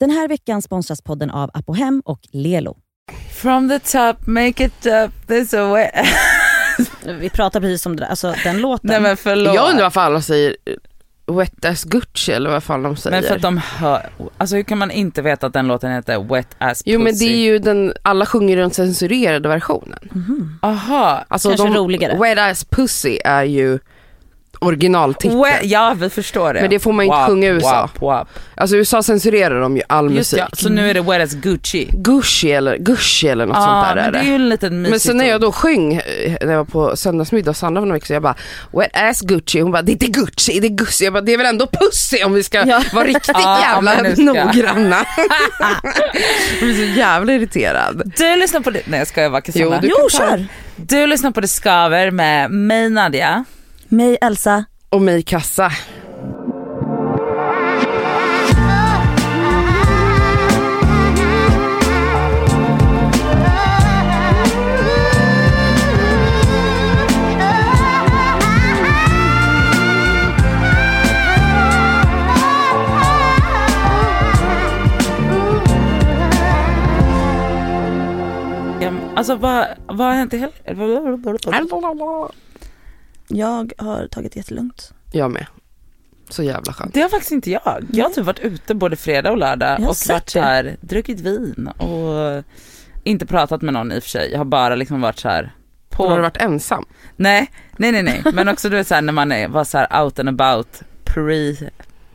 Den 0.00 0.10
här 0.10 0.28
veckan 0.28 0.62
sponsras 0.62 1.02
podden 1.02 1.30
av 1.30 1.50
Apohem 1.54 2.02
och 2.04 2.20
Lelo. 2.32 2.76
From 3.34 3.68
the 3.68 3.78
top, 3.78 4.26
make 4.26 4.64
it 4.64 4.86
up, 4.86 5.26
this 5.26 5.54
away. 5.54 5.90
Vi 7.20 7.30
pratar 7.30 7.60
precis 7.60 7.86
om 7.86 7.96
det 7.96 8.02
där, 8.02 8.10
alltså 8.10 8.34
den 8.44 8.60
låten. 8.60 8.90
Nej 8.90 9.00
men 9.00 9.16
förlåt. 9.16 9.54
Jag 9.54 9.70
undrar 9.70 9.82
varför 9.82 10.00
alla 10.00 10.20
säger 10.22 10.56
Wet 11.26 11.64
as 11.64 11.84
Gucci 11.84 12.32
eller 12.32 12.50
vad 12.50 12.62
fan 12.64 12.82
de 12.82 12.96
säger. 12.96 13.16
men 13.16 13.28
för 13.28 13.36
att 13.36 13.42
de 13.42 13.58
hör, 13.58 14.10
alltså 14.38 14.56
hur 14.56 14.62
kan 14.62 14.78
man 14.78 14.90
inte 14.90 15.22
veta 15.22 15.46
att 15.46 15.52
den 15.52 15.66
låten 15.66 15.92
heter 15.92 16.18
Wet 16.34 16.48
Ass 16.58 16.78
Pussy? 16.82 16.92
Jo 16.92 17.00
men 17.00 17.18
det 17.18 17.24
är 17.24 17.36
ju 17.36 17.58
den, 17.58 17.92
alla 18.02 18.26
sjunger 18.26 18.56
den 18.56 18.70
censurerade 18.70 19.48
versionen. 19.48 20.08
Aha. 20.62 21.24
Alltså 21.28 21.48
Kanske 21.48 21.66
de, 21.66 21.74
roligare. 21.74 22.18
Wet 22.18 22.38
as 22.38 22.64
Pussy 22.64 23.18
är 23.24 23.44
ju 23.44 23.78
originaltiteln. 24.58 25.42
We, 25.42 25.60
ja 25.62 25.94
vi 25.98 26.10
förstår 26.10 26.54
det. 26.54 26.60
Men 26.60 26.70
det 26.70 26.78
får 26.78 26.92
man 26.92 27.04
inte 27.04 27.16
Wap, 27.16 27.26
sjunga 27.28 27.46
i 27.48 27.50
USA. 27.50 27.80
wap, 27.80 28.00
wap. 28.00 28.28
Alltså 28.54 28.76
i 28.76 28.78
USA 28.78 29.02
censurerar 29.02 29.60
de 29.60 29.76
ju 29.76 29.82
all 29.88 30.04
Just 30.04 30.16
musik. 30.32 30.38
ja, 30.38 30.48
så 30.52 30.68
nu 30.68 30.90
är 30.90 30.94
det 30.94 31.00
Wet 31.00 31.22
Ass 31.22 31.32
Gucci. 31.34 31.88
Gucci 31.92 32.52
eller 32.52 32.76
Gucci 32.78 33.28
eller 33.28 33.46
något 33.46 33.56
Ja 33.56 33.62
sånt 33.62 33.86
där 33.86 33.94
men 33.94 34.04
är 34.04 34.12
det 34.12 34.18
det. 34.18 34.24
är 34.24 34.28
ju 34.28 34.34
en 34.34 34.48
liten 34.48 34.82
Men 34.82 35.00
sen 35.00 35.16
när 35.16 35.24
jag 35.28 35.40
då 35.40 35.52
sjöng, 35.52 35.94
eh, 35.94 36.02
när 36.42 36.50
jag 36.52 36.58
var 36.58 36.64
på 36.64 36.96
söndagsmiddag 36.96 37.50
hos 37.50 37.58
Sandra 37.58 37.80
för 37.82 37.86
några 37.86 37.96
veckor 37.98 38.14
jag 38.14 38.22
bara 38.22 38.34
Wet 38.72 38.90
ass 38.96 39.20
Gucci, 39.20 39.60
hon 39.60 39.72
bara 39.72 39.82
det 39.82 39.90
är 39.90 39.92
inte 39.92 40.06
Gucci, 40.06 40.60
det 40.60 40.66
är 40.66 40.68
Gucci. 40.76 41.04
Jag 41.04 41.12
bara 41.12 41.20
det 41.20 41.32
är 41.32 41.36
väl 41.38 41.46
ändå 41.46 41.66
Pussy 41.66 42.22
om 42.24 42.32
vi 42.32 42.42
ska 42.42 42.66
Ja. 42.66 42.82
vara 42.92 43.04
riktigt 43.06 43.28
Ja, 43.34 43.60
jävla 43.60 44.02
noggranna. 44.32 44.96
jag 46.60 46.60
blir 46.60 46.74
så 46.94 46.98
jävla 46.98 47.32
irriterad. 47.32 48.12
Du 48.16 48.36
lyssnar 48.36 48.60
på 48.60 48.70
det, 48.70 48.80
nej 48.84 48.98
jag 48.98 49.08
skojar 49.08 49.30
bara 49.30 49.42
Jo, 49.46 49.52
Cassandra. 49.52 49.80
du- 49.80 49.88
Jo, 49.88 49.96
kan 50.10 50.20
ta- 50.20 50.26
kör! 50.36 50.46
Du 50.76 51.06
lyssnar 51.06 51.30
på 51.30 51.40
Det 51.40 51.48
Skaver 51.48 52.10
med 52.10 52.50
mig 52.50 52.90
Nadia. 52.90 53.44
Mig, 53.88 54.18
Elsa. 54.20 54.64
Och 54.90 55.02
mig 55.02 55.22
kassa. 55.22 55.72
Alltså 79.16 79.34
vad, 79.34 79.66
vad 79.86 80.06
har 80.06 80.14
hänt 80.14 80.34
i 80.34 80.36
helgen? 80.36 81.22
Jag 83.28 83.72
har 83.78 84.08
tagit 84.08 84.36
jättelugnt. 84.36 84.92
Jag 85.12 85.30
med. 85.30 85.46
Så 86.28 86.42
jävla 86.42 86.72
skönt. 86.72 86.94
Det 86.94 87.00
har 87.00 87.08
faktiskt 87.08 87.32
inte 87.32 87.50
jag. 87.50 87.86
Jag 87.92 88.04
har 88.04 88.12
typ 88.12 88.24
varit 88.24 88.38
ute 88.38 88.74
både 88.74 88.96
fredag 88.96 89.30
och 89.30 89.38
lördag 89.38 89.80
och 89.80 89.96
varit 90.08 90.30
så 90.30 90.40
här, 90.40 90.76
druckit 90.80 91.20
vin 91.20 91.68
och 91.68 92.44
inte 93.04 93.26
pratat 93.26 93.62
med 93.62 93.74
någon 93.74 93.92
i 93.92 93.98
och 93.98 94.02
för 94.02 94.10
sig. 94.10 94.30
Jag 94.32 94.38
har 94.38 94.44
bara 94.44 94.74
liksom 94.74 95.00
varit 95.00 95.18
så 95.18 95.28
här 95.28 95.54
på... 95.90 96.08
Har 96.08 96.16
du 96.16 96.22
varit 96.22 96.36
ensam? 96.36 96.84
Nej, 97.16 97.50
nej, 97.76 97.92
nej, 97.92 98.02
nej. 98.02 98.22
Men 98.32 98.48
också 98.48 98.68
du 98.68 98.76
vet 98.76 98.86
så 98.86 98.94
här, 98.94 99.02
när 99.02 99.12
man 99.12 99.32
är, 99.32 99.48
var 99.48 99.64
så 99.64 99.78
här 99.78 100.02
out 100.02 100.18
and 100.18 100.28
about 100.28 100.82
pre, 101.04 101.56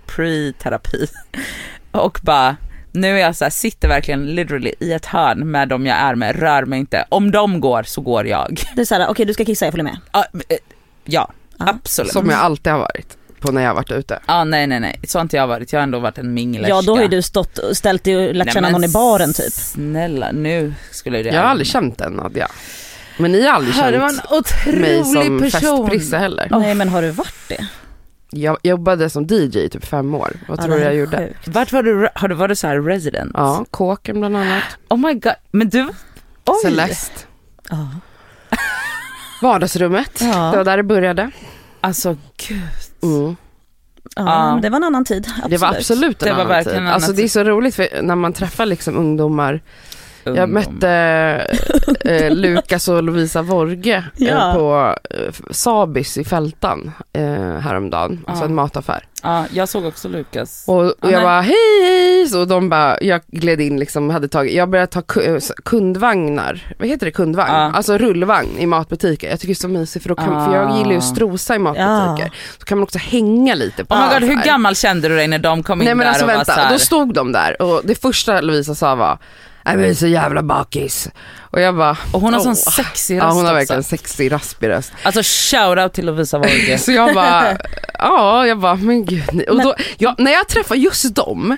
pre-terapi 0.07 1.07
och 1.91 2.19
bara 2.23 2.55
nu 2.91 3.07
är 3.07 3.21
jag 3.21 3.35
så 3.35 3.45
här, 3.45 3.49
sitter 3.49 3.87
verkligen 3.87 4.25
literally 4.25 4.73
i 4.79 4.93
ett 4.93 5.05
hörn 5.05 5.51
med 5.51 5.67
dem 5.67 5.85
jag 5.85 5.97
är 5.97 6.15
med, 6.15 6.39
rör 6.39 6.65
mig 6.65 6.79
inte. 6.79 7.05
Om 7.09 7.31
de 7.31 7.61
går 7.61 7.83
så 7.83 8.01
går 8.01 8.27
jag. 8.27 8.61
Det 8.75 8.81
är 8.81 8.85
såhär, 8.85 9.07
okej 9.09 9.25
du 9.25 9.33
ska 9.33 9.45
kissa, 9.45 9.65
jag 9.65 9.73
följer 9.73 9.83
med. 9.83 9.97
Ja, 11.05 11.31
Ja. 11.57 11.69
absolut. 11.69 12.11
Som 12.11 12.29
jag 12.29 12.39
alltid 12.39 12.71
har 12.73 12.79
varit 12.79 13.17
på 13.39 13.51
när 13.51 13.61
jag 13.61 13.69
har 13.69 13.75
varit 13.75 13.91
ute. 13.91 14.19
Ja, 14.27 14.43
nej, 14.43 14.67
nej, 14.67 14.79
nej. 14.79 14.99
Så 15.07 15.17
har 15.17 15.21
inte 15.21 15.37
jag 15.37 15.47
varit. 15.47 15.73
Jag 15.73 15.79
har 15.79 15.83
ändå 15.83 15.99
varit 15.99 16.17
en 16.17 16.33
minglerska. 16.33 16.69
Ja 16.69 16.81
då 16.81 16.95
har 16.95 17.01
ju 17.01 17.07
du 17.07 17.21
stått 17.21 17.57
och 17.57 17.77
ställt 17.77 18.03
dig 18.03 18.15
och 18.29 18.35
lärt 18.35 18.45
Nej, 18.45 18.53
känna 18.53 18.69
någon 18.69 18.83
i 18.83 18.87
baren 18.87 19.33
typ. 19.33 19.53
Snälla, 19.53 20.31
nu 20.31 20.73
skulle 20.91 21.23
det 21.23 21.29
Jag 21.29 21.41
har 21.41 21.47
aldrig 21.49 21.67
känt 21.67 21.97
den 21.97 22.13
Nadja. 22.13 22.47
Men 23.17 23.31
ni 23.31 23.45
har 23.47 23.53
aldrig 23.53 23.75
man 23.75 23.83
känt 23.91 23.95
en 23.95 24.79
mig 24.81 24.99
otrolig 24.99 25.05
som 25.05 25.39
person. 25.39 25.87
festprisse 25.89 26.17
heller. 26.17 26.47
Nej 26.51 26.75
men 26.75 26.89
har 26.89 27.01
du 27.01 27.09
varit 27.11 27.47
det? 27.47 27.67
Jag 28.33 28.57
jobbade 28.63 29.09
som 29.09 29.27
DJ 29.27 29.57
i 29.59 29.69
typ 29.69 29.85
fem 29.85 30.15
år. 30.15 30.33
Vad 30.47 30.59
Ja, 30.59 30.63
tror 30.63 30.75
du 30.75 30.81
jag 30.81 30.95
gjorde? 30.95 31.17
sjukt. 31.17 31.47
Vart 31.47 31.71
var 31.71 31.83
du, 31.83 32.09
har 32.15 32.27
du 32.27 32.35
varit 32.35 32.59
så 32.59 32.67
här 32.67 32.81
resident? 32.81 33.31
Ja, 33.33 33.65
Kåken 33.71 34.19
bland 34.19 34.37
annat. 34.37 34.63
Oh 34.89 34.97
my 34.97 35.13
god, 35.13 35.33
men 35.51 35.69
du, 35.69 35.87
oj. 36.45 36.55
Celeste. 36.63 37.19
Ja. 37.69 37.89
Vardagsrummet. 39.41 40.19
Det 40.19 40.27
var 40.27 40.57
Ja, 40.57 40.63
där 40.63 40.77
det 40.77 40.83
började. 40.83 41.31
Alltså 41.81 42.17
gud. 42.47 42.59
Mm. 43.03 43.35
ja 44.15 44.51
Ja. 44.53 44.59
det 44.61 44.69
var 44.69 44.77
en 44.77 44.83
annan 44.83 45.05
tid. 45.05 45.25
Absolut. 45.27 45.49
Det 45.51 45.57
var 45.57 45.67
absolut 45.75 46.21
en 46.23 46.27
Det 46.27 46.33
var 46.33 46.39
annan 46.41 46.47
verkligen 46.47 46.77
tid. 46.77 46.87
en 46.87 46.93
Alltså 46.93 47.05
annan 47.07 47.15
det 47.15 47.21
är 47.21 47.23
tid. 47.23 47.31
så 47.31 47.43
roligt 47.43 47.75
för 47.75 48.01
när 48.01 48.15
man 48.15 48.33
träffar 48.33 48.65
liksom 48.65 48.97
ungdomar. 48.97 49.61
Jag 50.23 50.49
mötte 50.49 50.89
eh, 52.05 52.31
Lukas 52.35 52.87
och 52.87 53.03
Lovisa 53.03 53.41
Vorge 53.41 53.97
eh, 53.97 54.03
Ja. 54.27 54.53
på 54.55 54.95
eh, 55.15 55.33
Sabis 55.51 56.17
i 56.17 56.23
Fältan 56.23 56.91
eh, 57.13 57.23
häromdagen. 57.59 58.23
Alltså 58.27 58.43
Ja. 58.43 58.49
en 58.49 58.55
mataffär. 58.55 59.05
Ja, 59.23 59.45
jag 59.53 59.69
såg 59.69 59.85
också 59.85 60.07
Lukas. 60.07 60.63
Och, 60.67 60.81
och 60.85 60.93
Ja, 61.01 61.09
jag 61.11 61.23
bara 61.23 61.41
hej 61.41 61.55
hej, 61.83 62.27
så 62.27 62.45
de 62.45 62.69
bara, 62.69 62.97
jag 63.01 63.21
gled 63.27 63.61
in 63.61 63.79
liksom, 63.79 64.09
hade 64.09 64.27
tagit, 64.27 64.53
jag 64.53 64.69
började 64.69 64.87
ta 65.01 65.21
eh, 65.21 65.37
kundvagnar, 65.65 66.73
vad 66.79 66.87
heter 66.87 67.05
det 67.05 67.11
kundvagn? 67.11 67.51
Ja. 67.53 67.71
Alltså 67.73 67.97
rullvagn 67.97 68.57
i 68.59 68.65
matbutiker. 68.65 69.29
Jag 69.29 69.39
tycker 69.39 69.47
det 69.47 69.51
är 69.53 69.55
så 69.55 69.67
mysigt 69.67 70.03
för, 70.03 70.09
då 70.09 70.15
kan, 70.15 70.45
för 70.45 70.55
jag 70.55 70.77
gillar 70.77 70.91
ju 70.91 70.97
att 70.97 71.03
strosa 71.03 71.55
i 71.55 71.59
matbutiker. 71.59 72.31
Så 72.59 72.65
kan 72.65 72.77
man 72.77 72.83
också 72.83 72.97
hänga 72.97 73.55
lite 73.55 73.85
på 73.85 73.95
Oh 73.95 74.07
my 74.07 74.19
god, 74.19 74.29
hur 74.29 74.43
gammal 74.45 74.75
kände 74.75 75.07
du 75.09 75.15
dig 75.15 75.27
när 75.27 75.39
de 75.39 75.63
kom 75.63 75.81
in 75.81 75.85
Nej 75.85 75.95
men 75.95 76.03
där 76.05 76.09
alltså 76.09 76.25
och 76.25 76.27
var 76.29 76.35
vänta, 76.35 76.53
så 76.53 76.59
här, 76.59 76.71
då 76.73 76.79
stod 76.79 77.13
de 77.13 77.31
där 77.31 77.61
och 77.61 77.81
det 77.83 77.95
första 78.01 78.41
Lovisa 78.41 78.75
sa 78.75 78.95
var 78.95 79.17
jag 79.65 79.89
är 79.89 79.93
så 79.93 80.07
jävla 80.07 80.43
bakis. 80.43 81.09
Och 81.39 81.61
jag 81.61 81.75
bara, 81.77 81.97
Och 82.13 82.21
hon 82.21 82.33
har 82.33 82.39
sån 82.39 82.55
sexig 82.55 83.15
röst 83.15 83.23
ja 83.23 83.27
hon 83.31 83.35
har 83.37 83.43
också. 83.43 83.53
verkligen 83.53 83.83
sexig 83.83 84.31
raspig 84.31 84.69
röst. 84.69 84.91
Alltså 85.03 85.21
shoutout 85.23 85.93
till 85.93 86.05
Lovisa 86.05 86.37
Vorge. 86.37 86.77
Så 86.77 86.91
jag 86.91 87.13
bara, 87.15 87.57
ja 87.99 88.47
jag 88.47 88.59
bara, 88.59 88.75
men 88.75 89.05
gud. 89.05 89.43
Och 89.49 89.61
då, 89.61 89.75
ja, 89.97 90.15
när 90.17 90.31
jag 90.31 90.47
träffar 90.47 90.75
just 90.75 91.15
dem 91.15 91.57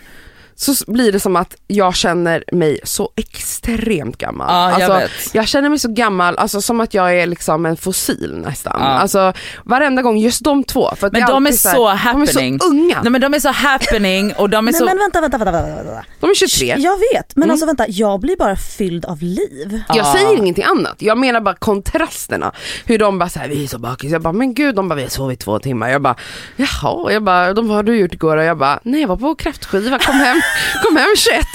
så 0.56 0.74
blir 0.92 1.12
det 1.12 1.20
som 1.20 1.36
att 1.36 1.56
jag 1.68 1.96
känner 1.96 2.44
mig 2.52 2.80
så 2.84 3.10
extremt 3.16 4.18
gammal. 4.18 4.48
Ja, 4.50 4.80
jag 4.80 4.92
alltså, 4.92 5.00
vet. 5.00 5.36
jag 5.36 5.48
känner 5.48 5.70
mig 5.70 5.80
så 5.80 5.88
gammal, 5.90 6.38
alltså 6.38 6.62
som 6.62 6.80
att 6.82 6.94
jag 6.94 7.18
är 7.20 7.26
liksom 7.28 7.66
en 7.66 7.78
fossil 7.78 8.38
nästan. 8.46 8.76
Ja. 8.80 8.86
Alltså 8.86 9.34
varenda 9.64 10.02
gång, 10.02 10.18
just 10.18 10.44
de 10.44 10.64
två. 10.64 10.92
För 10.96 11.08
att 11.08 11.14
Men 11.14 11.26
de 11.28 11.48
är 11.48 11.52
så 11.52 11.70
här, 11.70 11.76
De 11.76 11.88
är 11.92 11.96
happening. 11.96 12.60
så 12.60 12.68
unga. 12.68 13.02
Nej 13.02 13.12
men 13.12 13.22
de 13.22 13.34
är 13.34 13.40
så 13.40 13.50
happening 13.50 14.34
och 14.34 14.50
de 14.50 14.68
är 14.68 14.72
Nej 14.72 14.80
så... 14.80 14.86
men 14.86 14.98
vänta, 14.98 15.22
vänta, 15.22 15.38
vänta, 15.38 15.52
vänta, 15.52 15.84
vänta. 15.84 16.04
De 16.20 16.30
är 16.30 16.36
23. 16.36 16.76
Jag 16.80 16.98
vet, 17.14 17.36
men 17.36 17.44
Mm. 17.44 17.52
alltså 17.52 17.66
vänta, 17.66 17.86
jag 17.88 18.20
blir 18.20 18.38
bara 18.38 18.56
fylld 18.56 19.06
av 19.06 19.22
liv. 19.22 19.82
Jag 19.88 19.98
Ja. 19.98 20.14
säger 20.14 20.38
ingenting 20.38 20.64
annat, 20.64 20.96
jag 21.02 21.18
menar 21.18 21.42
bara 21.42 21.56
kontrasterna. 21.56 22.52
Hur 22.86 22.98
de 23.00 23.20
bara 23.20 23.30
såhär, 23.30 23.48
vi 23.48 23.64
är 23.64 23.68
så 23.68 23.80
bakis. 23.80 24.12
Jag 24.12 24.22
bara, 24.22 24.34
men 24.34 24.54
gud, 24.54 24.76
de 24.76 24.90
bara, 24.90 24.96
vi 24.96 25.02
har 25.02 25.10
sovit 25.10 25.40
två 25.40 25.60
timmar. 25.60 25.90
Jag 25.90 26.02
bara, 26.02 26.16
jaha. 26.56 27.12
Jag 27.12 27.24
bara, 27.24 27.54
de 27.54 27.68
vad 27.68 27.76
har 27.76 27.84
du 27.84 27.96
gjort 28.00 28.14
igår? 28.14 28.38
Och 28.38 28.44
jag 28.44 28.58
bara, 28.58 28.80
nej 28.84 29.02
jag 29.02 29.08
var 29.08 29.18
på 29.18 29.36
kräftskiva, 29.36 30.00
kom 30.00 30.16
hem, 30.16 30.42
kom 30.86 30.96
hem 30.98 31.10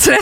21.30. 0.07 0.15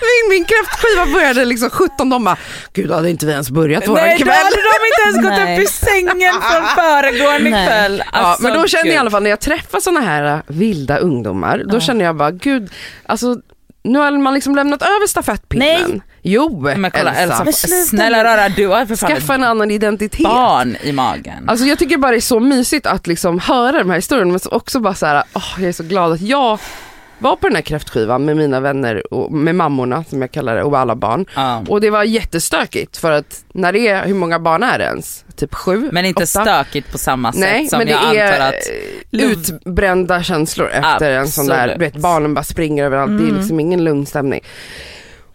min, 0.00 0.28
min 0.30 0.44
kräftskiva 0.44 1.06
började 1.06 1.44
liksom 1.44 1.70
17, 1.70 2.10
de 2.10 2.24
bara, 2.24 2.36
gud 2.72 2.90
hade 2.90 3.10
inte 3.10 3.26
vi 3.26 3.32
ens 3.32 3.50
börjat 3.50 3.88
våran 3.88 4.04
Nej 4.04 4.18
då 4.18 4.24
kväll? 4.24 4.34
hade 4.36 4.56
de 4.56 4.86
inte 4.86 5.02
ens 5.04 5.16
gått 5.16 5.44
Nej. 5.46 5.54
upp 5.58 5.62
ur 5.62 5.66
sängen 5.86 6.32
från 6.42 6.66
föregående 6.84 7.50
Nej. 7.50 7.66
kväll. 7.66 8.02
Ja, 8.12 8.18
Alltså, 8.18 8.42
men 8.42 8.52
då 8.52 8.66
känner 8.66 8.86
jag 8.86 8.94
i 8.94 8.98
alla 8.98 9.10
fall 9.10 9.22
när 9.22 9.30
jag 9.30 9.40
träffar 9.40 9.80
såna 9.80 10.00
här 10.00 10.24
äh, 10.34 10.40
vilda 10.46 10.98
ungdomar, 10.98 11.62
då 11.66 11.76
Ja. 11.76 11.80
känner 11.80 12.04
jag 12.04 12.16
bara, 12.16 12.30
gud, 12.30 12.70
alltså 13.06 13.36
nu 13.88 13.98
har 13.98 14.18
man 14.18 14.34
liksom 14.34 14.56
lämnat 14.56 14.82
över 14.82 15.06
stafettpinnen. 15.06 15.66
Nej. 15.90 16.00
Jo, 16.22 16.70
Men 16.76 16.90
kolla 16.90 17.14
Elsa, 17.14 17.44
Men 17.44 17.52
sluta 17.52 17.84
snälla 17.84 18.24
rara 18.24 18.48
du 18.48 18.66
har 18.68 18.86
för 18.86 18.96
fan 18.96 19.10
Skaffa 19.10 19.34
en 19.34 19.44
annan 19.44 19.70
identitet. 19.70 20.24
barn 20.24 20.76
i 20.82 20.92
magen. 20.92 21.48
Alltså 21.48 21.64
jag 21.66 21.78
tycker 21.78 21.96
bara 21.98 22.10
det 22.10 22.18
är 22.18 22.20
så 22.20 22.40
mysigt 22.40 22.86
att 22.86 23.06
liksom 23.06 23.38
höra 23.38 23.78
de 23.78 23.88
här 23.90 23.96
historierna 23.96 24.30
men 24.30 24.40
så 24.40 24.50
också 24.50 24.80
bara 24.80 24.94
så 24.94 25.06
här, 25.06 25.22
åh, 25.34 25.42
jag 25.58 25.68
är 25.68 25.72
så 25.72 25.82
glad 25.82 26.12
att 26.12 26.20
jag 26.20 26.58
var 27.18 27.36
på 27.36 27.46
den 27.46 27.56
här 27.56 27.62
kräftskivan 27.62 28.24
med 28.24 28.36
mina 28.36 28.60
vänner 28.60 29.14
och 29.14 29.32
med 29.32 29.54
mammorna 29.54 30.04
som 30.04 30.20
jag 30.20 30.30
kallar 30.30 30.56
det 30.56 30.62
och 30.62 30.78
alla 30.78 30.96
barn. 30.96 31.26
Ja. 31.34 31.64
Och 31.68 31.80
det 31.80 31.90
var 31.90 32.04
jättestökigt 32.04 32.96
för 32.96 33.12
att 33.12 33.44
när 33.52 33.72
det 33.72 33.88
är, 33.88 34.06
hur 34.06 34.14
många 34.14 34.38
barn 34.38 34.62
är 34.62 34.78
det 34.78 34.84
ens? 34.84 35.24
Typ 35.36 35.54
sju? 35.54 35.88
Men 35.92 36.04
inte 36.04 36.22
åtta? 36.22 36.26
stökigt 36.26 36.92
på 36.92 36.98
samma 36.98 37.32
sätt 37.32 37.40
Nej, 37.40 37.68
som 37.68 37.78
men 37.78 37.86
det 37.86 37.92
jag 37.92 38.16
är 38.16 38.32
antar 38.32 38.46
att... 38.48 38.68
utbrända 39.10 40.22
känslor 40.22 40.68
efter 40.70 41.10
en 41.10 41.28
sån 41.28 41.46
där, 41.46 41.68
du 41.68 41.84
vet 41.84 41.96
barnen 41.96 42.34
bara 42.34 42.44
springer 42.44 42.84
överallt, 42.84 43.18
det 43.18 43.28
är 43.28 43.38
liksom 43.38 43.60
ingen 43.60 43.84
lugn 43.84 44.06
stämning. 44.06 44.40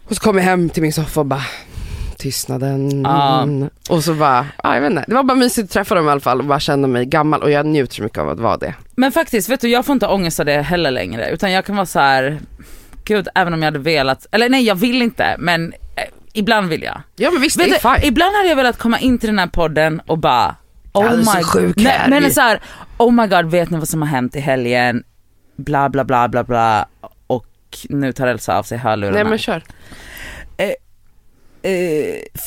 Och 0.07 0.15
så 0.15 0.21
kom 0.21 0.37
jag 0.37 0.43
hem 0.43 0.69
till 0.69 0.81
min 0.81 0.93
soffa 0.93 1.19
och 1.19 1.25
bara 1.25 1.43
tystnaden. 2.23 3.01
Ja. 3.03 3.47
Och 3.89 4.03
så 4.03 4.13
bara, 4.13 4.45
ja, 4.63 4.73
jag 4.73 4.81
vet 4.81 4.89
inte. 4.91 5.03
Det 5.07 5.15
var 5.15 5.23
bara 5.23 5.37
mysigt 5.37 5.65
att 5.65 5.71
träffa 5.73 5.95
dem 5.95 6.07
i 6.07 6.11
alla 6.11 6.19
fall 6.19 6.39
och 6.39 6.45
bara 6.45 6.59
känna 6.59 6.87
mig 6.87 7.05
gammal 7.05 7.41
och 7.41 7.51
jag 7.51 7.65
njuter 7.65 7.95
så 7.95 8.03
mycket 8.03 8.17
av 8.17 8.29
att 8.29 8.39
vara 8.39 8.57
det. 8.57 8.73
Men 8.95 9.11
faktiskt, 9.11 9.49
vet 9.49 9.61
du 9.61 9.67
jag 9.69 9.85
får 9.85 9.93
inte 9.93 10.07
ångest 10.07 10.39
av 10.39 10.45
det 10.45 10.61
heller 10.61 10.91
längre 10.91 11.29
utan 11.29 11.51
jag 11.51 11.65
kan 11.65 11.75
vara 11.75 11.85
så 11.85 11.99
här. 11.99 12.39
gud 13.05 13.27
även 13.35 13.53
om 13.53 13.59
jag 13.61 13.67
hade 13.67 13.79
velat, 13.79 14.25
eller 14.31 14.49
nej 14.49 14.63
jag 14.63 14.75
vill 14.75 15.01
inte 15.01 15.35
men 15.39 15.73
eh, 15.73 16.03
ibland 16.33 16.69
vill 16.69 16.83
jag. 16.83 17.01
Ja 17.15 17.31
men 17.31 17.41
visst, 17.41 17.59
Vet 17.59 17.69
det 17.69 17.87
är 17.87 17.95
fine. 17.99 18.07
ibland 18.07 18.35
hade 18.35 18.49
jag 18.49 18.55
velat 18.55 18.77
komma 18.77 18.99
in 18.99 19.17
till 19.19 19.29
den 19.29 19.39
här 19.39 19.47
podden 19.47 20.01
och 20.07 20.17
bara 20.17 20.55
Oh 20.93 21.05
Ja, 21.05 21.11
du 21.15 21.19
är 21.19 21.23
så 21.23 21.37
my 21.37 21.43
sjuk 21.43 21.75
nej, 21.77 21.85
här. 21.85 22.09
men 22.09 22.33
så 22.33 22.41
här, 22.41 22.61
oh 22.97 23.11
my 23.13 23.27
god 23.27 23.45
vet 23.45 23.69
ni 23.69 23.77
vad 23.77 23.87
som 23.89 24.01
har 24.01 24.09
hänt 24.09 24.35
i 24.35 24.39
helgen? 24.39 25.03
bla 25.55 25.89
bla 25.89 26.03
bla 26.03 26.27
bla 26.27 26.43
bla 26.43 26.85
och 27.27 27.45
nu 27.89 28.11
tar 28.13 28.27
Elsa 28.27 28.57
av 28.57 28.63
sig 28.63 28.77
hörlurarna. 28.77 29.15
Nej 29.15 29.25
men 29.25 29.37
kör. 29.37 29.63
Eh, 30.57 30.69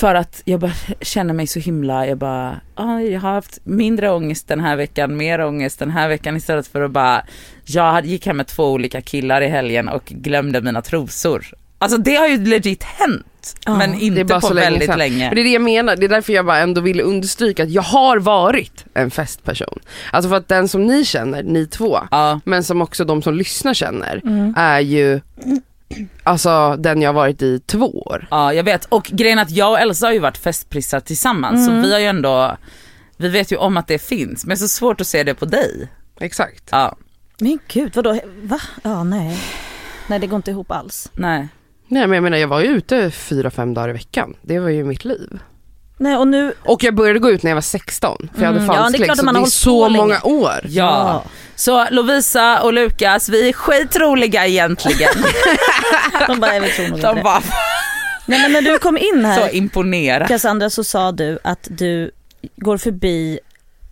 för 0.01 0.15
att 0.15 0.43
jag 0.45 0.61
bara 0.61 0.73
känner 1.01 1.35
mig 1.35 1.47
så 1.47 1.59
himla, 1.61 2.07
jag 2.07 2.19
bara, 2.19 2.61
ah, 2.75 2.99
jag 3.01 3.21
har 3.21 3.31
haft 3.33 3.59
mindre 3.65 4.11
ångest 4.11 4.49
den 4.49 4.61
här 4.61 4.77
veckan, 4.77 5.17
mer 5.17 5.41
ångest 5.41 5.79
den 5.79 5.91
här 5.91 6.09
veckan 6.09 6.37
istället 6.37 6.67
för 6.67 6.83
att 6.83 6.91
bara, 6.91 7.23
jag 7.65 7.93
hade- 7.93 8.09
gick 8.09 8.27
hem 8.27 8.37
med 8.37 8.47
två 8.47 8.73
olika 8.73 9.01
killar 9.01 9.41
i 9.43 9.49
helgen 9.49 9.89
och 9.89 10.05
glömde 10.05 10.61
mina 10.61 10.83
trosor. 10.83 11.47
Alltså 11.79 11.99
det 11.99 12.15
har 12.17 12.29
ju 12.29 12.45
legit 12.45 12.83
hänt, 12.83 13.57
Ja, 13.67 13.77
men 13.77 13.95
inte 14.01 14.25
bara 14.25 14.41
på 14.41 14.47
så 14.47 14.55
länge 14.55 14.71
väldigt 14.71 14.89
sedan. 14.89 14.99
länge. 14.99 15.25
Men 15.27 15.35
det 15.35 15.41
är 15.41 15.45
det 15.45 15.51
jag 15.51 15.63
menar, 15.63 15.97
det 15.97 16.05
är 16.07 16.09
därför 16.09 16.33
jag 16.33 16.47
bara 16.47 16.59
ändå 16.59 16.81
ville 16.81 17.03
understryka 17.03 17.63
att 17.63 17.71
jag 17.71 17.83
har 17.83 18.19
varit 18.19 18.85
en 18.95 19.11
festperson. 19.11 19.79
Alltså 20.13 20.29
för 20.29 20.37
att 20.37 20.49
den 20.49 20.69
som 20.69 20.87
ni 20.87 21.05
känner, 21.05 21.43
ni 21.43 21.67
två, 21.67 21.99
Ja, 22.11 22.41
men 22.45 22.65
som 22.65 22.83
också 22.83 23.05
de 23.05 23.23
som 23.23 23.35
lyssnar 23.35 23.75
känner, 23.75 24.21
Mm. 24.25 24.55
är 24.57 24.81
ju 24.81 25.21
alltså 26.23 26.77
den 26.79 27.03
jag 27.03 27.13
varit 27.13 27.43
i 27.43 27.61
två 27.61 27.91
år. 27.99 28.27
ja, 28.31 28.53
jag 28.53 28.65
vet. 28.65 28.85
Och 28.85 29.05
grejen 29.05 29.39
att 29.39 29.51
jag 29.51 29.71
och 29.71 29.81
Elsa 29.81 30.07
har 30.07 30.13
ju 30.13 30.19
varit 30.19 30.39
festprissar 30.39 31.01
tillsammans, 31.01 31.69
Mm. 31.69 31.83
så 31.83 31.87
vi 31.89 31.93
har 31.93 32.01
ju 32.01 32.07
ändå, 32.07 32.57
vi 33.17 33.29
vet 33.29 33.53
ju 33.53 33.57
om 33.57 33.77
att 33.77 33.87
det 33.87 33.99
finns, 33.99 34.45
men 34.47 34.49
det 34.49 34.55
är 34.55 34.57
så 34.57 34.69
svårt 34.69 35.01
att 35.01 35.07
se 35.07 35.23
det 35.23 35.35
på 35.35 35.45
dig. 35.45 35.89
Exakt. 36.21 36.69
Ja, 36.71 36.97
Men 37.41 37.59
gud, 37.69 37.97
vadå? 37.97 38.21
Va? 38.43 38.59
Ja, 38.83 39.05
nej. 39.05 39.39
Nej, 40.09 40.19
det 40.19 40.27
går 40.27 40.37
inte 40.37 40.51
ihop 40.51 40.71
alls. 40.71 41.11
nej. 41.15 41.49
Nej 41.89 42.07
men 42.07 42.15
jag 42.17 42.23
menar 42.23 42.37
jag 42.37 42.49
var 42.49 42.61
ju 42.61 42.67
ute 42.67 43.11
fyra, 43.11 43.51
fem 43.51 43.75
dagar 43.75 43.89
i 43.89 43.93
veckan. 43.93 44.35
Det 44.43 44.59
var 44.59 44.69
ju 44.69 44.85
mitt 44.85 45.05
liv. 45.05 45.39
Nej, 45.99 46.17
och 46.17 46.29
nu... 46.29 46.55
Och 46.63 46.83
jag 46.85 46.95
började 46.95 47.19
gå 47.19 47.31
ut 47.31 47.43
när 47.43 47.51
jag 47.51 47.57
var 47.57 47.61
16 47.61 48.29
för 48.35 48.41
jag 48.43 48.47
hade 48.47 48.59
Mm, 48.61 48.67
ja, 48.71 48.73
det 48.75 48.79
är 48.79 48.83
falsklägg 48.83 49.11
att 49.11 49.17
så 49.19 49.25
det 49.33 49.41
är 49.41 49.45
så 49.45 49.89
länge. 49.89 49.97
många 50.03 50.21
år. 50.23 50.61
Ja. 50.69 51.23
Så 51.57 51.87
Lovisa 51.91 52.61
och 52.63 52.73
Lukas, 52.73 53.29
vi 53.29 53.49
är 53.49 53.53
skitroliga 53.53 54.47
egentligen. 54.47 55.13
De 56.29 56.41
bara, 56.41 56.55
jag 56.55 56.61
vill 56.61 56.71
tro 56.71 56.87
nog 56.89 57.01
De 57.01 57.23
var 57.23 57.43
Nej, 58.27 58.43
men 58.43 58.53
när 58.53 58.63
du 58.63 58.79
kom 58.79 58.97
in 58.99 59.23
så 59.23 59.27
här, 59.41 59.55
imponerade. 59.55 60.27
Cassandra, 60.29 60.71
så 60.71 60.85
sa 60.85 61.13
du 61.13 61.39
att 61.45 61.69
du 61.71 62.11
går 62.57 62.79
förbi 62.79 63.39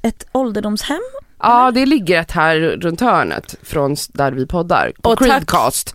ett 0.02 0.26
ålderdomshem. 0.32 1.00
Ja 1.42 1.70
det 1.70 1.86
ligger 1.86 2.20
ett 2.20 2.30
här 2.30 2.56
runt 2.56 3.00
hörnet 3.00 3.54
från 3.62 3.96
där 4.08 4.32
vi 4.32 4.46
poddar. 4.46 4.92
På 5.02 5.10
Och 5.10 5.18
tack- 5.18 5.28
Creedcast. 5.28 5.94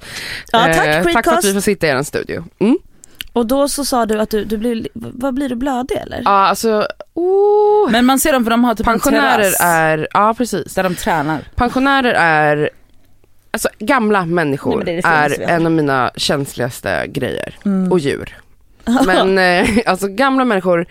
Ja, 0.52 0.60
tack 0.60 0.70
Eh, 0.70 0.76
tack 0.76 0.86
för 0.86 1.00
att 1.00 1.04
Creedcast. 1.04 1.46
vi 1.46 1.54
får 1.54 1.62
sitta 1.62 1.88
i 1.88 1.90
er 1.90 2.04
studio. 2.04 2.44
Mm. 2.60 2.78
Och 3.34 3.46
då 3.46 3.68
så 3.68 3.86
sa 3.86 4.06
du 4.06 4.20
att 4.20 4.30
du, 4.30 4.46
du 4.46 4.58
blir, 4.58 4.88
vad 4.94 5.34
blir 5.34 5.50
du 5.50 5.56
blödig 5.56 5.98
eller? 5.98 6.22
Ja 6.26 6.48
alltså, 6.48 6.88
oh. 7.14 7.92
Men 7.92 8.06
man 8.06 8.20
ser 8.20 8.34
dem 8.34 8.44
för 8.44 8.52
de 8.52 8.64
har 8.64 8.76
typ 8.76 8.88
en 8.88 8.94
pensionärer 8.94 9.52
är, 9.62 10.08
ja 10.14 10.34
precis. 10.38 10.74
där 10.74 10.84
de 10.84 10.96
tränar. 10.96 11.40
Pensionärer 11.56 12.14
är, 12.14 12.70
alltså 13.52 13.70
gamla 13.80 14.26
människor 14.26 14.76
Nej, 14.76 14.86
det 14.86 15.08
är 15.08 15.30
det 15.30 15.44
är, 15.44 15.56
en 15.56 15.66
av 15.66 15.72
mina 15.72 16.12
känsligaste 16.16 17.08
grejer. 17.08 17.58
Mm. 17.66 17.92
Och 17.92 18.00
djur. 18.00 18.38
Men 19.06 19.38
eh, 19.38 19.70
alltså 19.86 20.08
gamla 20.08 20.46
människor, 20.46 20.86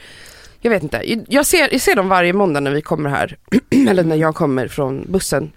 jag 0.60 0.70
vet 0.70 0.82
inte. 0.82 1.24
Jag 1.28 1.46
ser, 1.46 1.72
jag 1.72 1.80
ser 1.80 1.94
dem 1.94 2.08
varje 2.08 2.32
måndag 2.32 2.60
när 2.60 2.70
vi 2.70 2.82
kommer 2.82 3.10
här, 3.10 3.36
eller 3.88 4.04
när 4.04 4.16
jag 4.16 4.34
kommer 4.34 4.68
från 4.68 5.06
bussen. 5.08 5.52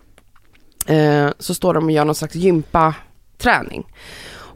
Eh, 0.88 1.30
så 1.40 1.54
står 1.54 1.74
de 1.74 1.86
och 1.86 1.92
gör 1.92 2.06
någon 2.06 2.16
slags 2.16 2.36
gympaträning. 2.36 3.86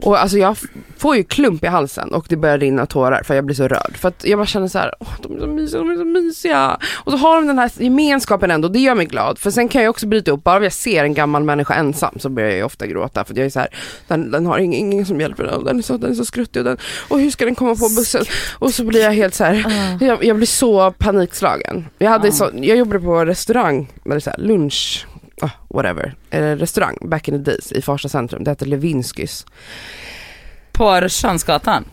Och 0.05 0.21
alltså 0.21 0.37
jag 0.37 0.57
får 0.97 1.15
ju 1.15 1.23
klump 1.23 1.63
i 1.63 1.67
halsen 1.67 2.13
och 2.13 2.25
det 2.29 2.35
börjar 2.35 2.57
rinna 2.57 2.85
tårar 2.85 3.23
för 3.23 3.35
jag 3.35 3.45
blir 3.45 3.55
så 3.55 3.67
rörd. 3.67 3.97
För 3.97 4.07
att 4.07 4.25
jag 4.25 4.39
bara 4.39 4.45
känner 4.45 4.67
så 4.67 4.79
här, 4.79 4.93
åh, 4.99 5.07
de 5.21 5.35
är 5.35 5.39
så 5.39 5.47
mysiga, 5.47 5.79
de 5.81 5.91
är 5.91 5.95
så 5.95 6.05
mysiga. 6.05 6.77
Och 6.93 7.11
så 7.11 7.17
har 7.17 7.35
de 7.35 7.47
den 7.47 7.59
här 7.59 7.71
gemenskapen 7.77 8.51
ändå, 8.51 8.67
det 8.67 8.79
gör 8.79 8.95
mig 8.95 9.05
glad. 9.05 9.39
För 9.39 9.51
sen 9.51 9.67
kan 9.67 9.83
jag 9.83 9.89
också 9.89 10.07
bryta 10.07 10.31
upp, 10.31 10.43
bara 10.43 10.63
jag 10.63 10.73
ser 10.73 11.03
en 11.03 11.13
gammal 11.13 11.43
människa 11.43 11.73
ensam 11.73 12.13
så 12.19 12.29
börjar 12.29 12.49
jag 12.49 12.57
ju 12.57 12.63
ofta 12.63 12.87
gråta. 12.87 13.25
För 13.25 13.35
jag 13.37 13.45
är 13.45 13.49
så 13.49 13.59
här, 13.59 13.69
den, 14.07 14.31
den 14.31 14.45
har 14.45 14.57
ingen, 14.59 14.91
ingen 14.91 15.05
som 15.05 15.21
hjälper 15.21 15.43
den, 15.43 15.63
den 15.63 15.77
är 15.77 15.81
så, 15.83 15.97
den 15.97 16.11
är 16.11 16.15
så 16.15 16.25
skruttig 16.25 16.59
och, 16.59 16.65
den, 16.65 16.77
och 17.09 17.19
hur 17.19 17.29
ska 17.31 17.45
den 17.45 17.55
komma 17.55 17.75
på 17.75 17.89
bussen? 17.97 18.23
Och 18.59 18.73
så 18.73 18.83
blir 18.83 19.01
jag 19.01 19.11
helt 19.11 19.33
så 19.33 19.43
här, 19.43 19.65
Ja. 19.99 20.05
jag, 20.07 20.23
jag 20.23 20.35
blir 20.35 20.47
så 20.47 20.91
panikslagen. 20.91 21.85
Jag, 21.97 22.09
hade 22.09 22.27
Ja. 22.27 22.31
så, 22.33 22.49
jag 22.53 22.77
jobbade 22.77 22.99
på 22.99 23.25
restaurang, 23.25 23.91
eller 24.05 24.19
så 24.19 24.29
här, 24.29 24.37
lunch, 24.39 25.07
ah, 25.41 25.49
whatever, 25.67 26.15
restaurang 26.55 26.97
back 27.09 27.27
in 27.27 27.43
the 27.43 27.51
days 27.51 27.71
i 27.71 27.81
Farsta 27.81 28.09
centrum. 28.09 28.43
Det 28.43 28.51
hette 28.51 28.65
Levinskys. 28.65 29.45
På 30.71 31.01
Rörstrandsgatan. 31.01 31.85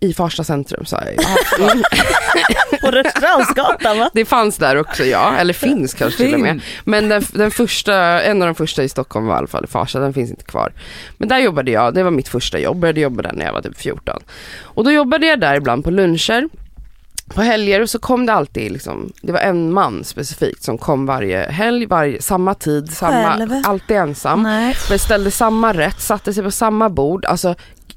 I 0.00 0.14
Farsta 0.14 0.44
centrum 0.44 0.84
sa 0.84 1.00
jag 1.04 1.12
ju. 1.12 1.18
På 2.80 2.90
Rörstrandsgatan 2.90 3.98
va? 3.98 4.10
Det 4.14 4.24
fanns 4.24 4.58
där 4.58 4.76
också 4.76 5.04
ja, 5.04 5.36
eller 5.36 5.52
finns 5.52 5.94
kanske 5.94 6.24
till 6.24 6.34
och 6.34 6.40
med. 6.40 6.60
Men 6.84 7.08
den, 7.08 7.22
den 7.32 7.50
första, 7.50 8.22
en 8.22 8.42
av 8.42 8.48
de 8.48 8.54
första 8.54 8.82
i 8.82 8.88
Stockholm 8.88 9.26
var 9.26 9.34
i 9.34 9.38
alla 9.38 9.46
fall 9.46 9.64
i 9.64 9.66
Farsta, 9.66 9.98
den 9.98 10.14
finns 10.14 10.30
inte 10.30 10.44
kvar. 10.44 10.72
Men 11.18 11.28
där 11.28 11.38
jobbade 11.38 11.70
jag, 11.70 11.94
det 11.94 12.02
var 12.02 12.10
mitt 12.10 12.28
första 12.28 12.58
jobb, 12.58 12.78
började 12.78 13.00
jobba 13.00 13.22
där 13.22 13.32
när 13.32 13.46
jag 13.46 13.52
var 13.52 13.62
typ 13.62 13.78
14. 13.78 14.22
Och 14.60 14.84
då 14.84 14.92
jobbade 14.92 15.26
jag 15.26 15.40
där 15.40 15.54
ibland 15.54 15.84
på 15.84 15.90
luncher, 15.90 16.48
på 17.26 17.42
helger 17.42 17.86
så 17.86 17.98
kom 17.98 18.26
det 18.26 18.32
alltid 18.32 18.72
liksom, 18.72 19.12
det 19.22 19.32
var 19.32 19.40
en 19.40 19.72
man 19.72 20.04
specifikt 20.04 20.62
som 20.62 20.78
kom 20.78 21.06
varje 21.06 21.50
helg, 21.50 21.86
varje, 21.86 22.22
samma 22.22 22.54
tid, 22.54 22.92
samma, 22.92 23.36
Själv? 23.36 23.62
alltid 23.64 23.96
ensam. 23.96 24.42
Nej. 24.42 24.76
Beställde 24.88 25.30
samma 25.30 25.72
rätt, 25.72 26.00
satte 26.00 26.34
sig 26.34 26.44
på 26.44 26.50
samma 26.50 26.88
bord, 26.88 27.24
alltså 27.24 27.54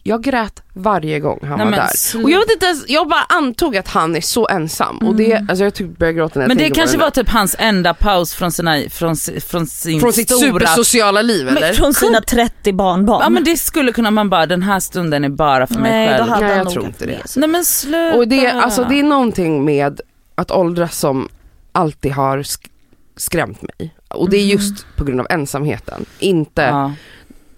jag 0.07 0.23
grät 0.23 0.63
varje 0.73 1.19
gång 1.19 1.39
han 1.41 1.57
Nej, 1.57 1.65
var 1.65 1.71
där. 1.71 2.23
Och 2.23 2.31
jag 2.31 2.39
vet 2.39 2.51
inte 2.51 2.65
ens, 2.65 2.83
jag 2.87 3.07
bara 3.07 3.23
antog 3.29 3.77
att 3.77 3.87
han 3.87 4.15
är 4.15 4.21
så 4.21 4.47
ensam 4.47 4.97
och 4.97 5.15
det, 5.15 5.35
alltså 5.49 5.63
jag 5.63 5.73
typ 5.73 5.97
börjar 5.97 6.13
gråta 6.13 6.39
när 6.39 6.43
jag 6.43 6.47
Men 6.47 6.57
det 6.57 6.69
kanske 6.69 6.97
var 6.97 7.09
typ 7.09 7.29
hans 7.29 7.55
enda 7.59 7.93
paus 7.93 8.33
från, 8.33 8.51
sina, 8.51 8.81
från, 8.89 9.15
från 9.47 9.67
sin 9.67 9.99
Från 9.99 10.13
sitt 10.13 10.29
stora... 10.29 10.41
supersociala 10.51 11.21
liv 11.21 11.47
eller? 11.47 11.61
Men 11.61 11.73
från 11.73 11.93
sina 11.93 12.21
30 12.21 12.73
barnbarn. 12.73 13.21
Ja 13.23 13.29
men 13.29 13.43
det 13.43 13.57
skulle 13.57 13.91
kunna 13.91 14.11
man 14.11 14.29
bara, 14.29 14.45
den 14.45 14.61
här 14.63 14.79
stunden 14.79 15.23
är 15.23 15.29
bara 15.29 15.67
för 15.67 15.75
mig 15.79 15.91
Nej, 15.91 16.07
då 16.07 16.13
själv. 16.17 16.29
hade 16.29 16.47
Nej, 16.47 16.57
jag 16.57 16.69
tror 16.69 16.85
inte 16.85 17.05
det. 17.05 17.21
Nej 17.35 17.49
men 17.49 17.65
sluta. 17.65 18.17
Och 18.17 18.27
det, 18.27 18.47
alltså, 18.47 18.83
det 18.89 18.99
är 18.99 19.03
någonting 19.03 19.65
med 19.65 20.01
att 20.35 20.51
åldras 20.51 20.99
som 20.99 21.29
alltid 21.71 22.11
har 22.11 22.37
sk- 22.37 22.69
skrämt 23.17 23.61
mig. 23.61 23.95
Och 24.09 24.29
det 24.29 24.37
är 24.37 24.45
just 24.45 24.85
på 24.95 25.03
grund 25.03 25.19
av 25.19 25.27
ensamheten, 25.29 26.05
inte 26.19 26.61
ja. 26.61 26.91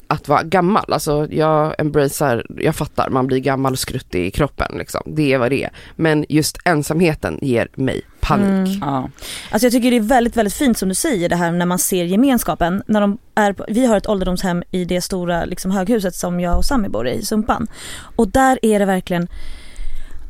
Att 0.07 0.27
vara 0.27 0.43
gammal. 0.43 0.93
Alltså 0.93 1.27
jag 1.31 1.75
embracear, 1.77 2.45
jag 2.57 2.75
fattar, 2.75 3.09
man 3.09 3.27
blir 3.27 3.39
gammal 3.39 3.73
och 3.73 3.79
skruttig 3.79 4.25
i 4.25 4.31
kroppen 4.31 4.77
liksom. 4.77 5.01
Det 5.05 5.33
är 5.33 5.37
vad 5.37 5.51
det 5.51 5.63
är. 5.63 5.69
Men 5.95 6.25
just 6.29 6.57
ensamheten 6.65 7.39
ger 7.41 7.67
mig 7.75 8.01
panik. 8.19 8.67
Mm. 8.67 8.79
Ja. 8.81 9.09
Alltså 9.51 9.65
jag 9.65 9.73
tycker 9.73 9.91
det 9.91 9.97
är 9.97 10.01
väldigt, 10.01 10.37
väldigt 10.37 10.53
fint 10.53 10.77
som 10.77 10.89
du 10.89 10.95
säger 10.95 11.29
det 11.29 11.35
här 11.35 11.51
när 11.51 11.65
man 11.65 11.79
ser 11.79 12.03
gemenskapen. 12.03 12.83
När 12.87 13.01
de 13.01 13.17
är 13.35 13.53
på, 13.53 13.65
vi 13.69 13.85
har 13.85 13.97
ett 13.97 14.07
ålderdomshem 14.07 14.63
i 14.71 14.85
det 14.85 15.01
stora 15.01 15.45
liksom, 15.45 15.71
höghuset 15.71 16.15
som 16.15 16.39
jag 16.39 16.57
och 16.57 16.65
Sami 16.65 16.89
bor 16.89 17.07
i, 17.07 17.11
i 17.11 17.25
Sumpan. 17.25 17.67
Och 18.15 18.27
där 18.27 18.59
är 18.61 18.79
det 18.79 18.85
verkligen, 18.85 19.27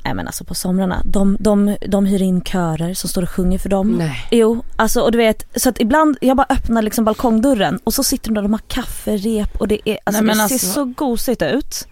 nej 0.07 0.15
men 0.15 0.27
alltså 0.27 0.43
på 0.43 0.55
somrarna, 0.55 1.01
de, 1.05 1.37
de, 1.39 1.77
de 1.87 2.05
hyr 2.05 2.21
in 2.21 2.41
körer 2.41 2.93
som 2.93 3.09
står 3.09 3.21
och 3.21 3.29
sjunger 3.29 3.57
för 3.59 3.69
dem. 3.69 3.91
Nej. 3.97 4.27
Jo, 4.31 4.63
alltså 4.75 5.01
och 5.01 5.11
du 5.11 5.17
vet, 5.17 5.61
så 5.61 5.69
att 5.69 5.81
ibland, 5.81 6.17
jag 6.21 6.37
bara 6.37 6.47
öppnar 6.49 6.81
liksom 6.81 7.05
balkongdörren 7.05 7.79
och 7.83 7.93
så 7.93 8.03
sitter 8.03 8.29
de 8.29 8.33
där, 8.35 8.41
de 8.41 8.51
har 8.53 8.61
kafferep 8.67 9.55
och 9.59 9.67
det 9.67 9.89
är, 9.89 9.97
alltså 10.03 10.23
Nej, 10.23 10.31
det 10.33 10.37
men 10.37 10.47
ser 10.49 10.55
alltså- 10.55 10.73
så 10.73 10.85
gosigt 10.85 11.41
ut. 11.41 11.87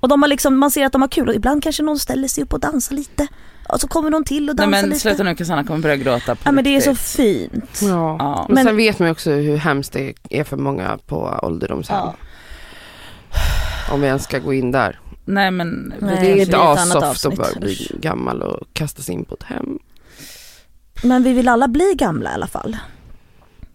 Och 0.00 0.08
de 0.08 0.22
har 0.22 0.28
liksom, 0.28 0.58
man 0.58 0.70
ser 0.70 0.86
att 0.86 0.92
de 0.92 1.02
har 1.02 1.08
kul 1.08 1.28
och 1.28 1.34
ibland 1.34 1.62
kanske 1.62 1.82
någon 1.82 1.98
ställer 1.98 2.28
sig 2.28 2.44
upp 2.44 2.52
och 2.52 2.60
dansar 2.60 2.94
lite. 2.94 3.26
Och 3.68 3.80
så 3.80 3.88
kommer 3.88 4.10
någon 4.10 4.24
till 4.24 4.50
och 4.50 4.56
Nej 4.56 4.66
dansar 4.66 4.80
men 4.82 4.88
lite. 4.90 5.00
sluta 5.00 5.22
nu 5.22 5.34
Cassandra 5.34 5.64
kommer 5.64 5.80
börja 5.80 5.96
gråta 5.96 6.34
på 6.34 6.40
Ja 6.44 6.52
men 6.52 6.64
det 6.64 6.76
är 6.76 6.80
så 6.80 6.94
fint. 6.94 7.80
Ja. 7.82 8.16
Ja. 8.18 8.44
Men, 8.48 8.54
Men- 8.54 8.64
sen 8.64 8.76
vet 8.76 8.98
man 8.98 9.08
ju 9.08 9.12
också 9.12 9.30
hur 9.30 9.56
hemskt 9.56 9.92
det 9.92 10.14
är 10.30 10.44
för 10.44 10.56
många 10.56 10.98
på 11.06 11.38
ålderdomshem. 11.42 11.96
Ja. 11.98 12.14
Om 13.90 14.00
vi 14.00 14.06
ens 14.06 14.24
ska 14.24 14.38
gå 14.38 14.52
in 14.54 14.70
där. 14.72 15.00
Nej 15.24 15.50
men 15.50 15.94
Nej, 16.00 16.16
det 16.20 16.30
är 16.30 16.36
inte 16.36 16.58
assoft 16.58 17.26
att 17.26 17.36
bara 17.36 17.60
bli 17.60 17.90
gammal 18.00 18.42
och 18.42 18.66
kastas 18.72 19.08
in 19.08 19.24
på 19.24 19.34
ett 19.34 19.42
hem. 19.42 19.78
Men 21.02 21.22
vi 21.22 21.32
vill 21.32 21.48
alla 21.48 21.68
bli 21.68 21.94
gamla 21.98 22.30
i 22.30 22.34
alla 22.34 22.46
fall. 22.46 22.76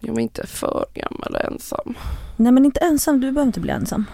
Jag 0.00 0.16
är 0.16 0.20
inte 0.20 0.46
för 0.46 0.86
gammal 0.94 1.34
och 1.34 1.52
ensam. 1.52 1.94
Nej 2.36 2.52
men 2.52 2.64
inte 2.64 2.80
ensam, 2.80 3.20
du 3.20 3.32
behöver 3.32 3.46
inte 3.46 3.60
bli 3.60 3.72
ensam. 3.72 4.04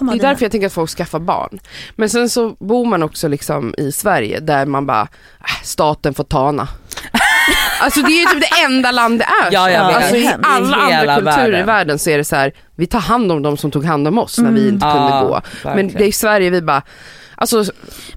Det 0.00 0.12
är 0.12 0.18
därför 0.18 0.44
jag 0.44 0.52
tänker 0.52 0.66
att 0.66 0.72
folk 0.72 0.90
skaffar 0.90 1.18
barn. 1.18 1.58
Men 1.96 2.10
sen 2.10 2.30
så 2.30 2.56
bor 2.58 2.86
man 2.86 3.02
också 3.02 3.28
liksom 3.28 3.74
i 3.78 3.92
Sverige 3.92 4.40
där 4.40 4.66
man 4.66 4.86
bara, 4.86 5.02
äh, 5.40 5.62
staten 5.62 6.14
får 6.14 6.24
tana. 6.24 6.68
Alltså 7.84 8.00
det 8.02 8.12
är 8.12 8.20
ju 8.20 8.26
typ 8.26 8.40
det 8.50 8.62
enda 8.64 8.90
land 8.90 9.18
det 9.18 9.24
är 9.24 9.52
Ja, 9.52 9.64
så. 9.64 9.70
jag 9.70 9.86
vet. 9.86 9.96
Alltså 9.96 10.16
i 10.16 10.22
I 10.24 10.30
alla 10.42 10.76
andra 10.76 10.96
hela 10.96 11.14
kulturer 11.16 11.48
i 11.48 11.50
världen. 11.50 11.66
världen 11.66 11.98
så 11.98 12.10
är 12.10 12.18
det 12.18 12.24
så 12.24 12.36
här, 12.36 12.52
vi 12.76 12.86
tar 12.86 13.00
hand 13.00 13.32
om 13.32 13.42
de 13.42 13.56
som 13.56 13.70
tog 13.70 13.84
hand 13.84 14.08
om 14.08 14.18
oss 14.18 14.38
när 14.38 14.50
vi 14.52 14.60
Mm. 14.62 14.74
inte 14.74 14.86
Ja, 14.86 14.92
kunde 14.92 15.26
gå. 15.26 15.40
Men 15.64 15.74
verkligen. 15.74 15.98
det 15.98 16.04
är 16.04 16.08
i 16.08 16.12
Sverige 16.12 16.50
vi 16.50 16.62
bara, 16.62 16.82
alltså 17.36 17.64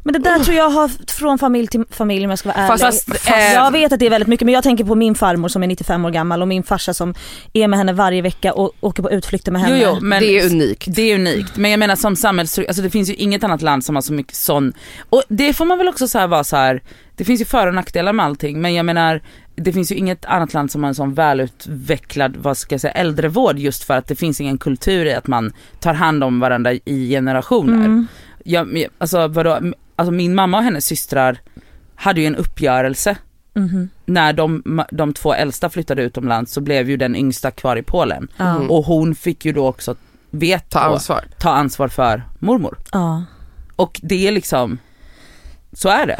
Men 0.04 0.14
det 0.14 0.20
där 0.20 0.40
tror 0.40 0.58
jag 0.58 0.70
har 0.70 0.92
från 1.12 1.38
familj 1.38 1.68
till 1.68 1.84
familj 1.92 2.26
om 2.26 2.30
jag 2.30 2.40
ska 2.40 2.50
vara 2.50 2.58
ärlig. 2.58 2.80
Fast- 2.80 3.08
Fast, 3.12 3.30
eh, 3.30 3.54
jag 3.54 3.72
vet 3.72 3.92
att 3.94 4.00
det 4.00 4.06
är 4.06 4.10
väldigt 4.10 4.28
mycket 4.28 4.46
men 4.46 4.54
jag 4.54 4.64
tänker 4.64 4.84
på 4.84 4.96
min 4.96 5.16
farmor 5.16 5.48
som 5.50 5.64
är 5.64 5.68
95 5.68 6.06
år 6.06 6.10
gammal 6.10 6.42
och 6.42 6.48
min 6.48 6.64
farsa 6.64 6.94
som 6.94 7.14
är 7.54 7.68
med 7.68 7.80
henne 7.80 7.94
varje 7.94 8.22
vecka 8.22 8.54
och 8.54 8.72
åker 8.80 9.04
på 9.04 9.12
utflykter 9.12 9.52
med 9.52 9.62
Jo, 9.62 9.68
henne. 9.68 9.82
jo, 9.86 9.98
men 10.02 10.20
det 10.22 10.40
är 10.40 10.46
unikt. 10.46 10.88
Det 10.96 11.02
är 11.12 11.16
unikt, 11.16 11.58
men 11.58 11.72
jag 11.72 11.80
menar 11.80 11.96
som 11.96 12.16
samhällsstruktur, 12.16 12.70
alltså 12.70 12.82
det 12.84 12.90
finns 12.90 13.10
ju 13.10 13.14
inget 13.14 13.44
annat 13.44 13.62
land 13.62 13.86
som 13.86 13.96
har 13.96 14.02
så 14.02 14.14
mycket 14.14 14.36
sån, 14.36 14.74
och 15.10 15.24
det 15.30 15.54
får 15.54 15.66
man 15.66 15.78
väl 15.78 15.88
också 15.88 16.08
så 16.08 16.20
här 16.20 16.28
vara 16.28 16.44
så 16.44 16.56
här. 16.56 16.82
Det 17.18 17.24
finns 17.26 17.42
ju 17.42 17.46
för 17.46 17.68
och 17.68 17.74
nackdelar 17.74 18.14
med 18.14 18.26
allting 18.26 18.62
men 18.62 18.74
jag 18.74 18.86
menar 18.86 19.22
det 19.56 19.74
finns 19.74 19.92
ju 19.92 19.96
inget 19.96 20.26
annat 20.26 20.54
land 20.54 20.72
som 20.72 20.84
har 20.84 20.88
en 20.88 20.96
sån 20.96 21.14
välutvecklad, 21.14 22.38
vad 22.38 22.58
ska 22.58 22.74
jag 22.74 22.82
säga, 22.82 22.92
äldrevård 22.94 23.60
just 23.60 23.84
för 23.84 23.94
att 23.98 24.08
det 24.08 24.16
finns 24.16 24.42
ingen 24.42 24.58
kultur 24.58 25.06
i 25.06 25.14
att 25.14 25.28
man 25.28 25.54
tar 25.80 25.94
hand 25.94 26.24
om 26.24 26.40
varandra 26.40 26.74
i 26.74 27.10
generationer. 27.10 27.74
Mm. 27.86 28.08
Jag, 28.44 28.86
alltså 28.98 29.28
vadå, 29.28 29.60
alltså 29.96 30.12
min 30.12 30.36
mamma 30.36 30.58
och 30.58 30.64
hennes 30.64 30.86
systrar 30.86 31.38
hade 31.96 32.22
ju 32.22 32.28
en 32.28 32.36
uppgörelse 32.36 33.16
Mhm. 33.54 33.90
när 34.06 34.34
de, 34.34 34.82
de 34.92 35.14
två 35.14 35.34
äldsta 35.34 35.70
flyttade 35.70 36.02
utomlands 36.04 36.54
så 36.54 36.62
blev 36.62 36.90
ju 36.90 36.98
den 36.98 37.16
yngsta 37.16 37.52
kvar 37.52 37.76
i 37.76 37.84
Polen. 37.84 38.28
Mm. 38.38 38.72
Och 38.72 38.84
hon 38.86 39.16
fick 39.16 39.46
ju 39.46 39.52
då 39.54 39.68
också 39.68 39.96
vet 40.30 40.70
Ta 40.70 40.88
då, 40.88 40.94
ansvar. 40.94 41.24
ta 41.40 41.50
ansvar 41.50 41.88
för 41.88 42.24
mormor. 42.40 42.78
ja. 42.92 43.24
Och 43.76 44.00
det 44.04 44.28
är 44.28 44.32
liksom, 44.32 44.78
så 45.74 45.90
är 45.90 46.08
det. 46.08 46.20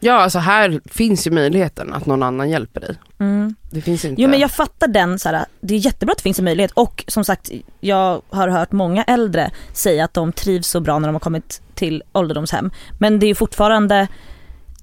Ja 0.00 0.12
alltså 0.12 0.38
här 0.38 0.80
finns 0.84 1.26
ju 1.26 1.30
möjligheten 1.30 1.92
att 1.92 2.06
någon 2.06 2.22
annan 2.22 2.50
hjälper 2.50 2.80
dig. 2.80 2.96
Mm. 3.18 3.54
Det 3.70 3.80
finns 3.80 4.04
inte. 4.04 4.22
Jo 4.22 4.28
men 4.28 4.40
jag 4.40 4.50
fattar 4.50 4.88
den 4.88 5.18
så 5.18 5.28
här, 5.28 5.44
det 5.60 5.74
är 5.74 5.78
jättebra 5.78 6.12
att 6.12 6.18
det 6.18 6.22
finns 6.22 6.38
en 6.38 6.44
möjlighet 6.44 6.70
och 6.70 7.04
som 7.08 7.24
sagt 7.24 7.50
jag 7.80 8.22
har 8.30 8.48
hört 8.48 8.72
många 8.72 9.04
äldre 9.04 9.50
säga 9.72 10.04
att 10.04 10.14
de 10.14 10.32
trivs 10.32 10.68
så 10.68 10.80
bra 10.80 10.98
när 10.98 11.08
de 11.08 11.14
har 11.14 11.20
kommit 11.20 11.62
till 11.74 12.02
ålderdomshem. 12.12 12.70
Men 12.98 13.18
det 13.18 13.26
är 13.26 13.28
ju 13.28 13.34
fortfarande, 13.34 14.08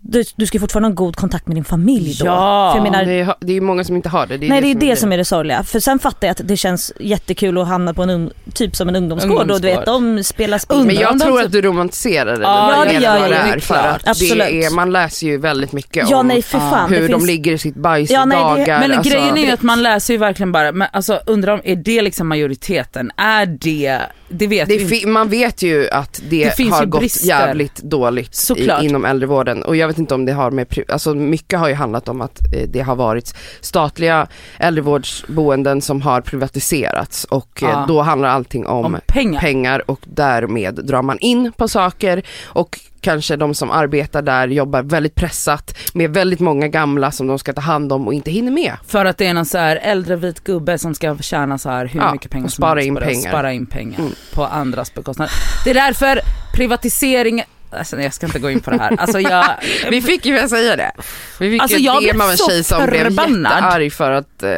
du, 0.05 0.23
du 0.35 0.45
ska 0.45 0.59
fortfarande 0.59 0.87
ha 0.87 0.91
en 0.91 0.95
god 0.95 1.15
kontakt 1.15 1.47
med 1.47 1.55
din 1.57 1.63
familj 1.63 2.15
då. 2.19 2.25
Ja, 2.25 2.71
För 2.71 2.77
jag 2.85 2.91
menar, 2.91 3.05
det, 3.05 3.19
är, 3.19 3.35
det 3.39 3.57
är 3.57 3.61
många 3.61 3.83
som 3.83 3.95
inte 3.95 4.09
har 4.09 4.27
det. 4.27 4.37
det 4.37 4.45
är 4.45 4.49
nej 4.49 4.61
det 4.61 4.67
är 4.67 4.73
det 4.73 4.79
grejen. 4.79 4.97
som 4.97 5.11
är 5.13 5.17
det 5.17 5.25
sorgliga. 5.25 5.63
För 5.63 5.79
sen 5.79 5.99
fattar 5.99 6.27
jag 6.27 6.31
att 6.31 6.47
det 6.47 6.57
känns 6.57 6.91
jättekul 6.99 7.57
att 7.57 7.67
hamna 7.67 7.93
på 7.93 8.03
en 8.03 8.09
ung, 8.09 8.29
typ 8.53 8.75
som 8.75 8.89
en 8.89 8.95
ungdomsgård 8.95 9.51
och 9.51 9.61
du 9.61 9.67
vet 9.67 9.85
de 9.85 10.23
spelar 10.23 10.57
spel. 10.57 10.85
Men 10.85 10.95
jag 10.95 11.19
tror 11.19 11.37
typ- 11.37 11.45
att 11.45 11.51
du 11.51 11.61
romantiserar 11.61 12.37
det 12.37 12.43
Ja, 12.43 12.85
det 12.87 12.93
gör 12.93 13.01
jag. 13.17 13.21
det 13.23 13.27
Det 13.29 13.35
är 13.35 13.55
är. 13.55 13.59
För 13.59 13.75
att 13.75 14.03
det 14.03 14.09
Absolut. 14.11 14.47
är, 14.47 14.75
man 14.75 14.91
läser 14.91 15.27
ju 15.27 15.37
väldigt 15.37 15.71
mycket 15.71 16.09
Ja 16.09 16.17
om 16.17 16.27
nej 16.27 16.41
för 16.41 16.59
fan. 16.59 16.89
hur 16.89 17.01
det 17.01 17.07
de 17.07 17.13
finns, 17.13 17.27
ligger 17.27 17.51
i 17.51 17.57
sitt 17.57 17.75
bajs 17.75 18.09
Ja, 18.11 18.25
nej, 18.25 18.37
det- 18.37 18.43
dagar. 18.43 18.79
Men 18.79 18.91
alltså, 18.91 19.13
grejen 19.13 19.37
är 19.37 19.41
ju 19.45 19.51
att 19.51 19.61
man 19.61 19.83
läser 19.83 20.13
ju 20.13 20.17
verkligen 20.17 20.51
bara, 20.51 20.71
men 20.71 20.87
alltså 20.93 21.19
undrar 21.25 21.53
om, 21.53 21.61
är 21.63 21.75
det 21.75 22.01
liksom 22.01 22.27
majoriteten? 22.27 23.11
Är 23.17 23.45
det, 23.45 23.99
det 24.29 24.47
vet 24.47 24.67
det 24.69 25.05
man 25.07 25.29
vet 25.29 25.61
ju 25.61 25.89
att 25.89 26.21
det, 26.29 26.53
Det 26.57 26.63
har 26.69 26.85
gått 26.85 26.99
brister. 27.01 27.27
jävligt 27.27 27.75
dåligt 27.75 28.51
i, 28.57 28.69
inom 28.81 29.05
äldrevården 29.05 29.63
och 29.63 29.75
jag 29.75 29.92
vet 29.93 29.99
inte 29.99 30.13
om 30.15 30.25
det 30.25 30.33
har 30.33 30.51
med, 30.51 30.79
alltså 30.87 31.13
mycket 31.13 31.59
har 31.59 31.67
ju 31.67 31.73
handlat 31.73 32.09
om 32.09 32.21
att 32.21 32.39
eh, 32.53 32.67
det 32.69 32.79
har 32.81 32.95
varit 32.95 33.35
statliga 33.61 34.27
äldrevårdsboenden 34.59 35.81
som 35.81 36.01
har 36.01 36.21
privatiserats 36.21 37.23
och 37.23 37.63
eh, 37.63 37.69
Ja. 37.69 37.85
då 37.87 38.01
handlar 38.01 38.29
allting 38.29 38.65
om, 38.67 38.85
Om 38.85 38.97
pengar. 39.07 39.39
pengar 39.41 39.91
och 39.91 39.99
därmed 40.03 40.75
drar 40.85 41.01
man 41.01 41.19
in 41.19 41.51
på 41.57 41.67
saker 41.67 42.23
och 42.45 42.79
kanske 43.01 43.35
de 43.35 43.53
som 43.55 43.71
arbetar 43.71 44.21
där 44.21 44.47
jobbar 44.47 44.81
väldigt 44.83 45.15
pressat 45.15 45.77
med 45.93 46.13
väldigt 46.13 46.39
många 46.39 46.67
gamla 46.67 47.11
som 47.11 47.27
de 47.27 47.39
ska 47.39 47.53
ta 47.53 47.61
hand 47.61 47.93
om 47.93 48.07
och 48.07 48.13
inte 48.13 48.31
hinner 48.31 48.51
med. 48.51 48.73
För 48.87 49.05
att 49.05 49.17
det 49.17 49.25
är 49.27 49.33
någon 49.33 49.45
så 49.45 49.57
här 49.57 49.75
äldre 49.75 50.15
vit 50.15 50.43
gubbe 50.43 50.77
som 50.77 50.95
ska 50.95 51.17
tjäna 51.17 51.57
så 51.57 51.69
här 51.69 51.85
hur 51.85 51.99
Ja, 51.99 52.11
mycket 52.13 52.31
pengar 52.31 52.45
och 52.45 52.51
som 52.51 52.61
spara 52.61 52.75
helst 52.79 52.87
in 52.87 52.95
pengar. 52.95 53.29
Spara 53.29 53.53
in 53.53 53.65
pengar 53.65 53.99
Mm. 53.99 54.11
på 54.33 54.45
andras 54.45 54.93
bekostnad. 54.93 55.29
Det 55.63 55.69
är 55.69 55.73
därför 55.73 56.19
privatisering, 56.53 57.43
alltså 57.77 58.01
jag 58.01 58.13
ska 58.13 58.25
inte 58.25 58.39
gå 58.39 58.49
in 58.51 58.59
på 58.59 58.71
det 58.71 58.77
här. 58.77 58.95
Alltså 58.99 59.19
jag, 59.19 59.45
Vi 59.89 60.01
fick 60.01 60.25
ju 60.25 60.47
säga 60.47 60.75
det. 60.75 60.91
Vi 61.39 61.51
fick 61.51 61.61
Alltså, 61.61 61.77
ju 61.77 61.83
jag 61.85 61.95
ett 61.95 62.01
DM 62.03 62.15
blev 62.15 62.21
av 62.25 62.31
en 62.31 62.37
så 62.37 62.49
tjej 62.49 62.63
som 62.63 62.85
blev 62.85 63.03
förbannad. 63.03 63.51
jättearg 63.53 63.93
för 63.93 64.11
att 64.11 64.43
eh, 64.43 64.49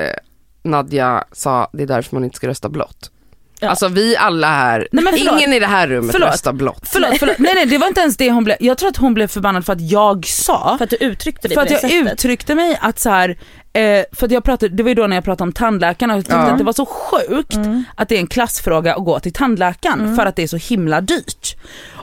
Nadja 0.64 1.24
sa 1.32 1.70
det 1.74 1.84
är 1.84 1.88
därför 1.88 2.16
man 2.16 2.24
inte 2.24 2.36
ska 2.36 2.48
rösta 2.48 2.70
blått. 2.70 3.12
Ja. 3.60 3.70
Alltså 3.70 3.88
vi 3.88 4.16
alla 4.18 4.48
här, 4.48 4.88
Nej, 4.92 5.28
ingen 5.38 5.54
i 5.54 5.60
det 5.60 5.68
här 5.68 5.88
rummet 5.88 6.12
Förlåt. 6.12 6.30
röstar 6.30 6.54
blått. 6.54 6.88
förlåt, 6.92 7.10
förlåt, 7.20 7.38
nej 7.40 7.56
nej 7.56 7.66
det 7.66 7.78
var 7.78 7.88
inte 7.88 8.02
ens 8.02 8.18
det 8.18 8.32
hon 8.32 8.44
blev, 8.44 8.58
jag 8.60 8.78
tror 8.78 8.90
att 8.90 8.98
hon 8.98 9.14
blev 9.14 9.28
förbannad 9.28 9.66
för 9.66 9.74
att 9.74 9.82
jag 9.92 10.26
sa 10.26 10.76
för 10.78 10.84
att 10.84 10.90
du 10.90 10.96
uttryckte 10.96 11.48
dig 11.48 11.56
För 11.56 11.62
att 11.62 11.70
jag 11.72 11.82
sättet. 11.82 12.14
uttryckte 12.14 12.56
mig 12.56 12.78
att 12.82 13.00
så 13.00 13.10
här, 13.10 13.30
eh, 13.74 14.04
för 14.12 14.26
att 14.26 14.32
jag 14.32 14.44
pratade, 14.44 14.76
det 14.76 14.84
var 14.84 14.90
ju 14.90 14.96
då 14.96 15.08
när 15.08 15.16
jag 15.18 15.24
pratade 15.24 15.44
om 15.48 15.54
tandläkarna 15.54 16.14
och 16.14 16.18
jag 16.18 16.26
tyckte 16.26 16.36
Ja. 16.38 16.52
att 16.52 16.58
det 16.58 16.64
var 16.64 16.74
så 16.74 16.86
sjukt 16.86 17.54
Mm. 17.56 17.84
att 17.96 18.10
det 18.10 18.16
är 18.16 18.20
en 18.20 18.28
klassfråga 18.28 18.96
att 18.96 19.06
gå 19.06 19.20
till 19.20 19.34
tandläkaren 19.34 20.16
för 20.16 20.26
att 20.26 20.36
det 20.36 20.44
är 20.44 20.48
så 20.48 20.58
himla 20.58 21.02
dyrt. 21.02 21.56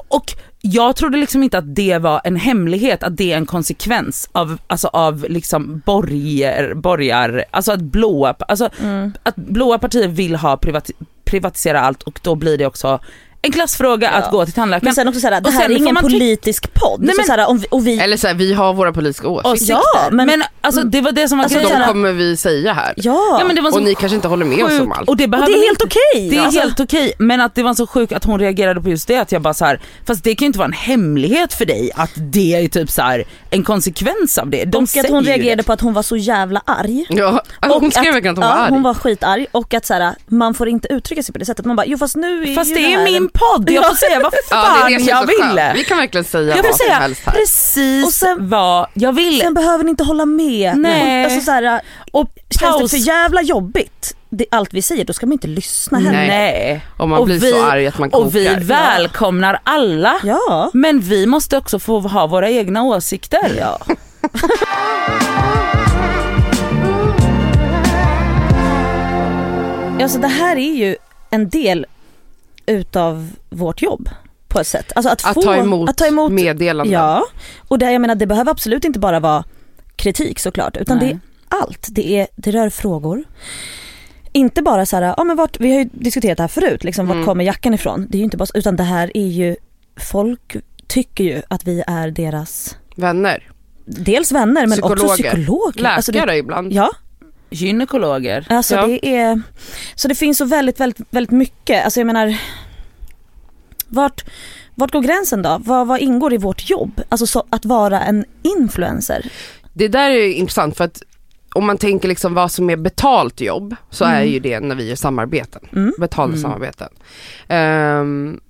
Och 0.08 0.32
jag 0.64 0.96
trodde 0.96 1.18
liksom 1.18 1.42
inte 1.42 1.58
att 1.58 1.74
det 1.74 1.98
var 1.98 2.20
en 2.24 2.36
hemlighet, 2.36 3.02
att 3.02 3.16
det 3.16 3.32
är 3.32 3.36
en 3.36 3.46
konsekvens 3.46 4.28
av, 4.32 4.58
alltså 4.66 4.88
av 4.88 5.26
liksom 5.28 5.82
borger, 5.86 6.74
borgar, 6.74 7.44
alltså 7.50 7.72
att 7.72 7.80
blåa, 7.80 8.34
alltså 8.38 8.68
Mm. 8.82 9.12
att 9.22 9.36
blåa 9.36 9.78
partier 9.78 10.08
vill 10.08 10.36
ha 10.36 10.56
privati, 10.56 10.92
privatisera 11.24 11.80
allt 11.80 12.02
och 12.02 12.20
då 12.22 12.34
blir 12.34 12.58
det 12.58 12.66
också 12.66 13.00
en 13.44 13.52
klassfråga 13.52 14.10
Ja. 14.12 14.18
att 14.18 14.30
gå 14.30 14.44
till 14.44 14.54
tandläkaren. 14.54 14.84
Men 14.84 14.94
sen 14.94 15.08
också 15.08 15.20
såhär, 15.20 15.40
det 15.40 15.50
här 15.50 15.64
är 15.70 15.76
ingen 15.76 15.96
politisk 15.96 16.74
podd. 16.74 17.00
Nej, 17.00 17.14
så 17.14 17.20
men- 17.20 17.26
såhär, 17.26 17.48
om 17.48 17.58
vi, 17.58 17.66
och 17.70 17.86
vi, 17.86 17.98
Eller 18.00 18.16
så 18.16 18.26
här, 18.26 18.34
vi 18.34 18.52
har 18.54 18.74
våra 18.74 18.92
politiska 18.92 19.28
åsikter. 19.28 19.74
Ja, 19.74 20.08
men- 20.12 20.26
men, 20.26 20.42
alltså 20.60 20.82
det 20.84 21.00
var 21.00 21.12
det 21.12 21.28
som 21.28 21.38
var 21.38 21.44
Alltså, 21.44 21.58
de 21.58 21.62
grejen. 21.64 21.78
såhär- 21.78 21.92
kommer 21.92 22.12
vi 22.12 22.36
säga 22.36 22.72
här. 22.72 22.94
ja, 22.96 23.36
Ja, 23.40 23.44
men 23.46 23.56
det 23.56 23.62
var 23.62 23.70
så 23.70 23.76
och 23.76 23.82
ni 23.82 23.94
kanske 23.94 24.16
inte 24.16 24.28
håller 24.28 24.44
med 24.46 24.64
oss 24.64 24.80
om 24.80 24.92
allt. 24.92 25.08
Och 25.08 25.16
det, 25.16 25.24
och 25.24 25.30
behöver 25.30 25.52
det 25.52 25.58
är 25.58 25.66
helt 25.68 25.82
okej. 25.82 26.30
Det 26.30 26.36
är 26.36 26.40
Alltså, 26.42 26.60
helt 26.60 26.80
okej, 26.80 27.12
men 27.18 27.40
att 27.40 27.54
det 27.54 27.62
var 27.62 27.74
så 27.74 27.86
sjukt 27.86 28.12
att 28.12 28.24
hon 28.24 28.40
reagerade 28.40 28.80
på 28.80 28.88
just 28.88 29.08
det, 29.08 29.16
att 29.16 29.32
jag 29.32 29.42
bara 29.42 29.54
så 29.54 29.64
här, 29.64 29.80
fast 30.06 30.24
det 30.24 30.34
kan 30.34 30.44
ju 30.44 30.46
inte 30.46 30.58
vara 30.58 30.66
en 30.66 30.72
hemlighet 30.72 31.52
för 31.54 31.64
dig 31.64 31.90
att 31.94 32.10
det 32.16 32.54
är 32.54 32.68
typ 32.68 32.90
så 32.90 33.02
här 33.02 33.24
en 33.50 33.64
konsekvens 33.64 34.38
av 34.38 34.50
det. 34.50 34.64
De 34.64 34.76
och 34.84 34.96
att 35.04 35.08
hon 35.10 35.24
reagerade 35.24 35.56
det. 35.56 35.62
på 35.62 35.72
att 35.72 35.80
hon 35.80 35.92
var 35.94 36.02
så 36.02 36.16
jävla 36.16 36.62
arg. 36.66 37.06
Ja, 37.08 37.42
alltså, 37.60 37.78
hon 37.78 37.86
Och 37.86 37.92
skrev 37.92 38.12
verkligen 38.12 38.38
att 38.38 38.44
hon 38.44 38.48
ja, 38.50 38.54
var 38.56 38.62
arg. 38.64 38.70
hon 38.72 38.82
var 38.82 38.94
skitarg 38.94 39.46
och 39.52 39.74
att 39.74 39.86
såhär, 39.86 40.14
man 40.26 40.54
får 40.54 40.68
inte 40.68 40.92
uttrycka 40.92 41.22
sig 41.22 41.32
på 41.32 41.38
det 41.38 41.44
sättet. 41.44 41.64
Man 41.64 41.76
bara, 41.76 41.86
jo 41.86 41.98
fast 41.98 42.16
nu 42.16 42.42
är 42.42 42.54
Fast 42.54 42.70
ju 42.70 42.74
det 42.74 42.92
är 42.92 42.96
här 42.98 43.04
min 43.04 43.28
podd, 43.32 43.70
jag 43.70 43.86
får 43.86 43.94
säga 43.94 44.20
vad 44.20 44.34
Ja, 44.50 44.56
fan 44.56 44.90
det 44.90 44.94
är 44.94 44.98
det 44.98 45.04
är 45.04 45.08
jag 45.08 45.18
så 45.30 45.46
ville. 45.48 45.72
Vi 45.74 45.84
kan 45.84 45.98
verkligen 45.98 46.24
säga 46.24 46.56
Jag 46.56 46.56
vad 46.56 46.66
får 46.66 46.72
som 46.72 46.78
säga 46.86 46.94
helst 46.94 47.22
här. 47.26 47.32
precis 47.32 48.06
Och 48.06 48.12
sen- 48.12 48.48
vad 48.48 48.86
jag 48.94 49.12
ville. 49.12 49.44
Sen 49.44 49.54
behöver 49.54 49.84
ni 49.84 49.90
inte 49.90 50.04
hålla 50.04 50.26
med. 50.26 50.78
Nej. 50.78 51.24
Alltså, 51.24 51.40
såhär, 51.40 51.80
Och 52.12 52.28
känns 52.60 52.82
det 52.82 52.88
för 52.88 52.96
jävla 53.06 53.42
jobbigt, 53.42 54.16
det, 54.30 54.46
allt 54.50 54.74
vi 54.74 54.82
säger, 54.82 55.04
då 55.04 55.12
ska 55.12 55.26
man 55.26 55.32
inte 55.32 55.46
lyssna 55.46 55.98
heller. 55.98 56.26
Nej. 56.26 56.86
Om 56.98 57.10
man 57.10 57.18
och 57.18 57.26
blir 57.26 57.38
vi- 57.40 57.50
så 57.52 57.64
arg 57.64 57.86
att 57.86 57.98
man 57.98 58.10
kokar. 58.10 58.26
Och 58.26 58.36
vi 58.36 58.48
välkomnar 58.54 59.60
alla. 59.64 60.14
Ja. 60.22 60.70
Men 60.72 61.00
vi 61.00 61.26
måste 61.26 61.56
också 61.56 61.78
få 61.78 62.00
ha 62.00 62.26
våra 62.26 62.50
egna 62.50 62.82
åsikter. 62.82 63.52
Ja. 63.58 63.78
Alltså 70.02 70.18
det 70.18 70.28
här 70.28 70.56
är 70.56 70.72
ju 70.74 70.96
en 71.30 71.48
del 71.48 71.86
utav 72.66 73.30
vårt 73.50 73.82
jobb 73.82 74.08
på 74.48 74.60
ett 74.60 74.66
sätt. 74.66 74.92
Alltså 74.94 75.12
att, 75.12 75.24
att, 75.26 75.34
få, 75.34 75.42
ta 75.42 75.56
emot 75.56 75.90
att 75.90 75.96
ta 75.96 76.06
emot 76.06 76.32
meddelanden. 76.32 76.92
Ja, 76.92 77.24
och 77.68 77.78
det, 77.78 77.92
jag 77.92 78.00
menar 78.00 78.14
det 78.14 78.26
behöver 78.26 78.50
absolut 78.50 78.84
inte 78.84 78.98
bara 78.98 79.20
vara 79.20 79.44
kritik 79.96 80.38
såklart 80.38 80.76
utan 80.76 80.98
Nej. 80.98 81.06
det 81.06 81.12
är 81.56 81.60
allt. 81.62 81.86
Det, 81.90 82.20
är, 82.20 82.26
det 82.36 82.50
rör 82.50 82.70
frågor. 82.70 83.24
Inte 84.32 84.62
bara 84.62 84.86
så 84.86 84.96
här, 84.96 85.14
ja 85.16 85.24
men 85.24 85.36
vart, 85.36 85.60
vi 85.60 85.72
har 85.72 85.78
ju 85.78 85.88
diskuterat 85.92 86.36
det 86.36 86.42
här 86.42 86.48
förut, 86.48 86.84
liksom, 86.84 87.06
vart 87.06 87.14
Mm. 87.14 87.26
kommer 87.26 87.44
jackan 87.44 87.74
ifrån? 87.74 88.06
Det 88.08 88.16
är 88.16 88.18
ju 88.18 88.24
inte 88.24 88.36
bara 88.36 88.46
utan 88.54 88.76
det 88.76 88.82
här 88.82 89.16
är 89.16 89.26
ju, 89.26 89.56
folk 89.96 90.56
tycker 90.86 91.24
ju 91.24 91.42
att 91.48 91.64
vi 91.66 91.82
är 91.86 92.10
deras, 92.10 92.76
Vänner. 92.96 93.50
dels 93.84 94.32
vänner 94.32 94.66
men 94.66 94.82
också 94.82 94.94
Psykologer. 95.06 95.34
psykologer. 95.34 95.82
Läkare 95.82 95.94
Alltså 95.96 96.12
det, 96.12 96.36
ibland. 96.36 96.72
ja, 96.72 96.90
Gynekologer. 97.52 98.46
alltså 98.48 98.74
Ja. 98.74 98.86
det 98.86 99.06
är, 99.16 99.42
så 99.94 100.08
det 100.08 100.14
finns 100.14 100.38
så 100.38 100.44
väldigt, 100.44 100.80
väldigt, 100.80 101.06
väldigt 101.10 101.30
mycket. 101.30 101.84
Alltså 101.84 102.00
jag 102.00 102.06
menar, 102.06 102.36
vart, 103.88 104.24
vart 104.74 104.92
går 104.92 105.00
gränsen 105.00 105.42
då? 105.42 105.58
Vad, 105.64 105.86
vad 105.86 106.00
ingår 106.00 106.34
i 106.34 106.36
vårt 106.36 106.70
jobb? 106.70 107.00
Alltså 107.08 107.26
så, 107.26 107.46
att 107.50 107.64
vara 107.64 108.00
en 108.00 108.24
influencer. 108.42 109.26
Det 109.72 109.88
där 109.88 110.10
är 110.10 110.14
ju 110.14 110.34
intressant 110.34 110.76
för 110.76 110.84
att 110.84 111.02
om 111.54 111.66
man 111.66 111.78
tänker 111.78 112.08
liksom 112.08 112.34
vad 112.34 112.52
som 112.52 112.70
är 112.70 112.76
betalt 112.76 113.40
jobb 113.40 113.76
så 113.90 114.04
är 114.04 114.22
ju 114.22 114.38
det 114.40 114.60
när 114.60 114.74
vi 114.74 114.88
gör 114.88 114.96
samarbeten. 114.96 115.62
Mm. 115.72 115.92
Betalda 115.98 116.36
Mm. 116.36 116.42
samarbeten. 116.42 116.88
Ehm, 117.48 118.40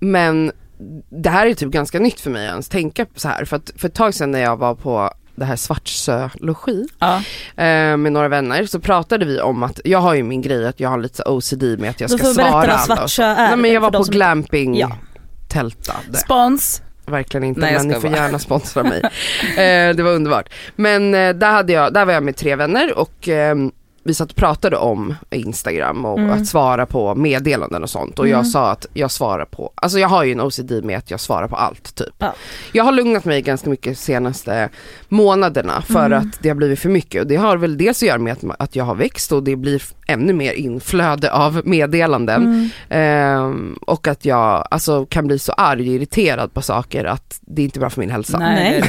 men 0.00 0.52
det 1.08 1.30
här 1.30 1.46
är 1.46 1.54
typ 1.54 1.70
ganska 1.70 1.98
nytt 1.98 2.20
för 2.20 2.30
mig 2.30 2.46
att 2.46 2.50
ens 2.52 2.68
tänka 2.68 3.06
så 3.14 3.28
här 3.28 3.44
för 3.44 3.56
att 3.56 3.70
för 3.76 3.88
ett 3.88 3.94
tag 3.94 4.14
sedan 4.14 4.30
när 4.30 4.40
jag 4.40 4.56
var 4.56 4.74
på 4.74 5.10
det 5.36 5.44
här 5.44 5.56
Svartsö 5.56 6.28
logi 6.34 6.86
Ja. 6.98 7.16
eh, 7.56 7.96
med 7.96 8.12
några 8.12 8.28
vänner 8.28 8.66
så 8.66 8.80
pratade 8.80 9.24
vi 9.24 9.40
om 9.40 9.62
att 9.62 9.80
jag 9.84 9.98
har 9.98 10.14
ju 10.14 10.22
min 10.22 10.42
grej 10.42 10.66
att 10.66 10.80
jag 10.80 10.88
har 10.88 10.98
lite 10.98 11.22
OCD 11.22 11.62
med 11.78 11.90
att 11.90 12.00
jag 12.00 12.10
ska 12.10 12.18
får 12.18 12.28
vi 12.28 12.34
svara 12.34 12.60
berätta 12.60 12.84
vad. 12.88 12.98
Svartsö 12.98 13.22
är. 13.22 13.34
Nej 13.48 13.56
men 13.56 13.72
jag 13.72 13.80
var 13.80 13.90
på 13.90 14.04
som- 14.04 14.12
glamping 14.12 14.76
Ja. 14.78 14.92
tältade. 15.48 16.18
Spons. 16.18 16.82
Verkligen 17.06 17.44
inte 17.44 17.60
Nej, 17.60 17.72
men 17.74 17.88
ni 17.88 17.94
får 17.94 18.08
bara. 18.08 18.16
gärna 18.16 18.38
sponsra 18.38 18.82
mig. 18.82 19.00
eh, 19.56 19.96
det 19.96 20.02
var 20.02 20.10
underbart. 20.10 20.48
Men 20.76 21.14
eh, 21.14 21.34
där, 21.34 21.50
hade 21.52 21.72
jag, 21.72 21.92
där 21.92 22.04
var 22.04 22.12
jag 22.12 22.22
med 22.22 22.36
tre 22.36 22.56
vänner 22.56 22.98
och 22.98 23.28
ehm, 23.28 23.72
vi 24.06 24.14
satt 24.14 24.30
och 24.30 24.36
pratade 24.36 24.76
om 24.76 25.14
Instagram 25.30 26.04
och 26.04 26.18
Mm. 26.18 26.30
att 26.30 26.46
svara 26.46 26.86
på 26.86 27.14
meddelanden 27.14 27.82
och 27.82 27.90
sånt 27.90 28.18
och 28.18 28.24
Mm. 28.26 28.36
jag 28.36 28.46
sa 28.46 28.70
att 28.70 28.86
jag 28.94 29.10
svarar 29.10 29.44
på, 29.44 29.72
alltså 29.74 29.98
jag 29.98 30.08
har 30.08 30.24
ju 30.24 30.32
en 30.32 30.40
OCD 30.40 30.72
med 30.84 30.98
att 30.98 31.10
jag 31.10 31.20
svarar 31.20 31.48
på 31.48 31.56
allt 31.56 31.94
typ. 31.94 32.14
Ja. 32.18 32.34
Jag 32.72 32.84
har 32.84 32.92
lugnat 32.92 33.24
mig 33.24 33.42
ganska 33.42 33.70
mycket 33.70 33.98
senaste 33.98 34.68
månaderna 35.08 35.82
för 35.82 36.06
Mm. 36.06 36.18
att 36.18 36.38
det 36.42 36.48
har 36.48 36.56
blivit 36.56 36.78
för 36.78 36.88
mycket 36.88 37.20
och 37.20 37.26
det 37.26 37.36
har 37.36 37.56
väl 37.56 37.78
dels 37.78 38.02
att 38.02 38.08
göra 38.08 38.18
med 38.18 38.32
att, 38.32 38.44
att 38.58 38.76
jag 38.76 38.84
har 38.84 38.94
växt 38.94 39.32
och 39.32 39.42
det 39.42 39.56
blir 39.56 39.82
ännu 40.08 40.32
mer 40.32 40.52
inflöde 40.52 41.32
av 41.32 41.60
meddelanden. 41.64 42.42
Mm. 42.42 42.68
Ehm, 42.88 43.78
och 43.80 44.08
att 44.08 44.24
jag 44.24 44.68
alltså, 44.70 45.06
kan 45.06 45.26
bli 45.26 45.38
så 45.38 45.52
arg 45.52 45.80
och 45.80 45.86
irriterad 45.86 46.52
på 46.54 46.62
saker 46.62 47.04
att 47.04 47.38
det 47.40 47.62
är 47.62 47.64
inte 47.64 47.78
bra 47.80 47.90
för 47.90 48.00
min 48.00 48.10
hälsa. 48.10 48.38
Nej. 48.38 48.82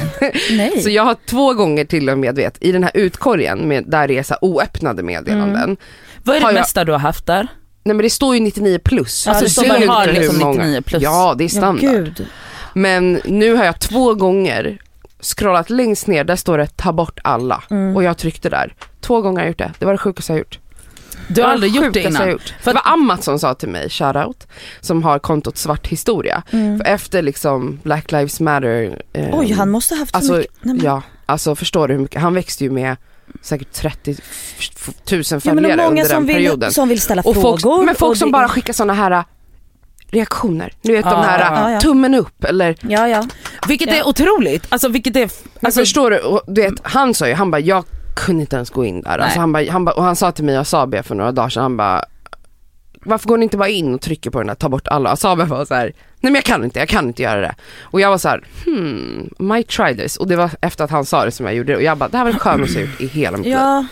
Nej. 0.51 0.79
Så 0.83 0.89
jag 0.89 1.03
har 1.03 1.15
två 1.29 1.53
gånger 1.53 1.85
till 1.85 2.09
och 2.09 2.17
med 2.19 2.35
vet, 2.35 2.57
i 2.63 2.71
den 2.71 2.83
här 2.83 2.91
utkorgen 2.93 3.67
med, 3.67 3.83
där 3.87 4.07
det 4.07 4.17
är 4.17 4.23
så 4.23 4.33
här 4.33 4.43
oöppnade 4.45 5.03
meddelanden. 5.07 5.63
Mm. 5.63 5.77
Vad 6.23 6.35
är 6.35 6.39
det 6.39 6.45
Har 6.45 6.51
jag- 6.51 6.59
mesta 6.59 6.83
du 6.85 6.91
har 6.91 6.99
haft 6.99 7.25
där? 7.25 7.47
Nej 7.83 7.95
men 7.95 8.03
det 8.03 8.09
står 8.09 8.35
ju 8.35 8.41
99 8.41 8.79
plus. 8.79 9.27
Alltså, 9.27 9.43
det 9.43 9.49
så 9.49 9.61
ser 9.61 9.77
du 9.77 9.83
ut 9.83 9.89
har 9.89 10.07
liksom 10.07 10.37
många- 10.39 10.63
99 10.63 10.81
plus? 10.81 11.03
Ja 11.03 11.35
det 11.37 11.43
är 11.43 11.45
ja, 11.45 11.49
standard. 11.49 11.81
gud. 11.91 12.27
men 12.73 13.21
nu 13.25 13.55
har 13.55 13.65
jag 13.65 13.79
två 13.79 14.13
gånger 14.13 14.77
scrollat 15.21 15.69
längst 15.69 16.07
ner, 16.07 16.23
där 16.23 16.35
står 16.35 16.57
det 16.57 16.67
ta 16.77 16.91
bort 16.93 17.19
alla. 17.23 17.63
Mm. 17.69 17.95
Och 17.95 18.03
jag 18.03 18.17
tryckte 18.17 18.49
där. 18.49 18.73
Två 19.01 19.21
gånger 19.21 19.37
har 19.39 19.43
jag 19.45 19.49
gjort 19.49 19.57
det. 19.57 19.71
Det 19.79 19.85
var 19.85 19.93
det 19.93 19.97
sjukaste 19.97 20.31
jag 20.33 20.39
gjort. 20.39 20.59
Du 21.27 21.41
har 21.41 21.49
aldrig 21.49 21.75
gjort 21.75 21.93
det 21.93 22.03
innan? 22.03 22.29
gjort. 22.31 22.53
För 22.61 22.71
Det 22.73 22.81
var 22.85 22.93
Amat 22.93 23.23
som 23.23 23.39
sa 23.39 23.53
till 23.53 23.69
mig, 23.69 23.89
shoutout, 23.89 24.47
som 24.81 25.03
har 25.03 25.19
kontot 25.19 25.57
Svart 25.57 25.87
historia. 25.87 26.43
Mm. 26.51 26.77
För 26.77 26.85
efter 26.85 27.21
liksom 27.21 27.79
Black 27.83 28.11
Lives 28.11 28.39
Matter. 28.39 29.01
eh, 29.13 29.29
Oj, 29.31 29.51
han 29.51 29.69
måste 29.69 29.93
ha 29.95 29.99
haft 29.99 30.11
så 30.11 30.17
Alltså, 30.17 30.33
mycket. 30.33 30.51
Nej, 30.61 30.75
men- 30.75 30.85
Ja, 30.85 31.01
alltså 31.25 31.55
förstår 31.55 31.87
du 31.87 31.93
hur 31.93 32.01
mycket, 32.01 32.21
han 32.21 32.33
växte 32.33 32.63
ju 32.63 32.69
med 32.71 32.95
säkert 33.41 33.71
30 33.73 34.15
f- 34.19 34.69
f- 34.75 34.89
tusen 35.05 35.41
Ja, 35.43 35.53
men 35.53 35.63
följare 35.63 35.81
och 35.81 35.85
många 35.91 36.01
under 36.01 36.13
den 36.13 36.21
som 36.21 36.27
perioden. 36.27 36.59
vill, 36.67 36.73
som 36.73 36.89
vill 36.89 37.01
ställa 37.01 37.21
och 37.25 37.33
frågor. 37.35 37.57
folk, 37.59 37.85
men 37.85 37.95
folk 37.95 38.11
och 38.11 38.17
som 38.17 38.27
det- 38.27 38.33
bara 38.33 38.47
skickar 38.47 38.73
sådana 38.73 38.93
här 38.93 39.11
äh, 39.11 39.23
reaktioner. 40.09 40.73
Du 40.81 40.91
vet 40.91 41.03
de 41.05 41.09
Ja, 41.11 41.21
här 41.21 41.39
ja, 41.63 41.71
ja. 41.71 41.79
tummen 41.79 42.13
upp 42.15 42.43
eller, 42.43 42.75
Ja, 42.81 43.07
ja. 43.07 43.25
Vilket 43.67 43.87
Ja. 43.89 43.95
är 43.95 44.07
otroligt, 44.07 44.65
alltså 44.69 44.87
vilket 44.89 45.15
är, 45.15 45.29
alltså, 45.61 45.79
förstår 45.79 46.11
du, 46.11 46.19
och, 46.19 46.41
du 46.47 46.61
vet, 46.61 46.73
han 46.83 47.13
sa 47.13 47.27
ju, 47.27 47.33
han 47.33 47.51
bara 47.51 47.59
jag 47.61 47.83
kunde 48.15 48.41
inte 48.41 48.55
ens 48.55 48.69
gå 48.69 48.85
in 48.85 49.01
där. 49.01 49.17
Alltså, 49.17 49.39
han 49.39 49.53
bara, 49.53 49.71
han 49.71 49.85
bara, 49.85 49.95
och 49.95 50.03
han 50.03 50.15
sa 50.15 50.31
till 50.31 50.43
mig, 50.45 50.57
Asabe 50.57 51.03
för 51.03 51.15
några 51.15 51.31
dagar 51.31 51.49
sedan, 51.49 51.63
han 51.63 51.77
bara 51.77 52.03
varför 53.05 53.27
går 53.27 53.37
ni 53.37 53.43
inte 53.43 53.57
bara 53.57 53.69
in 53.69 53.93
och 53.93 54.01
trycker 54.01 54.29
på 54.29 54.37
den 54.39 54.47
där, 54.47 54.55
ta 54.55 54.69
bort 54.69 54.87
alla? 54.87 55.09
Asabe 55.09 55.43
var 55.45 55.65
så 55.65 55.73
här, 55.73 55.93
nej 56.19 56.31
men 56.31 56.35
jag 56.35 56.43
kan 56.43 56.63
inte, 56.63 56.79
jag 56.79 56.89
kan 56.89 57.07
inte 57.07 57.21
göra 57.23 57.41
det. 57.41 57.55
Och 57.81 58.01
jag 58.01 58.09
var 58.09 58.17
så 58.17 58.29
här, 58.29 58.43
hmm, 58.65 59.29
might 59.39 59.67
try 59.67 59.95
this. 59.97 60.17
Och 60.17 60.27
det 60.27 60.35
var 60.35 60.51
efter 60.61 60.83
att 60.83 60.91
han 60.91 61.05
sa 61.05 61.25
det 61.25 61.31
som 61.31 61.45
jag 61.45 61.55
gjorde 61.55 61.71
det. 61.73 61.75
Och 61.77 61.83
jag 61.83 61.97
bara, 61.97 62.09
det 62.09 62.17
här 62.17 62.25
var 62.25 62.31
det 62.33 62.39
skönaste 62.39 62.79
jag 62.79 62.89
gjort 62.89 63.01
i 63.01 63.07
hela 63.07 63.37
mitt 63.37 63.45
liv. 63.45 63.53
ja. 63.55 63.85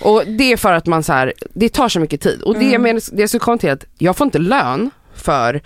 Och 0.00 0.22
det 0.26 0.52
är 0.52 0.56
för 0.56 0.72
att 0.72 0.86
man 0.86 1.02
så 1.02 1.12
här, 1.12 1.32
det 1.54 1.68
tar 1.68 1.88
så 1.88 2.00
mycket 2.00 2.20
tid. 2.20 2.42
Och 2.42 2.54
det, 2.58 2.74
Mm. 2.74 2.82
men, 2.82 3.00
det 3.12 3.20
jag 3.22 3.28
skulle 3.30 3.40
komma 3.40 3.58
till 3.58 3.70
att 3.70 3.84
jag 3.98 4.16
får 4.16 4.24
inte 4.24 4.38
lön 4.38 4.90
för, 5.14 5.60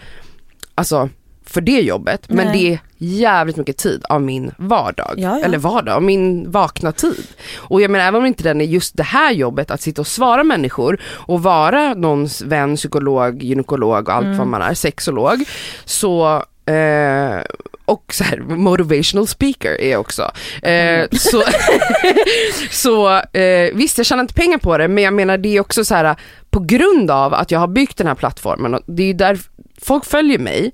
alltså 0.75 1.09
för 1.51 1.61
det 1.61 1.81
jobbet, 1.81 2.29
men 2.29 2.47
Nej. 2.47 2.59
det 2.59 2.73
är 2.73 2.79
jävligt 2.99 3.57
mycket 3.57 3.77
tid 3.77 4.05
av 4.09 4.23
min 4.23 4.51
vardag. 4.59 5.15
Ja, 5.17 5.39
ja. 5.39 5.45
Eller 5.45 5.59
vardag, 5.59 5.95
av 5.95 6.03
min 6.03 6.51
vakna 6.51 6.93
tid. 6.93 7.27
Och 7.57 7.81
jag 7.83 7.91
menar 7.91 8.05
även 8.05 8.21
om 8.21 8.27
inte 8.27 8.43
den 8.43 8.61
är 8.61 8.65
just 8.65 8.97
det 8.97 9.03
här 9.03 9.33
jobbet, 9.33 9.71
att 9.71 9.81
sitta 9.81 10.01
och 10.03 10.07
svara 10.07 10.45
människor 10.45 11.01
och 11.05 11.43
vara 11.43 11.95
någons 11.95 12.43
vän, 12.43 12.77
psykolog, 12.77 13.43
gynekolog 13.43 14.09
och 14.09 14.15
allt 14.15 14.25
Mm. 14.27 14.39
vad 14.39 14.47
man 14.47 14.63
är, 14.63 14.75
sexolog. 14.75 15.45
Så 15.85 16.43
eh, 16.67 17.41
och 17.85 18.05
så 18.15 18.25
här, 18.25 18.39
motivational 18.39 19.27
speaker 19.27 19.81
är 19.81 19.91
jag 19.91 20.01
också. 20.01 20.23
Eh, 20.63 20.71
Mm. 20.97 21.09
Så, 21.13 21.43
så 22.71 23.09
eh, 23.39 23.75
visst 23.75 23.99
jag 23.99 24.07
tjänar 24.07 24.23
inte 24.23 24.35
pengar 24.35 24.59
på 24.59 24.79
det 24.79 24.89
men 24.89 25.05
jag 25.05 25.15
menar 25.15 25.39
det 25.39 25.57
är 25.57 25.61
också 25.61 25.85
så 25.85 25.95
här 25.95 26.17
på 26.51 26.61
grund 26.61 27.11
av 27.11 27.35
att 27.35 27.51
jag 27.51 27.59
har 27.61 27.69
byggt 27.69 27.97
den 27.99 28.07
här 28.07 28.15
plattformen 28.15 28.75
och 28.75 28.81
det 28.87 29.03
är 29.11 29.15
där 29.15 29.39
folk 29.83 30.05
följer 30.05 30.39
mig 30.39 30.73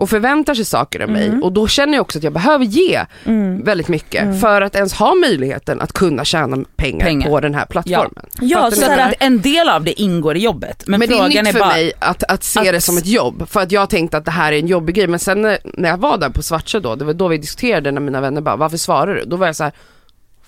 och 0.00 0.10
förväntar 0.10 0.54
sig 0.54 0.64
saker 0.64 1.00
av 1.00 1.08
mig 1.08 1.26
Mm. 1.26 1.42
och 1.42 1.52
då 1.52 1.68
känner 1.68 1.94
jag 1.94 2.00
också 2.02 2.18
att 2.18 2.24
jag 2.24 2.32
behöver 2.32 2.64
ge 2.64 3.00
Mm. 3.24 3.64
väldigt 3.64 3.88
mycket 3.88 4.22
Mm. 4.22 4.38
för 4.40 4.60
att 4.62 4.74
ens 4.76 4.92
ha 4.92 5.14
möjligheten 5.14 5.80
att 5.80 5.92
kunna 5.92 6.24
tjäna 6.24 6.64
pengar, 6.76 7.06
Pengar. 7.06 7.28
på 7.28 7.40
den 7.40 7.54
här 7.54 7.66
plattformen. 7.66 8.26
Ja, 8.40 8.58
Fattar 8.58 8.76
så 8.76 8.82
jag 8.82 9.00
att 9.00 9.14
en 9.18 9.40
del 9.40 9.68
av 9.68 9.84
det 9.84 10.00
ingår 10.00 10.36
i 10.36 10.40
jobbet. 10.40 10.82
Men, 10.86 11.00
men 11.00 11.08
det 11.08 11.14
är 11.14 11.18
frågan 11.18 11.44
nytt 11.44 11.48
är 11.48 11.52
för 11.52 11.58
bara, 11.58 11.68
mig 11.68 11.92
att, 11.98 12.22
att 12.24 12.44
se 12.44 12.60
att- 12.60 12.66
det 12.66 12.80
som 12.80 12.98
ett 12.98 13.06
jobb. 13.06 13.48
För 13.48 13.60
att 13.60 13.72
jag 13.72 13.90
tänkte 13.90 14.16
att 14.16 14.24
det 14.24 14.30
här 14.30 14.52
är 14.52 14.58
en 14.58 14.66
jobbig 14.66 14.94
grej. 14.94 15.06
Men 15.06 15.18
sen 15.18 15.42
när, 15.42 15.58
när 15.64 15.88
jag 15.88 15.96
var 15.98 16.18
där 16.18 16.28
på 16.30 16.42
Svartsjö 16.42 16.80
då, 16.80 16.94
det 16.94 17.04
var 17.04 17.12
då 17.12 17.28
vi 17.28 17.38
diskuterade 17.38 17.90
när 17.92 18.00
mina 18.00 18.20
vänner 18.20 18.40
bara, 18.40 18.56
varför 18.56 18.76
svarar 18.76 19.14
du? 19.14 19.24
Då 19.24 19.36
var 19.36 19.46
jag 19.46 19.56
så 19.56 19.64
här, 19.64 19.72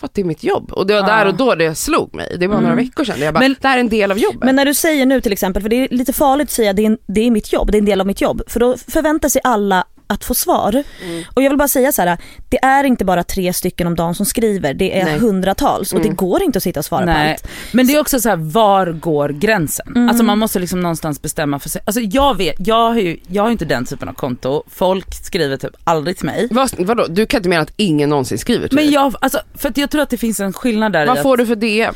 för 0.03 0.07
att 0.07 0.15
det 0.15 0.21
är 0.21 0.25
mitt 0.25 0.45
jobb. 0.45 0.73
Och 0.73 0.87
det 0.87 0.95
var 0.95 1.03
där 1.07 1.27
och 1.27 1.35
då 1.35 1.55
det 1.55 1.75
slog 1.75 2.15
mig. 2.15 2.37
Det 2.41 2.47
var 2.47 2.55
några 2.55 2.73
Mm. 2.73 2.85
veckor 2.85 3.05
sedan. 3.05 3.21
Jag 3.21 3.35
bara, 3.35 3.41
Men- 3.41 3.57
det 3.61 3.69
här 3.69 3.77
är 3.77 3.81
en 3.81 3.89
del 3.89 4.11
av 4.11 4.19
jobbet. 4.19 4.45
Men 4.45 4.57
när 4.57 4.65
du 4.65 4.75
säger 4.75 5.07
nu 5.07 5.21
till 5.21 5.33
exempel, 5.33 5.63
för 5.63 5.69
det 5.71 5.77
är 5.77 5.89
lite 5.89 6.13
farligt 6.13 6.47
att 6.47 6.51
säga 6.51 6.73
det 6.73 6.87
är, 6.87 6.99
det 7.07 7.21
är 7.21 7.31
mitt 7.31 7.53
jobb, 7.53 7.71
det 7.73 7.77
är 7.77 7.81
en 7.81 7.85
del 7.85 8.01
av 8.01 8.07
mitt 8.07 8.21
jobb. 8.21 8.43
För 8.47 8.61
då 8.61 8.77
förväntar 8.89 9.29
sig 9.29 9.41
alla 9.45 9.85
att 10.13 10.25
få 10.25 10.35
svar. 10.35 10.83
Mm. 11.05 11.25
Och 11.35 11.43
jag 11.43 11.51
vill 11.51 11.59
bara 11.59 11.69
säga 11.69 11.93
så 11.93 12.03
här, 12.03 12.19
det 12.49 12.65
är 12.65 12.85
inte 12.85 13.05
bara 13.05 13.25
tre 13.25 13.53
stycken 13.53 13.87
om 13.87 13.95
dagen 13.97 14.15
som 14.15 14.27
skriver, 14.27 14.75
det 14.75 15.01
är 15.01 15.05
Nej. 15.05 15.19
hundratals 15.19 15.93
och 15.93 15.99
Mm. 15.99 16.11
det 16.11 16.17
går 16.17 16.43
inte 16.43 16.57
att 16.57 16.63
sitta 16.63 16.81
och 16.81 16.85
svara 16.85 17.01
på 17.01 17.07
Nej, 17.13 17.31
allt. 17.33 17.49
men 17.73 17.87
det 17.87 17.95
är 17.95 18.01
också 18.01 18.21
så 18.21 18.29
här, 18.29 18.37
var 18.37 18.87
går 18.93 19.29
gränsen? 19.29 19.87
Mm. 19.89 20.09
Alltså 20.09 20.25
man 20.25 20.39
måste 20.39 20.59
liksom 20.59 20.81
någonstans 20.81 21.23
bestämma 21.23 21.59
för 21.59 21.69
sig. 21.69 21.83
Alltså 21.85 22.01
jag 22.01 22.37
vet, 22.37 22.55
jag 22.59 22.89
har 22.91 22.99
ju, 23.01 23.17
jag 23.29 23.43
har 23.43 23.51
inte 23.51 23.65
den 23.65 23.85
typen 23.85 24.09
av 24.09 24.13
konto, 24.13 24.63
folk 24.71 25.15
skriver 25.25 25.57
typ 25.57 25.71
aldrig 25.85 26.17
till 26.17 26.27
mig. 26.27 26.49
Vad, 26.51 26.71
vadå? 26.79 27.07
Du 27.09 27.27
kan 27.27 27.39
inte 27.39 27.49
mena 27.49 27.63
att 27.63 27.73
ingen 27.77 28.09
någonsin 28.11 28.39
skriver 28.39 28.69
till 28.69 28.75
Men 28.77 28.85
dig? 28.85 28.95
jag, 28.95 29.15
alltså 29.21 29.41
för 29.55 29.69
att 29.69 29.77
jag 29.77 29.91
tror 29.91 30.03
att 30.03 30.11
det 30.11 30.19
finns 30.19 30.41
en 30.41 30.53
skillnad 30.53 30.93
där 30.93 31.03
i 31.03 31.07
Vad 31.07 31.17
att, 31.17 31.23
får 31.23 31.37
du 31.37 31.47
för 31.47 31.57
DM? 31.57 31.95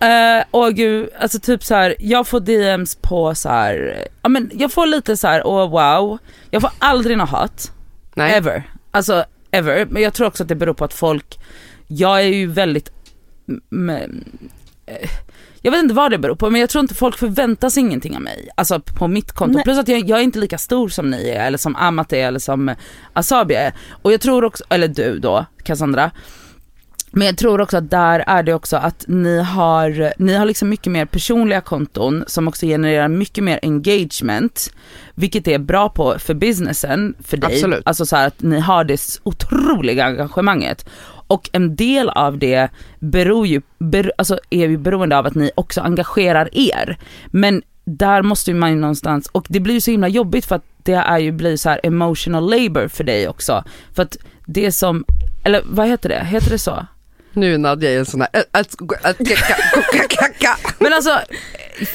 Eh, 0.00 0.44
åh 0.50 0.68
gud, 0.70 1.08
alltså 1.18 1.38
typ 1.40 1.64
så 1.64 1.74
här, 1.74 1.94
jag 1.98 2.26
får 2.26 2.40
DMs 2.40 2.94
på 2.94 3.34
så 3.34 3.48
här, 3.48 4.08
ja 4.22 4.28
men 4.28 4.50
jag 4.54 4.72
får 4.72 4.86
lite 4.86 5.16
så 5.16 5.26
här, 5.28 5.46
åh 5.46 5.70
wow, 5.70 6.18
jag 6.50 6.62
får 6.62 6.70
aldrig 6.78 7.18
något 7.18 7.28
hat. 7.30 7.72
Nej. 8.14 8.34
Ever. 8.34 8.62
Alltså 8.90 9.24
ever. 9.50 9.86
Men 9.90 10.02
jag 10.02 10.14
tror 10.14 10.26
också 10.26 10.42
att 10.42 10.48
det 10.48 10.54
beror 10.54 10.74
på 10.74 10.84
att 10.84 10.92
folk, 10.94 11.38
jag 11.86 12.18
är 12.20 12.24
ju 12.28 12.46
väldigt, 12.46 12.90
m- 13.48 13.60
m- 13.72 14.24
eh, 14.86 15.10
jag 15.62 15.72
vet 15.72 15.82
inte 15.82 15.94
vad 15.94 16.10
det 16.10 16.18
beror 16.18 16.34
på 16.36 16.50
men 16.50 16.60
jag 16.60 16.70
tror 16.70 16.82
inte 16.82 16.94
folk 16.94 17.18
förväntar 17.18 17.70
sig 17.70 17.80
ingenting 17.80 18.16
av 18.16 18.22
mig. 18.22 18.48
Alltså 18.54 18.80
på 18.80 19.08
mitt 19.08 19.32
konto. 19.32 19.54
Nej. 19.54 19.64
Plus 19.64 19.78
att 19.78 19.88
jag, 19.88 20.08
jag 20.08 20.18
är 20.18 20.22
inte 20.22 20.38
lika 20.38 20.58
stor 20.58 20.88
som 20.88 21.10
ni 21.10 21.28
är 21.28 21.46
eller 21.46 21.58
som 21.58 21.76
Amat 21.76 22.12
är 22.12 22.26
eller 22.26 22.38
som 22.38 22.74
Asabi 23.12 23.54
är. 23.54 23.72
Och 24.02 24.12
jag 24.12 24.20
tror 24.20 24.44
också, 24.44 24.64
eller 24.68 24.88
du 24.88 25.18
då 25.18 25.46
Cassandra. 25.62 26.10
Men 27.16 27.26
jag 27.26 27.38
tror 27.38 27.60
också 27.60 27.76
att 27.76 27.90
där 27.90 28.24
är 28.26 28.42
det 28.42 28.54
också 28.54 28.76
att 28.76 29.04
ni 29.08 29.42
har, 29.42 30.12
ni 30.22 30.34
har 30.34 30.44
liksom 30.44 30.68
mycket 30.68 30.92
mer 30.92 31.04
personliga 31.06 31.60
konton 31.60 32.24
som 32.26 32.48
också 32.48 32.66
genererar 32.66 33.08
mycket 33.08 33.44
mer 33.44 33.58
engagement. 33.62 34.70
Vilket 35.14 35.48
är 35.48 35.58
bra 35.58 35.88
på 35.88 36.18
för 36.18 36.34
businessen 36.34 37.14
för 37.24 37.36
dig. 37.36 37.54
Absolut. 37.54 37.82
Alltså 37.84 38.06
så 38.06 38.16
att 38.16 38.42
ni 38.42 38.60
har 38.60 38.84
det 38.84 39.00
otroliga 39.22 40.04
engagemanget. 40.04 40.88
Och 41.26 41.50
en 41.52 41.76
del 41.76 42.08
av 42.08 42.38
det 42.38 42.68
beror 42.98 43.46
ju, 43.46 43.62
ber, 43.78 44.12
alltså 44.18 44.38
är 44.50 44.68
ju 44.68 44.78
beroende 44.78 45.18
av 45.18 45.26
att 45.26 45.34
ni 45.34 45.50
också 45.54 45.80
engagerar 45.80 46.48
er. 46.52 46.98
Men 47.26 47.62
där 47.84 48.22
måste 48.22 48.54
man 48.54 48.70
ju 48.70 48.76
någonstans, 48.76 49.28
och 49.32 49.46
det 49.48 49.60
blir 49.60 49.74
ju 49.74 49.80
så 49.80 49.90
himla 49.90 50.08
jobbigt 50.08 50.46
för 50.46 50.56
att 50.56 50.64
det 50.82 50.92
är 50.92 51.18
ju 51.18 51.32
blir 51.32 51.56
så 51.56 51.68
här 51.68 51.80
emotional 51.82 52.50
labor 52.50 52.88
för 52.88 53.04
dig 53.04 53.28
också. 53.28 53.64
För 53.94 54.02
att 54.02 54.16
det 54.46 54.72
som, 54.72 55.04
eller 55.44 55.62
vad 55.64 55.88
heter 55.88 56.08
det, 56.08 56.24
heter 56.24 56.50
det 56.50 56.58
så? 56.58 56.86
Nu 57.34 57.54
är 57.54 57.58
Nadja 57.58 57.90
i 57.90 57.96
en 57.96 58.06
sån 58.06 58.20
här... 58.20 58.30
Men 60.78 60.92
alltså, 60.92 61.20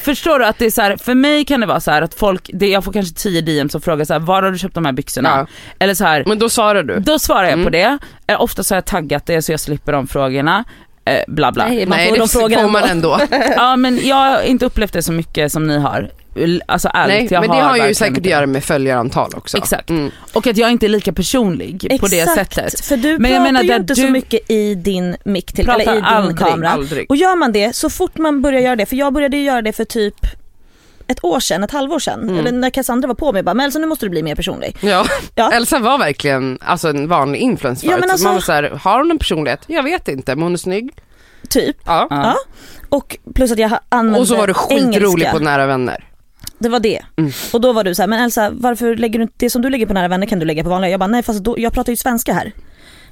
förstår 0.02 0.38
du 0.38 0.44
att 0.46 0.58
det 0.58 0.66
är 0.66 0.70
så 0.70 0.82
här, 0.82 0.96
för 0.96 1.14
mig 1.14 1.44
kan 1.44 1.60
det 1.60 1.66
vara 1.66 1.80
så 1.80 1.90
här 1.90 2.02
att 2.02 2.14
folk, 2.14 2.50
det, 2.54 2.68
jag 2.68 2.84
får 2.84 2.92
kanske 2.92 3.14
10 3.14 3.40
DM 3.40 3.68
som 3.68 3.80
frågar 3.80 4.04
så 4.04 4.12
här, 4.12 4.20
var 4.20 4.42
har 4.42 4.50
du 4.50 4.58
köpt 4.58 4.74
de 4.74 4.84
här 4.84 4.92
byxorna? 4.92 5.28
Ja. 5.28 5.46
Eller 5.78 5.94
så 5.94 6.04
här, 6.04 6.24
Men 6.26 6.38
då 6.38 6.48
svarar 6.48 6.82
du? 6.82 6.98
då 7.00 7.18
svarar 7.18 7.44
jag 7.44 7.52
på 7.52 7.60
Mm. 7.60 7.72
det. 7.72 7.98
Eh, 8.26 8.40
Ofta 8.42 8.62
så 8.62 8.74
har 8.74 8.76
jag 8.76 8.86
taggat 8.86 9.26
det 9.26 9.42
så 9.42 9.52
jag 9.52 9.60
slipper 9.60 9.92
de 9.92 10.06
frågorna. 10.06 10.64
Eh, 11.04 11.22
bla 11.28 11.52
bla. 11.52 11.66
Nej, 11.68 11.86
man 11.86 11.98
Nej 11.98 12.08
får 12.08 12.14
det 12.48 12.54
de 12.56 12.62
får 12.62 12.68
man 12.68 12.82
ändå. 12.84 13.14
ändå. 13.14 13.36
Ja 13.56 13.76
men 13.76 14.06
jag 14.06 14.16
har 14.16 14.42
inte 14.42 14.66
upplevt 14.66 14.92
det 14.92 15.02
så 15.02 15.12
mycket 15.12 15.52
som 15.52 15.66
ni 15.66 15.78
har. 15.78 16.10
Alltså 16.66 16.90
ärligt, 16.94 17.16
Nej, 17.16 17.28
jag 17.30 17.40
men 17.40 17.50
det 17.50 17.62
har 17.62 17.76
ju 17.88 17.94
säkert 17.94 18.18
att 18.18 18.24
göra 18.26 18.46
med 18.46 18.64
följarantal 18.64 19.30
också. 19.36 19.56
Exakt. 19.56 19.90
Mm. 19.90 20.10
Och 20.32 20.46
att 20.46 20.56
jag 20.56 20.70
inte 20.70 20.86
är 20.86 20.88
lika 20.88 21.12
personlig 21.12 21.98
på 22.00 22.06
det 22.06 22.26
sättet. 22.28 22.84
för 22.84 22.96
du 22.96 23.18
Men 23.18 23.30
jag 23.30 23.38
pratar 23.40 23.52
menar 23.52 23.62
ju 23.62 23.76
inte 23.76 23.94
du- 23.94 24.02
så 24.02 24.08
mycket 24.08 24.50
i 24.50 24.74
din 24.74 25.16
mick 25.24 25.52
till, 25.52 25.68
eller 25.68 25.92
i 25.92 25.94
din 25.94 26.04
aldrig, 26.04 26.38
kamera. 26.38 26.70
Aldrig. 26.70 27.10
Och 27.10 27.16
gör 27.16 27.36
man 27.36 27.52
det, 27.52 27.76
så 27.76 27.90
fort 27.90 28.18
man 28.18 28.42
börjar 28.42 28.60
göra 28.60 28.76
det, 28.76 28.86
för 28.86 28.96
jag 28.96 29.12
började 29.12 29.36
ju 29.36 29.42
göra 29.44 29.62
det 29.62 29.72
för 29.72 29.84
typ 29.84 30.14
ett 31.06 31.24
år 31.24 31.40
sedan, 31.40 31.64
ett 31.64 31.70
halvår 31.70 31.98
sedan, 31.98 32.22
Mm. 32.22 32.38
eller 32.38 32.52
när 32.52 32.70
Cassandra 32.70 33.08
var 33.08 33.14
på 33.14 33.32
mig 33.32 33.42
bara, 33.42 33.54
men 33.54 33.66
Elsa 33.66 33.78
nu 33.78 33.86
måste 33.86 34.06
du 34.06 34.10
bli 34.10 34.22
mer 34.22 34.34
personlig. 34.34 34.76
Ja. 34.80 35.04
Ja. 35.34 35.52
Elsa 35.52 35.78
var 35.78 35.98
verkligen 35.98 36.58
alltså, 36.60 36.88
en 36.88 37.08
vanlig 37.08 37.38
influencer 37.40 37.88
Ja, 37.90 37.96
men 38.00 38.10
alltså- 38.10 38.24
Man 38.26 38.34
var 38.34 38.40
så 38.40 38.52
här, 38.52 38.62
har 38.82 38.98
hon 38.98 39.10
en 39.10 39.18
personlighet? 39.18 39.60
Jag 39.66 39.82
vet 39.82 40.08
inte, 40.08 40.34
men 40.36 40.42
hon 40.42 40.52
är 40.52 40.56
snygg. 40.56 40.90
Typ. 41.48 41.76
Ja. 41.84 42.06
Ja. 42.10 42.34
Och 42.88 43.16
plus 43.34 43.52
att 43.52 43.58
jag 43.58 43.78
använde 43.88 44.20
Och 44.20 44.28
så 44.28 44.36
var 44.36 44.46
du 44.46 44.54
skitrolig 44.54 44.96
engelska. 45.04 45.32
på 45.32 45.38
Nära 45.38 45.66
Vänner. 45.66 46.04
Det 46.60 46.68
var 46.68 46.80
det. 46.80 47.00
Mm. 47.16 47.30
Och 47.52 47.60
då 47.60 47.72
var 47.72 47.84
du 47.84 47.94
så 47.94 48.02
här, 48.02 48.06
men 48.06 48.20
Elsa 48.20 48.50
varför 48.50 48.96
lägger 48.96 49.18
du 49.18 49.22
inte, 49.22 49.34
det 49.36 49.50
som 49.50 49.62
du 49.62 49.70
lägger 49.70 49.86
på 49.86 49.92
nära 49.92 50.08
vänner 50.08 50.26
kan 50.26 50.38
du 50.38 50.46
lägga 50.46 50.62
på 50.62 50.68
vanliga. 50.70 50.90
Jag 50.90 51.00
bara 51.00 51.06
nej 51.06 51.22
fast 51.22 51.40
då, 51.40 51.54
jag 51.58 51.72
pratar 51.72 51.92
ju 51.92 51.96
svenska 51.96 52.32
här. 52.32 52.52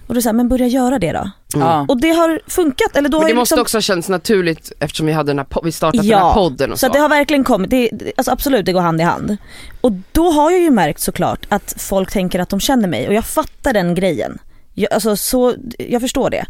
Och 0.07 0.23
så 0.23 0.29
här, 0.29 0.33
men 0.35 0.49
börja 0.49 0.67
göra 0.67 0.99
det 0.99 1.13
då. 1.13 1.31
Ja. 1.55 1.87
Och 1.89 2.01
det 2.01 2.09
har 2.11 2.41
funkat. 2.47 2.97
Eller 2.97 3.09
då 3.09 3.17
Men 3.19 3.23
har 3.23 3.29
det 3.29 3.31
jag 3.31 3.37
måste 3.37 3.55
liksom, 3.55 3.63
också 3.63 3.77
ha 3.77 3.83
känts 3.83 4.09
naturligt 4.09 4.73
eftersom 4.81 5.07
vi 5.07 5.13
hade 5.13 5.31
den 5.31 5.39
här, 5.39 5.47
vi 5.65 5.73
startat 5.73 6.01
den 6.03 6.11
här 6.11 6.19
Ja, 6.21 6.35
podden 6.35 6.73
och 6.73 6.79
så 6.81 6.87
så. 6.87 6.93
det 6.93 6.99
har 6.99 7.09
verkligen 7.09 7.45
kommit, 7.45 7.71
det, 7.71 7.89
det- 7.93 8.13
alltså 8.17 8.33
absolut 8.33 8.67
det 8.67 8.73
går 8.73 8.81
hand 8.81 9.01
i 9.01 9.05
hand. 9.05 9.37
Och 9.81 9.93
då 10.13 10.31
har 10.31 10.51
jag 10.51 10.61
ju 10.61 10.71
märkt 10.71 11.01
såklart 11.01 11.47
att 11.49 11.75
folk 11.79 12.11
tänker 12.13 12.41
att 12.41 12.49
de 12.49 12.61
känner 12.61 12.89
mig 12.89 13.09
och 13.09 13.15
jag 13.15 13.25
fattar 13.25 13.73
den 13.73 13.95
grejen. 13.95 14.39
Jag, 14.75 14.93
alltså, 14.93 15.17
så, 15.17 15.55
jag 15.79 16.01
förstår 16.01 16.31
det. 16.31 16.47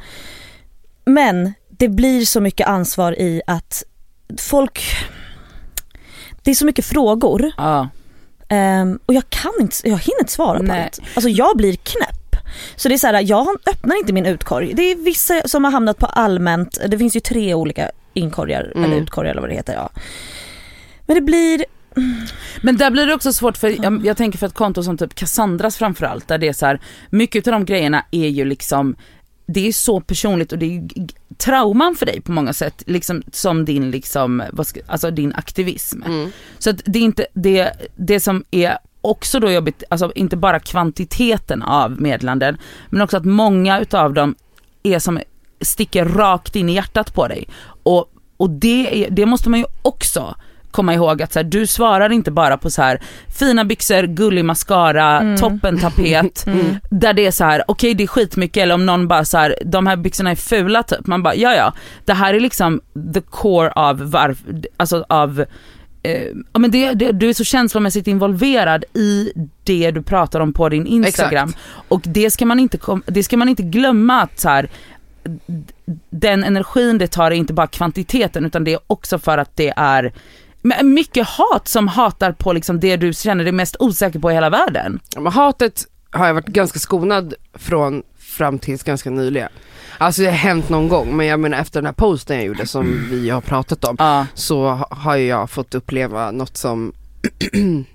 Men 1.04 1.52
det 1.70 1.88
blir 1.88 2.24
så 2.24 2.40
mycket 2.40 2.68
ansvar 2.68 3.12
i 3.12 3.42
att 3.46 3.82
folk, 4.38 4.82
det 6.42 6.50
är 6.50 6.54
så 6.54 6.66
mycket 6.66 6.84
frågor 6.84 7.50
Ja. 7.56 7.88
ehm, 8.48 8.98
och 9.06 9.14
jag 9.14 9.30
kan 9.30 9.52
inte, 9.60 9.76
jag 9.88 9.98
hinner 9.98 10.20
inte 10.20 10.32
svara 10.32 10.58
på 10.58 10.62
Nej. 10.64 10.84
allt. 10.84 11.00
Alltså 11.14 11.28
jag 11.30 11.56
blir 11.56 11.76
knäpp. 11.76 12.36
Så 12.76 12.88
det 12.88 12.94
är 12.94 12.98
så 12.98 13.06
här, 13.06 13.22
jag 13.26 13.48
öppnar 13.66 13.96
inte 13.98 14.12
min 14.12 14.26
utkorg. 14.26 14.72
Det 14.74 14.82
är 14.82 14.96
vissa 14.96 15.42
som 15.48 15.64
har 15.64 15.70
hamnat 15.70 15.98
på 15.98 16.06
allmänt, 16.06 16.78
det 16.88 16.98
finns 16.98 17.16
ju 17.16 17.20
tre 17.20 17.54
olika 17.54 17.90
inkorgar 18.14 18.72
Mm. 18.74 18.84
eller 18.84 19.02
utkorgar 19.02 19.30
eller 19.30 19.40
vad 19.40 19.50
det 19.50 19.54
heter. 19.56 19.74
Ja. 19.74 19.90
Men 21.06 21.14
det 21.14 21.20
blir, 21.20 21.64
Men 22.62 22.76
där 22.76 22.90
blir 22.90 23.06
det 23.06 23.14
också 23.14 23.32
svårt 23.32 23.56
för 23.56 23.82
jag, 23.82 24.06
jag 24.06 24.16
tänker 24.16 24.38
för 24.38 24.46
ett 24.46 24.54
konto 24.54 24.82
som 24.82 24.98
typ 24.98 25.14
Cassandras 25.14 25.76
framförallt 25.76 26.28
där 26.28 26.38
det 26.38 26.48
är 26.48 26.52
så 26.52 26.66
här, 26.66 26.80
mycket 27.10 27.46
av 27.46 27.52
de 27.52 27.64
grejerna 27.64 28.04
är 28.10 28.28
ju 28.28 28.44
liksom 28.44 28.96
det 29.50 29.68
är 29.68 29.72
så 29.72 30.00
personligt 30.00 30.52
och 30.52 30.58
det 30.58 30.76
är 30.76 30.82
trauman 31.36 31.94
för 31.94 32.06
dig 32.06 32.20
på 32.20 32.32
många 32.32 32.52
sätt, 32.52 32.82
liksom 32.86 33.22
som 33.32 33.64
din 33.64 33.90
liksom, 33.90 34.42
ska, 34.62 34.80
alltså 34.86 35.10
din 35.10 35.32
aktivism. 35.34 36.02
Mm. 36.02 36.30
Så 36.58 36.70
att 36.70 36.80
det 36.84 36.98
är 36.98 37.02
inte, 37.02 37.26
det, 37.34 37.72
det 37.96 38.20
som 38.20 38.44
är 38.50 38.78
också 39.00 39.40
då 39.40 39.50
jobbigt, 39.50 39.82
alltså 39.90 40.12
inte 40.14 40.36
bara 40.36 40.60
kvantiteten 40.60 41.62
av 41.62 42.00
meddelanden, 42.00 42.56
men 42.90 43.02
också 43.02 43.16
att 43.16 43.24
många 43.24 43.80
utav 43.80 44.14
dem 44.14 44.34
är 44.82 44.98
som 44.98 45.20
sticker 45.60 46.04
rakt 46.04 46.56
in 46.56 46.68
i 46.68 46.74
hjärtat 46.74 47.14
på 47.14 47.28
dig. 47.28 47.48
Och, 47.82 48.12
och 48.36 48.50
det, 48.50 49.04
är, 49.04 49.10
det 49.10 49.26
måste 49.26 49.50
man 49.50 49.60
ju 49.60 49.66
också 49.82 50.34
komma 50.70 50.94
ihåg 50.94 51.22
att 51.22 51.32
så 51.32 51.38
här, 51.38 51.44
du 51.44 51.66
svarar 51.66 52.10
inte 52.12 52.30
bara 52.30 52.56
på 52.58 52.70
så 52.70 52.82
här 52.82 53.00
fina 53.38 53.64
byxor, 53.64 54.02
gullig 54.02 54.44
mascara, 54.44 55.18
Mm. 55.20 55.36
toppen 55.36 55.78
tapet. 55.78 56.46
Där 56.90 57.12
det 57.12 57.26
är 57.26 57.30
så 57.30 57.44
här, 57.44 57.62
okej 57.68 57.94
det 57.94 58.02
är 58.02 58.06
skitmycket 58.06 58.62
eller 58.62 58.74
om 58.74 58.86
någon 58.86 59.08
bara 59.08 59.24
så 59.24 59.38
här, 59.38 59.54
de 59.64 59.86
här 59.86 59.96
byxorna 59.96 60.30
är 60.30 60.34
fula 60.34 60.82
typ. 60.82 61.06
Man 61.06 61.22
bara, 61.22 61.34
ja 61.34 61.54
ja, 61.54 61.72
det 62.04 62.12
här 62.14 62.34
är 62.34 62.40
liksom 62.40 62.80
the 63.14 63.20
core 63.20 63.70
av 63.72 64.10
varför, 64.10 64.44
alltså 64.76 65.04
av 65.08 65.44
eh, 66.02 66.22
ja, 66.52 66.58
men 66.58 66.70
det, 66.70 66.92
det, 66.92 67.12
du 67.12 67.28
är 67.28 67.32
så 67.32 67.44
känslomässigt 67.44 68.06
involverad 68.06 68.84
i 68.94 69.32
det 69.64 69.90
du 69.90 70.02
pratar 70.02 70.40
om 70.40 70.52
på 70.52 70.68
din 70.68 70.86
Instagram. 70.86 71.52
Och 71.88 72.00
det 72.04 72.30
ska 72.30 72.46
man 72.46 72.60
inte, 72.60 72.78
det 73.06 73.22
ska 73.22 73.36
man 73.36 73.48
inte 73.48 73.62
glömma 73.62 74.22
att 74.22 74.40
så 74.40 74.48
här, 74.48 74.68
den 76.10 76.44
energin 76.44 76.98
det 76.98 77.06
tar 77.06 77.30
är 77.30 77.34
inte 77.34 77.52
bara 77.52 77.66
kvantiteten 77.66 78.44
utan 78.44 78.64
det 78.64 78.72
är 78.72 78.80
också 78.86 79.18
för 79.18 79.38
att 79.38 79.56
det 79.56 79.72
är 79.76 80.12
men 80.68 80.94
mycket 80.94 81.26
hat 81.26 81.68
som 81.68 81.88
hatar 81.88 82.32
på 82.32 82.52
liksom 82.52 82.80
det 82.80 82.96
du 82.96 83.12
känner 83.12 83.44
dig 83.44 83.52
mest 83.52 83.76
osäker 83.78 84.18
på 84.18 84.30
i 84.30 84.34
hela 84.34 84.50
världen. 84.50 85.00
Ja, 85.14 85.20
Men 85.20 85.32
hatet 85.32 85.84
har 86.10 86.26
jag 86.26 86.34
varit 86.34 86.46
ganska 86.46 86.78
skonad 86.78 87.34
från 87.54 88.02
fram 88.18 88.58
tills 88.58 88.82
ganska 88.82 89.10
nyligen. 89.10 89.48
Alltså 89.98 90.22
det 90.22 90.28
har 90.28 90.34
hänt 90.36 90.68
någon 90.68 90.88
gång 90.88 91.16
men 91.16 91.26
jag 91.26 91.40
menar 91.40 91.58
efter 91.58 91.80
den 91.80 91.86
här 91.86 91.92
posten 91.92 92.36
jag 92.36 92.46
gjorde 92.46 92.66
som 92.66 93.06
vi 93.10 93.30
har 93.30 93.40
pratat 93.40 93.84
om 93.84 93.96
Ja. 93.98 94.26
så 94.34 94.68
ha- 94.68 94.88
har 94.90 95.16
jag 95.16 95.50
fått 95.50 95.74
uppleva 95.74 96.30
något 96.30 96.56
som 96.56 96.92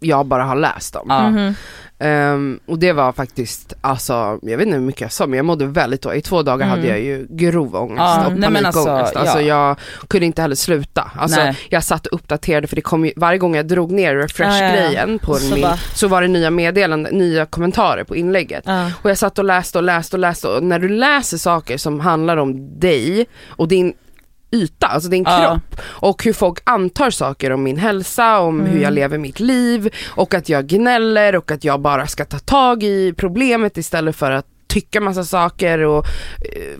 jag 0.00 0.26
bara 0.26 0.44
har 0.44 0.56
läst 0.56 0.96
om. 0.96 1.06
Ja. 1.08 1.30
Mhm. 1.30 1.54
Ehm, 2.00 2.60
och 2.66 2.78
det 2.78 2.92
var 2.92 3.12
faktiskt, 3.12 3.72
alltså 3.80 4.38
jag 4.42 4.58
vet 4.58 4.66
inte 4.66 4.78
hur 4.78 4.84
mycket 4.84 5.00
jag 5.00 5.12
sa 5.12 5.26
men 5.26 5.36
jag 5.36 5.46
mådde 5.46 5.66
väldigt 5.66 6.02
dåligt. 6.02 6.18
I 6.26 6.28
två 6.28 6.42
dagar 6.42 6.66
Mm. 6.66 6.78
hade 6.78 6.88
jag 6.88 7.00
ju 7.00 7.26
grov 7.30 7.76
ångest 7.76 7.98
Ja, 7.98 8.26
och 8.26 8.32
nej, 8.32 8.50
men 8.50 8.62
panikångest. 8.64 8.88
alltså, 8.88 9.18
Alltså, 9.18 9.40
ja. 9.40 9.68
jag 10.00 10.08
kunde 10.08 10.26
inte 10.26 10.42
heller 10.42 10.54
sluta. 10.56 11.10
Alltså 11.18 11.40
Nej. 11.40 11.56
jag 11.68 11.84
satt 11.84 12.06
och 12.06 12.14
uppdaterade 12.14 12.66
för 12.66 12.76
det 12.76 12.82
kom 12.82 13.04
ju, 13.04 13.12
varje 13.16 13.38
gång 13.38 13.56
jag 13.56 13.66
drog 13.68 13.92
ner 13.92 14.14
refresh-grejen 14.16 15.18
på 15.18 15.34
Så 15.34 15.54
min, 15.54 15.62
bara- 15.62 15.76
så 15.94 16.08
var 16.08 16.22
det 16.22 16.28
nya 16.28 16.50
meddelanden, 16.50 17.14
nya 17.18 17.46
kommentarer 17.46 18.04
på 18.04 18.16
inlägget. 18.16 18.62
Ja. 18.66 18.90
Och 19.02 19.10
jag 19.10 19.18
satt 19.18 19.38
och 19.38 19.44
läste 19.44 19.78
och 19.78 19.84
läste 19.84 20.16
och 20.16 20.20
läste 20.20 20.48
och 20.48 20.62
när 20.62 20.78
du 20.78 20.88
läser 20.88 21.36
saker 21.38 21.76
som 21.78 22.00
handlar 22.00 22.36
om 22.36 22.78
dig 22.80 23.26
och 23.48 23.68
din 23.68 23.92
yta, 24.50 24.86
alltså 24.86 25.08
din 25.08 25.22
Ja. 25.26 25.38
kropp. 25.70 25.80
Och 25.84 26.24
hur 26.24 26.32
folk 26.32 26.58
antar 26.64 27.10
saker 27.10 27.50
om 27.52 27.62
min 27.62 27.76
hälsa, 27.76 28.38
om 28.40 28.60
hur 28.60 28.82
jag 28.82 28.92
lever 28.92 29.18
mitt 29.18 29.40
liv. 29.40 29.94
Och 30.08 30.34
att 30.34 30.48
jag 30.48 30.66
gnäller 30.66 31.36
och 31.36 31.50
att 31.50 31.64
jag 31.64 31.80
bara 31.80 32.06
ska 32.06 32.24
ta 32.24 32.38
tag 32.38 32.82
i 32.82 33.14
problemet 33.16 33.76
istället 33.76 34.16
för 34.16 34.30
att 34.30 34.46
tycka 34.68 35.00
massa 35.00 35.24
saker 35.24 35.78
och 35.78 36.06
eh, 36.56 36.78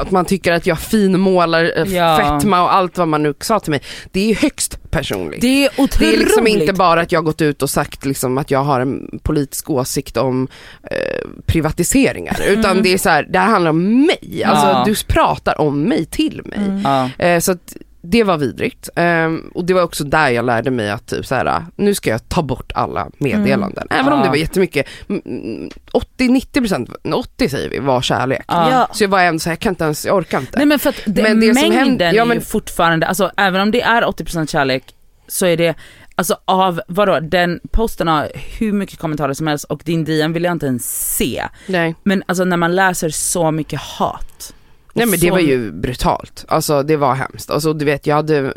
att 0.00 0.10
man 0.10 0.24
tycker 0.24 0.52
att 0.52 0.66
jag 0.66 0.78
finmålar 0.78 1.72
eh, 1.76 1.94
Ja. 1.94 2.16
fetma 2.40 2.62
och 2.62 2.74
allt 2.74 2.98
vad 2.98 3.08
man 3.08 3.22
nu 3.22 3.34
sa 3.40 3.60
till 3.60 3.70
mig. 3.70 3.82
Det 4.12 4.30
är 4.30 4.34
högst 4.34 4.78
personligt. 4.90 5.40
Det 5.40 5.64
är 5.64 5.70
otroligt. 5.70 5.98
Det 5.98 6.14
är 6.14 6.18
liksom 6.18 6.46
inte 6.46 6.72
bara 6.72 7.00
att 7.00 7.12
jag 7.12 7.20
har 7.20 7.24
gått 7.24 7.40
ut 7.42 7.62
och 7.62 7.70
sagt 7.70 8.04
liksom 8.04 8.38
att 8.38 8.50
jag 8.50 8.64
har 8.64 8.80
en 8.80 9.18
politisk 9.22 9.70
åsikt 9.70 10.16
om 10.16 10.48
eh, 10.90 11.28
privatiseringar 11.46 12.36
utan 12.48 12.82
det 12.82 12.92
är 12.92 12.98
så 12.98 13.08
här, 13.08 13.26
det 13.30 13.38
här 13.38 13.50
handlar 13.50 13.70
om 13.70 14.06
mig. 14.06 14.44
Alltså 14.44 14.66
Ja. 14.66 14.82
du 14.86 14.94
pratar 15.14 15.60
om 15.60 15.82
mig 15.82 16.04
till 16.04 16.42
mig. 16.44 16.58
Mm. 16.58 16.80
Ja. 16.84 17.10
Eh, 17.24 17.40
så 17.40 17.52
att 17.52 17.76
det 18.06 18.24
var 18.24 18.36
vidrigt. 18.38 18.88
Ehm, 18.96 19.50
och 19.54 19.64
det 19.64 19.74
var 19.74 19.82
också 19.82 20.04
där 20.04 20.28
jag 20.28 20.44
lärde 20.44 20.70
mig 20.70 20.90
att 20.90 21.06
typ 21.06 21.26
så 21.26 21.34
här, 21.34 21.64
nu 21.76 21.94
ska 21.94 22.10
jag 22.10 22.28
ta 22.28 22.42
bort 22.42 22.72
alla 22.74 23.08
meddelanden. 23.18 23.86
Även 23.90 24.12
om 24.12 24.18
Ja. 24.18 24.24
det 24.24 24.28
var 24.30 24.36
jättemycket, 24.36 24.86
mm, 25.08 25.70
80-90%, 25.92 26.90
80 27.14 27.48
säger 27.48 27.68
vi, 27.70 27.78
var 27.78 28.02
kärlek. 28.02 28.44
Ja. 28.48 28.88
Så 28.92 29.04
jag 29.04 29.08
var 29.08 29.20
ändå 29.20 29.38
så 29.38 29.48
här, 29.48 29.52
jag 29.52 29.60
kan 29.60 29.72
inte 29.72 29.84
ens, 29.84 30.06
jag 30.06 30.16
orkar 30.16 30.40
inte. 30.40 30.56
Nej 30.58 30.66
men 30.66 30.78
för 30.78 30.90
att 30.90 31.00
det, 31.06 31.22
Men 31.22 31.40
det 31.40 31.54
som 31.54 31.62
mängden 31.62 31.78
händer- 31.88 32.12
ja, 32.12 32.22
är 32.22 32.26
men- 32.26 32.36
ju 32.36 32.42
fortfarande, 32.42 33.06
alltså 33.06 33.30
även 33.36 33.60
om 33.60 33.70
det 33.70 33.82
är 33.82 34.02
80% 34.08 34.50
kärlek 34.50 34.84
så 35.28 35.46
är 35.46 35.56
det 35.56 35.74
Alltså 36.16 36.36
av, 36.44 36.80
vadå, 36.88 37.20
den 37.20 37.60
posten 37.70 38.08
har 38.08 38.28
hur 38.58 38.72
mycket 38.72 38.98
kommentarer 38.98 39.32
som 39.34 39.46
helst 39.46 39.64
och 39.64 39.82
din 39.84 40.04
DM 40.04 40.32
vill 40.32 40.44
jag 40.44 40.52
inte 40.52 40.66
ens 40.66 41.16
se. 41.16 41.44
Nej. 41.66 41.94
Men 42.02 42.22
alltså 42.26 42.44
när 42.44 42.56
man 42.56 42.74
läser 42.74 43.08
så 43.08 43.50
mycket 43.50 43.80
hat. 43.80 44.54
Nej 44.94 45.06
men 45.06 45.18
det 45.18 45.30
var 45.30 45.38
ju 45.38 45.72
brutalt, 45.72 46.44
alltså 46.48 46.82
det 46.82 46.96
var 46.96 47.14
hemskt. 47.14 47.50
Alltså 47.50 47.72
du 47.72 47.84
vet 47.84 48.06
jag 48.06 48.16
hade, 48.16 48.52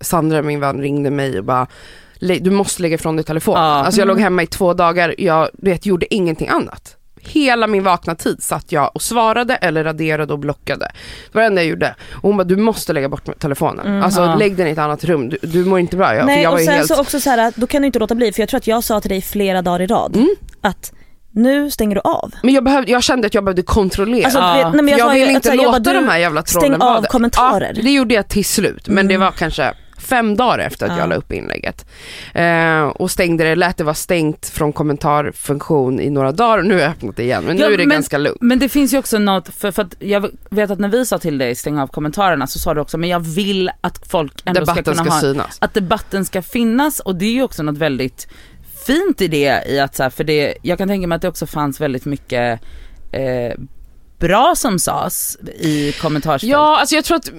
Sandra 0.00 0.42
min 0.42 0.60
vän 0.60 0.80
ringde 0.80 1.10
mig 1.10 1.38
och 1.38 1.44
bara 1.44 1.66
"Lä- 2.14 2.38
du 2.38 2.50
måste 2.50 2.82
lägga 2.82 2.94
ifrån 2.94 3.16
dig 3.16 3.24
telefonen. 3.24 3.62
Ja. 3.64 3.68
Alltså 3.84 4.00
jag 4.00 4.08
låg 4.08 4.16
Mm. 4.16 4.24
hemma 4.24 4.42
i 4.42 4.46
två 4.46 4.74
dagar, 4.74 5.14
jag 5.18 5.48
du 5.52 5.70
vet, 5.70 5.86
gjorde 5.86 6.14
ingenting 6.14 6.48
annat. 6.48 6.96
Hela 7.20 7.66
min 7.66 7.82
vakna 7.84 8.14
tid 8.14 8.42
satt 8.42 8.72
jag 8.72 8.90
och 8.94 9.02
svarade 9.02 9.56
eller 9.56 9.84
raderade 9.84 10.32
och 10.32 10.38
blockade. 10.38 10.84
Det 11.32 11.34
var 11.34 11.40
det 11.42 11.46
enda 11.46 11.62
jag 11.62 11.68
gjorde. 11.70 11.94
Och 12.12 12.22
hon 12.22 12.36
bara, 12.36 12.44
du 12.44 12.56
måste 12.56 12.92
lägga 12.92 13.08
bort 13.08 13.38
telefonen. 13.38 13.86
Mm. 13.86 14.02
alltså 14.02 14.20
Ja. 14.20 14.34
lägg 14.34 14.56
den 14.56 14.66
i 14.66 14.70
ett 14.70 14.78
annat 14.78 15.04
rum, 15.04 15.28
du, 15.28 15.38
du 15.42 15.64
mår 15.64 15.78
inte 15.78 15.96
bra. 15.96 16.14
Jag, 16.14 16.26
Nej 16.26 16.42
jag 16.42 16.52
och 16.52 16.60
sen 16.60 16.74
helt... 16.74 16.88
så 16.88 17.00
också 17.00 17.20
så 17.20 17.30
här, 17.30 17.52
då 17.56 17.66
kan 17.66 17.82
du 17.82 17.86
inte 17.86 17.98
låta 17.98 18.14
bli 18.14 18.32
för 18.32 18.42
jag 18.42 18.48
tror 18.48 18.58
att 18.58 18.66
jag 18.66 18.84
sa 18.84 19.00
till 19.00 19.10
dig 19.10 19.22
flera 19.22 19.62
dagar 19.62 19.80
i 19.82 19.86
rad 19.86 20.16
Mm. 20.16 20.28
att 20.60 20.92
nu 21.36 21.70
stänger 21.70 21.94
du 21.94 22.00
av. 22.04 22.32
Men 22.42 22.54
jag, 22.54 22.64
behövde, 22.64 22.92
jag 22.92 23.02
kände 23.02 23.26
att 23.26 23.34
jag 23.34 23.44
behövde 23.44 23.62
kontrollera. 23.62 24.24
Alltså, 24.24 24.38
Ja. 24.40 24.54
vet, 24.54 24.74
nej, 24.74 24.82
men 24.82 24.88
jag, 24.88 25.00
jag, 25.00 25.12
vill 25.14 25.28
inte 25.30 25.42
så 25.48 25.50
här, 25.50 25.56
jag 25.56 25.64
låta 25.66 25.80
bara, 25.80 25.92
du- 25.92 26.00
de 26.00 26.08
här 26.08 26.18
jävla 26.18 26.42
stäng 26.44 26.60
trollen 26.60 26.82
av 26.82 26.88
vara 26.88 27.00
där. 27.00 27.08
kommentarer. 27.08 27.72
Ja, 27.76 27.82
det 27.82 27.90
gjorde 27.92 28.14
jag 28.14 28.28
till 28.28 28.44
slut, 28.44 28.88
men 28.88 29.08
det 29.08 29.14
Mm. 29.14 29.24
var 29.24 29.32
kanske 29.32 29.74
fem 29.98 30.36
dagar 30.36 30.58
efter 30.58 30.86
att 30.86 30.92
Ja. 30.92 30.98
jag 30.98 31.08
la 31.08 31.14
upp 31.14 31.32
inlägget. 31.32 31.86
Eh, 32.34 32.82
och 32.82 33.10
stängde 33.10 33.44
det, 33.44 33.54
lät 33.54 33.76
det 33.76 33.84
vara 33.84 33.94
stängt 33.94 34.46
från 34.48 34.72
kommentarfunktion 34.72 36.00
i 36.00 36.10
några 36.10 36.32
dagar 36.32 36.58
och 36.58 36.64
nu 36.66 36.74
har 36.74 36.80
jag 36.80 36.90
öppnat 36.90 37.16
det 37.16 37.22
igen. 37.22 37.44
Men 37.46 37.58
Ja, 37.58 37.68
nu 37.68 37.74
är 37.74 37.78
det 37.78 37.86
men- 37.86 37.94
ganska 37.96 38.18
lugnt. 38.18 38.38
Men 38.40 38.58
det 38.58 38.68
finns 38.68 38.94
ju 38.94 38.98
också 38.98 39.18
något, 39.18 39.48
för, 39.54 39.70
för 39.70 39.82
att 39.82 39.94
jag 39.98 40.30
vet 40.50 40.70
att 40.70 40.78
när 40.78 40.88
vi 40.88 41.06
sa 41.06 41.18
till 41.18 41.38
dig 41.38 41.54
stäng 41.54 41.78
av 41.78 41.86
kommentarerna 41.86 42.46
så 42.46 42.58
sa 42.58 42.74
du 42.74 42.80
också 42.80 42.98
men 42.98 43.08
jag 43.08 43.20
vill 43.20 43.70
att 43.80 44.08
folk 44.08 44.32
ändå 44.44 44.66
ska 44.66 44.74
Debatten 44.74 44.84
kunna 44.94 45.04
ska 45.04 45.12
ha, 45.14 45.20
synas. 45.20 45.56
att 45.60 45.74
debatten 45.74 46.24
ska 46.24 46.42
finnas 46.42 47.00
och 47.00 47.14
det 47.16 47.24
är 47.24 47.32
ju 47.32 47.42
också 47.42 47.62
något 47.62 47.78
väldigt 47.78 48.28
fint 48.86 49.20
i 49.20 49.28
det 49.28 49.62
i 49.68 49.80
att 49.80 49.94
så 49.96 50.02
här, 50.02 50.10
för 50.10 50.24
det, 50.24 50.54
jag 50.62 50.78
kan 50.78 50.88
tänka 50.88 51.06
mig 51.06 51.16
att 51.16 51.22
det 51.22 51.28
också 51.28 51.46
fanns 51.46 51.80
väldigt 51.80 52.04
mycket 52.04 52.60
eh, 53.12 53.52
bra 54.18 54.54
som 54.56 54.78
sades 54.78 55.36
i 55.58 55.92
kommentarsfält. 55.92 56.50
Ja, 56.52 56.78
alltså 56.80 56.94
jag 56.94 57.04
tror 57.04 57.16
att 57.16 57.30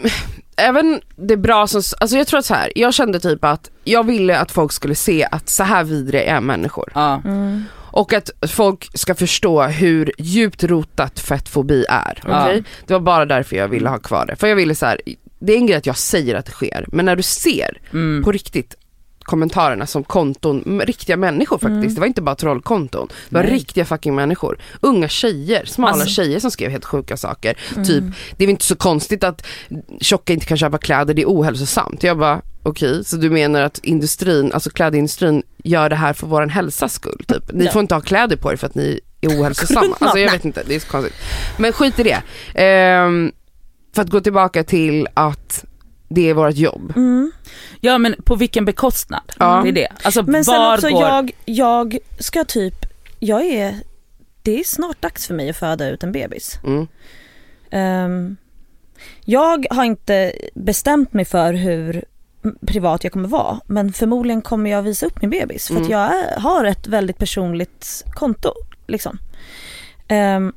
även 0.58 1.02
det 1.16 1.38
bra 1.38 1.68
som, 1.68 1.82
alltså 2.00 2.18
jag 2.18 2.28
tror 2.28 2.40
att 2.40 2.46
så 2.46 2.54
här, 2.54 2.72
jag 2.76 2.94
kände 2.94 3.20
typ 3.20 3.44
att 3.44 3.70
jag 3.84 4.04
ville 4.06 4.40
att 4.40 4.52
folk 4.52 4.72
skulle 4.72 4.96
se 4.96 5.28
att 5.32 5.50
så 5.50 5.64
här 5.64 5.84
vidriga 5.84 6.24
är 6.24 6.42
människor. 6.42 6.92
Ja. 6.96 7.22
Mm. 7.26 7.64
Och 7.92 8.14
att 8.14 8.30
folk 8.48 8.88
ska 8.98 9.16
förstå 9.16 9.64
hur 9.64 10.12
djupt 10.18 10.64
rotat 10.64 11.20
fettfobi 11.20 11.86
är. 11.90 12.22
Ja. 12.28 12.44
okej? 12.44 12.64
Det 12.88 12.94
var 12.94 13.00
bara 13.02 13.26
därför 13.26 13.56
jag 13.56 13.68
ville 13.68 13.90
ha 13.90 13.98
kvar 14.00 14.26
det. 14.26 14.36
För 14.36 14.48
jag 14.48 14.56
ville 14.56 14.76
så 14.76 14.86
här, 14.86 15.02
det 15.40 15.54
är 15.54 15.58
en 15.58 15.66
grej 15.68 15.78
att 15.78 15.86
jag 15.86 15.98
säger 15.98 16.36
att 16.36 16.46
det 16.46 16.52
sker, 16.52 16.86
men 16.88 17.06
när 17.06 17.16
du 17.16 17.24
ser 17.24 17.82
Mm. 17.94 18.24
på 18.24 18.32
riktigt 18.32 18.76
kommentarerna 19.28 19.86
som 19.88 20.04
konton, 20.04 20.82
riktiga 20.86 21.18
människor 21.18 21.58
faktiskt, 21.58 21.74
Mm. 21.84 21.94
det 21.94 22.00
var 22.00 22.08
inte 22.08 22.22
bara 22.22 22.36
trollkonton. 22.36 23.08
Det 23.30 23.36
var 23.36 23.44
Nej. 23.44 23.52
riktiga 23.52 23.86
fucking 23.86 24.16
människor. 24.16 24.58
Unga 24.82 25.08
tjejer, 25.08 25.66
smala 25.66 25.92
Alltså- 25.94 26.08
tjejer 26.08 26.40
som 26.40 26.52
skrev 26.52 26.72
helt 26.72 26.86
sjuka 26.86 27.18
saker. 27.18 27.58
Mm. 27.74 27.86
Typ, 27.86 28.04
det 28.38 28.44
är 28.44 28.48
väl 28.48 28.50
inte 28.52 28.66
så 28.66 28.76
konstigt 28.76 29.24
att 29.24 29.46
tjocka 30.02 30.34
inte 30.34 30.46
kan 30.46 30.58
köpa 30.58 30.78
kläder, 30.78 31.14
det 31.14 31.22
är 31.22 31.26
ohälsosamt. 31.26 32.04
Jag 32.04 32.18
bara, 32.18 32.42
okej, 32.64 33.06
så 33.06 33.16
du 33.16 33.30
menar 33.30 33.62
att 33.62 33.80
industrin, 33.84 34.52
alltså 34.54 34.70
klädindustrin 34.70 35.44
gör 35.64 35.90
det 35.90 35.96
här 35.96 36.14
för 36.14 36.28
våran 36.28 36.50
hälsas 36.50 36.94
skull 36.94 37.24
typ? 37.28 37.52
Ni 37.54 37.66
Ja. 37.66 37.72
får 37.72 37.82
inte 37.82 37.96
ha 37.96 38.02
kläder 38.02 38.36
på 38.38 38.52
er 38.52 38.56
för 38.56 38.68
att 38.68 38.76
ni 38.76 39.00
är 39.22 39.28
ohälsosamma. 39.30 39.96
Alltså 40.00 40.20
jag 40.20 40.32
vet 40.32 40.46
inte, 40.46 40.64
det 40.68 40.76
är 40.76 40.80
så 40.80 40.88
konstigt. 40.88 41.16
Men 41.58 41.74
skit 41.74 42.00
i 42.00 42.04
det. 42.04 42.22
Ehm, 42.62 43.32
för 43.96 44.02
att 44.02 44.10
gå 44.10 44.20
tillbaka 44.22 44.64
till 44.64 45.08
att 45.14 45.66
det 46.08 46.30
är 46.30 46.34
vårt 46.34 46.56
jobb. 46.56 46.94
Mm. 46.96 47.32
Ja 47.82 47.98
men 47.98 48.16
på 48.24 48.36
vilken 48.36 48.66
bekostnad? 48.66 49.32
Ja. 49.40 49.62
Det 49.64 49.70
är 49.70 49.74
det. 49.74 49.88
Alltså 50.04 50.24
Men 50.24 50.46
sen 50.46 50.54
var 50.60 50.74
också 50.74 50.90
går... 50.90 51.02
jag, 51.02 51.32
jag 51.46 51.98
ska 52.20 52.44
typ, 52.44 52.86
jag 53.20 53.46
är, 53.46 53.76
det 54.42 54.60
är 54.60 54.64
snart 54.64 55.02
dags 55.02 55.28
för 55.28 55.34
mig 55.34 55.50
att 55.50 55.58
föda 55.58 55.90
ut 55.90 56.04
en 56.04 56.12
bebis. 56.12 56.60
Mm. 56.64 56.88
Ehm, 57.72 58.38
jag 59.26 59.66
har 59.70 59.84
inte 59.84 60.34
bestämt 60.54 61.14
mig 61.14 61.26
för 61.26 61.54
hur 61.54 62.06
privat 62.68 63.04
jag 63.04 63.14
kommer 63.14 63.28
vara 63.28 63.60
men 63.66 63.94
förmodligen 63.94 64.42
kommer 64.42 64.70
jag 64.70 64.82
visa 64.82 65.06
upp 65.06 65.22
min 65.22 65.30
bebis 65.30 65.68
för 65.68 65.74
att 65.74 65.80
Mm. 65.80 65.92
jag 65.92 66.02
är, 66.02 66.40
har 66.40 66.66
ett 66.66 66.88
väldigt 66.88 67.18
personligt 67.18 68.04
konto. 68.14 68.54
Liksom. 68.88 69.20
Um, 70.10 70.54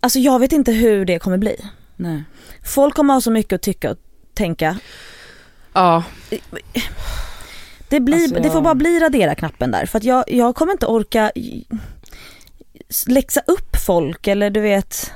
alltså 0.00 0.18
jag 0.18 0.38
vet 0.38 0.52
inte 0.52 0.72
hur 0.72 1.04
det 1.04 1.18
kommer 1.18 1.38
bli. 1.38 1.56
Nej. 1.96 2.22
Folk 2.64 2.94
kommer 2.94 3.14
ha 3.14 3.20
så 3.20 3.30
mycket 3.30 3.52
att 3.52 3.62
tycka 3.62 3.90
och 3.90 3.98
tänka. 4.40 4.76
Ja, 5.72 6.02
Det, 7.88 8.00
blir, 8.00 8.14
Alltså, 8.14 8.34
det 8.34 8.42
får 8.42 8.54
jag- 8.54 8.62
bara 8.62 8.74
bli 8.74 9.00
radera-knappen 9.00 9.70
där 9.70 9.86
för 9.86 9.98
att 9.98 10.04
jag, 10.04 10.24
jag 10.26 10.54
kommer 10.54 10.72
inte 10.72 10.86
orka 10.86 11.32
läxa 13.06 13.40
upp 13.46 13.76
folk 13.86 14.26
eller 14.26 14.50
du 14.50 14.60
vet. 14.60 15.12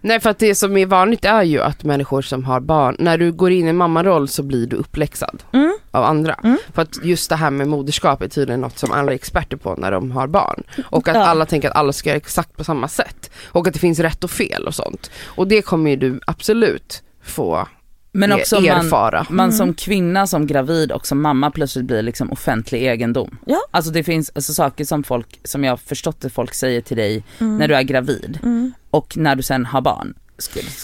nej 0.00 0.20
för 0.20 0.30
att 0.30 0.38
det 0.38 0.54
som 0.54 0.76
är 0.76 0.86
vanligt 0.86 1.24
är 1.24 1.42
ju 1.42 1.60
att 1.62 1.84
människor 1.84 2.22
som 2.22 2.44
har 2.44 2.60
barn, 2.60 2.96
när 2.98 3.18
du 3.18 3.32
går 3.32 3.50
in 3.50 3.68
i 3.68 3.72
mammaroll 3.72 4.28
så 4.28 4.42
blir 4.42 4.66
du 4.66 4.76
uppläxad 4.76 5.42
Mm, 5.52 5.74
av 5.90 6.04
andra. 6.04 6.34
Mm. 6.44 6.58
För 6.74 6.82
att 6.82 7.04
just 7.04 7.30
det 7.30 7.36
här 7.36 7.50
med 7.50 7.68
moderskap 7.68 8.22
är 8.22 8.28
tydligen 8.28 8.60
något 8.60 8.78
som 8.78 8.92
alla 8.92 9.12
är 9.12 9.14
experter 9.14 9.56
på 9.56 9.74
när 9.78 9.90
de 9.90 10.10
har 10.10 10.26
barn. 10.26 10.62
Och 10.90 11.08
att 11.08 11.16
Ja. 11.16 11.24
alla 11.24 11.46
tänker 11.46 11.70
att 11.70 11.76
alla 11.76 11.92
ska 11.92 12.08
göra 12.08 12.16
exakt 12.16 12.56
på 12.56 12.64
samma 12.64 12.88
sätt. 12.88 13.30
Och 13.46 13.66
att 13.66 13.72
det 13.74 13.80
finns 13.80 13.98
rätt 13.98 14.24
och 14.24 14.30
fel 14.30 14.66
och 14.66 14.74
sånt. 14.74 15.10
Och 15.24 15.48
det 15.48 15.62
kommer 15.62 15.90
ju 15.90 15.96
du 15.96 16.20
absolut 16.26 17.02
få 17.22 17.68
Men 18.12 18.32
e- 18.32 18.34
också 18.34 18.56
om 18.56 18.64
man, 18.66 18.88
man 19.28 19.44
Mm. 19.44 19.52
som 19.52 19.74
kvinna, 19.74 20.26
som 20.26 20.46
gravid 20.46 20.92
och 20.92 21.06
som 21.06 21.20
mamma 21.22 21.50
plötsligt 21.50 21.84
blir 21.84 22.02
liksom 22.02 22.32
offentlig 22.32 22.82
egendom. 22.82 23.38
Ja. 23.46 23.58
Alltså 23.70 23.90
det 23.92 24.04
finns 24.04 24.30
alltså 24.34 24.52
saker 24.54 24.84
som 24.84 25.02
folk, 25.02 25.40
som 25.44 25.64
jag 25.64 25.72
har 25.72 25.76
förstått 25.76 26.24
att 26.24 26.32
folk 26.32 26.54
säger 26.54 26.80
till 26.80 26.96
dig 26.96 27.24
mm, 27.38 27.56
när 27.58 27.68
du 27.68 27.74
är 27.74 27.82
gravid 27.82 28.38
mm, 28.42 28.72
och 28.90 29.16
när 29.16 29.36
du 29.36 29.42
sen 29.42 29.66
har 29.66 29.80
barn. 29.80 30.14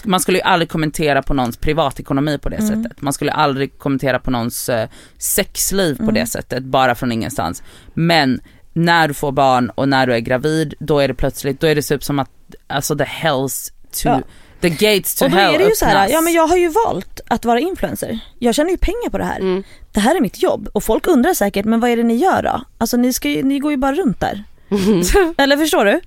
Man 0.05 0.19
skulle 0.19 0.37
ju 0.37 0.41
aldrig 0.43 0.69
kommentera 0.69 1.21
på 1.23 1.33
någons 1.33 1.57
privatekonomi 1.57 2.37
på 2.37 2.49
det 2.49 2.55
Mm. 2.55 2.83
sättet. 2.83 3.01
Man 3.01 3.13
skulle 3.13 3.31
aldrig 3.31 3.77
kommentera 3.79 4.19
på 4.19 4.31
någons 4.31 4.69
eh, 4.69 4.89
sexliv 5.17 5.95
på 5.97 6.03
Mm. 6.03 6.13
det 6.15 6.25
sättet, 6.25 6.63
bara 6.63 6.95
från 6.95 7.11
ingenstans. 7.11 7.63
Men 7.93 8.39
när 8.73 9.07
du 9.07 9.13
får 9.13 9.31
barn 9.31 9.69
och 9.69 9.89
när 9.89 10.07
du 10.07 10.13
är 10.13 10.19
gravid, 10.19 10.73
då 10.79 10.99
är 10.99 11.07
det 11.07 11.13
plötsligt, 11.13 11.59
då 11.59 11.67
är 11.67 11.75
det 11.75 11.81
typ 11.81 12.03
som 12.03 12.19
att, 12.19 12.29
alltså 12.67 12.97
the 12.97 13.03
hells 13.03 13.73
to, 13.91 14.09
Ja. 14.09 14.21
The 14.61 14.69
gates 14.69 15.15
to 15.15 15.25
Och 15.25 15.31
då 15.31 15.37
hell 15.37 15.53
är 15.55 15.59
det 15.59 15.65
ju 15.65 15.75
så 15.75 15.85
här, 15.85 16.09
ja 16.09 16.21
men 16.21 16.33
jag 16.33 16.47
har 16.47 16.57
ju 16.57 16.69
valt 16.69 17.19
att 17.27 17.45
vara 17.45 17.59
influencer. 17.59 18.19
Jag 18.39 18.55
tjänar 18.55 18.69
ju 18.69 18.77
pengar 18.77 19.09
på 19.09 19.17
det 19.17 19.23
här. 19.23 19.39
Mm. 19.39 19.63
Det 19.91 19.99
här 19.99 20.15
är 20.15 20.21
mitt 20.21 20.41
jobb 20.43 20.69
och 20.73 20.83
folk 20.83 21.07
undrar 21.07 21.33
säkert, 21.33 21.65
men 21.65 21.79
vad 21.79 21.89
är 21.89 21.97
det 21.97 22.03
ni 22.03 22.15
gör 22.15 22.43
då? 22.43 22.61
Alltså 22.77 22.97
ni, 22.97 23.13
ska 23.13 23.29
ju, 23.29 23.43
ni 23.43 23.59
går 23.59 23.71
ju 23.71 23.77
bara 23.77 23.93
runt 23.95 24.19
där. 24.19 24.43
Eller 25.37 25.57
förstår 25.57 25.85
du? 25.85 26.01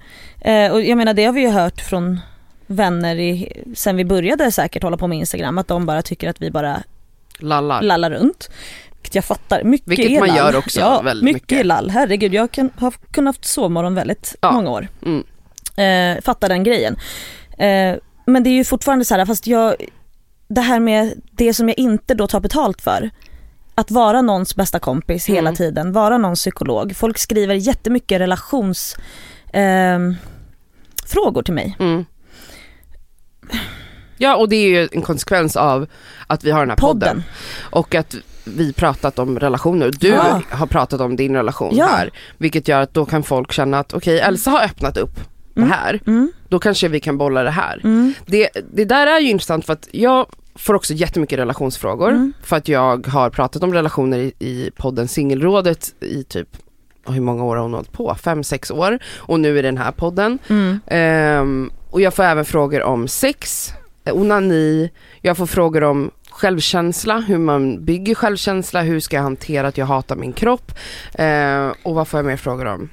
Eh, 0.50 0.72
och 0.72 0.82
jag 0.82 0.98
menar 0.98 1.14
det 1.14 1.24
har 1.24 1.32
vi 1.32 1.40
ju 1.40 1.48
hört 1.48 1.80
från 1.80 2.20
vänner 2.66 3.16
i, 3.16 3.52
sen 3.74 3.96
vi 3.96 4.04
började 4.04 4.52
säkert 4.52 4.82
hålla 4.82 4.96
på 4.96 5.06
med 5.06 5.18
Instagram, 5.18 5.58
att 5.58 5.68
de 5.68 5.86
bara 5.86 6.02
tycker 6.02 6.28
att 6.30 6.42
vi 6.42 6.50
bara 6.50 6.82
Lallar. 7.38 7.82
lallar 7.82 8.10
runt. 8.10 8.50
Vilket 8.92 9.14
jag 9.14 9.24
fattar, 9.24 9.62
mycket 9.62 9.88
Vilket 9.88 10.10
är 10.10 10.18
man 10.20 10.28
lall. 10.28 10.36
gör 10.36 10.56
också 10.56 10.80
ja, 10.80 11.00
väldigt 11.02 11.24
mycket. 11.24 11.42
mycket. 11.42 11.58
är 11.60 11.64
lall, 11.64 11.90
herregud 11.90 12.34
jag 12.34 12.50
kan, 12.50 12.70
har 12.78 12.90
kunnat 13.10 13.36
haft 13.36 13.44
sovmorgon 13.44 13.94
väldigt 13.94 14.34
Ja. 14.40 14.52
många 14.52 14.70
år. 14.70 14.88
Mm. 15.06 15.24
Eh, 16.16 16.22
fattar 16.22 16.48
den 16.48 16.64
grejen. 16.64 16.96
Eh, 17.58 17.96
men 18.30 18.42
det 18.42 18.50
är 18.50 18.54
ju 18.54 18.64
fortfarande 18.64 19.04
så 19.04 19.14
här, 19.14 19.26
fast 19.26 19.46
jag, 19.46 19.74
det 20.48 20.60
här 20.60 20.80
med 20.80 21.20
det 21.30 21.54
som 21.54 21.68
jag 21.68 21.78
inte 21.78 22.14
då 22.14 22.26
tar 22.26 22.40
betalt 22.40 22.80
för. 22.80 23.10
Att 23.74 23.90
vara 23.90 24.22
någons 24.22 24.56
bästa 24.56 24.78
kompis 24.78 25.26
hela 25.26 25.48
Mm. 25.48 25.54
tiden, 25.56 25.92
vara 25.92 26.18
någons 26.18 26.40
psykolog. 26.40 26.96
Folk 26.96 27.18
skriver 27.18 27.54
jättemycket 27.54 28.20
relations 28.20 28.96
ehm, 29.52 30.16
frågor 31.06 31.42
till 31.42 31.54
mig. 31.54 31.76
Mm. 31.80 32.04
Ja 34.18 34.36
och 34.36 34.48
det 34.48 34.56
är 34.56 34.68
ju 34.68 34.88
en 34.92 35.02
konsekvens 35.02 35.56
av 35.56 35.86
att 36.26 36.44
vi 36.44 36.50
har 36.50 36.60
den 36.60 36.70
här 36.70 36.76
podden. 36.76 37.08
Podden. 37.08 37.22
Och 37.70 37.94
att 37.94 38.14
vi 38.44 38.72
pratat 38.72 39.18
om 39.18 39.38
relationer. 39.38 39.90
Du 40.00 40.08
Ja. 40.08 40.40
har 40.50 40.66
pratat 40.66 41.00
om 41.00 41.16
din 41.16 41.36
relation 41.36 41.76
Ja. 41.76 41.86
här. 41.86 42.10
Vilket 42.38 42.68
gör 42.68 42.80
att 42.80 42.94
då 42.94 43.04
kan 43.06 43.22
folk 43.22 43.52
känna 43.52 43.78
att 43.78 43.94
okej 43.94 44.20
Elsa 44.20 44.50
har 44.50 44.60
öppnat 44.64 44.96
upp. 44.96 45.20
Det 45.60 45.66
här. 45.66 46.00
Mm, 46.06 46.32
Då 46.48 46.58
kanske 46.58 46.88
vi 46.88 47.00
kan 47.00 47.18
bolla 47.18 47.42
det 47.42 47.50
här. 47.50 47.80
mm, 47.84 48.12
Det, 48.26 48.48
det 48.72 48.84
där 48.84 49.06
är 49.06 49.20
ju 49.20 49.30
intressant 49.30 49.66
för 49.66 49.72
att 49.72 49.88
jag 49.92 50.26
får 50.54 50.74
också 50.74 50.92
jättemycket 50.94 51.38
relationsfrågor. 51.38 52.08
Mm. 52.10 52.32
För 52.42 52.56
att 52.56 52.68
jag 52.68 53.06
har 53.06 53.30
pratat 53.30 53.62
om 53.62 53.74
relationer 53.74 54.18
i, 54.18 54.32
i 54.38 54.70
podden 54.76 55.08
Singelrådet 55.08 55.94
i 56.00 56.24
typ, 56.24 56.48
hur 57.08 57.20
många 57.20 57.44
år 57.44 57.56
har 57.56 57.62
hon 57.62 57.74
hållit 57.74 57.92
på? 57.92 58.14
Fem, 58.14 58.44
sex 58.44 58.70
år. 58.70 58.98
Och 59.16 59.40
nu 59.40 59.58
i 59.58 59.62
den 59.62 59.78
här 59.78 59.92
podden. 59.92 60.38
mm, 60.48 60.80
Ehm, 60.86 61.70
och 61.90 62.00
jag 62.00 62.14
får 62.14 62.22
även 62.22 62.44
frågor 62.44 62.82
om 62.82 63.08
sex, 63.08 63.72
eh, 64.04 64.16
onani, 64.16 64.90
jag 65.20 65.36
får 65.36 65.46
frågor 65.46 65.82
om 65.84 66.10
självkänsla, 66.30 67.18
hur 67.20 67.38
man 67.38 67.84
bygger 67.84 68.14
självkänsla, 68.14 68.82
hur 68.82 69.00
ska 69.00 69.16
jag 69.16 69.22
hantera 69.22 69.68
att 69.68 69.78
jag 69.78 69.86
hatar 69.86 70.16
min 70.16 70.32
kropp 70.32 70.72
Ehm, 71.14 71.72
och 71.82 71.94
vad 71.94 72.08
får 72.08 72.18
jag 72.18 72.24
mer 72.24 72.36
frågor 72.36 72.66
om? 72.66 72.88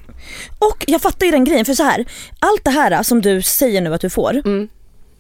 Och 0.60 0.84
jag 0.88 1.02
fattar 1.02 1.26
ju 1.26 1.32
den 1.32 1.44
grejen, 1.44 1.66
för 1.66 1.74
så 1.74 1.84
här, 1.84 2.06
allt 2.40 2.64
det 2.64 2.72
här 2.72 3.04
som 3.04 3.22
du 3.22 3.42
säger 3.42 3.82
nu 3.82 3.94
att 3.94 4.02
du 4.02 4.10
får, 4.10 4.42
Mm. 4.46 4.68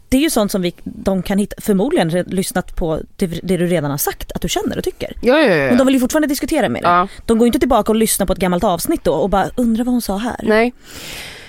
det 0.10 0.18
är 0.18 0.22
ju 0.22 0.30
sånt 0.30 0.52
som 0.52 0.62
vi, 0.62 0.74
de 0.84 1.24
kan 1.24 1.38
hitta, 1.38 1.56
förmodligen 1.62 2.10
lyssnat 2.10 2.76
på 2.76 3.00
det, 3.16 3.28
det 3.28 3.58
du 3.58 3.68
redan 3.68 3.92
har 3.92 3.98
sagt 3.98 4.32
att 4.32 4.42
du 4.42 4.50
känner 4.50 4.78
och 4.78 4.84
tycker. 4.84 5.14
Ja, 5.22 5.40
ja, 5.40 5.56
ja. 5.56 5.68
Men 5.68 5.78
de 5.78 5.88
vill 5.88 5.94
ju 5.96 6.00
fortfarande 6.00 6.28
diskutera 6.28 6.70
med 6.70 6.84
dig. 6.84 6.92
ja. 6.92 7.08
De 7.26 7.38
går 7.38 7.46
ju 7.46 7.48
inte 7.48 7.60
tillbaka 7.60 7.92
och 7.92 7.96
lyssnar 7.96 8.26
på 8.26 8.34
ett 8.34 8.40
gammalt 8.40 8.64
avsnitt 8.64 9.04
då 9.04 9.14
och 9.14 9.30
bara 9.30 9.50
undrar 9.56 9.84
vad 9.84 9.94
hon 9.94 10.02
sa 10.02 10.18
här. 10.18 10.40
Nej, 10.44 10.74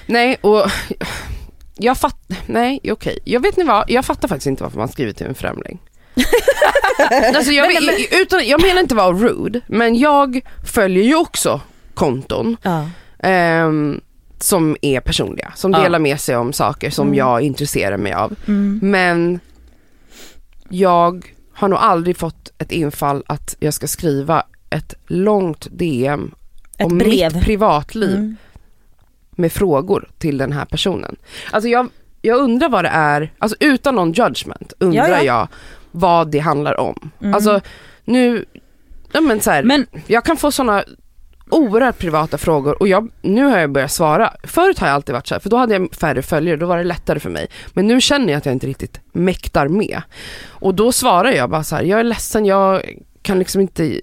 nej 0.07 0.37
och 0.41 0.71
jag 1.81 1.99
fattar, 1.99 2.37
nej 2.47 2.81
okej, 2.93 3.19
jag 3.25 3.41
vet 3.43 3.57
ni 3.57 3.65
vad, 3.65 3.85
jag 3.91 4.05
fattar 4.05 4.29
faktiskt 4.29 4.47
inte 4.47 4.63
varför 4.63 4.79
man 4.79 4.89
skriver 4.89 5.13
till 5.13 5.27
en 5.27 5.35
främling. 5.35 5.79
alltså 7.35 7.53
jag, 7.53 7.75
Men- 7.75 7.85
men, 7.87 7.95
utan, 8.11 8.47
jag 8.49 8.63
menar 8.63 8.81
inte 8.81 8.95
vara 8.95 9.13
rude, 9.13 9.61
men 9.67 9.99
jag 9.99 10.41
följer 10.73 11.05
ju 11.05 11.15
också 11.17 11.61
konton 11.95 12.57
Ja. 12.63 12.89
Ehm, 13.19 14.01
som 14.41 14.77
är 14.83 15.01
personliga, 15.01 15.53
som 15.57 15.73
Ja. 15.73 15.79
delar 15.83 15.99
med 15.99 16.21
sig 16.21 16.37
om 16.37 16.53
saker 16.53 16.91
som 16.91 17.07
Mm. 17.07 17.19
jag 17.19 17.41
intresserar 17.43 17.97
mig 17.97 18.13
av. 18.13 18.35
Mm. 18.49 18.81
Men 18.83 19.41
jag 20.69 21.35
har 21.53 21.69
nog 21.69 21.79
aldrig 21.79 22.17
fått 22.17 22.53
ett 22.59 22.73
infall 22.73 23.23
att 23.27 23.57
jag 23.59 23.75
ska 23.75 23.87
skriva 23.87 24.43
ett 24.71 24.95
långt 25.07 25.67
DM 25.71 26.35
Ett 26.79 26.87
om 26.87 26.99
brev. 26.99 27.35
mitt 27.35 27.45
privatliv 27.45 28.15
Mm. 28.17 28.37
med 29.31 29.53
frågor 29.53 30.09
till 30.19 30.39
den 30.39 30.53
här 30.53 30.65
personen. 30.65 31.17
Alltså 31.51 31.69
jag, 31.69 31.89
jag 32.23 32.39
undrar 32.41 32.69
vad 32.69 32.85
det 32.85 32.89
är, 32.93 33.33
alltså 33.39 33.57
utan 33.61 33.95
någon 33.95 34.13
judgment 34.13 34.73
undrar 34.79 35.09
Ja, 35.09 35.17
ja. 35.17 35.23
jag 35.25 35.49
vad 35.91 36.31
det 36.31 36.39
handlar 36.39 36.81
om. 36.81 37.11
Mm. 37.21 37.35
Alltså 37.35 37.61
nu, 38.05 38.45
ja 39.13 39.21
men 39.21 39.41
så 39.41 39.51
här, 39.51 39.63
Men 39.63 39.87
jag 40.07 40.25
kan 40.25 40.37
få 40.37 40.51
sådana 40.53 40.85
oerhört 41.51 41.99
privata 41.99 42.39
frågor 42.39 42.83
och 42.83 42.89
jag, 42.89 43.11
nu 43.23 43.45
har 43.45 43.59
jag 43.59 43.73
börjat 43.73 43.91
svara. 43.91 44.33
Förut 44.43 44.79
har 44.79 44.87
jag 44.87 44.95
alltid 44.95 45.13
varit 45.13 45.27
så 45.27 45.35
här, 45.35 45.41
för 45.41 45.51
då 45.51 45.57
hade 45.57 45.75
jag 45.75 45.95
färre 45.95 46.23
följare, 46.23 46.57
då 46.57 46.67
var 46.67 46.79
det 46.79 46.85
lättare 46.85 47.21
för 47.21 47.31
mig. 47.31 47.47
Men 47.73 47.87
nu 47.87 48.01
känner 48.01 48.33
jag 48.33 48.39
att 48.39 48.47
jag 48.47 48.53
inte 48.53 48.67
riktigt 48.67 49.01
mäktar 49.13 49.69
med. 49.69 50.03
Och 50.49 50.75
då 50.75 50.93
svarar 50.93 51.31
jag 51.33 51.51
bara 51.51 51.65
så 51.65 51.77
här, 51.77 51.83
jag 51.83 52.01
är 52.01 52.05
ledsen, 52.05 52.47
jag 52.47 52.83
kan 53.23 53.39
liksom 53.39 53.61
inte 53.61 54.01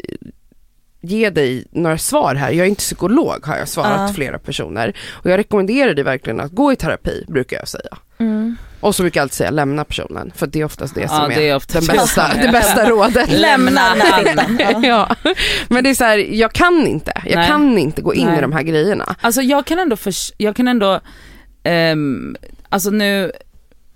ge 1.02 1.30
dig 1.30 1.66
några 1.72 1.98
svar 1.98 2.36
här. 2.36 2.52
Jag 2.52 2.66
är 2.66 2.70
inte 2.70 2.80
psykolog 2.80 3.46
har 3.46 3.58
jag 3.58 3.68
svarat 3.68 4.10
Ja. 4.10 4.14
flera 4.16 4.40
personer. 4.40 4.98
Och 5.12 5.30
jag 5.30 5.38
rekommenderar 5.38 5.94
dig 5.94 6.04
verkligen 6.04 6.40
att 6.40 6.52
gå 6.52 6.72
i 6.72 6.76
terapi, 6.76 7.26
brukar 7.28 7.58
jag 7.58 7.68
säga. 7.68 7.98
Mm. 8.18 8.58
Och 8.86 8.96
så 8.96 9.04
brukar 9.04 9.20
jag 9.20 9.24
alltid 9.24 9.36
säga 9.38 9.50
lämna 9.52 9.84
personen, 9.86 10.32
för 10.36 10.48
det 10.48 10.60
är 10.62 10.66
oftast 10.66 10.96
det 10.96 11.02
Ja, 11.02 11.08
som 11.08 11.32
är, 11.32 11.36
det 11.36 11.50
är 11.50 11.56
oftast 11.56 11.88
den 11.88 11.98
bästa, 11.98 12.28
är- 12.28 12.42
det 12.46 12.52
bästa 12.52 12.90
rådet. 12.90 13.30
Lämna. 13.32 13.82
Ja. 14.84 15.16
Men 15.68 15.84
det 15.84 15.90
är 15.90 15.94
så 15.94 16.04
här, 16.04 16.18
jag 16.18 16.54
kan 16.54 16.88
inte. 16.88 17.12
Jag 17.26 17.36
Nej. 17.36 17.48
kan 17.48 17.78
inte 17.78 18.02
gå 18.02 18.14
in 18.14 18.28
Nej. 18.28 18.38
i 18.38 18.42
de 18.42 18.52
här 18.54 18.62
grejerna. 18.62 19.16
Alltså 19.22 19.42
jag 19.42 19.66
kan 19.66 19.80
ändå, 19.80 19.96
förs- 19.96 20.32
jag 20.38 20.56
kan 20.56 20.68
ändå, 20.68 21.00
ehm, 21.64 22.36
alltså 22.70 22.90
nu 22.90 23.32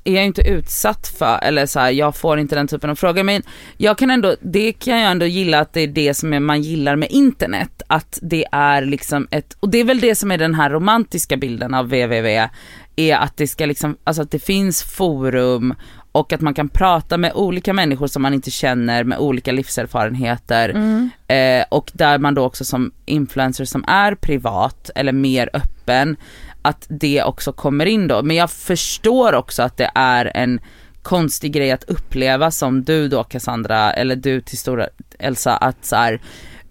är 0.09 0.15
jag 0.15 0.25
inte 0.25 0.41
utsatt 0.41 1.07
för, 1.07 1.39
eller 1.41 1.65
så 1.65 1.79
här, 1.79 1.91
jag 1.91 2.15
får 2.15 2.39
inte 2.39 2.55
den 2.55 2.67
typen 2.67 2.89
av 2.89 2.95
frågor. 2.95 3.23
Men 3.23 3.41
jag 3.77 3.97
kan 3.97 4.11
ändå, 4.11 4.35
det 4.41 4.71
kan 4.71 4.99
jag 4.99 5.11
ändå 5.11 5.25
gilla 5.25 5.59
att 5.59 5.73
det 5.73 5.81
är 5.81 5.87
det 5.87 6.13
som 6.13 6.45
man 6.45 6.61
gillar 6.61 6.95
med 6.95 7.11
internet, 7.11 7.81
att 7.87 8.19
det 8.21 8.45
är 8.51 8.81
liksom 8.81 9.27
ett, 9.31 9.57
och 9.59 9.69
det 9.69 9.77
är 9.77 9.83
väl 9.83 9.99
det 9.99 10.15
som 10.15 10.31
är 10.31 10.37
den 10.37 10.55
här 10.55 10.69
romantiska 10.69 11.37
bilden 11.37 11.73
av 11.73 11.85
www, 11.85 12.49
är 12.95 13.15
att 13.15 13.37
det 13.37 13.47
ska 13.47 13.65
liksom, 13.65 13.97
alltså 14.03 14.21
att 14.21 14.31
det 14.31 14.39
finns 14.39 14.83
forum 14.83 15.75
och 16.11 16.33
att 16.33 16.41
man 16.41 16.53
kan 16.53 16.69
prata 16.69 17.17
med 17.17 17.31
olika 17.33 17.73
människor 17.73 18.07
som 18.07 18.21
man 18.21 18.33
inte 18.33 18.51
känner 18.51 19.03
med 19.03 19.17
olika 19.17 19.51
livserfarenheter. 19.51 20.69
Mm. 20.69 21.09
eh, 21.27 21.65
och 21.69 21.91
där 21.93 22.17
man 22.17 22.33
då 22.33 22.43
också 22.43 22.65
som 22.65 22.91
influencer 23.05 23.65
som 23.65 23.83
är 23.87 24.15
privat 24.15 24.89
eller 24.95 25.11
mer 25.11 25.49
öppen 25.53 26.17
att 26.61 26.85
det 26.89 27.23
också 27.23 27.53
kommer 27.53 27.85
in 27.85 28.07
då. 28.07 28.23
Men 28.23 28.35
jag 28.35 28.51
förstår 28.51 29.33
också 29.33 29.63
att 29.63 29.77
det 29.77 29.91
är 29.95 30.31
en 30.35 30.59
konstig 31.01 31.53
grej 31.53 31.71
att 31.71 31.83
uppleva 31.83 32.51
som 32.51 32.83
du 32.83 33.07
då 33.07 33.23
Cassandra 33.23 33.93
eller 33.93 34.15
du 34.15 34.41
till 34.41 34.57
stora 34.57 34.87
Elsa 35.19 35.57
att 35.57 35.85
så 35.85 35.95
här, 35.95 36.21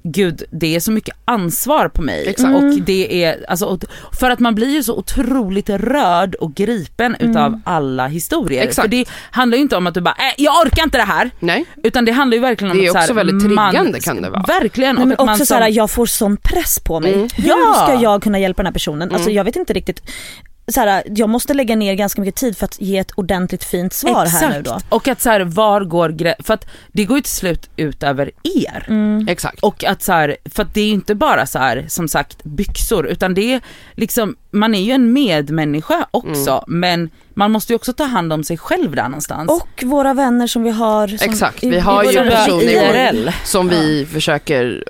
gud 0.02 0.42
det 0.50 0.76
är 0.76 0.80
så 0.80 0.92
mycket 0.92 1.16
ansvar 1.24 1.88
på 1.88 2.02
mig 2.02 2.28
Exakt. 2.28 2.54
och 2.54 2.62
Mm. 2.62 2.84
det 2.84 3.24
är 3.24 3.44
alltså 3.48 3.66
och- 3.66 3.84
för 4.20 4.30
att 4.30 4.38
man 4.38 4.54
blir 4.54 4.68
ju 4.68 4.82
så 4.82 4.96
otroligt 4.98 5.70
rörd 5.70 6.34
och 6.34 6.54
gripen 6.54 7.16
utav 7.20 7.46
Mm. 7.46 7.62
alla 7.64 8.06
historier. 8.06 8.62
Exakt. 8.62 8.84
För 8.84 8.88
det 8.90 9.04
handlar 9.30 9.56
ju 9.56 9.62
inte 9.62 9.76
om 9.76 9.86
att 9.86 9.94
du 9.94 10.00
bara 10.00 10.14
äh, 10.14 10.34
jag 10.44 10.66
orkar 10.66 10.82
inte 10.84 10.98
det 10.98 11.04
här 11.04 11.30
Nej. 11.40 11.64
utan 11.84 12.04
det 12.04 12.12
handlar 12.12 12.34
ju 12.36 12.40
verkligen 12.40 12.70
om 12.72 12.78
Det 12.78 12.84
är 12.84 12.88
att 12.88 12.92
så 12.92 12.98
här, 12.98 13.04
också 13.04 13.14
väldigt 13.14 13.50
man- 13.50 13.70
triggande 13.72 14.00
kan 14.00 14.22
det 14.22 14.30
vara. 14.30 14.42
Verkligen. 14.42 14.94
Nej, 14.94 15.02
och 15.02 15.08
men 15.08 15.18
att 15.20 15.26
man 15.26 15.34
också 15.34 15.46
såhär, 15.46 15.68
jag 15.68 15.90
får 15.90 16.06
sån 16.06 16.36
press 16.36 16.78
på 16.80 17.00
mig. 17.00 17.14
Mm. 17.14 17.28
Hur 17.36 17.48
Ja. 17.48 17.74
ska 17.88 18.02
jag 18.02 18.22
kunna 18.22 18.38
hjälpa 18.38 18.62
den 18.62 18.66
här 18.66 18.72
personen? 18.72 19.02
Alltså 19.12 19.28
Mm. 19.28 19.36
jag 19.36 19.44
vet 19.44 19.56
inte 19.56 19.72
riktigt. 19.72 20.02
Såhär, 20.68 21.02
jag 21.06 21.28
måste 21.28 21.54
lägga 21.54 21.76
ner 21.76 21.94
ganska 21.94 22.20
mycket 22.20 22.34
tid 22.34 22.56
för 22.56 22.64
att 22.64 22.80
ge 22.80 22.98
ett 22.98 23.10
ordentligt 23.14 23.64
fint 23.64 23.92
svar 23.92 24.26
här 24.26 24.50
nu 24.50 24.62
då. 24.62 24.78
Och 24.88 25.08
att 25.08 25.20
så 25.20 25.30
här, 25.30 25.40
var 25.40 25.80
går 25.80 26.08
grä- 26.08 26.34
för 26.42 26.54
att 26.54 26.66
det 26.92 27.04
går 27.04 27.16
ju 27.16 27.22
till 27.22 27.32
slut 27.32 27.70
ut 27.76 28.02
över 28.02 28.30
er. 28.42 28.84
Mm. 28.88 29.28
Exakt. 29.28 29.62
Och 29.62 29.84
att 29.84 30.02
så 30.02 30.12
här, 30.12 30.36
för 30.54 30.62
att 30.62 30.74
det 30.74 30.80
är 30.80 30.86
ju 30.86 30.92
inte 30.92 31.14
bara 31.14 31.46
så 31.46 31.58
här 31.58 31.84
som 31.88 32.08
sagt 32.08 32.44
byxor 32.44 33.06
utan 33.06 33.34
det 33.34 33.52
är 33.54 33.60
liksom, 33.94 34.36
man 34.50 34.74
är 34.74 34.80
ju 34.82 34.92
en 34.92 35.12
medmänniska 35.12 36.06
också 36.10 36.64
Mm. 36.68 36.80
men 36.80 37.10
man 37.34 37.50
måste 37.52 37.72
ju 37.72 37.76
också 37.76 37.92
ta 37.92 38.04
hand 38.04 38.32
om 38.32 38.44
sig 38.44 38.58
själv 38.58 38.94
där 38.96 39.02
någonstans. 39.08 39.50
Och 39.50 39.82
våra 39.84 40.14
vänner 40.14 40.46
som 40.46 40.62
vi 40.62 40.70
har. 40.70 41.08
Som 41.08 41.30
Exakt, 41.30 41.62
vi 41.62 41.76
i 41.76 41.78
har 41.80 42.04
ju 42.04 42.12
personer 42.12 42.62
i 42.62 42.74
vår- 42.74 42.96
IRL. 42.96 43.30
Som 43.44 43.68
vi 43.68 44.06
försöker 44.12 44.84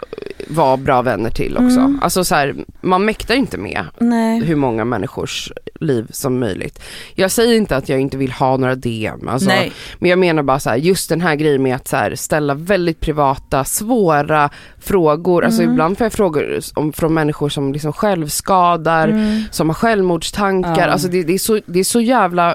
vara 0.50 0.76
bra 0.76 1.02
vänner 1.02 1.30
till 1.30 1.52
också. 1.56 1.80
Mm. 1.80 1.98
Alltså 2.02 2.24
så 2.24 2.34
här, 2.34 2.54
man 2.80 3.04
mäktar 3.04 3.34
inte 3.34 3.58
med 3.58 3.84
Nej. 3.98 4.40
hur 4.44 4.56
många 4.56 4.84
människors 4.84 5.52
liv 5.80 6.06
som 6.11 6.38
möjligt. 6.38 6.82
Jag 7.14 7.30
säger 7.30 7.54
inte 7.56 7.76
att 7.76 7.88
jag 7.88 8.00
inte 8.00 8.16
vill 8.16 8.32
ha 8.32 8.56
några 8.56 8.74
DM, 8.74 9.28
alltså, 9.28 9.48
Nej, 9.48 9.72
men 9.98 10.11
jag 10.11 10.18
menar 10.18 10.42
bara 10.42 10.58
så 10.61 10.70
här, 10.70 10.76
just 10.76 11.08
den 11.08 11.20
här 11.20 11.34
grejen 11.34 11.62
med 11.62 11.76
att 11.76 11.88
så 11.88 11.96
här, 11.96 12.14
ställa 12.14 12.54
väldigt 12.54 13.00
privata, 13.00 13.64
svåra 13.64 14.50
frågor. 14.80 15.44
Alltså 15.44 15.62
Mm. 15.62 15.72
ibland 15.72 15.98
får 15.98 16.04
jag 16.04 16.12
frågor 16.12 16.58
om, 16.74 16.92
från 16.92 17.14
människor 17.14 17.48
som 17.48 17.72
liksom 17.72 17.92
självskadar, 17.92 19.08
Mm. 19.08 19.42
som 19.50 19.68
har 19.68 19.74
självmordstankar. 19.74 20.88
Alltså 20.88 21.08
det, 21.08 21.22
det, 21.22 21.34
är 21.34 21.38
så, 21.38 21.61
det 21.66 21.80
är 21.80 21.84
så 21.84 22.00
jävla 22.00 22.54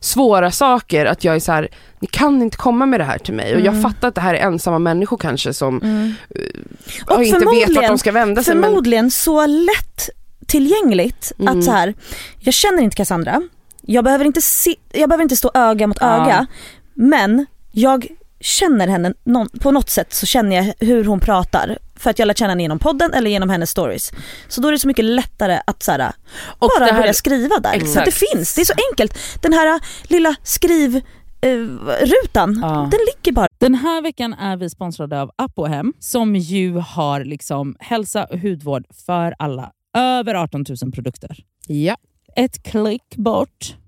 svåra 0.00 0.50
saker 0.50 1.06
att 1.06 1.24
jag 1.24 1.34
är 1.36 1.40
så 1.40 1.52
här, 1.52 1.68
ni 2.00 2.06
kan 2.06 2.42
inte 2.42 2.56
komma 2.56 2.86
med 2.86 3.00
det 3.00 3.04
här 3.04 3.18
till 3.18 3.34
mig. 3.34 3.54
Och 3.54 3.60
jag 3.60 3.66
Mm. 3.74 3.82
fattar 3.82 4.08
att 4.08 4.14
det 4.14 4.20
här 4.20 4.34
är 4.34 4.38
ensamma 4.38 4.78
människor 4.78 5.16
kanske 5.16 5.52
som 5.52 5.82
Mm. 5.82 6.14
och 7.06 7.16
Och 7.16 7.24
inte 7.24 7.38
vet 7.46 7.74
vart 7.76 7.86
de 7.88 7.98
ska 7.98 8.12
vända 8.12 8.42
sig. 8.42 8.54
Men, 8.54 8.64
Förmodligen 8.64 9.10
så 9.10 9.46
lätt 9.46 10.10
tillgängligt 10.46 11.32
Mm. 11.38 11.58
att 11.58 11.64
så 11.64 11.70
här, 11.70 11.94
jag 12.38 12.54
känner 12.54 12.82
inte 12.82 12.96
Cassandra, 12.96 13.42
jag 13.82 14.04
behöver 14.04 14.24
inte, 14.24 14.42
se, 14.42 14.74
jag 14.92 15.08
behöver 15.08 15.22
inte 15.22 15.36
stå 15.36 15.50
öga 15.54 15.86
mot 15.86 15.98
Ja. 16.00 16.06
öga, 16.26 16.46
men 16.94 17.46
jag 17.72 18.06
känner 18.40 18.88
henne, 18.88 19.14
på 19.60 19.70
något 19.70 19.90
sätt 19.90 20.14
så 20.14 20.26
känner 20.26 20.56
jag 20.56 20.74
hur 20.86 21.04
hon 21.04 21.20
pratar 21.20 21.78
för 21.98 22.10
att 22.10 22.18
jag 22.18 22.26
lärt 22.26 22.38
känna 22.38 22.50
henne 22.50 22.62
genom 22.62 22.78
podden 22.78 23.14
eller 23.14 23.30
genom 23.30 23.50
hennes 23.50 23.70
stories. 23.70 24.12
Så 24.48 24.60
då 24.60 24.68
är 24.68 24.72
det 24.72 24.78
så 24.78 24.88
mycket 24.88 25.04
lättare 25.04 25.60
att 25.66 25.82
så 25.82 25.92
här, 25.92 26.12
och 26.58 26.70
bara 26.78 26.84
här, 26.92 27.00
börja 27.00 27.14
skriva 27.14 27.56
där. 27.58 27.70
Så 27.70 27.76
att 27.76 27.82
Exakt. 27.82 28.04
det 28.06 28.12
finns, 28.34 28.54
det 28.54 28.60
är 28.60 28.64
så 28.64 28.74
enkelt. 28.90 29.18
Den 29.42 29.52
här 29.52 29.74
äh, 29.74 29.80
lilla 30.08 30.34
skrivrutan, 30.42 31.02
Ja. 32.62 32.88
den 32.90 33.00
ligger 33.14 33.32
bara. 33.32 33.46
Den 33.58 33.74
här 33.74 34.02
veckan 34.02 34.34
är 34.34 34.56
vi 34.56 34.70
sponsrade 34.70 35.20
av 35.22 35.30
Apohem 35.36 35.92
som 35.98 36.36
ju 36.36 36.72
har 36.78 37.24
liksom 37.24 37.76
hälsa 37.80 38.24
och 38.24 38.38
hudvård 38.38 38.84
för 39.06 39.34
alla. 39.38 39.70
Över 39.96 40.34
18 40.34 40.64
000 40.82 40.92
produkter. 40.92 41.36
ja. 41.66 41.96
Ett 42.36 42.62
klick 42.62 43.16
bort. 43.16 43.74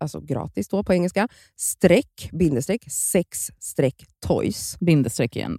alltså 0.00 0.20
gratis 0.20 0.68
då 0.68 0.82
på 0.82 0.92
engelska, 0.92 1.28
streck, 1.56 2.28
bindestreck, 2.32 2.84
sex 2.92 3.50
streck 3.60 4.04
toys. 4.26 4.76
Bindestreck 4.80 5.36
igen. 5.36 5.58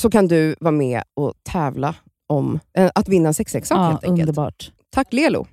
Så 0.00 0.10
kan 0.10 0.28
du 0.28 0.54
vara 0.60 0.72
med 0.72 1.02
och 1.14 1.34
tävla 1.42 1.94
om 2.26 2.60
eh, 2.78 2.90
att 2.94 3.08
vinna 3.08 3.28
en 3.28 3.34
sexleksak 3.34 3.78
Ja, 3.78 3.82
helt 3.90 4.04
enkelt. 4.04 4.20
underbart. 4.28 4.72
Tack 4.90 5.12
Lelo! 5.12 5.46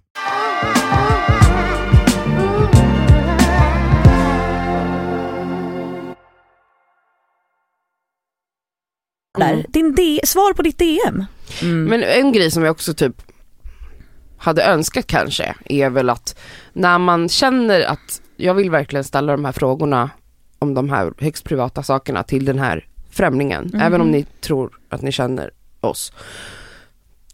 Där. 9.40 9.66
Din 9.70 9.96
D- 9.96 10.20
svar 10.24 10.54
på 10.54 10.62
ditt 10.62 10.78
DM. 10.78 11.26
Mm. 11.62 11.84
Men 11.84 12.04
en 12.04 12.32
grej 12.34 12.52
som 12.52 12.64
jag 12.64 12.72
också 12.72 12.94
typ 12.94 13.22
hade 14.40 14.64
önskat 14.64 15.08
kanske 15.08 15.56
är 15.66 15.90
väl 15.90 16.10
att 16.10 16.40
när 16.74 16.98
man 16.98 17.30
känner 17.30 17.82
att 17.82 18.22
jag 18.38 18.54
vill 18.54 18.70
verkligen 18.72 19.04
ställa 19.04 19.32
de 19.32 19.46
här 19.46 19.52
frågorna 19.52 20.10
om 20.60 20.74
de 20.74 20.90
här 20.90 21.14
högst 21.20 21.44
privata 21.44 21.84
sakerna 21.84 22.24
till 22.24 22.46
den 22.46 22.60
här 22.60 22.86
främlingen, 23.12 23.70
Mhm. 23.74 23.82
även 23.82 24.02
om 24.02 24.12
ni 24.12 24.24
tror 24.42 24.72
att 24.90 25.02
ni 25.02 25.12
känner 25.12 25.52
oss. 25.82 26.14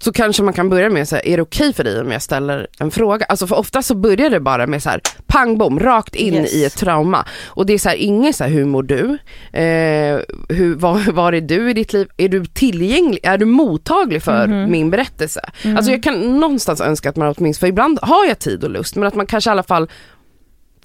Så 0.06 0.12
kanske 0.12 0.44
man 0.44 0.54
kan 0.54 0.70
börja 0.70 0.90
med 0.90 1.08
så 1.08 1.16
här, 1.16 1.28
är 1.28 1.38
det 1.38 1.44
okej 1.44 1.74
för 1.74 1.84
dig 1.84 2.02
om 2.02 2.12
jag 2.12 2.22
ställer 2.22 2.68
en 2.80 2.92
fråga? 2.92 3.26
Alltså 3.30 3.48
för 3.48 3.56
ofta 3.56 3.82
så 3.82 3.96
börjar 3.96 4.30
det 4.30 4.40
bara 4.40 4.68
med 4.68 4.84
så 4.84 4.90
här, 4.90 5.02
pang 5.28 5.58
bom, 5.58 5.80
rakt 5.80 6.16
in 6.16 6.34
Yes. 6.34 6.54
i 6.54 6.66
ett 6.66 6.78
trauma. 6.78 7.26
Och 7.46 7.66
det 7.66 7.74
är 7.74 7.78
så 7.78 7.90
här, 7.90 7.96
inget 7.96 8.36
så 8.36 8.44
här, 8.44 8.52
hur 8.52 8.66
mår 8.66 8.84
du? 8.84 9.18
Eh, 9.60 10.20
hur, 10.50 10.76
var, 10.80 11.12
var 11.12 11.34
är 11.34 11.42
du 11.42 11.70
i 11.70 11.74
ditt 11.74 11.94
liv? 11.94 12.08
Är 12.18 12.30
du 12.30 12.46
tillgänglig? 12.46 13.20
Är 13.24 13.38
du 13.38 13.46
mottaglig 13.46 14.24
för 14.24 14.48
Mhm. 14.48 14.72
min 14.72 14.90
berättelse? 14.90 15.42
Mm. 15.64 15.78
Alltså 15.78 15.92
jag 15.92 16.04
kan 16.04 16.40
någonstans 16.40 16.82
önska 16.82 17.10
att 17.10 17.16
man 17.16 17.34
åtminstone, 17.38 17.60
för 17.60 17.68
ibland 17.68 18.00
har 18.02 18.26
jag 18.26 18.40
tid 18.40 18.64
och 18.64 18.70
lust, 18.70 18.96
men 18.96 19.08
att 19.08 19.16
man 19.16 19.26
kanske 19.26 19.50
i 19.50 19.52
alla 19.52 19.64
fall 19.64 19.90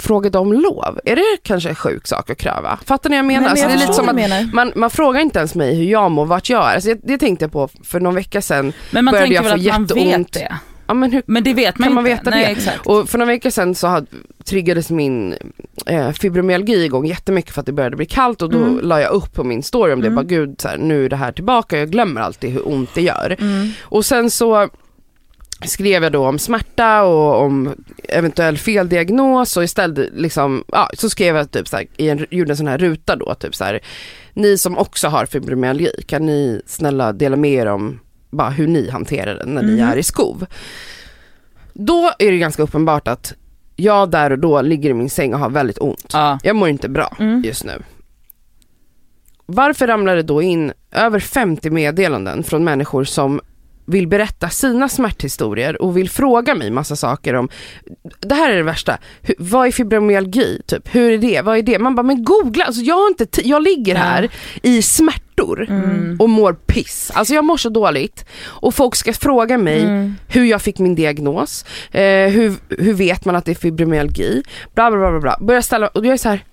frågade 0.02 0.38
om 0.38 0.52
lov. 0.52 1.00
Är 1.04 1.16
det 1.16 1.22
kanske 1.42 1.68
en 1.68 1.74
sjuk 1.74 2.06
sak 2.06 2.30
att 2.30 2.38
kräva? 2.38 2.78
Fattar 2.86 3.10
ni 3.10 3.16
vad 3.16 3.18
jag 3.18 3.26
menar? 3.26 3.40
Nej, 3.40 3.42
men 3.42 3.50
alltså, 3.50 3.64
jag 3.64 3.70
det 3.70 3.76
är 3.76 3.80
lite 3.80 3.92
som 3.92 4.08
att 4.08 4.14
menar. 4.14 4.50
man, 4.52 4.72
man 4.76 4.90
frågar 4.90 5.20
inte 5.20 5.38
ens 5.38 5.54
mig 5.54 5.74
hur 5.74 5.84
jag 5.84 6.10
mår, 6.10 6.26
vart 6.26 6.50
jag 6.50 6.70
är. 6.70 6.74
Alltså, 6.74 6.88
det, 6.94 7.00
det 7.04 7.18
tänkte 7.18 7.44
jag 7.44 7.52
på 7.52 7.68
för 7.84 8.00
någon 8.00 8.14
vecka 8.14 8.42
sedan. 8.42 8.72
Men 8.90 9.04
man 9.04 9.12
började 9.12 9.26
tänker 9.34 9.34
jag 9.34 9.56
väl 9.56 9.70
att 9.70 9.78
man 9.78 9.82
jätteont. 9.82 10.26
vet 10.26 10.32
det. 10.32 10.56
Ja, 10.86 10.94
men 10.94 11.12
hur, 11.12 11.22
Men 11.26 11.44
det 11.44 11.54
vet 11.54 11.78
man 11.78 11.86
Kan 11.86 11.94
man 11.94 12.06
inte. 12.06 12.16
veta 12.16 12.30
Nej, 12.30 12.44
det? 12.44 12.50
Exakt. 12.50 12.86
och 12.86 13.08
för 13.08 13.18
några 13.18 13.32
veckor 13.32 13.50
sedan 13.50 13.74
så 13.74 13.86
hade, 13.86 14.06
triggades 14.44 14.90
min 14.90 15.34
eh, 15.86 16.10
fibromyalgi 16.12 16.84
igång 16.84 17.06
jättemycket 17.06 17.54
för 17.54 17.60
att 17.60 17.66
det 17.66 17.72
började 17.72 17.96
bli 17.96 18.06
kallt 18.06 18.42
och 18.42 18.50
då 18.50 18.58
Mm. 18.58 18.80
la 18.82 19.00
jag 19.00 19.12
upp 19.12 19.34
på 19.34 19.44
min 19.44 19.62
story 19.62 19.92
om 19.92 20.00
det. 20.00 20.06
Mm. 20.06 20.16
Bara 20.16 20.24
gud, 20.24 20.54
så 20.60 20.68
här, 20.68 20.76
nu 20.78 21.04
är 21.04 21.08
det 21.08 21.16
här 21.16 21.32
tillbaka, 21.32 21.78
jag 21.78 21.90
glömmer 21.90 22.20
alltid 22.20 22.50
hur 22.50 22.68
ont 22.68 22.90
det 22.94 23.02
gör. 23.02 23.36
Mm. 23.40 23.68
Och 23.82 24.04
sen 24.04 24.30
så 24.30 24.68
skrev 25.66 26.02
jag 26.02 26.12
då 26.12 26.26
om 26.28 26.38
smärta 26.38 27.02
och 27.02 27.40
om 27.42 27.74
eventuell 28.08 28.58
feldiagnos 28.58 29.56
och 29.56 29.64
istället 29.64 30.08
liksom, 30.14 30.64
ja, 30.72 30.90
så 30.94 31.10
skrev 31.10 31.36
jag 31.36 31.50
typ 31.50 31.68
så 31.68 31.76
här, 31.76 31.86
i 31.96 32.08
en, 32.08 32.26
gjorde 32.30 32.52
en 32.52 32.56
sån 32.56 32.66
här 32.68 32.78
ruta 32.78 33.16
då, 33.16 33.34
typ 33.34 33.54
så 33.54 33.64
här, 33.64 33.80
ni 34.34 34.58
som 34.58 34.78
också 34.78 35.08
har 35.08 35.26
fibromyalgi, 35.26 35.90
kan 36.06 36.26
ni 36.26 36.62
snälla 36.66 37.12
dela 37.12 37.36
med 37.36 37.50
er 37.52 37.66
om 37.66 38.00
bara 38.30 38.50
hur 38.50 38.66
ni 38.66 38.90
hanterar 38.90 39.34
den 39.34 39.48
när 39.54 39.62
ni 39.62 39.72
Mhm. 39.72 39.88
är 39.88 39.96
i 39.96 40.02
skov? 40.02 40.46
Då 41.74 42.12
är 42.18 42.30
det 42.30 42.38
ganska 42.38 42.62
uppenbart 42.62 43.08
att 43.08 43.34
jag 43.76 44.10
där 44.10 44.30
och 44.30 44.38
då 44.38 44.62
ligger 44.62 44.90
i 44.90 44.94
min 44.94 45.10
säng 45.10 45.34
och 45.34 45.40
har 45.40 45.50
väldigt 45.50 45.78
ont. 45.78 46.10
Ja. 46.12 46.38
Jag 46.42 46.56
mår 46.56 46.68
inte 46.68 46.88
bra 46.88 47.16
Mm. 47.20 47.42
just 47.44 47.64
nu. 47.64 47.82
Varför 49.46 49.86
ramlar 49.86 50.16
det 50.16 50.22
då 50.22 50.42
in 50.42 50.72
över 50.92 51.20
50 51.20 51.70
meddelanden 51.70 52.42
från 52.42 52.64
människor 52.64 53.04
som 53.04 53.40
vill 53.90 54.08
berätta 54.08 54.48
sina 54.48 54.88
smärthistorier 54.88 55.82
och 55.82 55.96
vill 55.96 56.10
fråga 56.10 56.54
mig 56.54 56.70
massa 56.70 56.96
saker 56.96 57.34
om, 57.34 57.48
det 58.20 58.34
här 58.34 58.50
är 58.50 58.56
det 58.56 58.62
värsta, 58.62 58.98
Hur, 59.22 59.34
vad 59.38 59.66
är 59.66 59.70
fibromyalgi? 59.72 60.62
Typ, 60.66 60.94
hur 60.94 61.10
är 61.12 61.18
det? 61.18 61.42
Vad 61.42 61.58
är 61.58 61.62
det? 61.62 61.78
Man 61.78 61.94
bara, 61.94 62.02
men 62.02 62.24
googla, 62.24 62.64
alltså 62.64 62.82
jag, 62.82 62.94
har 62.94 63.08
inte 63.08 63.48
jag 63.48 63.62
ligger 63.62 63.94
Ja. 63.94 64.00
här 64.00 64.28
i 64.62 64.82
smärtor 64.82 65.30
Mm. 65.70 66.16
och 66.20 66.28
mår 66.30 66.52
piss. 66.52 67.10
Alltså 67.14 67.34
jag 67.34 67.44
mår 67.44 67.56
så 67.56 67.68
dåligt 67.68 68.24
och 68.44 68.74
folk 68.74 68.94
ska 68.96 69.12
fråga 69.12 69.58
mig 69.58 69.80
Mm. 69.82 70.14
hur 70.28 70.44
jag 70.44 70.62
fick 70.62 70.78
min 70.78 70.94
diagnos, 70.94 71.64
eh, 71.92 72.28
hur, 72.28 72.54
hur 72.68 72.92
vet 72.94 73.24
man 73.24 73.36
att 73.36 73.44
det 73.44 73.50
är 73.50 73.54
fibromyalgi, 73.54 74.42
bla 74.74 74.90
bla 74.90 74.98
bla 75.00 75.10
bla, 75.10 75.20
bla. 75.20 75.36
Börjar 75.40 75.60
ställa, 75.60 75.88
och 75.88 76.06
jag 76.06 76.12
är 76.12 76.16
så 76.16 76.28
här. 76.28 76.44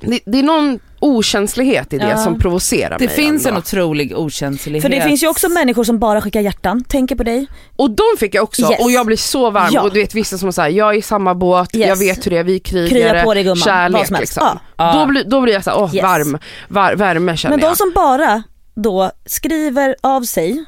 Det, 0.00 0.20
det 0.26 0.38
är 0.38 0.42
någon 0.42 0.78
okänslighet 1.06 1.92
i 1.92 1.98
det 1.98 2.08
Ja. 2.08 2.16
som 2.16 2.38
provocerar 2.40 2.98
Det 2.98 3.04
mig 3.06 3.14
finns 3.14 3.46
ändå. 3.46 3.56
en 3.56 3.62
otrolig 3.62 4.18
okänslighet. 4.18 4.82
För 4.82 4.88
det 4.88 5.00
finns 5.02 5.22
ju 5.22 5.28
också 5.28 5.48
människor 5.48 5.84
som 5.84 5.98
bara 5.98 6.20
skickar 6.20 6.40
hjärtan, 6.40 6.84
tänker 6.84 7.16
på 7.16 7.22
dig. 7.22 7.46
Och 7.76 7.90
de 7.90 8.02
fick 8.18 8.34
jag 8.34 8.44
också 8.44 8.62
Yes. 8.62 8.80
och 8.80 8.90
jag 8.90 9.06
blir 9.06 9.16
så 9.16 9.50
varm 9.50 9.70
Ja. 9.72 9.82
och 9.82 9.92
du 9.94 10.00
vet 10.00 10.14
vissa 10.14 10.38
som 10.38 10.52
säger 10.52 10.78
jag 10.78 10.94
är 10.94 10.98
i 10.98 11.02
samma 11.02 11.34
båt, 11.34 11.74
Yes. 11.76 11.88
jag 11.88 11.96
vet 11.96 12.26
hur 12.26 12.30
det 12.30 12.36
är, 12.38 12.44
vi 12.44 12.58
Krya 12.60 12.88
krigare, 12.88 13.22
på 13.22 13.34
dig 13.34 13.42
gumman, 13.44 13.56
kärlek 13.56 13.98
vad 13.98 14.06
som 14.06 14.16
helst. 14.16 14.34
liksom. 14.36 14.58
Ja. 14.76 14.84
Ja. 14.94 15.00
Då, 15.00 15.06
blir, 15.06 15.24
då 15.24 15.40
blir 15.40 15.52
jag 15.54 15.64
såhär, 15.64 15.78
åh 15.80 15.94
Yes. 15.94 16.02
varm, 16.02 16.38
var, 16.68 16.94
värme 16.94 17.36
känner 17.36 17.52
Men 17.56 17.60
de 17.60 17.66
jag. 17.66 17.76
som 17.76 17.92
bara 17.94 18.42
då 18.74 19.10
skriver 19.26 19.96
av 20.02 20.22
sig 20.22 20.64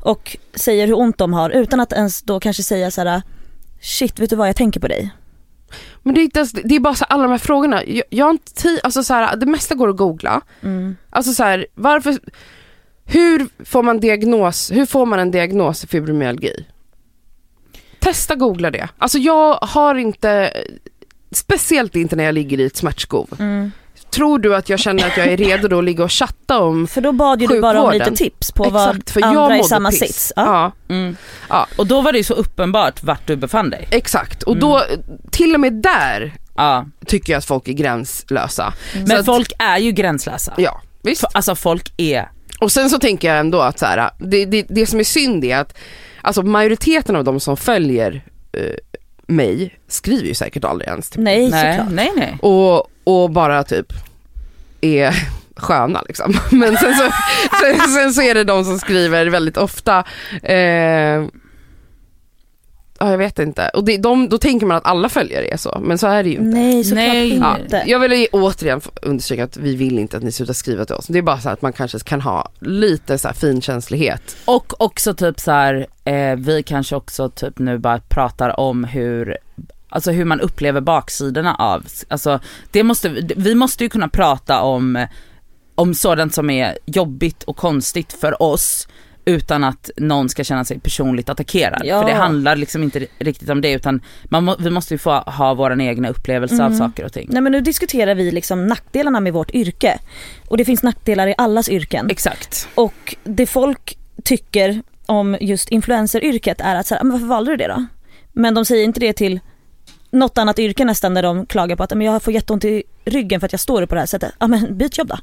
och 0.00 0.36
säger 0.54 0.86
hur 0.86 0.98
ont 0.98 1.18
de 1.18 1.32
har 1.32 1.50
utan 1.50 1.80
att 1.80 1.92
ens 1.92 2.22
då 2.22 2.40
kanske 2.40 2.62
säga 2.62 2.90
så 2.90 3.00
här: 3.00 3.22
shit 3.82 4.18
vet 4.18 4.30
du 4.30 4.36
vad 4.36 4.48
jag 4.48 4.56
tänker 4.56 4.80
på 4.80 4.88
dig. 4.88 5.10
Men 6.02 6.14
det 6.14 6.20
är, 6.20 6.22
inte 6.22 6.46
det 6.64 6.74
är 6.76 6.80
bara 6.80 6.94
så 6.94 7.04
alla 7.04 7.22
de 7.22 7.30
här 7.30 7.38
frågorna, 7.38 7.84
jag, 7.84 8.04
jag 8.10 8.24
har 8.24 8.30
inte 8.30 8.54
tid, 8.54 8.80
alltså 8.82 9.02
så 9.02 9.14
här, 9.14 9.36
det 9.36 9.46
mesta 9.46 9.74
går 9.74 9.88
att 9.88 9.96
googla. 9.96 10.40
Mm. 10.62 10.96
Alltså 11.10 11.32
så 11.32 11.42
här, 11.42 11.66
varför, 11.74 12.18
hur 13.04 13.64
får 13.64 13.82
man 13.82 14.00
diagnos, 14.00 14.72
hur 14.72 14.86
får 14.86 15.06
man 15.06 15.18
en 15.18 15.30
diagnos 15.30 15.84
i 15.84 15.86
fibromyalgi? 15.86 16.66
Testa 17.98 18.34
googla 18.34 18.70
det. 18.70 18.88
Alltså 18.98 19.18
jag 19.18 19.54
har 19.54 19.94
inte, 19.94 20.52
speciellt 21.30 21.96
inte 21.96 22.16
när 22.16 22.24
jag 22.24 22.34
ligger 22.34 22.60
i 22.60 22.64
ett 22.64 22.76
smärtskov. 22.76 23.28
Mm. 23.38 23.72
Tror 24.14 24.38
du 24.38 24.54
att 24.56 24.68
jag 24.68 24.78
känner 24.78 25.06
att 25.06 25.16
jag 25.16 25.26
är 25.26 25.36
redo 25.36 25.68
då 25.68 25.78
att 25.78 25.84
ligga 25.84 26.04
och 26.04 26.12
chatta 26.12 26.58
om 26.58 26.86
För 26.86 27.00
då 27.00 27.12
bad 27.12 27.40
ju 27.40 27.46
du 27.46 27.60
bara 27.60 27.82
om 27.82 27.92
lite 27.92 28.10
tips 28.10 28.52
på 28.52 28.64
Exakt, 28.64 29.10
för 29.10 29.20
vad 29.20 29.30
jag 29.34 29.42
andra 29.42 29.58
i 29.58 29.62
samma 29.64 29.90
piss. 29.90 29.98
sits. 29.98 30.32
Ja. 30.36 30.72
Ja. 30.88 30.94
Mm. 30.94 31.16
Ja. 31.48 31.66
Och 31.78 31.86
då 31.86 32.00
var 32.00 32.12
det 32.12 32.18
ju 32.18 32.24
så 32.24 32.34
uppenbart 32.34 33.02
vart 33.02 33.26
du 33.26 33.36
befann 33.36 33.70
dig. 33.70 33.88
exakt. 33.90 34.42
Och 34.42 34.56
då, 34.56 34.82
till 35.30 35.54
och 35.54 35.60
med 35.60 35.72
där 35.72 36.32
Ja. 36.56 36.86
tycker 37.06 37.32
jag 37.32 37.38
att 37.38 37.44
folk 37.44 37.68
är 37.68 37.72
gränslösa. 37.72 38.74
Mm. 38.94 39.04
Men 39.08 39.18
att- 39.20 39.26
folk 39.26 39.52
är 39.58 39.78
ju 39.78 39.92
gränslösa. 39.92 40.52
Ja, 40.56 40.80
visst. 41.02 41.20
För- 41.20 41.30
Alltså 41.34 41.54
folk 41.54 41.92
är, 41.96 42.28
Och 42.60 42.72
sen 42.72 42.90
så 42.90 42.98
tänker 42.98 43.28
jag 43.28 43.38
ändå 43.40 43.60
att 43.60 43.78
så 43.78 43.86
här, 43.86 44.10
det, 44.18 44.44
det, 44.44 44.66
det 44.68 44.86
som 44.86 45.00
är 45.00 45.04
synd 45.04 45.44
är 45.44 45.56
att 45.56 45.78
alltså 46.22 46.42
majoriteten 46.42 47.16
av 47.16 47.24
de 47.24 47.40
som 47.40 47.56
följer 47.56 48.24
eh, 48.52 48.62
mig 49.26 49.78
skriver 49.88 50.28
ju 50.28 50.34
säkert 50.34 50.64
aldrig 50.64 50.88
ens 50.88 51.10
till 51.10 51.20
Nej, 51.20 51.50
nej, 51.50 51.76
såklart. 51.76 51.92
nej 51.94 52.10
nej. 52.16 52.38
och, 52.42 52.88
och 53.04 53.30
bara 53.30 53.64
typ 53.64 53.92
är 54.80 55.14
sköna 55.56 56.02
liksom. 56.08 56.34
Men 56.50 56.76
sen 56.76 56.94
så, 56.94 57.10
sen, 57.60 57.80
sen 57.80 58.14
så 58.14 58.22
är 58.22 58.34
det 58.34 58.44
de 58.44 58.64
som 58.64 58.78
skriver 58.78 59.26
väldigt 59.26 59.56
ofta 59.56 60.04
eh, 60.42 61.24
Ja 63.02 63.10
jag 63.10 63.18
vet 63.18 63.38
inte. 63.38 63.68
Och 63.68 63.84
det, 63.84 63.96
de, 63.96 64.28
då 64.28 64.38
tänker 64.38 64.66
man 64.66 64.76
att 64.76 64.86
alla 64.86 65.08
följare 65.08 65.46
är 65.46 65.56
så, 65.56 65.78
men 65.82 65.98
så 65.98 66.06
är 66.06 66.22
det 66.22 66.28
ju 66.28 66.34
inte. 66.34 66.58
Nej 66.58 66.84
såklart 66.84 67.04
Nej. 67.06 67.38
Ja, 67.38 67.58
inte. 67.58 67.82
jag 67.86 67.98
vill 67.98 68.28
återigen 68.32 68.80
understryka 69.02 69.44
att 69.44 69.56
vi 69.56 69.76
vill 69.76 69.98
inte 69.98 70.16
att 70.16 70.22
ni 70.22 70.32
slutar 70.32 70.54
skriva 70.54 70.84
till 70.84 70.94
oss. 70.94 71.06
Det 71.06 71.18
är 71.18 71.22
bara 71.22 71.40
så 71.40 71.48
att 71.48 71.62
man 71.62 71.72
kanske 71.72 71.98
kan 71.98 72.20
ha 72.20 72.50
lite 72.60 73.18
så 73.18 73.28
här 73.28 73.34
finkänslighet. 73.34 74.36
Och 74.44 74.82
också 74.82 75.14
typ 75.14 75.40
så 75.40 75.50
här, 75.50 75.86
eh, 76.04 76.36
vi 76.36 76.62
kanske 76.62 76.96
också 76.96 77.28
typ 77.28 77.58
nu 77.58 77.78
bara 77.78 77.98
pratar 77.98 78.60
om 78.60 78.84
hur 78.84 79.36
Alltså 79.92 80.10
hur 80.10 80.24
man 80.24 80.40
upplever 80.40 80.80
baksidorna 80.80 81.54
av, 81.54 81.86
alltså 82.08 82.40
det 82.70 82.82
måste, 82.82 83.08
vi 83.36 83.54
måste 83.54 83.84
ju 83.84 83.90
kunna 83.90 84.08
prata 84.08 84.60
om, 84.62 85.06
om 85.74 85.94
sådant 85.94 86.34
som 86.34 86.50
är 86.50 86.78
jobbigt 86.86 87.42
och 87.42 87.56
konstigt 87.56 88.12
för 88.12 88.42
oss 88.42 88.88
utan 89.24 89.64
att 89.64 89.90
någon 89.96 90.28
ska 90.28 90.44
känna 90.44 90.64
sig 90.64 90.80
personligt 90.80 91.28
attackerad. 91.28 91.82
Ja. 91.84 92.00
För 92.02 92.08
det 92.08 92.14
handlar 92.14 92.56
liksom 92.56 92.82
inte 92.82 93.06
riktigt 93.18 93.48
om 93.48 93.60
det 93.60 93.72
utan 93.72 94.00
man 94.24 94.44
må, 94.44 94.56
vi 94.58 94.70
måste 94.70 94.94
ju 94.94 94.98
få 94.98 95.10
ha 95.12 95.54
våran 95.54 95.80
egna 95.80 96.08
upplevelse 96.08 96.54
av 96.54 96.66
Mm. 96.72 96.78
saker 96.78 97.04
och 97.04 97.12
ting. 97.12 97.28
Nej 97.32 97.42
men 97.42 97.52
nu 97.52 97.60
diskuterar 97.60 98.14
vi 98.14 98.30
liksom 98.30 98.66
nackdelarna 98.66 99.20
med 99.20 99.32
vårt 99.32 99.50
yrke. 99.54 99.98
Och 100.48 100.56
det 100.56 100.64
finns 100.64 100.82
nackdelar 100.82 101.26
i 101.26 101.34
allas 101.38 101.68
yrken. 101.68 102.10
Exakt. 102.10 102.68
Och 102.74 103.16
det 103.24 103.46
folk 103.46 103.98
tycker 104.24 104.82
om 105.06 105.36
just 105.40 105.68
influenceryrket 105.68 106.60
är 106.60 106.74
att 106.76 106.86
så 106.86 106.94
här, 106.94 107.00
"Ah, 107.00 107.04
men 107.04 107.12
varför 107.12 107.26
valde 107.26 107.50
du 107.50 107.56
det 107.56 107.68
då? 107.68 107.84
Men 108.32 108.54
de 108.54 108.64
säger 108.64 108.84
inte 108.84 109.00
det 109.00 109.12
till 109.12 109.40
något 110.12 110.38
annat 110.38 110.58
yrke 110.58 110.84
nästan 110.84 111.14
där 111.14 111.22
de 111.22 111.46
klagar 111.46 111.76
på 111.76 111.82
att 111.82 111.94
men 111.94 112.06
jag 112.06 112.22
får 112.22 112.32
jätteont 112.32 112.64
i 112.64 112.82
ryggen 113.04 113.40
för 113.40 113.46
att 113.46 113.52
jag 113.52 113.60
står 113.60 113.82
upp 113.82 113.88
på 113.88 113.94
det 113.94 114.00
här 114.00 114.06
sättet. 114.06 114.34
Ja 114.38 114.46
men 114.46 114.78
byt 114.78 114.98
jobb 114.98 115.08
då. 115.08 115.16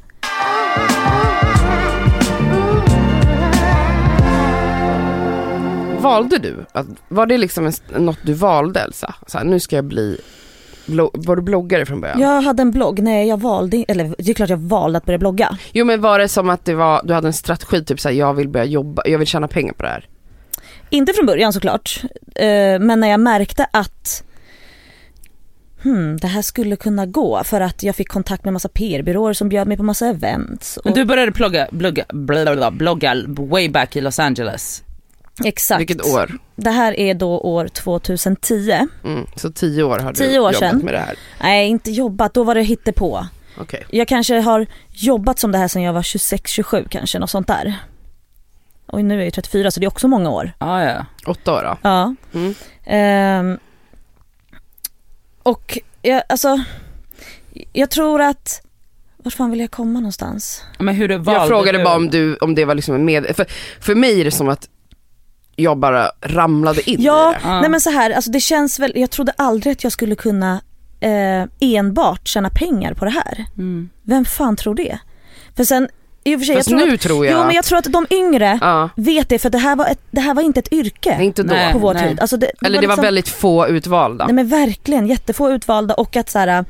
Valde 5.99 6.37
du? 6.37 6.65
Att, 6.71 6.87
var 7.07 7.25
det 7.25 7.37
liksom 7.37 7.65
en, 7.65 7.73
något 8.05 8.19
du 8.23 8.33
valde 8.33 8.79
Elsa? 8.79 9.15
Så 9.27 9.37
här, 9.37 9.45
nu 9.45 9.59
ska 9.59 9.75
jag 9.75 9.85
bli, 9.85 10.17
var 11.13 11.35
du 11.35 11.41
bloggare 11.41 11.85
från 11.85 12.01
början? 12.01 12.19
Jag 12.19 12.41
hade 12.41 12.61
en 12.61 12.71
blogg, 12.71 12.99
nej 12.99 13.27
jag 13.27 13.41
valde, 13.41 13.85
eller 13.87 14.15
det 14.17 14.29
är 14.29 14.33
klart 14.33 14.49
jag 14.49 14.57
valde 14.57 14.97
att 14.97 15.05
börja 15.05 15.17
blogga. 15.19 15.57
Jo 15.71 15.85
men 15.85 16.01
var 16.01 16.19
det 16.19 16.27
som 16.27 16.49
att 16.49 16.65
det 16.65 16.73
var, 16.75 17.01
du 17.03 17.13
hade 17.13 17.27
en 17.27 17.33
strategi 17.33 17.85
typ 17.85 17.99
såhär, 17.99 18.15
jag 18.15 18.33
vill 18.33 18.49
börja 18.49 18.65
jobba, 18.65 19.01
jag 19.05 19.19
vill 19.19 19.27
tjäna 19.27 19.47
pengar 19.47 19.73
på 19.73 19.83
det 19.83 19.89
här? 19.89 20.07
Inte 20.89 21.13
från 21.13 21.25
början 21.25 21.53
såklart, 21.53 22.01
eh, 22.35 22.79
men 22.79 22.99
när 22.99 23.07
jag 23.07 23.19
märkte 23.19 23.67
att 23.71 24.23
hmm, 25.83 26.17
det 26.17 26.27
här 26.27 26.41
skulle 26.41 26.75
kunna 26.75 27.05
gå 27.05 27.43
för 27.43 27.61
att 27.61 27.83
jag 27.83 27.95
fick 27.95 28.07
kontakt 28.09 28.43
med 28.43 28.53
massa 28.53 28.69
PR-byråer 28.69 29.33
som 29.33 29.49
bjöd 29.49 29.67
mig 29.67 29.77
på 29.77 29.83
massa 29.83 30.07
events. 30.07 30.77
Och, 30.77 30.85
Men 30.85 30.93
du 30.93 31.05
började 31.05 31.31
plugga, 31.31 31.67
blogga, 31.71 32.05
blogga, 32.13 32.71
blogga 32.71 33.15
way 33.27 33.69
back 33.69 33.95
i 33.95 34.01
Los 34.01 34.19
Angeles. 34.19 34.83
exakt. 35.45 35.79
Vilket 35.81 36.05
år? 36.05 36.31
Det 36.55 36.69
här 36.69 36.99
är 36.99 37.13
då 37.13 37.39
år 37.39 37.67
2010. 37.67 38.87
Mm, 39.03 39.25
så 39.35 39.51
tio 39.51 39.83
år 39.83 39.99
har 39.99 40.09
du 40.09 40.15
Tio 40.15 40.27
år 40.27 40.35
jobbat 40.35 40.55
sedan. 40.55 40.77
med 40.77 40.93
det 40.93 40.99
här? 40.99 41.15
Nej 41.41 41.67
inte 41.67 41.91
jobbat, 41.91 42.33
då 42.33 42.43
var 42.43 42.55
det 42.55 42.61
hittepå. 42.61 43.25
Okej. 43.57 43.85
Jag 43.89 44.07
kanske 44.07 44.39
har 44.39 44.65
jobbat 44.91 45.39
som 45.39 45.51
det 45.51 45.57
här 45.57 45.67
sedan 45.67 45.81
jag 45.81 45.93
var 45.93 46.01
26-27 46.01 46.87
kanske, 46.89 47.19
något 47.19 47.29
sånt 47.29 47.47
där. 47.47 47.75
Och 48.85 49.05
nu 49.05 49.19
är 49.19 49.23
jag 49.23 49.33
34 49.33 49.71
så 49.71 49.79
det 49.79 49.85
är 49.85 49.87
också 49.87 50.07
många 50.07 50.29
år. 50.29 50.51
Ah, 50.57 50.81
ja. 50.81 51.05
Åtta 51.27 51.53
år 51.53 51.63
då? 51.63 51.77
Ja. 51.89 52.15
Mm. 52.33 52.53
Ehm, 52.85 53.59
och 55.43 55.77
jag, 56.01 56.23
alltså, 56.29 56.63
jag 57.73 57.89
tror 57.89 58.21
att, 58.21 58.61
vart 59.17 59.33
fan 59.33 59.51
vill 59.51 59.59
jag 59.59 59.71
komma 59.71 59.99
någonstans? 59.99 60.63
Men 60.79 60.95
hur 60.95 61.09
valde 61.09 61.31
Jag 61.31 61.47
frågade 61.47 61.77
du? 61.77 61.83
bara 61.83 61.95
om 61.95 62.09
du, 62.09 62.35
om 62.35 62.55
det 62.55 62.65
var 62.65 62.75
liksom 62.75 62.95
en 62.95 63.05
med, 63.05 63.35
för, 63.35 63.45
för 63.79 63.95
mig 63.95 64.21
är 64.21 64.25
det 64.25 64.31
som 64.31 64.49
att 64.49 64.69
jag 65.55 65.77
bara 65.77 66.11
ramlade 66.21 66.89
in 66.89 67.01
Ja, 67.01 67.31
i 67.31 67.33
det. 67.33 67.39
Ja. 67.49 67.61
nej 67.61 67.69
men 67.69 67.81
så 67.81 67.89
här, 67.89 68.11
alltså 68.11 68.31
det 68.31 68.39
känns 68.39 68.79
väl, 68.79 68.91
jag 68.95 69.09
trodde 69.09 69.31
aldrig 69.37 69.71
att 69.73 69.83
jag 69.83 69.91
skulle 69.93 70.15
kunna 70.15 70.61
eh, 70.99 71.45
enbart 71.59 72.27
tjäna 72.27 72.49
pengar 72.49 72.93
på 72.93 73.05
det 73.05 73.11
här. 73.11 73.45
Mm. 73.57 73.89
Vem 74.03 74.25
fan 74.25 74.55
tror 74.55 74.75
det? 74.75 74.99
För 75.55 75.63
sen, 75.63 75.89
i 76.23 76.35
och 76.35 76.39
för 76.39 76.45
sig, 76.45 76.55
Fast 76.55 76.69
jag 76.69 76.79
tror 76.79 76.87
nu 76.87 76.95
att, 76.95 77.01
tror 77.01 77.25
jag 77.25 77.33
jo 77.33 77.45
men 77.45 77.55
jag 77.55 77.65
tror 77.65 77.77
att 77.77 77.85
de 77.85 78.07
yngre 78.09 78.59
ja, 78.61 78.89
vet 78.95 79.29
det 79.29 79.39
för 79.39 79.49
det 79.49 79.57
här 79.57 79.75
var, 79.75 79.85
ett, 79.85 79.99
det 80.11 80.21
här 80.21 80.33
var 80.33 80.41
inte 80.41 80.59
ett 80.59 80.73
yrke 80.73 81.15
nej, 81.17 81.25
inte 81.25 81.43
då. 81.43 81.53
Nej. 81.53 81.73
på 81.73 81.79
vår 81.79 81.93
tid. 81.93 82.19
Alltså 82.19 82.37
det, 82.37 82.51
Eller 82.61 82.81
det 82.81 82.87
var 82.87 82.93
liksom- 82.93 83.03
väldigt 83.03 83.29
få 83.29 83.67
utvalda. 83.67 84.25
Nej 84.25 84.33
men 84.33 84.47
verkligen, 84.47 85.07
jättefå 85.07 85.49
utvalda 85.49 85.93
och 85.93 86.15
att 86.15 86.29
så 86.29 86.39
här, 86.39 86.65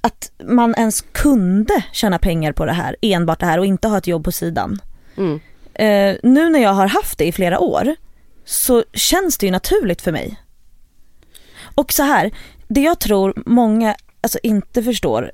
att 0.00 0.32
man 0.44 0.74
ens 0.74 1.04
kunde 1.12 1.82
tjäna 1.92 2.18
pengar 2.18 2.52
på 2.52 2.66
det 2.66 2.72
här, 2.72 2.96
enbart 3.02 3.40
det 3.40 3.46
här 3.46 3.58
och 3.58 3.66
inte 3.66 3.88
ha 3.88 3.98
ett 3.98 4.06
jobb 4.06 4.24
på 4.24 4.32
sidan. 4.32 4.80
Mm. 5.16 5.40
Eh, 5.74 6.16
nu 6.22 6.48
när 6.48 6.60
jag 6.60 6.72
har 6.72 6.86
haft 6.86 7.18
det 7.18 7.24
i 7.24 7.32
flera 7.32 7.58
år 7.58 7.96
så 8.44 8.84
känns 8.92 9.38
det 9.38 9.46
ju 9.46 9.52
naturligt 9.52 10.02
för 10.02 10.12
mig. 10.12 10.36
Och 11.74 11.92
så 11.92 12.02
här, 12.02 12.30
det 12.68 12.80
jag 12.80 12.98
tror 12.98 13.42
många 13.46 13.94
alltså 14.20 14.38
inte 14.42 14.82
förstår, 14.82 15.32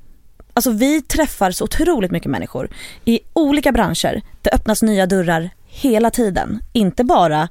alltså 0.56 0.70
vi 0.70 1.02
träffar 1.02 1.50
så 1.50 1.64
otroligt 1.64 2.10
mycket 2.10 2.30
människor 2.30 2.68
i 3.04 3.20
olika 3.32 3.72
branscher. 3.72 4.22
Det 4.42 4.50
öppnas 4.54 4.82
nya 4.82 5.06
dörrar 5.06 5.50
hela 5.66 6.10
tiden, 6.10 6.60
inte 6.72 7.04
bara 7.04 7.48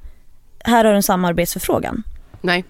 här 0.63 0.85
har 0.85 0.91
du 0.91 0.95
en 0.97 1.03
samarbetsförfrågan. 1.03 2.03
Nej. 2.41 2.65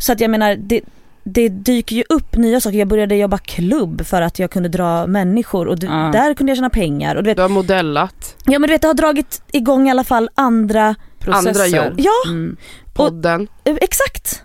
Så 0.00 0.12
att 0.12 0.20
jag 0.20 0.30
menar, 0.30 0.56
det, 0.56 0.80
det 1.24 1.48
dyker 1.48 1.96
ju 1.96 2.04
upp 2.08 2.36
nya 2.36 2.60
saker. 2.60 2.78
Jag 2.78 2.88
började 2.88 3.16
jobba 3.16 3.38
klubb 3.38 4.06
för 4.06 4.22
att 4.22 4.38
jag 4.38 4.50
kunde 4.50 4.68
dra 4.68 5.06
människor 5.06 5.66
och 5.68 5.78
du, 5.78 5.86
Ja. 5.86 6.10
där 6.12 6.34
kunde 6.34 6.50
jag 6.50 6.56
tjäna 6.56 6.70
pengar. 6.70 7.16
Och 7.16 7.22
du 7.22 7.30
vet, 7.30 7.36
Du 7.36 7.42
har 7.42 7.48
modellat, 7.48 8.36
ja 8.46 8.58
men 8.58 8.68
du 8.68 8.74
vet 8.74 8.82
det 8.82 8.88
har 8.88 8.94
dragit 8.94 9.42
igång 9.52 9.88
i 9.88 9.90
alla 9.90 10.04
fall 10.04 10.30
andra, 10.34 10.94
Processer. 11.18 11.48
Andra 11.48 11.66
jobb. 11.66 11.94
ja 11.96 12.12
Mm. 12.30 12.56
podden. 12.94 13.48
eh, 13.64 13.76
exakt. 13.80 14.42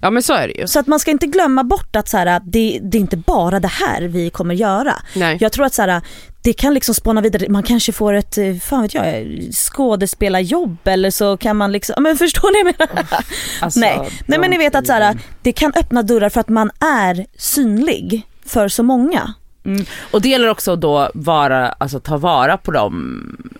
Ja 0.00 0.10
men 0.10 0.22
så 0.22 0.32
är 0.32 0.48
det 0.48 0.54
ju. 0.54 0.66
Så 0.66 0.78
att 0.78 0.86
man 0.86 1.00
ska 1.00 1.10
inte 1.10 1.26
glömma 1.26 1.64
bort 1.64 1.96
att 1.96 2.08
så 2.08 2.16
här, 2.16 2.40
det, 2.44 2.80
det 2.82 2.98
är 2.98 3.00
inte 3.00 3.16
bara 3.16 3.60
det 3.60 3.68
här 3.68 4.02
vi 4.02 4.30
kommer 4.30 4.54
göra. 4.54 4.94
Nej. 5.14 5.38
Jag 5.40 5.52
tror 5.52 5.64
att 5.66 5.74
så 5.74 5.82
här, 5.82 6.02
det 6.42 6.52
kan 6.52 6.74
liksom 6.74 6.94
spåna 6.94 7.20
vidare, 7.20 7.48
man 7.48 7.62
kanske 7.62 7.92
får 7.92 8.12
ett, 8.12 8.38
eh, 8.38 8.54
fan 8.54 8.82
vet 8.82 8.94
jag, 8.94 9.38
skådespelarjobb 9.52 10.76
eller 10.84 11.10
så 11.10 11.36
kan 11.36 11.56
man 11.56 11.72
liksom, 11.72 12.02
men 12.02 12.16
förstår 12.16 12.64
ni 12.64 12.72
vad 12.72 12.88
jag 12.88 12.96
menar? 12.96 13.24
Alltså, 13.60 13.80
Nej. 13.80 14.10
Nej 14.26 14.38
men 14.38 14.50
ni 14.50 14.58
vet 14.58 14.74
att 14.74 14.86
så 14.86 14.92
här, 14.92 15.18
det 15.42 15.52
kan 15.52 15.72
öppna 15.76 16.02
dörrar 16.02 16.28
för 16.28 16.40
att 16.40 16.48
man 16.48 16.70
är 16.80 17.26
synlig 17.36 18.26
för 18.46 18.68
så 18.68 18.82
många. 18.82 19.34
Mm. 19.64 19.84
Och 20.10 20.22
det 20.22 20.28
gäller 20.28 20.48
också 20.48 20.76
då 20.76 21.10
vara, 21.14 21.68
alltså 21.68 22.00
ta 22.00 22.16
vara 22.16 22.56
på 22.56 22.70
de 22.70 23.52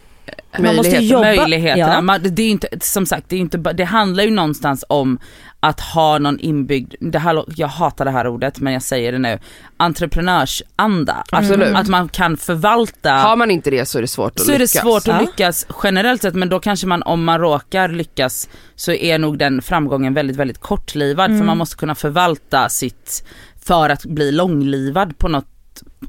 Man 0.58 0.76
måste 0.76 0.96
jobba. 0.96 1.20
möjligheterna. 1.22 1.94
Ja. 1.94 2.00
Man, 2.00 2.20
det 2.22 2.42
är 2.42 2.50
inte, 2.50 2.68
som 2.80 3.06
sagt, 3.06 3.28
det, 3.28 3.36
är 3.36 3.40
inte, 3.40 3.58
det 3.58 3.84
handlar 3.84 4.24
ju 4.24 4.30
någonstans 4.30 4.84
om 4.88 5.18
att 5.60 5.80
ha 5.80 6.18
någon 6.18 6.38
inbyggd, 6.40 6.94
det 7.00 7.18
här, 7.18 7.44
jag 7.56 7.68
hatar 7.68 8.04
det 8.04 8.10
här 8.10 8.26
ordet 8.26 8.60
men 8.60 8.72
jag 8.72 8.82
säger 8.82 9.12
det 9.12 9.18
nu, 9.18 9.38
entreprenörsanda. 9.76 11.12
Att, 11.12 11.32
Absolut. 11.32 11.76
att 11.76 11.88
man 11.88 12.08
kan 12.08 12.36
förvalta 12.36 13.12
Har 13.12 13.36
man 13.36 13.50
inte 13.50 13.70
det 13.70 13.86
så 13.86 13.98
är 13.98 14.02
det 14.02 14.08
svårt 14.08 14.32
att 14.40 14.46
så 14.46 14.50
är 14.52 14.58
det 14.58 14.58
lyckas. 14.64 14.82
svårt 14.82 15.08
att 15.08 15.20
lyckas 15.22 15.66
generellt 15.82 16.22
sett 16.22 16.34
men 16.34 16.48
då 16.48 16.60
kanske 16.60 16.86
man 16.86 17.02
om 17.02 17.24
man 17.24 17.38
råkar 17.40 17.88
lyckas 17.88 18.48
så 18.76 18.92
är 18.92 19.18
nog 19.18 19.38
den 19.38 19.62
framgången 19.62 20.14
väldigt 20.14 20.36
väldigt 20.36 20.58
kortlivad 20.58 21.26
Mm. 21.26 21.38
för 21.40 21.46
man 21.46 21.58
måste 21.58 21.76
kunna 21.76 21.94
förvalta 21.94 22.68
sitt 22.68 23.24
för 23.64 23.88
att 23.90 24.04
bli 24.04 24.32
långlivad 24.32 25.18
på 25.18 25.28
något, 25.28 25.46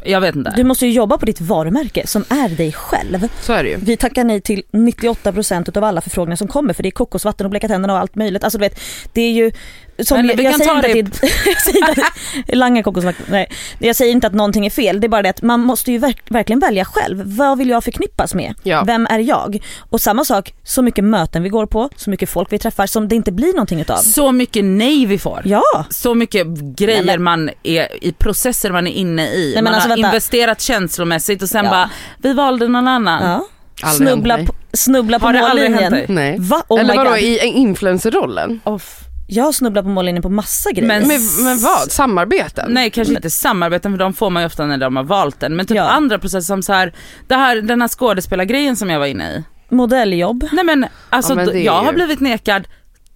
jag 0.04 0.22
vet 0.22 0.36
inte. 0.36 0.54
Du 0.56 0.64
måste 0.64 0.86
ju 0.86 0.92
jobba 0.92 1.18
på 1.18 1.26
ditt 1.26 1.42
varumärke 1.42 2.08
som 2.08 2.26
är 2.30 2.50
dig 2.50 2.72
själv. 2.72 3.28
Så 3.42 3.54
är 3.54 3.64
det 3.64 3.70
ju. 3.70 3.78
Vi 3.78 3.98
tackar 3.98 4.24
nej 4.24 4.42
till 4.42 4.64
98% 4.72 5.78
av 5.78 5.84
alla 5.84 6.02
förfrågningar 6.02 6.36
som 6.36 6.48
kommer 6.48 6.74
för 6.74 6.84
det 6.84 6.90
är 6.90 6.92
kokosvatten 6.92 7.46
och 7.46 7.50
bleka 7.52 7.68
tänderna 7.68 7.94
och 7.94 8.00
allt 8.00 8.16
möjligt. 8.16 8.44
Alltså 8.44 8.58
du 8.58 8.62
vet, 8.64 8.80
det 9.14 9.22
är 9.22 9.32
ju 9.32 9.52
som 10.00 10.18
Men 10.18 10.28
jag, 10.28 10.38
vi 10.38 10.44
jag 10.44 10.52
kan 10.52 10.60
säger 10.60 10.82
ta 10.82 10.88
inte 10.88 11.16
att 11.16 11.22
det, 11.22 11.28
jag 11.46 11.62
säger 11.62 11.90
inte 11.90 12.02
att, 12.48 12.56
langa 12.56 12.84
kokosvatten, 12.84 13.26
nej. 13.30 13.48
Jag 13.80 13.96
säger 13.96 14.12
inte 14.12 14.28
att 14.28 14.34
någonting 14.34 14.66
är 14.66 14.70
fel, 14.70 15.02
det 15.02 15.08
är 15.08 15.10
bara 15.10 15.22
det 15.22 15.30
att 15.30 15.42
man 15.42 15.60
måste 15.60 15.92
ju 15.92 15.98
verk, 15.98 16.22
verkligen 16.30 16.60
välja 16.60 16.86
själv. 16.86 17.22
Vad 17.26 17.58
vill 17.58 17.70
jag 17.70 17.84
förknippas 17.84 18.34
med? 18.34 18.54
Ja. 18.64 18.84
Vem 18.88 19.08
är 19.10 19.20
jag? 19.20 19.64
Och 19.90 20.02
samma 20.02 20.26
sak, 20.26 20.54
så 20.64 20.82
mycket 20.82 21.04
möten 21.04 21.44
vi 21.44 21.50
går 21.50 21.66
på, 21.66 21.90
så 21.96 22.10
mycket 22.10 22.30
folk 22.30 22.54
vi 22.54 22.60
träffar 22.60 22.88
som 22.88 23.08
det 23.08 23.16
inte 23.16 23.32
blir 23.32 23.54
någonting 23.54 23.82
utav. 23.82 23.98
Så 23.98 24.32
mycket 24.32 24.66
nej 24.66 25.06
vi 25.06 25.18
får. 25.20 25.42
Ja! 25.46 25.86
Så 25.90 26.16
mycket 26.16 26.48
grejer 26.48 27.04
Nej, 27.04 27.18
man 27.18 27.50
är 27.64 28.04
i 28.04 28.12
processer 28.12 28.72
man 28.72 28.88
är 28.88 28.92
inne 28.92 29.28
i. 29.34 29.52
men 29.56 29.64
man 29.64 29.82
alltså, 29.84 29.90
har 29.90 29.96
vänta. 29.98 30.08
investerat 30.10 30.62
känslomässigt 30.62 31.42
och 31.42 31.50
sen 31.50 31.66
Ja. 31.66 31.72
bara, 31.72 31.90
vi 32.18 32.34
valde 32.34 32.68
någon 32.68 32.88
annan. 32.88 33.24
ja. 33.24 33.46
Aldrig 33.84 34.10
Snubbla, 34.10 34.38
på, 34.38 34.54
snubbla 34.74 35.20
på 35.20 35.26
Har 35.26 35.34
mållinjen. 35.34 36.06
Nej. 36.08 36.36
Va? 36.40 36.64
Oh 36.68 36.80
Eller 36.80 36.96
vadå 36.98 37.18
i 37.18 37.40
influencerrollen? 37.46 38.60
Off. 38.64 39.00
Jag 39.28 39.44
har 39.44 39.52
snubblat 39.52 39.84
på 39.86 39.90
mållinjen 39.90 40.22
på 40.24 40.30
massa 40.30 40.72
grejer. 40.72 40.88
Men- 40.88 41.08
Men, 41.08 41.22
men 41.46 41.60
vad? 41.60 41.92
Samarbeten? 41.92 42.72
Nej 42.74 42.90
kanske 42.90 43.14
inte 43.14 43.30
samarbeten 43.30 43.92
för 43.94 43.98
de 44.00 44.14
får 44.14 44.30
man 44.30 44.44
ju 44.44 44.48
ofta 44.48 44.66
när 44.66 44.78
de 44.78 44.96
har 44.96 45.04
valt 45.04 45.40
den 45.40 45.56
men 45.56 45.66
typ 45.66 45.78
Ja. 45.78 45.84
andra 45.90 46.20
processer 46.20 46.42
som 46.46 46.64
så 46.64 46.74
här, 46.74 46.94
det 47.28 47.36
här, 47.36 47.56
den 47.62 47.82
här 47.82 47.88
skådespelargrejen 47.88 48.76
som 48.76 48.90
jag 48.90 49.00
var 49.00 49.06
inne 49.06 49.32
i. 49.32 49.44
Modelljobb. 49.76 50.48
Nej 50.52 50.64
men 50.66 50.86
alltså 51.10 51.32
Ja, 51.32 51.36
men 51.46 51.64
jag 51.64 51.74
har 51.74 51.86
ju- 51.92 51.94
blivit 51.96 52.20
nekad 52.20 52.68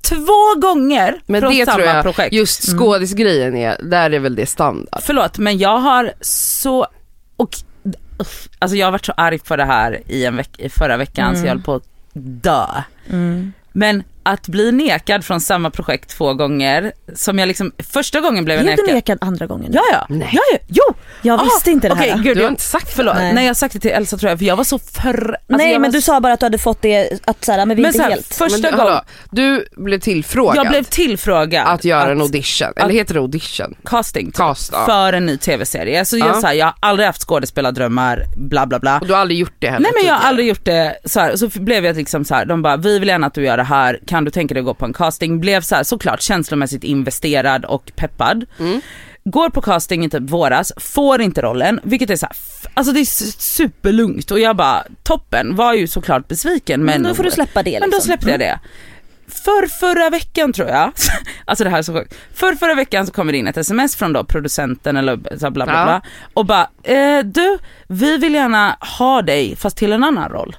två 0.09 0.59
gånger 0.61 1.19
Men 1.25 1.41
från 1.41 1.51
det 1.51 1.65
samma 1.65 1.75
tror 1.77 1.87
jag, 1.87 2.03
projekt. 2.03 2.33
just 2.33 2.67
Mm. 2.67 2.79
skådisgrejen 2.79 3.55
är, 3.55 3.77
där 3.83 4.11
är 4.11 4.19
väl 4.19 4.35
det 4.35 4.45
standard. 4.45 4.99
Förlåt 5.03 5.37
men 5.37 5.57
jag 5.57 5.77
har 5.77 6.13
så, 6.21 6.87
och 7.37 7.49
alltså 8.59 8.77
jag 8.77 8.87
har 8.87 8.91
varit 8.91 9.05
så 9.05 9.13
arg 9.17 9.39
på 9.39 9.55
det 9.55 9.65
här 9.65 10.01
i 10.07 10.25
en 10.25 10.39
veck- 10.39 10.59
i 10.59 10.69
förra 10.69 10.97
veckan 10.97 11.35
så 11.37 11.41
jag 11.45 11.49
höll 11.49 11.61
på 11.61 11.73
att 11.75 11.83
dö. 12.13 12.65
Mm. 13.09 13.53
Men 13.71 14.03
att 14.27 14.47
bli 14.47 14.71
nekad 14.71 15.25
från 15.25 15.41
samma 15.41 15.69
projekt 15.69 16.09
två 16.09 16.33
gånger, 16.33 16.91
som 17.15 17.39
jag 17.39 17.47
liksom, 17.47 17.71
första 17.91 18.19
gången 18.21 18.45
blev 18.45 18.57
jag 18.57 18.65
Blev 18.65 18.75
du 18.75 18.81
nekad. 18.81 18.95
nekad 18.95 19.17
andra 19.21 19.45
gången? 19.47 19.71
Ja 19.73 19.81
ja, 19.91 20.05
Nej. 20.09 20.29
ja, 20.33 20.41
ja, 20.51 20.57
jo! 20.67 20.93
Jag 21.21 21.43
visste 21.43 21.71
inte 21.71 21.89
det 21.89 21.95
här. 21.95 22.03
Okej, 22.05 22.19
gud, 22.23 22.37
Du 22.37 22.41
har 22.41 22.45
jag, 22.45 22.51
inte 22.51 22.63
sagt 22.63 22.93
förlåt, 22.95 23.15
Nej. 23.15 23.33
nej. 23.33 23.43
jag 23.43 23.49
har 23.49 23.53
sagt 23.55 23.73
det 23.73 23.79
till 23.79 23.91
Elsa 23.91 24.17
tror 24.17 24.29
jag 24.29 24.39
för 24.39 24.45
jag 24.45 24.55
var 24.55 24.63
så 24.63 24.79
för... 24.79 25.09
Alltså 25.29 25.37
Nej 25.47 25.71
men 25.79 25.81
var 25.81 25.89
du 25.89 26.01
sa 26.01 26.19
bara 26.21 26.33
att 26.33 26.39
du 26.39 26.45
hade 26.45 26.57
fått 26.57 26.81
det, 26.81 27.19
att 27.25 27.45
såhär, 27.45 27.65
men 27.65 27.75
vi 27.77 27.81
men 27.81 27.89
inte 27.89 27.97
så 27.97 28.03
här, 28.03 28.09
helt. 28.09 28.33
första 28.33 28.61
Men, 28.61 28.71
gången, 28.77 28.87
hallå, 28.93 29.01
du 29.31 29.65
blev 29.77 29.99
tillfrågad 29.99 30.55
jag 30.57 30.67
blev 30.69 30.83
tillfrågad 30.83 31.67
att 31.67 31.85
göra 31.85 32.11
en 32.11 32.21
audition, 32.21 32.67
eller 32.75 32.93
heter 32.93 33.13
det 33.13 33.19
audition? 33.19 33.75
casting 33.85 34.25
typ, 34.25 34.35
Cast, 34.35 34.69
ja. 34.73 34.85
för 34.85 35.13
en 35.13 35.25
ny 35.25 35.37
tv-serie. 35.37 36.05
Så 36.05 36.17
jag, 36.17 36.27
Ja. 36.27 36.33
så 36.41 36.47
här, 36.47 36.53
jag 36.53 36.65
har 36.65 36.75
aldrig 36.79 37.05
haft 37.07 37.21
skådespelardrömmar, 37.21 38.23
bla 38.37 38.65
bla 38.65 38.79
bla. 38.79 38.97
Och 38.99 39.07
du 39.07 39.13
har 39.13 39.19
aldrig 39.19 39.39
gjort 39.39 39.55
det 39.59 39.67
heller 39.67 39.79
Nej 39.79 39.91
men 39.95 40.05
jag 40.05 40.13
har 40.15 40.29
aldrig 40.29 40.47
gjort 40.47 40.65
det 40.65 40.95
så 41.05 41.19
här. 41.19 41.35
så 41.35 41.47
blev 41.59 41.85
jag 41.85 41.95
liksom 41.95 42.25
så 42.25 42.35
här, 42.35 42.45
de 42.45 42.61
bara 42.61 42.77
vi 42.77 42.99
vill 42.99 43.07
gärna 43.07 43.27
att 43.27 43.33
du 43.33 43.43
gör 43.45 43.57
det 43.57 43.63
här, 43.63 43.99
kan 44.07 44.16
du 44.25 44.31
tänka 44.31 44.53
dig 44.53 44.61
att 44.61 44.65
gå 44.65 44.73
på 44.73 44.85
en 44.85 44.93
casting? 44.93 45.39
Blev 45.39 45.61
så 45.61 45.75
här, 45.75 45.83
såklart 45.83 46.21
känslomässigt 46.21 46.83
investerad 46.83 47.65
och 47.65 47.91
peppad. 47.95 48.45
Mm. 48.59 48.81
Går 49.25 49.49
på 49.49 49.61
casting 49.61 50.05
i 50.05 50.09
typ 50.09 50.29
våras, 50.29 50.73
får 50.77 51.21
inte 51.21 51.41
rollen, 51.41 51.79
vilket 51.83 52.09
är 52.09 52.15
så 52.15 52.25
här, 52.25 52.35
alltså 52.73 52.93
det 52.93 52.99
är 52.99 53.05
superlugnt 53.39 54.31
och 54.31 54.39
jag 54.39 54.55
bara 54.55 54.83
toppen, 55.03 55.55
var 55.55 55.73
ju 55.73 55.87
såklart 55.87 56.27
besviken 56.27 56.83
men, 56.83 57.01
Men 57.01 57.09
då 57.09 57.15
får 57.15 57.23
du 57.23 57.31
släppa 57.31 57.63
det 57.63 57.79
men 57.79 57.89
då 57.89 57.95
liksom. 57.97 58.01
släppte 58.07 58.29
jag 58.31 58.39
det. 58.39 58.59
För 59.27 59.67
förra 59.67 60.09
veckan 60.09 60.53
tror 60.53 60.67
jag, 60.69 60.91
alltså 61.45 61.63
det 61.63 61.69
här 61.69 61.77
är 61.77 61.81
så 61.81 61.93
sjukt. 61.93 62.15
För 62.33 62.55
förra 62.55 62.75
veckan 62.75 63.07
så 63.07 63.13
kommer 63.13 63.31
det 63.31 63.37
in 63.37 63.47
ett 63.47 63.57
sms 63.57 63.95
från 63.95 64.13
då 64.13 64.23
producenten 64.23 64.97
eller 64.97 65.37
så 65.37 65.45
här 65.45 65.51
bla 65.51 65.65
bla 65.65 65.73
Ja. 65.79 65.83
bla 65.85 66.01
och 66.33 66.45
bara 66.45 66.69
eh, 66.83 67.23
du 67.25 67.57
vi 67.87 68.17
vill 68.17 68.33
gärna 68.33 68.77
ha 68.97 69.21
dig 69.21 69.55
fast 69.55 69.77
till 69.77 69.93
en 69.93 70.03
annan 70.03 70.29
roll. 70.29 70.55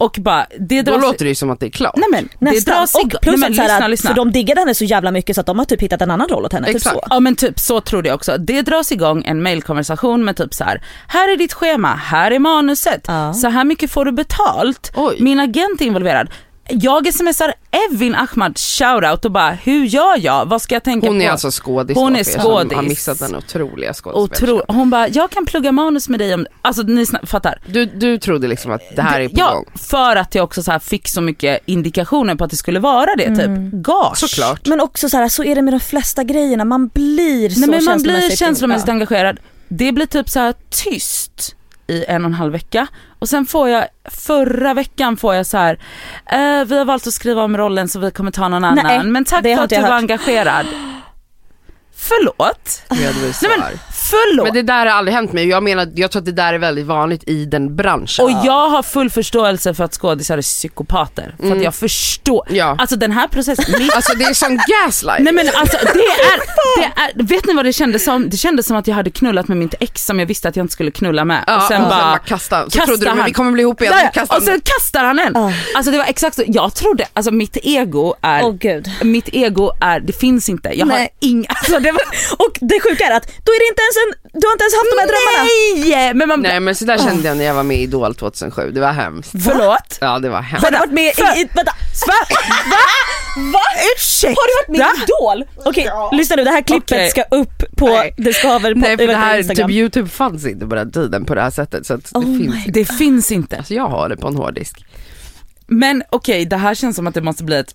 Och 0.00 0.16
bara 0.20 0.46
det 0.60 0.82
Då 0.82 0.92
dras... 0.92 1.02
låter 1.02 1.24
det 1.24 1.28
ju 1.28 1.34
som 1.34 1.50
att 1.50 1.60
det 1.60 1.66
är 1.66 1.70
klart. 1.70 1.96
Nej 1.96 2.08
men 2.12 2.28
det 2.40 2.50
Nästan. 2.54 2.74
dras 2.74 2.94
Och 2.94 3.00
igång. 3.00 3.18
plus 3.22 3.40
Nej, 3.40 3.50
men 3.50 3.60
att 3.60 3.66
lyssna, 3.70 3.88
lyssna. 3.88 4.10
för 4.10 4.16
de 4.16 4.32
diggade 4.32 4.60
henne 4.60 4.74
så 4.74 4.84
jävla 4.84 5.10
mycket 5.10 5.34
så 5.36 5.40
att 5.40 5.46
de 5.46 5.58
har 5.58 5.64
typ 5.66 5.80
hittat 5.82 6.02
en 6.02 6.10
annan 6.10 6.28
roll 6.28 6.44
åt 6.44 6.52
henne. 6.52 6.66
Typ 6.66 6.76
Exakt. 6.76 6.94
så. 6.96 7.02
Ja 7.10 7.20
men 7.20 7.36
typ 7.36 7.58
så 7.58 7.80
trodde 7.80 8.08
jag 8.08 8.14
också. 8.16 8.36
Det 8.38 8.62
dras 8.62 8.92
igång 8.92 9.22
en 9.24 9.42
mailkonversation 9.42 10.24
med 10.24 10.36
typ 10.36 10.54
så 10.54 10.64
här. 10.64 10.82
här 11.08 11.32
är 11.32 11.36
ditt 11.36 11.52
schema, 11.52 11.94
här 11.94 12.30
är 12.30 12.38
manuset, 12.38 13.04
Ja. 13.06 13.32
så 13.34 13.48
här 13.48 13.64
mycket 13.64 13.90
får 13.90 14.04
du 14.04 14.12
betalt. 14.12 14.92
Oj. 14.94 15.16
Min 15.20 15.40
agent 15.40 15.80
är 15.80 15.84
involverad. 15.86 16.28
Jag 16.70 17.14
smsar 17.14 17.54
Evin 17.90 18.14
Ahmad 18.14 18.58
shoutout 18.58 19.24
och 19.24 19.30
bara 19.32 19.50
hur 19.50 19.84
gör 19.84 20.18
jag, 20.24 20.46
vad 20.46 20.62
ska 20.62 20.74
jag 20.74 20.84
tänka 20.84 21.06
Hon 21.06 21.18
på? 21.18 21.22
är 21.24 21.30
alltså 21.30 21.50
skådis 21.52 21.96
Hon 21.96 22.16
är 22.16 22.24
skådis. 22.24 22.72
har 22.76 22.82
missat 22.82 23.18
den 23.18 23.34
otroliga 23.36 23.92
Otro- 23.92 24.62
hon 24.68 24.90
bara, 24.90 25.08
jag 25.08 25.30
kan 25.30 25.46
plugga 25.46 25.72
manus 25.72 26.08
med 26.08 26.20
dig 26.20 26.34
om, 26.34 26.46
alltså 26.62 26.82
ni 26.82 27.06
fattar. 27.26 27.60
Du, 27.66 27.86
du 27.86 28.18
trodde 28.18 28.48
liksom 28.48 28.72
att 28.72 28.82
det 28.96 29.02
här 29.02 29.20
är 29.20 29.28
på 29.28 29.34
ja, 29.38 29.54
gång? 29.54 29.64
för 29.74 30.16
att 30.16 30.34
jag 30.34 30.44
också 30.44 30.62
så 30.62 30.72
här 30.72 30.78
fick 30.78 31.08
så 31.08 31.20
mycket 31.20 31.60
indikationer 31.66 32.34
på 32.34 32.44
att 32.44 32.50
det 32.50 32.56
skulle 32.56 32.80
vara 32.80 33.14
det 33.16 33.36
typ. 33.36 33.72
Gage. 33.72 34.18
Såklart. 34.18 34.66
Men 34.66 34.80
också 34.80 35.08
så 35.08 35.16
här, 35.16 35.28
så 35.28 35.44
är 35.44 35.54
det 35.54 35.62
med 35.62 35.74
de 35.74 35.80
flesta 35.80 36.24
grejerna, 36.24 36.64
man 36.64 36.88
blir 36.88 37.48
så 37.48 37.60
Nej 37.60 37.68
men 37.70 37.84
man 37.84 38.02
blir 38.02 38.12
känslomässigt- 38.14 38.38
känslomässigt 38.38 38.88
Ja. 38.88 38.92
engagerad. 38.92 39.38
Det 39.68 39.92
blir 39.92 40.06
typ 40.06 40.28
så 40.28 40.40
här 40.40 40.54
tyst 40.70 41.54
i 41.88 42.04
en 42.08 42.24
och 42.24 42.28
en 42.28 42.34
halv 42.34 42.52
vecka 42.52 42.86
och 43.18 43.28
sen 43.28 43.46
får 43.46 43.68
jag, 43.68 43.86
förra 44.04 44.74
veckan 44.74 45.16
får 45.16 45.34
jag 45.34 45.46
så 45.46 45.56
här, 45.56 45.78
eh, 46.26 46.64
vi 46.64 46.78
har 46.78 46.84
valt 46.84 47.06
att 47.06 47.14
skriva 47.14 47.42
om 47.42 47.56
rollen 47.56 47.88
så 47.88 47.98
vi 47.98 48.10
kommer 48.10 48.30
ta 48.30 48.48
någon 48.48 48.64
annan. 48.64 48.84
Nej, 48.86 49.02
men 49.04 49.24
tack 49.24 49.42
för 49.42 49.62
att 49.62 49.70
du 49.70 49.80
var 49.80 49.90
engagerad. 49.90 50.66
Förlåt? 51.96 52.82
Så 53.32 53.48
Nej, 53.48 53.58
men, 53.58 53.78
förlåt. 54.10 54.44
Men 54.44 54.54
det 54.54 54.62
där 54.62 54.86
har 54.86 54.92
aldrig 54.92 55.14
hänt 55.14 55.32
mig. 55.32 55.48
Jag 55.48 55.62
menar, 55.62 55.88
jag 55.94 56.10
tror 56.10 56.20
att 56.20 56.26
det 56.26 56.32
där 56.32 56.54
är 56.54 56.58
väldigt 56.58 56.86
vanligt 56.86 57.28
i 57.28 57.44
den 57.44 57.76
branschen. 57.76 58.24
Och 58.24 58.30
jag 58.30 58.68
har 58.70 58.82
full 58.82 59.10
förståelse 59.10 59.74
för 59.74 59.84
att 59.84 59.94
skådisar 59.94 60.38
är 60.38 60.42
psykopater. 60.42 61.34
För 61.40 61.52
att 61.56 61.62
jag 61.62 61.74
förstår. 61.74 62.44
Mm. 62.46 62.58
Ja. 62.58 62.76
Alltså 62.78 62.96
den 62.96 63.12
här 63.12 63.28
processen, 63.28 63.64
Alltså 63.94 64.14
det 64.16 64.24
är 64.24 64.34
som 64.34 64.60
gaslight. 64.84 65.20
Nej 65.20 65.32
men 65.32 65.46
alltså 65.54 65.76
det 65.82 65.88
är, 65.98 66.38
det 66.80 66.84
är, 67.00 67.22
vet 67.24 67.46
ni 67.46 67.54
vad 67.54 67.64
det 67.64 67.72
kändes 67.72 68.04
som? 68.04 68.30
Det 68.30 68.36
kändes 68.36 68.66
som 68.66 68.76
att 68.76 68.86
jag 68.86 68.94
hade 68.94 69.10
knullat 69.10 69.48
med 69.48 69.56
mitt 69.56 69.74
ex 69.80 70.06
som 70.06 70.18
jag 70.18 70.26
visste 70.26 70.48
att 70.48 70.56
jag 70.56 70.64
inte 70.64 70.72
skulle 70.72 70.90
knulla 70.90 71.24
med. 71.24 71.44
ja, 71.46 71.56
och 71.56 71.62
sen 71.62 71.82
bara, 71.82 72.18
kasta. 72.18 72.64
Så 72.64 72.70
kastar 72.70 72.86
trodde 72.86 73.10
du, 73.10 73.14
men 73.14 73.24
vi 73.24 73.32
kommer 73.32 73.50
bli 73.52 73.62
ihop 73.62 73.80
igen. 73.82 73.94
Där, 74.14 74.36
och 74.36 74.42
sen 74.42 74.60
kastar 74.64 75.04
han 75.04 75.18
en. 75.18 75.32
Ja. 75.34 75.52
Alltså 75.74 75.92
det 75.92 75.98
var 75.98 76.04
exakt 76.04 76.36
så, 76.36 76.42
jag 76.46 76.74
trodde, 76.74 77.06
alltså 77.12 77.32
mitt 77.32 77.56
ego 77.62 78.14
är, 78.22 78.42
Åh 78.44 78.54
gud. 78.54 78.90
mitt 79.02 79.28
ego 79.32 79.70
är, 79.80 80.00
det 80.00 80.12
finns 80.12 80.48
inte. 80.48 80.68
Jag 80.74 80.86
har 80.86 80.92
Nej. 80.92 81.08
inga, 81.20 81.48
alltså 81.48 81.78
det 81.78 81.92
var, 81.92 82.02
Och 82.46 82.56
det 82.60 82.80
sjuka 82.80 83.04
är 83.04 83.16
att 83.16 83.26
då 83.44 83.52
är 83.52 83.58
det 83.58 83.68
inte 83.68 83.82
ens 83.82 83.96
en, 84.06 84.30
du 84.40 84.46
har 84.46 84.52
inte 84.52 84.64
ens 84.64 84.74
haft 84.74 84.90
de 84.94 85.00
här 85.00 85.08
drömmarna. 85.12 85.48
nej! 85.96 86.14
Men 86.14 86.28
man, 86.28 86.40
Nej 86.40 86.60
men 86.60 86.74
så 86.74 86.84
där 86.84 86.98
kände 86.98 87.28
jag 87.28 87.36
när 87.36 87.44
jag 87.44 87.54
var 87.54 87.62
med 87.62 87.76
i 87.76 87.82
Idol 87.82 88.14
2007, 88.14 88.70
det 88.70 88.80
var 88.80 88.92
hemskt. 88.92 89.30
förlåt? 89.44 89.98
Ja 90.00 90.18
det 90.18 90.28
var 90.28 90.40
hemskt. 90.42 90.64
Har 90.64 90.70
du 90.72 90.78
varit 90.78 90.92
med 90.92 91.04
i, 91.04 91.40
i 91.40 91.48
vänta, 91.54 91.72
Va? 92.06 92.14
Va? 92.70 92.76
Va? 93.52 93.60
Ursäkta? 93.96 94.40
har 94.40 94.46
du 94.48 94.72
varit 94.74 94.78
med 94.78 94.86
i 94.98 95.02
Idol? 95.02 95.64
Okej, 95.68 95.90
lyssna 96.12 96.36
nu 96.36 96.44
det 96.44 96.50
här 96.50 96.62
klippet 96.62 96.92
Okej. 96.92 97.10
ska 97.10 97.22
upp 97.22 97.76
på 97.76 97.88
Nej. 97.88 98.14
Det 98.16 98.32
skaver 98.32 98.74
på 98.74 98.80
Nej 98.80 98.96
för 98.96 99.06
det 99.06 99.16
här, 99.16 99.38
Instagram. 99.38 99.68
typ 99.68 99.76
youtube 99.76 100.08
fanns 100.08 100.46
inte 100.46 100.66
på 100.66 100.74
den 100.74 100.92
tiden 100.92 101.24
på 101.24 101.34
det 101.34 101.42
här 101.42 101.50
sättet 101.50 101.86
så 101.86 101.94
att 101.94 102.04
det 102.12 102.18
Oh 102.18 102.24
finns 102.24 102.38
my 102.54 102.58
inte. 102.58 102.70
Det 102.70 102.84
finns 102.84 103.32
inte. 103.32 103.56
Alltså 103.56 103.74
jag 103.74 103.88
har 103.88 104.08
det 104.08 104.16
på 104.16 104.28
en 104.28 104.36
hårddisk. 104.36 104.84
Men 105.66 106.02
okej, 106.10 106.44
det 106.44 106.56
här 106.56 106.74
känns 106.74 106.96
som 106.96 107.06
att 107.06 107.14
det 107.14 107.20
måste 107.20 107.44
bli 107.44 107.56
ett 107.56 107.74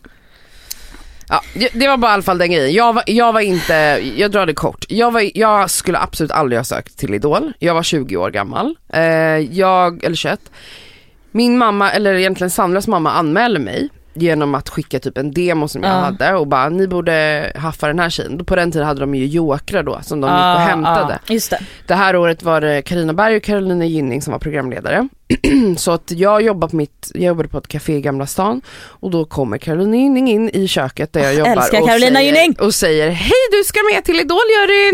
Ja, 1.30 1.41
det- 1.74 1.88
var 1.88 1.97
bara 1.97 2.11
i 2.11 2.13
alla 2.13 2.24
fall 2.24 2.38
den 2.38 2.51
grejen. 2.51 2.74
Jag 2.74 2.93
var, 2.93 3.03
jag 3.07 3.34
var 3.34 3.39
inte, 3.41 3.74
jag 4.15 4.32
drar 4.32 4.45
det 4.45 4.53
kort. 4.53 4.86
Jag, 4.89 5.11
var, 5.11 5.30
jag 5.38 5.69
skulle 5.69 5.99
absolut 5.99 6.32
aldrig 6.32 6.59
ha 6.59 6.63
sökt 6.63 6.97
till 6.97 7.13
Idol. 7.13 7.53
Jag 7.59 7.74
var 7.74 7.84
20 7.84 8.17
år 8.17 8.30
gammal. 8.32 8.76
Eh, 8.93 9.01
jag, 9.38 10.03
eller 10.03 10.15
21. 10.15 10.39
Min 11.32 11.57
mamma, 11.57 11.91
eller 11.91 12.13
egentligen 12.13 12.51
Sandras 12.51 12.88
mamma 12.88 13.11
anmälde 13.11 13.59
mig 13.59 13.89
genom 14.16 14.55
att 14.55 14.70
skicka 14.70 14.99
typ 14.99 15.18
en 15.18 15.32
demo 15.32 15.68
som 15.68 15.84
jag 15.84 15.91
Ja. 15.91 15.95
hade 15.99 16.34
och 16.34 16.47
bara 16.47 16.70
ni 16.70 16.88
borde 16.88 17.51
haffa 17.55 17.88
den 17.88 17.99
här 17.99 18.09
tjejen. 18.09 18.45
På 18.45 18.55
den 18.55 18.72
tiden 18.72 18.88
hade 18.88 18.99
de 18.99 19.16
ju 19.16 19.26
jokrar 19.26 19.84
då 19.84 19.99
som 20.03 20.22
de 20.22 20.28
gick 20.28 20.34
Ah, 20.36 20.53
och 20.55 20.59
hämtade. 20.61 21.20
Just 21.30 21.49
det. 21.49 21.59
Det 21.88 21.93
här 21.95 22.16
året 22.16 22.43
var 22.43 22.61
det 22.61 22.82
Karina 22.82 23.14
Berg 23.14 23.36
och 23.38 23.43
Carolina 23.43 23.86
Gynning 23.86 24.22
som 24.22 24.32
var 24.32 24.39
programledare. 24.39 25.07
så 25.78 25.91
att 25.91 26.11
jag 26.11 26.41
jobbade 26.41 26.72
på 26.72 26.76
mitt, 26.78 27.11
jag 27.14 27.24
jobbade 27.24 27.49
på 27.49 27.57
ett 27.57 27.68
café 27.68 27.93
i 27.95 28.01
Gamla 28.01 28.28
stan 28.28 28.61
och 28.88 29.11
då 29.11 29.26
kommer 29.26 29.57
Carolina 29.57 29.95
Gynning 29.97 30.30
in 30.32 30.49
i 30.49 30.68
köket 30.68 31.14
där 31.14 31.24
jag 31.24 31.34
jobbar 31.36 31.51
älskar 31.51 31.82
och, 31.82 31.88
Carolina 31.88 32.20
säger, 32.20 32.34
Gynning. 32.36 32.55
och 32.59 32.74
säger 32.76 33.09
hej 33.09 33.32
du 33.51 33.64
ska 33.64 33.80
med 33.93 34.03
till 34.05 34.20
Idol! 34.20 34.38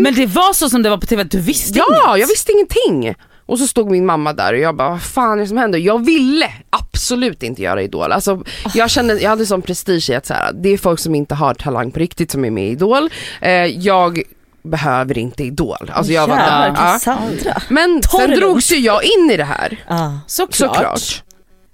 Men 0.00 0.14
det 0.14 0.26
var 0.26 0.52
så 0.52 0.70
som 0.70 0.82
det 0.82 0.90
var 0.90 0.96
på 0.98 1.06
TV, 1.06 1.24
du 1.24 1.40
visste 1.40 1.78
Ja, 1.78 1.84
inget. 2.14 2.20
jag 2.20 2.28
visste 2.28 2.52
ingenting. 2.52 3.14
Och 3.50 3.58
så 3.58 3.66
stod 3.66 3.90
min 3.90 4.06
mamma 4.06 4.32
där 4.32 4.52
och 4.52 4.58
jag 4.58 4.76
bara, 4.76 4.88
vad 4.90 5.02
fan 5.02 5.38
är 5.38 5.42
det 5.42 5.48
som 5.48 5.56
händer? 5.56 5.78
Jag 5.78 6.04
ville 6.04 6.52
absolut 6.70 7.42
inte 7.42 7.62
göra 7.62 7.82
Idol. 7.82 8.12
Alltså, 8.12 8.42
jag 8.74 8.90
kände, 8.90 9.18
jag 9.20 9.30
hade 9.30 9.46
sån 9.46 9.62
prestige 9.62 10.10
i 10.10 10.14
att 10.14 10.26
så 10.26 10.34
här, 10.34 10.52
det 10.52 10.68
är 10.68 10.78
folk 10.78 11.00
som 11.00 11.14
inte 11.14 11.34
har 11.34 11.54
talang 11.54 11.90
på 11.90 11.98
riktigt 11.98 12.30
som 12.30 12.44
är 12.44 12.50
med 12.50 12.64
i 12.68 12.70
Idol. 12.70 13.10
Eh, 13.40 13.52
jag 13.66 14.22
behöver 14.62 15.18
inte 15.18 15.42
Idol. 15.44 15.90
Alltså 15.94 16.12
jag 16.12 16.26
var 16.26 16.36
där. 16.36 16.74
Ja. 17.44 17.56
Men 17.68 18.00
Ta 18.00 18.18
sen 18.18 18.30
drogs 18.30 18.72
ju 18.72 18.76
jag 18.76 19.04
in 19.04 19.30
i 19.30 19.36
det 19.36 19.44
här, 19.44 19.84
Ja. 19.88 20.18
Såklart. 20.26 20.54
såklart. 20.74 21.22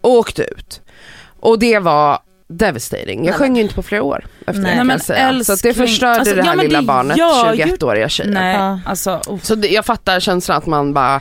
Och 0.00 0.10
åkte 0.10 0.42
ut. 0.42 0.80
Och 1.40 1.58
det 1.58 1.78
var 1.78 2.18
devastating. 2.48 3.24
Jag 3.26 3.34
sjöng 3.34 3.56
ju 3.56 3.62
inte 3.62 3.74
på 3.74 3.82
flera 3.82 4.02
år 4.02 4.26
efter 4.46 4.52
Nej. 4.52 4.62
det 4.62 4.62
kan 4.62 4.62
Nej, 4.62 4.76
jag 4.76 4.86
men 4.86 5.00
säga. 5.00 5.44
Så 5.44 5.52
att 5.52 5.62
det 5.62 5.68
älskling, 5.68 5.86
förstörde 5.88 6.18
alltså, 6.20 6.34
det 6.34 6.42
här 6.42 6.56
ja, 6.56 6.62
lilla 6.62 6.80
det 6.80 6.86
barnet, 6.86 7.16
gör 7.16 7.54
ju- 7.54 7.64
21-åriga 7.64 8.08
tjejen. 8.08 8.34
Nej, 8.34 8.56
Ja. 8.56 8.80
alltså 8.86 9.20
oh. 9.26 9.38
Så 9.42 9.54
det, 9.54 9.68
jag 9.68 9.84
fattar 9.86 10.20
känslan 10.20 10.58
att 10.58 10.66
man 10.66 10.92
bara 10.92 11.20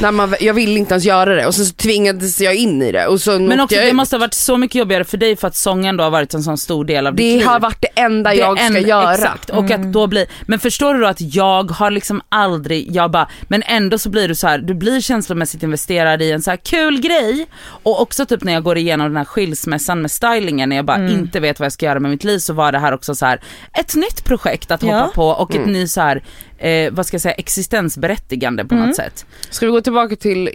när 0.00 0.10
man, 0.12 0.34
jag 0.40 0.54
ville 0.54 0.78
inte 0.78 0.94
ens 0.94 1.04
göra 1.04 1.34
det 1.34 1.46
och 1.46 1.54
så 1.54 1.74
tvingades 1.74 2.40
jag 2.40 2.54
in 2.54 2.82
i 2.82 2.92
det 2.92 3.06
och 3.06 3.20
så 3.20 3.38
Men 3.38 3.60
också 3.60 3.76
jag 3.76 3.84
det 3.84 3.88
ut. 3.88 3.94
måste 3.96 4.16
ha 4.16 4.20
varit 4.20 4.34
så 4.34 4.56
mycket 4.56 4.74
jobbigare 4.74 5.04
för 5.04 5.16
dig 5.16 5.36
för 5.36 5.48
att 5.48 5.56
sången 5.56 5.96
då 5.96 6.04
har 6.04 6.10
varit 6.10 6.34
en 6.34 6.42
sån 6.42 6.58
stor 6.58 6.84
del 6.84 7.06
av 7.06 7.14
ditt 7.14 7.26
Det 7.32 7.36
liv. 7.38 7.46
har 7.46 7.60
varit 7.60 7.80
det 7.80 8.00
enda 8.00 8.30
Det 8.30 8.36
jag 8.36 8.58
ska 8.58 8.66
en- 8.78 8.88
göra. 8.88 9.14
Exakt, 9.14 9.50
och 9.50 9.70
att 9.70 9.82
då 9.92 10.06
blir, 10.06 10.26
men 10.46 10.58
förstår 10.58 10.94
du 10.94 11.00
då 11.00 11.06
att 11.06 11.20
jag 11.34 11.70
har 11.70 11.90
liksom 11.90 12.20
aldrig, 12.28 12.96
jag 12.96 13.10
bara, 13.10 13.28
men 13.42 13.62
ändå 13.66 13.98
så 13.98 14.08
blir 14.10 14.28
du 14.28 14.34
så 14.34 14.46
här, 14.46 14.58
du 14.58 14.74
blir 14.74 15.00
känslomässigt 15.00 15.62
investerad 15.62 16.22
i 16.22 16.30
en 16.32 16.42
så 16.42 16.50
här 16.50 16.56
kul 16.56 17.00
grej 17.00 17.46
och 17.82 18.02
också 18.02 18.26
typ 18.26 18.44
när 18.44 18.52
jag 18.52 18.62
går 18.62 18.78
igenom 18.78 19.06
den 19.06 19.16
här 19.16 19.24
skilsmässan 19.24 20.02
med 20.02 20.10
stylingen 20.10 20.68
när 20.68 20.76
jag 20.76 20.84
bara 20.84 21.08
inte 21.08 21.40
vet 21.40 21.58
vad 21.60 21.64
jag 21.66 21.72
ska 21.72 21.86
göra 21.86 22.00
med 22.00 22.10
mitt 22.10 22.24
liv 22.24 22.38
så 22.38 22.52
var 22.52 22.72
det 22.72 22.78
här 22.78 22.92
också 22.94 23.14
så 23.14 23.26
här 23.26 23.40
ett 23.78 23.94
nytt 23.94 24.24
projekt 24.24 24.70
att 24.70 24.82
hoppa 24.82 24.94
Ja. 24.96 25.10
på 25.14 25.28
och 25.28 25.54
ett 25.54 25.66
ny 25.66 25.88
så 25.88 26.00
här, 26.00 26.22
eh, 26.62 26.92
vad 26.92 27.06
ska 27.06 27.14
jag 27.14 27.22
säga, 27.22 27.34
existensberättigande 27.34 28.64
på 28.64 28.74
något 28.74 28.96
sätt. 28.96 29.26
Ska 29.50 29.66
vi 29.66 29.72
gå 29.72 29.80
tillbaka 29.80 30.16
till 30.16 30.50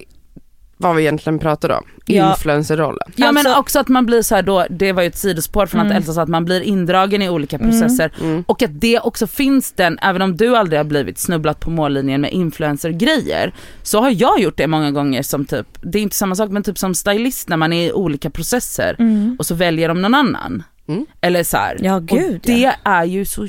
vad 0.79 0.95
vi 0.95 1.01
egentligen 1.01 1.39
pratade 1.39 1.73
om? 1.73 1.83
Ja. 2.05 2.29
Influencerrollen. 2.31 3.11
Ja 3.15 3.31
men 3.31 3.45
Alltså- 3.47 3.59
också 3.59 3.79
att 3.79 3.87
man 3.87 4.05
blir 4.05 4.21
så 4.21 4.35
här 4.35 4.41
då, 4.41 4.65
det 4.69 4.91
var 4.93 5.01
ju 5.01 5.07
ett 5.07 5.17
sidospår 5.17 5.65
från 5.65 5.81
att 5.81 5.93
Elsa 5.93 6.13
sa 6.13 6.21
att 6.21 6.29
man 6.29 6.45
blir 6.45 6.61
indragen 6.61 7.21
i 7.21 7.29
olika 7.29 7.57
processer 7.59 8.11
Mm. 8.21 8.43
och 8.47 8.61
att 8.61 8.81
det 8.81 8.99
också 8.99 9.27
finns 9.27 9.71
den, 9.71 9.99
även 10.01 10.21
om 10.21 10.37
du 10.37 10.55
aldrig 10.57 10.79
har 10.79 10.83
blivit 10.83 11.19
snubblat 11.19 11.59
på 11.59 11.69
mållinjen 11.69 12.21
med 12.21 12.31
influencergrejer 12.31 13.53
så 13.83 14.01
har 14.01 14.09
jag 14.09 14.39
gjort 14.39 14.57
det 14.57 14.67
många 14.67 14.91
gånger 14.91 15.23
som 15.23 15.45
typ, 15.45 15.67
det 15.81 15.97
är 15.99 16.01
inte 16.03 16.15
samma 16.15 16.35
sak 16.35 16.51
men 16.51 16.63
typ 16.63 16.77
som 16.77 16.95
stylist 16.95 17.49
när 17.49 17.57
man 17.57 17.73
är 17.73 17.87
i 17.87 17.91
olika 17.91 18.29
processer 18.29 18.95
och 19.39 19.45
så 19.45 19.55
väljer 19.55 19.87
de 19.87 20.01
någon 20.01 20.15
annan. 20.15 20.63
Mm. 20.87 21.05
Eller 21.21 21.43
så 21.43 21.57
här. 21.57 21.77
Ja, 21.81 21.99
gud, 21.99 22.35
och 22.35 22.39
det 22.43 22.73
är 22.83 23.03
ju 23.05 23.25
så 23.25 23.47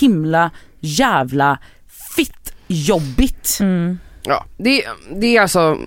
himla 0.00 0.50
jävla 0.80 1.58
jobbigt. 2.70 3.58
Mm. 3.60 3.98
Ja, 4.22 4.44
det, 4.56 4.84
det 5.10 5.36
är 5.36 5.42
alltså 5.42 5.78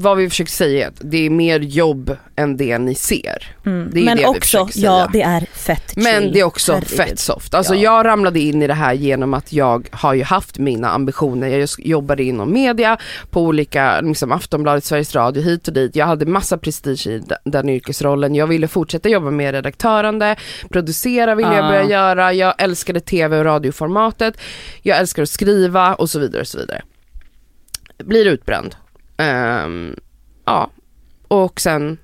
vad 0.00 0.16
vi 0.16 0.28
försöker 0.30 0.52
säga 0.52 0.84
är 0.84 0.88
att 0.88 1.00
det 1.00 1.26
är 1.26 1.30
mer 1.30 1.60
jobb 1.60 2.16
än 2.36 2.56
det 2.56 2.78
ni 2.78 2.94
ser. 2.94 3.56
Mm. 3.66 3.90
Det 3.92 4.00
är 4.00 4.04
Men 4.04 4.16
det 4.16 4.26
också, 4.26 4.68
ja 4.74 5.08
det 5.12 5.22
är 5.22 5.40
fett 5.40 5.94
chill. 5.94 6.02
Men 6.02 6.32
det 6.32 6.40
är 6.40 6.44
också 6.44 6.72
Herregud. 6.72 6.96
fett 6.96 7.18
soft. 7.18 7.54
Alltså 7.54 7.74
Ja. 7.74 7.80
jag 7.82 8.06
ramlade 8.06 8.40
in 8.40 8.62
i 8.62 8.66
det 8.66 8.74
här 8.74 8.92
genom 8.94 9.34
att 9.34 9.52
jag 9.52 9.88
har 9.92 10.14
ju 10.14 10.22
haft 10.22 10.58
mina 10.58 10.88
ambitioner. 10.88 11.48
Jag 11.48 11.68
jobbade 11.78 12.22
inom 12.22 12.52
media 12.52 12.98
på 13.30 13.42
olika, 13.42 14.00
liksom 14.00 14.32
Aftonbladet, 14.32 14.84
Sveriges 14.84 15.14
Radio, 15.14 15.42
hit 15.42 15.68
och 15.68 15.74
dit. 15.74 15.96
Jag 15.96 16.06
hade 16.06 16.26
massa 16.26 16.58
prestige 16.58 17.06
i 17.06 17.22
den 17.44 17.68
yrkesrollen. 17.68 18.34
Jag 18.34 18.46
ville 18.46 18.68
fortsätta 18.68 19.08
jobba 19.08 19.30
med 19.30 19.52
redaktörande, 19.54 20.36
producera 20.70 21.34
ville 21.34 21.54
jag 21.54 21.64
Ah. 21.64 21.68
börja 21.68 21.84
göra. 21.84 22.32
Jag 22.32 22.54
älskade 22.58 23.00
tv 23.00 23.38
och 23.38 23.44
radioformatet. 23.44 24.34
Jag 24.82 24.98
älskar 24.98 25.22
att 25.22 25.28
skriva 25.28 25.94
och 25.94 26.10
så 26.10 26.18
vidare 26.18 26.40
och 26.40 26.48
så 26.48 26.58
vidare. 26.58 26.82
Blir 28.04 28.26
utbränd. 28.26 28.74
Ehm, 29.18 29.96
ja, 30.44 30.70
och 31.28 31.60
sen 31.60 31.98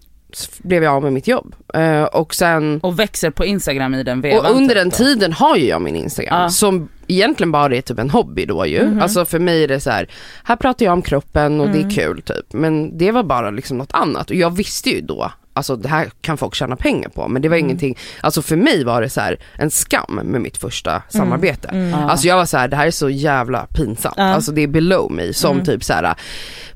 blev 0.59 0.83
jag 0.83 0.95
av 0.95 1.03
med 1.03 1.13
mitt 1.13 1.29
jobb. 1.29 1.55
Eh, 1.75 2.03
och 2.03 2.35
sen 2.35 2.81
Och 2.83 2.99
växer 2.99 3.31
på 3.31 3.45
Instagram 3.45 3.95
i 3.95 4.03
den 4.03 4.21
vevan. 4.21 4.47
och 4.47 4.57
under 4.57 4.75
typ 4.75 4.83
den 4.83 4.91
tiden 4.91 5.33
har 5.33 5.57
ju 5.57 5.67
jag 5.67 5.83
min 5.83 5.97
Instagram 5.97 6.43
Ja. 6.43 6.49
som 6.51 6.89
egentligen 7.07 7.53
bara 7.53 7.77
är 7.77 7.81
typ 7.81 7.99
en 7.99 8.11
hobby 8.11 8.47
då 8.47 8.67
ju. 8.67 8.87
Mhm. 8.87 9.01
Alltså 9.03 9.25
för 9.25 9.39
mig 9.39 9.65
är 9.65 9.69
det 9.69 9.81
så 9.81 9.91
här, 9.91 10.09
här 10.45 10.57
pratar 10.57 10.85
jag 10.87 10.93
om 10.93 11.03
kroppen 11.03 11.61
och 11.61 11.67
det 11.69 11.79
Mm. 11.79 11.87
är 11.89 11.91
kul 11.95 12.23
typ. 12.23 12.53
Men 12.53 12.99
det 12.99 13.11
var 13.13 13.23
bara 13.23 13.51
liksom 13.51 13.79
något 13.79 13.93
annat 13.93 14.31
och 14.31 14.37
jag 14.37 14.51
visste 14.57 14.91
ju 14.91 15.01
då, 15.01 15.33
alltså 15.55 15.77
det 15.77 15.89
här 15.89 16.11
kan 16.21 16.37
folk 16.37 16.55
tjäna 16.55 16.77
pengar 16.77 17.09
på 17.09 17.29
men 17.29 17.43
det 17.43 17.49
var 17.49 17.57
Mm. 17.57 17.67
ingenting, 17.67 17.99
alltså 18.21 18.43
för 18.43 18.57
mig 18.57 18.85
var 18.85 19.03
det 19.03 19.11
så 19.11 19.21
här 19.21 19.39
en 19.59 19.71
skam 19.71 20.21
med 20.25 20.41
mitt 20.41 20.57
första 20.57 21.03
samarbete. 21.09 21.69
Mm. 21.69 21.95
Alltså 21.95 22.27
jag 22.27 22.37
var 22.37 22.47
så 22.47 22.57
här, 22.57 22.69
det 22.69 22.77
här 22.77 22.87
är 22.87 22.91
så 22.91 23.11
jävla 23.11 23.67
pinsamt. 23.67 24.15
Ja. 24.17 24.23
Alltså 24.25 24.53
det 24.53 24.63
är 24.63 24.67
below 24.67 25.13
me 25.13 25.33
som 25.33 25.53
Mm. 25.53 25.65
typ 25.65 25.85
så 25.85 25.93
här 25.93 26.15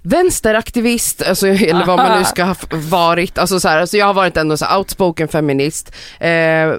vänsteraktivist, 0.03 1.22
alltså, 1.22 1.47
eller 1.47 1.87
vad 1.87 1.97
man 1.99 2.18
nu 2.18 2.24
ska 2.24 2.45
ha 2.45 2.55
varit. 2.72 3.39
Alltså, 3.39 3.61
så 3.61 3.68
här, 3.68 3.79
alltså 3.81 3.97
jag 3.97 4.07
har 4.07 4.14
varit 4.14 4.37
ändå 4.37 4.57
så 4.57 4.64
här 4.64 4.79
outspoken 4.79 5.29
feminist, 5.29 5.93
eh, 6.20 6.72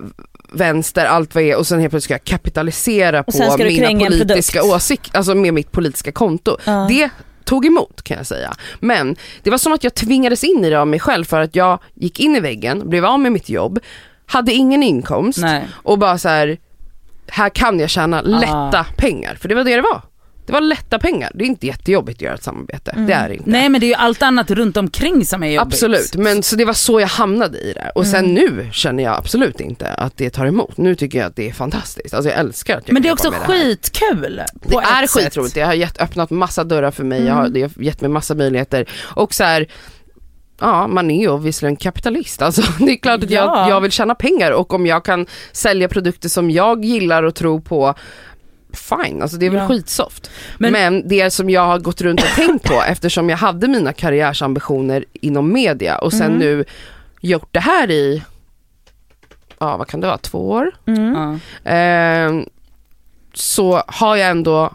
vänster, 0.54 1.06
allt 1.06 1.36
vad 1.36 1.44
det 1.44 1.52
är 1.52 1.56
och 1.56 1.68
sen 1.68 1.80
helt 1.80 1.92
plötsligt 1.92 2.04
ska 2.04 2.14
jag 2.14 2.24
kapitalisera 2.24 3.24
på 3.24 3.32
mina 3.64 4.00
politiska 4.10 4.64
åsikter, 4.64 5.18
alltså 5.18 5.36
med 5.36 5.54
mitt 5.54 5.72
politiska 5.72 6.12
konto. 6.12 6.58
Ja. 6.66 6.86
Det 6.90 7.10
tog 7.50 7.66
emot 7.66 8.02
kan 8.02 8.18
jag 8.18 8.26
säga. 8.26 8.54
Men 8.80 9.16
det 9.44 9.50
var 9.50 9.58
som 9.58 9.74
att 9.74 9.84
jag 9.84 9.96
tvingades 9.96 10.44
in 10.44 10.66
i 10.66 10.70
det 10.70 10.80
av 10.80 10.88
mig 10.88 11.00
själv 11.00 11.26
för 11.26 11.42
att 11.42 11.56
jag 11.56 11.80
gick 11.94 12.20
in 12.20 12.36
i 12.36 12.40
väggen, 12.40 12.90
blev 12.90 13.06
av 13.06 13.20
med 13.20 13.32
mitt 13.32 13.50
jobb, 13.50 13.80
hade 14.26 14.54
ingen 14.54 14.84
inkomst 14.84 15.40
Nej. 15.40 15.68
och 15.74 16.00
bara 16.00 16.18
så 16.18 16.30
här, 16.30 16.58
här 17.28 17.50
kan 17.50 17.80
jag 17.80 17.90
tjäna 17.90 18.22
lätta 18.22 18.86
pengar. 18.98 19.36
För 19.36 19.50
det 19.50 19.56
var 19.56 19.64
det 19.64 19.76
det 19.76 19.82
var. 19.82 20.02
Det 20.50 20.54
var 20.54 20.62
lätta 20.62 21.00
pengar. 21.00 21.32
Det 21.34 21.44
är 21.44 21.46
inte 21.46 21.68
jättejobbigt 21.68 22.18
att 22.18 22.22
göra 22.22 22.34
ett 22.36 22.44
samarbete. 22.44 22.92
Mm. 22.92 23.08
Det 23.08 23.14
är 23.14 23.30
det 23.30 23.36
inte. 23.36 23.50
Nej 23.50 23.70
men 23.70 23.82
det 23.82 23.86
är 23.86 23.88
ju 23.88 23.94
allt 23.94 24.24
annat 24.24 24.52
runt 24.52 24.78
omkring 24.78 25.26
som 25.26 25.44
är 25.44 25.48
jobbigt. 25.48 25.74
Absolut, 25.74 26.16
men 26.16 26.44
så 26.44 26.56
det 26.56 26.66
var 26.66 26.74
så 26.74 27.00
jag 27.00 27.08
hamnade 27.08 27.58
i 27.58 27.74
det. 27.74 27.92
Och 27.96 28.08
sen 28.08 28.34
nu 28.34 28.70
känner 28.72 29.04
jag 29.04 29.16
absolut 29.16 29.60
inte 29.60 29.88
att 29.88 30.18
det 30.18 30.30
tar 30.30 30.46
emot. 30.46 30.78
Nu 30.78 30.96
tycker 30.96 31.20
jag 31.20 31.28
att 31.28 31.36
det 31.36 31.50
är 31.50 31.54
fantastiskt. 31.54 32.14
Alltså 32.14 32.30
jag 32.30 32.40
älskar 32.40 32.78
att 32.78 32.88
jag 32.88 32.94
Men 32.94 33.02
det 33.02 33.10
är 33.10 33.14
också 33.14 33.30
det 33.30 33.36
skitkul. 33.36 34.42
Det 34.54 34.70
på 34.70 34.80
är 34.80 35.08
skitroligt, 35.08 35.56
det 35.56 35.62
har 35.62 35.74
gett, 35.74 36.02
öppnat 36.02 36.30
massa 36.30 36.64
dörrar 36.64 36.92
för 36.92 37.04
mig, 37.04 37.26
jag 37.26 37.34
har, 37.34 37.50
det 37.50 37.62
har 37.62 37.72
gett 37.84 38.02
mig 38.02 38.10
massa 38.10 38.36
möjligheter. 38.36 38.90
Och 39.02 39.34
så 39.34 39.44
här, 39.44 39.68
ja 40.60 40.88
man 40.88 41.12
är 41.12 41.22
ju 41.22 41.38
visserligen 41.38 41.76
kapitalist, 41.76 42.42
alltså 42.42 42.62
det 42.80 42.92
är 42.92 42.98
klart 42.98 43.24
att 43.24 43.30
Ja. 43.30 43.60
jag, 43.60 43.70
jag 43.70 43.82
vill 43.82 43.92
tjäna 43.92 44.16
pengar 44.16 44.52
och 44.52 44.74
om 44.74 44.86
jag 44.86 45.06
kan 45.06 45.26
sälja 45.52 45.88
produkter 45.88 46.30
som 46.30 46.52
jag 46.52 46.86
gillar 46.86 47.24
och 47.24 47.36
tror 47.36 47.60
på, 47.60 47.96
fine, 48.74 49.22
alltså 49.22 49.38
det 49.38 49.46
är 49.46 49.50
väl 49.50 49.60
Ja. 49.60 49.68
skitsoft. 49.68 50.30
Men- 50.58 50.72
Men, 50.72 51.08
det 51.08 51.30
som 51.32 51.50
jag 51.50 51.66
har 51.66 51.80
gått 51.80 52.02
runt 52.02 52.22
och 52.22 52.28
tänkt 52.36 52.68
på 52.68 52.84
eftersom 52.88 53.30
jag 53.30 53.38
hade 53.38 53.68
mina 53.68 53.94
karriärsambitioner 53.94 55.06
inom 55.14 55.54
media 55.54 55.98
och 55.98 56.14
sen 56.14 56.22
Mm. 56.28 56.40
nu 56.40 56.66
gjort 57.22 57.48
det 57.52 57.60
här 57.60 57.92
i, 57.92 58.24
ja 59.60 59.78
vad 59.78 59.88
kan 59.88 60.02
det 60.02 60.08
vara, 60.08 60.18
två 60.18 60.50
år? 60.50 60.72
Mm. 60.88 61.40
Eh, 61.64 62.46
så 63.34 63.84
har 63.88 64.16
jag 64.16 64.30
ändå, 64.30 64.74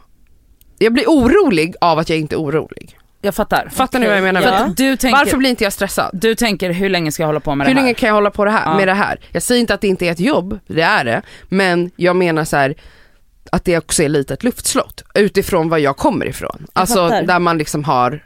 jag 0.79 0.93
blir 0.93 1.05
orolig 1.07 1.75
av 1.81 1.99
att 1.99 2.09
jag 2.09 2.19
inte 2.19 2.35
är 2.35 2.39
orolig. 2.39 2.99
Jag 3.21 3.35
fattar. 3.35 3.69
Fattar 3.73 3.99
ni 3.99 4.07
vad 4.07 4.17
jag 4.17 4.23
menar 4.23 4.43
Ja. 4.43 4.69
du 4.77 4.97
tänker, 4.97 5.19
Varför 5.19 5.37
blir 5.37 5.51
inte 5.51 5.65
jag 5.65 5.73
stressad? 5.73 6.11
du 6.13 6.35
tänker 6.35 6.71
hur 6.73 6.89
länge 6.89 7.13
ska 7.13 7.23
jag 7.23 7.29
hålla 7.29 7.41
på 7.41 7.55
med 7.55 7.67
Hur 7.67 7.75
det 7.75 7.81
här? 7.81 7.85
länge 7.87 7.95
kan 7.95 8.07
jag 8.07 8.15
hålla 8.15 8.31
på 8.31 8.45
det 8.45 8.51
här, 8.51 8.63
Ja. 8.65 8.77
med 8.77 8.89
det 8.89 8.95
här? 8.95 9.21
Jag 9.33 9.43
säger 9.43 9.61
inte 9.61 9.75
att 9.75 9.81
det 9.81 9.89
inte 9.89 10.07
är 10.07 10.11
ett 10.13 10.21
jobb, 10.21 10.59
det 10.67 10.83
är 10.83 11.05
det. 11.05 11.23
Men 11.49 11.91
jag 11.97 12.17
menar 12.17 12.45
så 12.45 12.57
här 12.57 12.75
att 13.53 13.65
det 13.65 13.79
också 13.79 14.03
är 14.03 14.09
lite 14.09 14.35
ett 14.35 14.45
luftslott 14.45 15.03
utifrån 15.15 15.69
var 15.69 15.79
jag 15.79 15.97
kommer 15.97 16.27
ifrån. 16.27 16.67
alltså 16.73 16.95
fattar. 17.09 17.23
där 17.23 17.39
man 17.39 17.59
liksom 17.59 17.85
har 17.85 18.25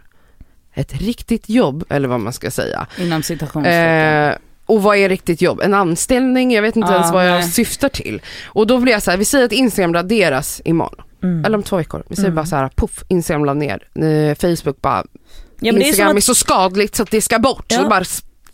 ett 0.75 1.01
riktigt 1.01 1.49
jobb, 1.49 1.85
eller 1.89 2.09
vad 2.09 2.21
man 2.21 2.33
ska 2.33 2.51
säga. 2.51 2.87
Inom 2.99 3.23
citationstecken. 3.23 4.29
Eh, 4.29 4.35
och 4.67 4.83
vad 4.83 4.97
är 4.97 5.09
riktigt 5.09 5.43
jobb? 5.43 5.61
En 5.61 5.75
anställning? 5.75 6.53
Jag 6.53 6.63
vet 6.63 6.77
inte 6.77 6.93
Ja, 6.93 6.95
ens 6.99 7.13
vad 7.13 7.27
jag 7.29 7.41
nej. 7.41 7.49
syftar 7.51 7.89
till. 7.89 8.23
Och 8.47 8.67
då 8.67 8.79
blir 8.79 8.93
jag 8.93 9.03
så 9.03 9.11
här, 9.11 9.19
vi 9.19 9.25
säger 9.25 9.45
att 9.45 9.53
Instagram 9.53 9.95
raderas 9.95 10.61
imorgon. 10.65 11.05
Mm. 11.23 11.45
Eller 11.45 11.57
om 11.57 11.63
två 11.63 11.77
veckor. 11.77 12.03
Vi 12.09 12.17
säger 12.17 12.27
Mm. 12.29 12.37
bara 12.37 12.47
så 12.47 12.57
här, 12.57 12.71
puff, 12.77 13.05
Instagram 13.09 13.45
la 13.45 13.55
ner. 13.55 13.83
Eh, 13.95 14.35
Facebook 14.35 14.81
bara, 14.83 15.05
Ja, 15.61 15.73
är 15.73 15.79
Instagram 15.81 16.17
är, 16.17 16.19
att, 16.19 16.25
så 16.25 16.35
skadligt 16.35 16.97
så 16.97 17.03
att 17.03 17.11
det 17.11 17.21
ska 17.21 17.39
bort. 17.39 17.65
Ja. 17.69 17.77
Så 17.83 17.89
bara 17.89 18.05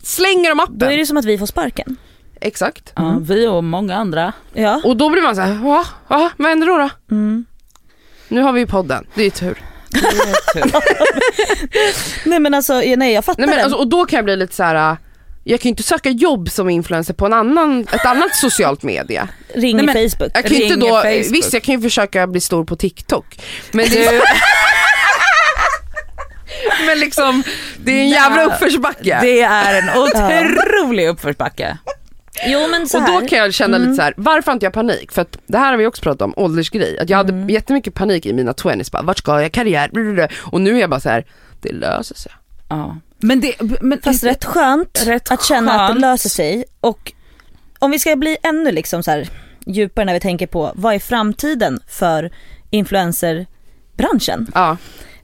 slänger 0.01 0.49
de 0.49 0.59
appen. 0.59 0.77
då 0.77 0.85
är 0.85 0.97
det 0.97 1.05
som 1.05 1.17
att 1.17 1.25
vi 1.25 1.37
får 1.37 1.45
sparken. 1.45 1.97
Exakt. 2.45 2.93
Ja, 2.95 3.01
Mm. 3.09 3.23
vi 3.23 3.47
och 3.47 3.63
många 3.63 3.95
andra. 3.95 4.33
Ja. 4.53 4.81
Och 4.83 4.97
då 4.97 5.09
blir 5.09 5.21
man 5.21 5.35
så 5.35 5.41
här, 5.41 5.53
va? 5.53 5.85
va? 6.07 6.29
Vad 6.37 6.49
händer 6.49 6.67
då, 6.67 6.77
då? 6.77 6.89
Mm. 7.15 7.45
Nu 8.27 8.41
har 8.41 8.53
vi 8.53 8.59
ju 8.59 8.67
podden, 8.67 9.07
det 9.15 9.23
är 9.23 9.29
tur. 9.29 9.57
Nej 12.25 12.39
men 12.39 12.53
alltså, 12.53 12.73
nej 12.97 13.13
jag 13.13 13.25
fattar 13.25 13.41
Nej, 13.41 13.49
men 13.49 13.57
det. 13.57 13.63
alltså, 13.63 13.79
och 13.79 13.87
då 13.87 14.05
kan 14.05 14.17
jag 14.17 14.25
bli 14.25 14.35
lite 14.35 14.55
så 14.55 14.63
här. 14.63 14.91
äh, 14.91 14.97
jag 15.43 15.59
kan 15.59 15.63
ju 15.63 15.69
inte 15.69 15.83
söka 15.83 16.09
jobb 16.09 16.49
som 16.49 16.69
influencer 16.69 17.13
på 17.13 17.25
en 17.25 17.33
annan, 17.33 17.87
ett 17.91 18.05
annat 18.05 18.35
socialt 18.41 18.83
media. 18.83 19.27
Ring 19.53 19.75
Nej, 19.77 19.85
men- 19.85 20.09
Facebook. 20.09 20.31
Jag 20.33 20.45
kan 20.45 20.57
ju 20.57 20.63
inte 20.63 20.75
då, 20.75 20.87
Facebook. 21.01 21.25
visst 21.31 21.53
jag 21.53 21.63
kan 21.63 21.75
ju 21.75 21.81
försöka 21.81 22.27
bli 22.27 22.41
stor 22.41 22.63
på 22.65 22.75
TikTok. 22.75 23.39
Men 23.71 23.85
det 23.89 24.05
är 24.05 24.21
Men 26.87 26.99
liksom, 26.99 27.43
det 27.83 27.91
är 27.91 27.99
en 28.01 28.09
jävla 28.09 28.43
uppförsbacke. 28.45 29.19
Det 29.21 29.41
är 29.41 29.81
en 29.81 29.89
otrolig 29.89 31.07
uppförsbacke. 31.07 31.77
Jo 32.47 32.59
men 32.71 32.87
så 32.87 32.97
och 32.97 33.03
här. 33.03 33.21
då 33.21 33.27
kan 33.27 33.39
jag 33.39 33.53
känna 33.53 33.77
lite 33.77 33.93
så 33.95 34.01
här, 34.01 34.13
varför 34.17 34.45
har 34.51 34.53
inte 34.53 34.65
jag 34.65 34.73
panik? 34.73 35.11
För 35.11 35.21
att 35.21 35.37
det 35.47 35.57
här 35.57 35.71
har 35.71 35.77
vi 35.77 35.85
också 35.85 36.01
pratat 36.01 36.21
om, 36.21 36.33
åldersgrej. 36.37 36.99
Att 36.99 37.09
jag 37.09 37.17
hade 37.17 37.33
Mm. 37.33 37.49
jättemycket 37.49 37.93
panik 37.93 38.25
i 38.25 38.33
mina 38.33 38.51
20s, 38.53 38.91
bara, 38.91 39.01
vart 39.03 39.17
ska 39.17 39.41
jag, 39.41 39.51
karriär, 39.51 39.91
och 40.51 40.61
nu 40.61 40.75
är 40.75 40.79
jag 40.81 40.89
bara 40.89 40.99
så 40.99 41.09
här, 41.09 41.25
det 41.61 41.71
löser 41.71 42.15
sig. 42.15 42.31
Ja. 42.69 42.97
Men 43.19 43.39
det, 43.41 43.55
men 43.81 44.01
Fast 44.03 44.23
rätt 44.23 44.45
skönt 44.45 45.03
Rätt 45.05 45.31
att 45.31 45.43
känna 45.43 45.71
att 45.71 45.79
det 45.87 45.93
skönt. 45.93 46.01
löser 46.01 46.29
sig 46.29 46.65
och 46.79 47.13
om 47.79 47.91
vi 47.91 47.99
ska 47.99 48.15
bli 48.15 48.37
ännu 48.43 48.71
liksom 48.71 49.03
så 49.03 49.11
här 49.11 49.29
djupare 49.65 50.05
när 50.05 50.13
vi 50.13 50.19
tänker 50.19 50.47
på 50.47 50.71
vad 50.75 50.95
är 50.95 50.99
framtiden 50.99 51.79
för 51.87 52.31
influencerbranschen? 52.69 54.47
Ja, 54.53 54.77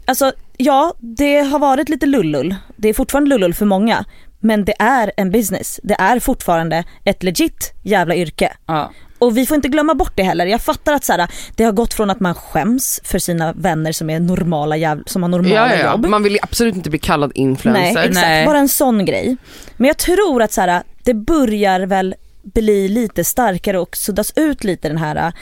Alltså 0.06 0.32
ja, 0.58 0.94
det 1.00 1.42
har 1.42 1.60
varit 1.60 1.90
lite 1.90 2.06
lullull. 2.06 2.56
Det 2.76 2.90
är 2.90 2.94
fortfarande 2.94 3.30
lullull 3.30 3.54
för 3.54 3.66
många. 3.66 4.06
Men 4.42 4.66
det 4.66 4.74
är 4.80 5.12
en 5.18 5.32
business. 5.32 5.80
Det 5.84 5.94
är 6.00 6.20
fortfarande 6.20 6.84
ett 7.04 7.24
legit 7.24 7.74
jävla 7.84 8.16
yrke. 8.16 8.54
Ja. 8.66 8.92
Och 9.20 9.38
vi 9.38 9.46
får 9.46 9.56
inte 9.56 9.68
glömma 9.68 9.96
bort 9.96 10.12
det 10.16 10.24
heller. 10.24 10.46
Jag 10.46 10.62
fattar 10.62 10.94
att 10.94 11.04
så 11.04 11.14
här, 11.14 11.28
det 11.56 11.64
har 11.64 11.72
gått 11.72 11.94
från 11.94 12.10
att 12.10 12.20
man 12.20 12.36
skäms 12.36 13.02
för 13.04 13.20
sina 13.20 13.54
vänner 13.54 13.92
som 13.92 14.10
är 14.10 14.20
normala 14.20 14.78
jäv- 14.78 15.04
som 15.06 15.22
har 15.24 15.30
normala 15.30 15.56
ja, 15.56 15.76
ja, 15.76 15.84
ja. 15.84 15.92
jobb. 15.92 16.06
man 16.06 16.24
vill 16.24 16.40
absolut 16.42 16.76
inte 16.76 16.90
bli 16.90 17.00
kallad 17.00 17.32
influencer. 17.36 17.94
Nej 17.94 18.08
exakt, 18.08 18.14
Nej. 18.28 18.46
bara 18.46 18.58
en 18.58 18.70
sån 18.70 19.06
grej. 19.06 19.38
Men 19.78 19.88
jag 19.88 19.98
tror 19.98 20.42
att 20.42 20.52
så 20.54 20.62
här, 20.62 20.84
det 21.04 21.14
börjar 21.14 21.80
väl 21.80 22.16
bli 22.44 22.88
lite 22.88 23.24
starkare 23.24 23.80
och 23.80 23.98
suddas 23.98 24.34
ut 24.36 24.64
lite 24.64 24.88
den 24.88 24.98
här 24.98 25.34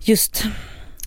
just 0.00 0.44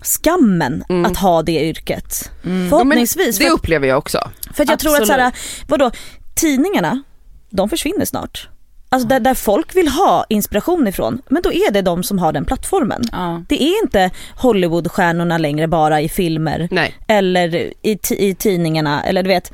skammen 0.01 0.83
Mm. 0.89 1.05
att 1.05 1.17
ha 1.17 1.41
det 1.41 1.63
yrket. 1.65 2.31
Mm. 2.45 2.63
Ja, 2.63 2.69
Förhoppningsvis. 2.69 3.37
det 3.37 3.43
för, 3.43 3.51
att, 3.51 3.59
upplever 3.59 3.87
jag 3.87 3.97
också. 3.97 4.29
för 4.53 4.63
att 4.63 4.69
jag 4.69 4.79
tror 4.79 4.95
att 5.01 5.07
så 5.07 5.13
här, 5.13 5.19
absolut. 5.27 5.69
vadå, 5.69 5.91
tidningarna, 6.35 7.03
de 7.49 7.69
försvinner 7.69 8.05
snart. 8.05 8.49
Alltså 8.89 9.07
där, 9.07 9.19
där 9.19 9.33
folk 9.33 9.75
vill 9.75 9.87
ha 9.87 10.25
inspiration 10.29 10.87
ifrån, 10.87 11.21
men 11.29 11.41
då 11.41 11.53
är 11.53 11.71
det 11.71 11.81
de 11.81 12.03
som 12.03 12.19
har 12.19 12.33
den 12.33 12.45
plattformen. 12.45 13.03
Ja. 13.11 13.43
Det 13.49 13.63
är 13.63 13.83
inte 13.83 14.11
Hollywoodstjärnorna 14.35 15.37
längre 15.37 15.67
bara 15.67 16.01
i 16.01 16.09
filmer 16.09 16.67
Nej. 16.71 16.95
eller 17.07 17.55
i, 17.81 17.99
i 18.09 18.35
tidningarna 18.35 19.03
eller 19.03 19.23
du 19.23 19.27
vet. 19.27 19.51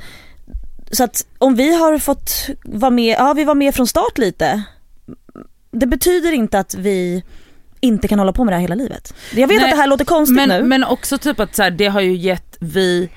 Så 0.92 1.04
att 1.04 1.26
om 1.38 1.56
vi 1.56 1.76
har 1.76 1.98
fått 1.98 2.50
vara 2.64 2.92
med, 2.92 3.16
ja 3.20 3.34
vi 3.34 3.44
var 3.44 3.56
med 3.56 3.76
från 3.76 3.88
start 3.88 4.18
lite. 4.18 4.64
Det 5.72 5.86
betyder 5.86 6.32
inte 6.32 6.60
att 6.60 6.76
vi 6.76 7.24
inte 7.80 8.08
kan 8.08 8.20
hålla 8.20 8.34
på 8.34 8.44
med 8.44 8.52
det 8.52 8.56
här 8.56 8.62
hela 8.62 8.76
livet. 8.76 9.14
Jag 9.32 9.48
vet 9.48 9.58
Nej, 9.58 9.66
att 9.66 9.72
det 9.72 9.82
här 9.82 9.88
låter 9.88 10.06
konstigt 10.06 10.36
men, 10.36 10.50
nu. 10.50 10.64
men 10.64 10.84
också 10.84 11.18
typ 11.18 11.40
att 11.40 11.56
så 11.56 11.64
här, 11.64 11.72
det 11.72 11.88
har 11.88 12.02
ju 12.02 12.16
gett 12.16 12.58
vi 12.60 13.10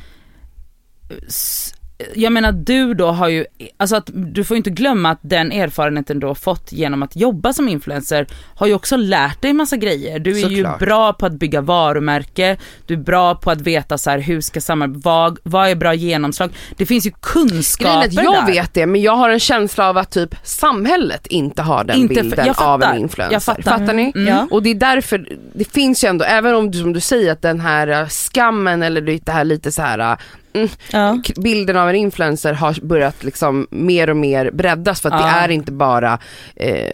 jag 2.15 2.33
menar 2.33 2.53
du 2.53 2.95
då 2.95 3.07
har 3.07 3.29
ju, 3.29 3.45
alltså 3.77 3.97
att 3.97 4.11
du 4.15 4.45
får 4.45 4.57
inte 4.57 4.71
glömma 4.71 5.11
att 5.11 5.19
den 5.23 5.53
erfarenheten 5.53 6.21
du 6.21 6.27
har 6.27 6.35
fått 6.35 6.73
genom 6.73 7.03
att 7.03 7.17
jobba 7.17 7.53
som 7.53 7.69
influencer 7.69 8.27
har 8.57 8.67
ju 8.67 8.75
också 8.75 8.97
lärt 8.97 9.43
dig 9.43 9.53
massa 9.53 9.77
grejer. 9.77 10.19
Du 10.19 10.31
är 10.31 10.35
Såklart. 10.43 10.81
ju 10.83 10.87
bra 10.87 11.13
på 11.13 11.27
att 11.27 11.33
bygga 11.33 11.61
varumärke, 11.61 12.57
du 12.87 12.95
är 12.95 12.99
bra 12.99 13.35
på 13.35 13.51
att 13.51 13.61
veta 13.61 13.99
så 13.99 14.11
här, 14.11 14.19
hur 14.19 14.41
ska 14.41 14.61
samarbeta, 14.61 15.01
vad, 15.05 15.39
vad 15.43 15.69
är 15.69 15.75
bra 15.75 15.95
genomslag? 15.95 16.51
Det 16.77 16.87
finns 16.87 17.07
ju 17.07 17.11
Grejen 17.11 17.21
kunskaper 17.49 18.07
att 18.07 18.13
jag 18.13 18.35
där. 18.35 18.47
vet 18.53 18.75
det 18.75 18.87
men 18.87 19.03
jag 19.03 19.17
har 19.17 19.31
en 19.31 19.41
känsla 19.41 19.89
av 19.89 19.99
att 19.99 20.11
typ 20.11 20.35
samhället 20.43 21.27
inte 21.27 21.63
har 21.63 21.85
den 21.85 21.97
Inte 21.97 22.15
bilden 22.15 22.47
jag 22.47 22.63
av 22.63 22.81
fattar. 22.81 22.95
en 22.95 23.01
influencer. 23.01 23.33
Jag 23.35 23.43
fattar. 23.43 23.93
ni? 23.93 24.13
Mm. 24.15 24.29
Ja. 24.29 24.47
Och 24.51 24.63
det 24.63 24.71
är 24.71 24.75
därför, 24.75 25.29
det 25.55 25.65
finns 25.73 26.05
ju 26.05 26.09
ändå, 26.09 26.25
även 26.25 26.55
om 26.55 26.71
du 26.71 26.79
som 26.79 26.93
du 26.93 27.01
säger 27.01 27.33
att 27.33 27.43
den 27.43 27.61
här 27.61 28.09
skammen 28.09 28.83
eller 28.83 29.01
det 29.01 29.29
här 29.33 29.45
lite 29.45 29.73
så 29.73 29.83
här 29.83 30.17
Ja. 30.93 31.19
bilden 31.37 31.77
av 31.77 31.89
en 31.89 31.95
influencer 31.97 32.53
har 32.53 32.77
börjat 32.87 33.25
liksom 33.25 33.67
mer 33.71 34.11
och 34.11 34.17
mer 34.17 34.51
breddas 34.51 35.01
för 35.01 35.09
att 35.11 35.23
det 35.23 35.29
Ja. 35.29 35.35
är 35.35 35.49
inte 35.49 35.73
bara 35.73 36.19
eh, 36.57 36.93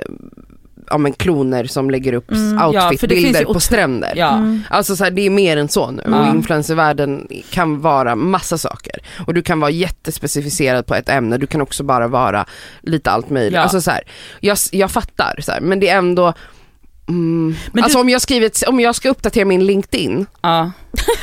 ja, 0.91 0.99
men 0.99 1.13
kloner 1.13 1.65
som 1.65 1.91
lägger 1.91 2.13
upp 2.13 2.31
Mm. 2.31 2.59
Ja, 2.59 2.73
det 2.73 2.85
outfitbilder 2.87 3.41
ju 3.41 3.47
på 3.47 3.61
stränder. 3.61 4.13
Ja. 4.17 4.31
Mm. 4.37 4.63
Alltså 4.71 4.97
så 4.97 5.05
här, 5.05 5.11
det 5.11 5.27
är 5.27 5.31
mer 5.31 5.57
än 5.57 5.69
så 5.69 5.91
nu 5.91 6.03
Ja. 6.07 6.21
och 6.21 6.35
influencervärlden 6.35 7.29
kan 7.51 7.81
vara 7.81 8.15
massa 8.17 8.59
saker. 8.59 8.95
Och 9.27 9.35
du 9.35 9.43
kan 9.43 9.61
vara 9.61 9.71
jättespecificerad 9.71 10.87
på 10.87 10.95
ett 10.95 11.09
ämne, 11.09 11.39
du 11.39 11.47
kan 11.47 11.61
också 11.61 11.83
bara 11.83 12.09
vara 12.09 12.47
lite 12.83 13.11
allt 13.11 13.31
möjligt. 13.31 13.55
Ja. 13.55 13.61
Alltså 13.61 13.81
så 13.81 13.91
här, 13.91 14.01
jag, 14.41 14.59
jag 14.73 14.91
fattar 14.91 15.35
så 15.41 15.53
här, 15.53 15.61
men 15.61 15.81
det 15.81 15.89
är 15.89 15.99
ändå 15.99 16.35
Mm. 17.09 17.55
Men 17.73 17.85
alltså 17.85 17.99
du- 17.99 18.03
om, 18.03 18.09
jag 18.09 18.23
skrivit, 18.23 18.63
om 18.67 18.81
jag 18.81 18.95
ska 18.95 19.09
uppdatera 19.09 19.45
min 19.45 19.67
LinkedIn, 19.67 20.27
Ja. 20.43 20.73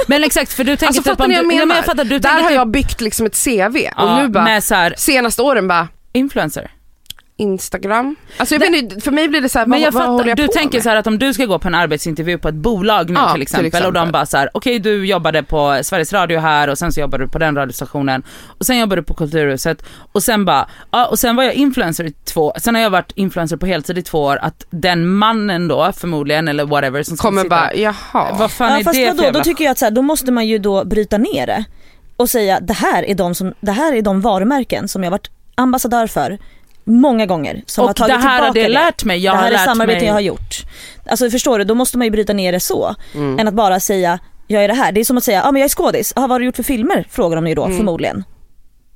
Men 0.07 0.23
exakt 0.23 0.53
för 0.53 0.63
du 0.63 0.71
tänker 0.71 0.85
alltså 0.87 1.01
typ 1.01 1.09
fattar 1.11 1.25
om 1.25 1.31
du, 1.31 1.47
menar? 1.47 1.65
men 1.65 1.75
jag 1.77 1.85
fattar, 1.85 2.03
du 2.03 2.19
Där 2.19 2.29
har 2.29 2.41
typ, 2.41 2.51
jag 2.55 2.67
byggt 2.71 3.01
liksom 3.01 3.25
ett 3.25 3.43
CV 3.45 3.75
och 3.75 3.93
ja, 3.97 4.21
nu 4.21 4.27
bara, 4.29 4.43
här, 4.75 4.93
senaste 4.97 5.41
åren 5.41 5.67
bara 5.67 5.87
influencer. 6.13 6.71
Instagram. 7.39 8.15
Alltså 8.37 8.55
jag 8.55 8.59
vet 8.59 8.75
inte, 8.83 9.01
för 9.01 9.11
mig 9.11 9.27
blir 9.27 9.41
det 9.41 9.49
så 9.49 9.59
här, 9.59 9.65
Men 9.65 9.79
vad, 9.79 9.87
jag 9.87 9.91
vad 9.91 10.03
fattar, 10.17 10.29
jag 10.29 10.37
du 10.37 10.47
på 10.47 10.53
tänker 10.53 10.77
med? 10.77 10.83
så 10.83 10.89
här 10.89 10.95
att 10.95 11.07
om 11.07 11.19
du 11.19 11.33
ska 11.33 11.45
gå 11.45 11.59
på 11.59 11.67
en 11.67 11.75
arbetsintervju 11.75 12.37
på 12.37 12.47
ett 12.49 12.55
bolag 12.55 13.09
nu 13.09 13.15
Ja, 13.19 13.25
till, 13.27 13.33
till 13.33 13.41
exempel, 13.41 13.65
exempel. 13.65 13.87
och 13.87 13.93
de 13.93 14.11
bara 14.11 14.25
så 14.25 14.37
här: 14.37 14.49
okej 14.53 14.79
du 14.79 15.05
jobbade 15.05 15.43
på 15.43 15.79
Sveriges 15.83 16.13
Radio 16.13 16.39
här 16.39 16.67
och 16.67 16.77
sen 16.77 16.91
så 16.91 16.99
jobbade 16.99 17.23
du 17.23 17.27
på 17.29 17.37
den 17.39 17.55
radiostationen 17.55 18.23
och 18.59 18.65
sen 18.65 18.79
jobbade 18.79 19.01
du 19.01 19.05
på 19.05 19.13
Kulturhuset 19.13 19.83
och 20.11 20.23
sen 20.23 20.45
bara, 20.45 20.67
ja 20.91 21.05
och 21.05 21.19
sen 21.19 21.35
var 21.35 21.43
jag 21.43 21.53
influencer 21.53 22.03
i 22.03 22.11
två, 22.11 22.53
sen 22.57 22.75
har 22.75 22.81
jag 22.81 22.89
varit 22.89 23.11
influencer 23.15 23.57
på 23.57 23.65
heltid 23.65 23.97
i 23.97 24.01
två 24.01 24.19
år, 24.23 24.37
att 24.41 24.65
den 24.69 25.07
mannen 25.07 25.67
då 25.67 25.91
förmodligen 25.97 26.47
eller 26.47 26.65
whatever 26.65 27.03
som 27.03 27.17
Kommer 27.17 27.41
sitta, 27.41 27.55
bara, 27.55 27.73
jaha. 27.73 28.27
vad 28.39 28.51
fan 28.51 28.71
Ja, 28.71 28.79
är 28.79 28.83
fast 28.83 28.95
det 28.95 29.07
vadå, 29.07 29.23
jävla 29.23 29.39
då 29.39 29.43
tycker 29.43 29.63
jag 29.63 29.71
att 29.71 29.77
så 29.77 29.85
här, 29.85 29.91
då 29.91 30.01
måste 30.01 30.31
man 30.31 30.47
ju 30.47 30.57
då 30.57 30.85
bryta 30.85 31.17
ner 31.17 31.47
det 31.47 31.63
och 32.17 32.29
säga 32.29 32.59
det 32.59 32.73
här 32.73 33.03
är 33.03 33.15
de, 33.15 33.35
som, 33.35 33.53
det 33.59 33.71
här 33.71 33.93
är 33.93 34.01
de 34.01 34.21
varumärken 34.21 34.87
som 34.87 35.03
jag 35.03 35.11
varit 35.11 35.29
ambassadör 35.55 36.07
för 36.07 36.37
många 36.89 37.25
gånger 37.25 37.63
som 37.65 37.81
har 37.81 37.89
Och 37.89 37.95
tagit 37.95 38.15
det 38.15 38.21
här 38.21 38.41
har 38.41 38.51
tillbaka 38.51 38.67
det 38.67 38.73
lärt 38.73 39.03
mig, 39.03 39.17
jag 39.19 39.33
det 39.33 39.37
här 39.37 39.45
har 39.45 39.51
är 39.51 39.57
samarbeten 39.57 39.99
mig 39.99 40.07
jag 40.07 40.13
har 40.13 40.19
gjort. 40.19 40.55
Alltså 41.09 41.29
förstår 41.29 41.59
du, 41.59 41.65
då 41.65 41.75
måste 41.75 41.97
man 41.97 42.05
ju 42.05 42.11
bryta 42.11 42.33
ner 42.33 42.51
det 42.51 42.59
så. 42.59 42.95
Mm. 43.15 43.39
Än 43.39 43.47
att 43.47 43.53
bara 43.53 43.79
säga 43.79 44.19
jag 44.47 44.63
är 44.63 44.67
det 44.67 44.73
här. 44.73 44.91
Det 44.91 44.99
är 44.99 45.05
som 45.05 45.17
att 45.17 45.23
säga, 45.23 45.37
ja 45.37 45.47
ah, 45.47 45.51
men 45.51 45.59
jag 45.59 45.65
är 45.65 45.69
skådis. 45.69 46.13
Ah, 46.15 46.21
vad 46.21 46.29
har 46.29 46.39
du 46.39 46.45
gjort 46.45 46.55
för 46.55 46.63
filmer? 46.63 47.07
Frågar 47.11 47.35
de 47.35 47.47
ju 47.47 47.55
då 47.55 47.65
Mm. 47.65 47.77
förmodligen. 47.77 48.23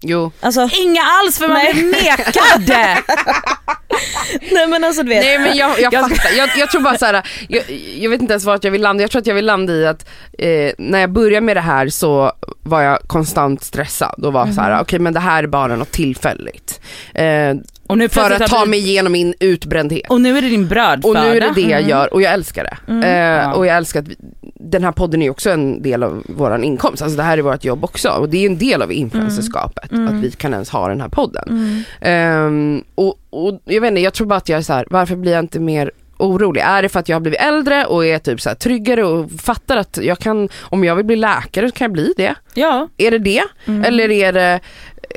Jo. 0.05 0.31
Alltså, 0.39 0.69
Inga 0.81 1.01
alls 1.01 1.37
för 1.37 1.47
man 1.47 1.57
Nej. 1.57 1.73
blir 1.73 1.83
nekad! 1.83 2.69
nej 4.51 4.67
men 4.67 4.83
alltså 4.83 5.03
du 5.03 5.09
vet. 5.09 5.25
Nej 5.25 5.39
men 5.39 5.57
jag, 5.57 5.79
jag 5.79 5.93
fattar, 5.93 6.37
jag, 6.37 6.49
jag 6.57 6.71
tror 6.71 6.81
bara 6.81 6.97
så 6.97 7.05
här, 7.05 7.23
jag, 7.49 7.63
jag 7.99 8.09
vet 8.09 8.21
inte 8.21 8.33
ens 8.33 8.45
vart 8.45 8.63
jag 8.63 8.71
vill 8.71 8.81
landa, 8.81 9.03
jag 9.03 9.11
tror 9.11 9.19
att 9.21 9.27
jag 9.27 9.35
vill 9.35 9.45
landa 9.45 9.73
i 9.73 9.85
att 9.85 10.09
eh, 10.37 10.71
när 10.77 10.99
jag 10.99 11.11
började 11.11 11.45
med 11.45 11.57
det 11.57 11.61
här 11.61 11.89
så 11.89 12.31
var 12.63 12.81
jag 12.81 12.99
konstant 13.07 13.63
stressad 13.63 14.25
och 14.25 14.33
var 14.33 14.51
så 14.51 14.61
här: 14.61 14.81
okej 14.81 14.99
men 14.99 15.13
det 15.13 15.19
här 15.19 15.43
är 15.43 15.47
bara 15.47 15.75
något 15.75 15.91
tillfälligt. 15.91 16.81
Eh, 17.13 17.53
Och 17.93 17.97
nu 17.97 18.09
för 18.09 18.31
att 18.31 18.47
ta 18.47 18.65
mig 18.65 18.79
igenom 18.79 19.11
min 19.11 19.33
utbrändhet. 19.39 20.09
Och 20.09 20.21
nu 20.21 20.37
är 20.37 20.41
det 20.41 20.49
din 20.49 20.67
brödföda. 20.67 21.07
Och 21.21 21.25
nu 21.25 21.37
är 21.37 21.41
det 21.41 21.51
det 21.55 21.61
jag 21.61 21.79
Mm. 21.79 21.89
gör 21.89 22.13
och 22.13 22.21
jag 22.21 22.33
älskar 22.33 22.63
det. 22.63 22.91
Mm. 22.91 23.39
Eh. 23.49 23.51
Och 23.51 23.65
jag 23.65 23.77
älskar 23.77 23.99
att 24.01 24.07
vi, 24.07 24.15
den 24.59 24.83
här 24.83 24.91
podden 24.91 25.21
är 25.21 25.29
också 25.29 25.49
en 25.49 25.81
del 25.81 26.03
av 26.03 26.23
våran 26.29 26.63
inkomst, 26.63 27.01
alltså 27.03 27.17
det 27.17 27.23
här 27.23 27.37
är 27.37 27.41
vårt 27.41 27.63
jobb 27.63 27.83
också 27.83 28.09
och 28.09 28.29
det 28.29 28.37
är 28.37 28.49
en 28.49 28.57
del 28.57 28.81
av 28.81 28.91
influencerskapet 28.91 29.91
Mm. 29.91 30.07
att 30.17 30.23
vi 30.23 30.31
kan 30.31 30.53
ens 30.53 30.69
ha 30.69 30.87
den 30.87 31.01
här 31.01 31.09
podden. 31.09 31.43
Mm. 31.49 31.83
Ehm, 32.01 32.83
och, 32.95 33.19
och 33.29 33.61
jag 33.65 33.81
vet 33.81 33.87
inte, 33.89 34.01
jag 34.01 34.13
tror 34.13 34.27
bara 34.27 34.35
att 34.37 34.49
jag 34.49 34.57
är 34.57 34.63
så 34.63 34.73
här, 34.73 34.85
varför 34.89 35.15
blir 35.15 35.31
jag 35.31 35.39
inte 35.43 35.59
mer 35.59 35.91
orolig? 36.17 36.61
Är 36.61 36.81
det 36.81 36.89
för 36.89 36.99
att 36.99 37.09
jag 37.09 37.15
har 37.15 37.21
blivit 37.21 37.39
äldre 37.41 37.85
och 37.85 38.05
är 38.05 38.19
typ 38.19 38.41
så 38.41 38.49
här 38.49 38.55
tryggare 38.55 39.03
och 39.05 39.31
fattar 39.31 39.77
att 39.77 39.99
jag 40.01 40.19
kan, 40.19 40.49
om 40.61 40.83
jag 40.83 40.95
vill 40.95 41.05
bli 41.05 41.15
läkare 41.15 41.69
så 41.69 41.75
kan 41.75 41.85
jag 41.85 41.91
bli 41.91 42.13
det? 42.17 42.35
Ja, 42.53 42.87
Är 42.97 43.11
det 43.11 43.17
det? 43.19 43.43
Mm. 43.65 43.83
Eller 43.83 44.11
är 44.11 44.33
det 44.33 44.59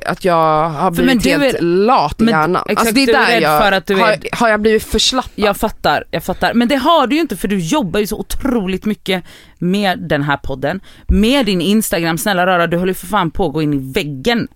att 0.06 0.24
jag 0.24 0.68
har 0.70 0.92
För 0.92 1.02
men 1.02 1.18
blivit 1.18 1.42
helt 1.42 1.54
är- 1.54 1.62
lat 1.62 2.20
i 2.20 2.24
men 2.24 2.34
hjärnan? 2.34 2.62
exakt, 2.68 2.80
alltså 2.80 2.94
det 2.94 3.02
är 3.02 3.08
är 3.08 3.12
där 3.12 3.26
rädd 3.26 3.42
jag, 3.42 3.62
för 3.62 3.72
att 3.72 3.86
du 3.86 3.94
är- 3.94 3.98
har, 4.00 4.16
har 4.36 4.48
jag 4.48 4.60
blivit 4.60 4.82
förslappad? 4.84 5.30
jag 5.34 5.56
fattar, 5.56 6.04
jag 6.10 6.24
fattar. 6.24 6.54
Men 6.54 6.68
det 6.68 6.76
har 6.76 7.06
du 7.06 7.14
ju 7.16 7.20
inte 7.22 7.36
för 7.36 7.48
du 7.48 7.58
jobbar 7.58 8.00
ju 8.00 8.06
så 8.06 8.18
otroligt 8.18 8.84
mycket 8.84 9.24
med 9.58 9.98
den 9.98 10.22
här 10.22 10.36
podden, 10.36 10.80
med 11.08 11.46
din 11.46 11.60
Instagram. 11.60 12.18
Snälla 12.18 12.46
rara, 12.46 12.66
du 12.66 12.78
höll 12.78 12.88
ju 12.88 12.94
för 12.94 13.06
fan 13.06 13.30
på 13.30 13.46
att 13.46 13.52
gå 13.52 13.62
in 13.62 13.74
i 13.74 13.92
väggen 13.92 14.48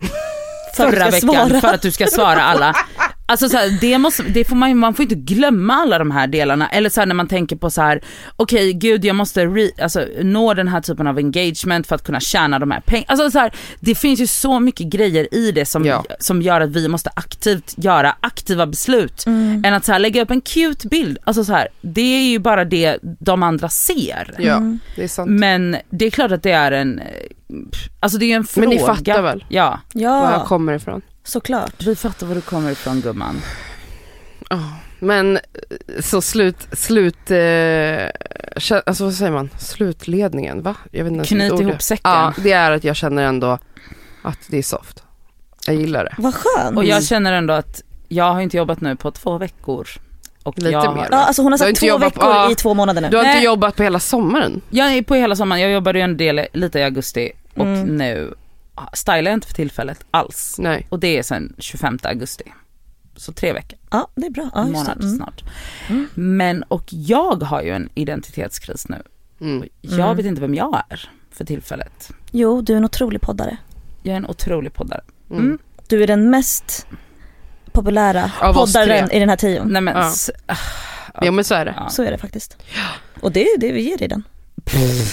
förra 0.77 1.11
veckan 1.11 1.21
svara. 1.21 1.61
för 1.61 1.69
att 1.75 1.83
du 1.83 1.91
ska 1.91 2.07
svara 2.07 2.43
alla. 2.43 2.75
Alltså 3.31 3.49
så 3.49 3.57
här, 3.57 3.79
det 3.81 3.99
måste, 3.99 4.23
det 4.23 4.45
får 4.45 4.57
man, 4.57 4.79
man 4.79 4.95
får 4.95 5.03
inte 5.03 5.15
glömma 5.15 5.75
alla 5.75 5.99
de 5.99 6.11
här 6.11 6.27
delarna. 6.27 6.69
Eller 6.69 6.91
så 6.91 7.01
här, 7.01 7.07
när 7.07 7.15
man 7.15 7.29
tänker 7.29 7.57
på 7.57 7.71
så 7.71 7.83
här, 7.83 8.01
okej 8.37 8.73
gud 8.73 9.05
jag 9.05 9.17
måste 9.17 9.47
re, 9.47 9.71
alltså, 9.83 10.05
nå 10.23 10.55
den 10.55 10.69
här 10.69 10.81
typen 10.81 11.07
av 11.07 11.17
engagement 11.17 11.87
för 11.87 11.95
att 11.95 12.05
kunna 12.05 12.21
tjäna 12.21 12.59
de 12.59 12.71
här 12.71 12.81
pengarna. 12.81 13.07
Alltså 13.09 13.31
så 13.31 13.39
här, 13.39 13.53
det 13.81 13.95
finns 13.95 14.21
ju 14.21 14.27
så 14.27 14.61
mycket 14.61 14.87
grejer 14.87 15.35
i 15.35 15.53
det 15.53 15.67
som, 15.67 15.85
Ja. 15.85 16.05
som 16.19 16.43
gör 16.43 16.61
att 16.61 16.71
vi 16.71 16.89
måste 16.89 17.11
aktivt 17.17 17.75
göra 17.77 18.17
aktiva 18.21 18.67
beslut. 18.67 19.27
Mm. 19.27 19.65
Än 19.65 19.75
att 19.75 19.85
så 19.85 19.93
här, 19.93 19.99
lägga 19.99 20.23
upp 20.23 20.31
en 20.31 20.41
cute 20.41 20.89
bild. 20.89 21.19
Alltså 21.25 21.45
så 21.45 21.53
här, 21.53 21.69
det 21.81 22.01
är 22.19 22.31
ju 22.31 22.39
bara 22.39 22.65
det 22.65 22.99
de 23.03 23.43
andra 23.43 23.69
ser. 23.69 24.35
Ja, 24.39 24.57
Mm. 24.57 24.79
det 24.97 25.05
är 25.05 25.09
sant. 25.09 25.31
Men 25.31 25.77
det 25.91 26.07
är 26.07 26.11
klart 26.11 26.31
att 26.33 26.43
det 26.43 26.53
är 26.53 26.73
en, 26.73 26.99
eh, 26.99 27.05
alltså 28.01 28.19
det 28.19 28.33
är 28.33 28.37
en 28.37 28.45
fråga. 28.45 28.69
Men 28.69 28.77
ni 28.77 28.83
fattar 28.83 29.23
väl? 29.23 29.45
Ja, 29.49 29.81
Var 29.95 30.03
jag 30.03 30.13
Ja, 30.33 30.45
kommer 30.47 30.73
ifrån. 30.73 31.03
Såklart. 31.25 31.83
vi 31.87 31.97
fattar 31.97 32.27
var 32.27 32.35
du 32.35 32.41
kommer 32.41 32.71
ifrån 32.71 33.01
gumman. 33.01 33.43
Ja, 34.51 34.59
Men 34.99 35.37
eh, 35.37 35.41
så 36.01 36.23
slut, 36.23 36.57
slut, 36.73 37.31
eh, 37.31 38.81
alltså 38.87 39.05
vad 39.05 39.15
säger 39.15 39.33
man, 39.33 39.51
slutledningen 39.59 40.63
va? 40.63 40.75
Jag 40.91 41.05
vet 41.05 41.13
inte 41.13 41.29
Knyt 41.29 41.61
ihop 41.61 41.73
det- 41.79 41.83
säcken. 41.85 42.11
Ja, 42.11 42.33
det 42.43 42.53
är 42.53 42.71
att 42.71 42.85
jag 42.85 42.97
känner 42.97 43.23
ändå 43.23 43.59
att 44.23 44.39
det 44.49 44.59
är 44.59 44.63
soft. 44.63 45.03
Jag 45.67 45.77
gillar 45.77 46.05
det. 46.05 46.15
Vad 46.19 46.35
skönt. 46.35 46.77
Och 46.77 46.85
jag 46.85 47.05
känner 47.05 47.33
ändå 47.33 47.55
att 47.55 47.83
jag 48.09 48.33
har 48.33 48.41
inte 48.41 48.57
jobbat 48.57 48.81
nu 48.81 48.97
på 48.97 49.11
två 49.11 49.39
veckor. 49.39 49.89
Och 50.43 50.59
Lite 50.59 50.71
jag, 50.71 50.95
mer. 50.97 51.09
Ja, 51.11 51.17
alltså 51.17 51.43
hon 51.43 51.53
har 51.53 51.59
sagt 51.59 51.69
inte 51.69 51.81
två 51.81 51.87
jobbat 51.87 52.15
på- 52.15 52.21
veckor 52.21 52.35
ja. 52.35 52.51
i 52.51 52.55
två 52.55 52.75
månader 52.75 53.01
nu. 53.01 53.09
Du 53.09 53.17
har 53.17 53.25
Nej. 53.25 53.33
inte 53.37 53.45
jobbat 53.45 53.77
på 53.77 53.83
hela 53.83 54.01
sommaren? 54.01 54.61
jag 54.71 54.93
är 54.93 55.03
på 55.03 55.15
hela 55.15 55.37
sommaren, 55.37 55.63
jag 55.63 55.71
jobbade 55.71 55.99
ju 55.99 56.03
en 56.03 56.17
del 56.17 56.47
lite 56.53 56.79
i 56.79 56.83
augusti 56.83 57.33
och 57.57 57.67
Mm. 57.67 57.83
nu 57.97 58.35
stylar 58.93 59.23
jag 59.23 59.33
inte 59.35 59.47
för 59.47 59.55
tillfället 59.55 60.05
alls. 60.11 60.57
Nej. 60.59 60.87
Och 60.89 61.01
det 61.01 61.19
är 61.19 61.23
sen 61.23 61.55
25 61.59 61.99
augusti. 62.03 62.45
Så 63.17 63.33
tre 63.33 63.53
veckor, 63.53 63.79
Ja, 63.91 64.09
det 64.15 64.27
är 64.27 64.31
bra. 64.31 64.51
Ja, 64.55 64.65
månad 64.65 65.03
Mm. 65.05 65.17
snart. 65.17 65.43
Mm. 65.89 66.09
Men 66.15 66.63
och 66.63 66.85
jag 66.89 67.43
har 67.43 67.63
ju 67.63 67.71
en 67.71 67.89
identitetskris 67.95 68.89
nu. 68.89 69.03
Mm. 69.41 69.69
Jag 69.81 70.01
Mm. 70.01 70.17
vet 70.17 70.27
inte 70.27 70.41
vem 70.41 70.55
jag 70.55 70.83
är 70.89 71.11
för 71.31 71.45
tillfället. 71.45 72.11
Jo, 72.31 72.61
du 72.61 72.73
är 72.73 72.77
en 72.77 72.85
otrolig 72.85 73.21
poddare. 73.21 73.57
Jag 74.03 74.13
är 74.13 74.17
en 74.17 74.27
otrolig 74.27 74.73
poddare. 74.75 75.01
Mm. 75.31 75.45
Mm. 75.45 75.59
Du 75.89 76.03
är 76.03 76.07
den 76.07 76.31
mest 76.31 76.87
populära 77.73 78.31
Av 78.41 78.55
poddaren 78.55 79.11
i 79.11 79.19
den 79.19 79.29
här 79.29 79.37
tion. 79.37 79.69
Nej 79.73 79.83
men, 79.83 79.97
Ja. 79.97 80.09
s- 80.09 80.31
ah, 80.47 80.57
Ja 81.23 81.31
men 81.31 81.45
så 81.45 81.55
är 81.55 81.65
det. 81.65 81.75
ja. 81.77 81.89
Så 81.89 82.03
är 82.03 82.11
det 82.11 82.19
faktiskt. 82.19 82.57
Och 83.21 83.33
det 83.33 83.43
är 83.45 83.59
det 83.59 83.73
vi 83.73 83.81
ger 83.81 83.97
dig 83.99 84.09
den. 84.09 84.23
Team 84.65 85.07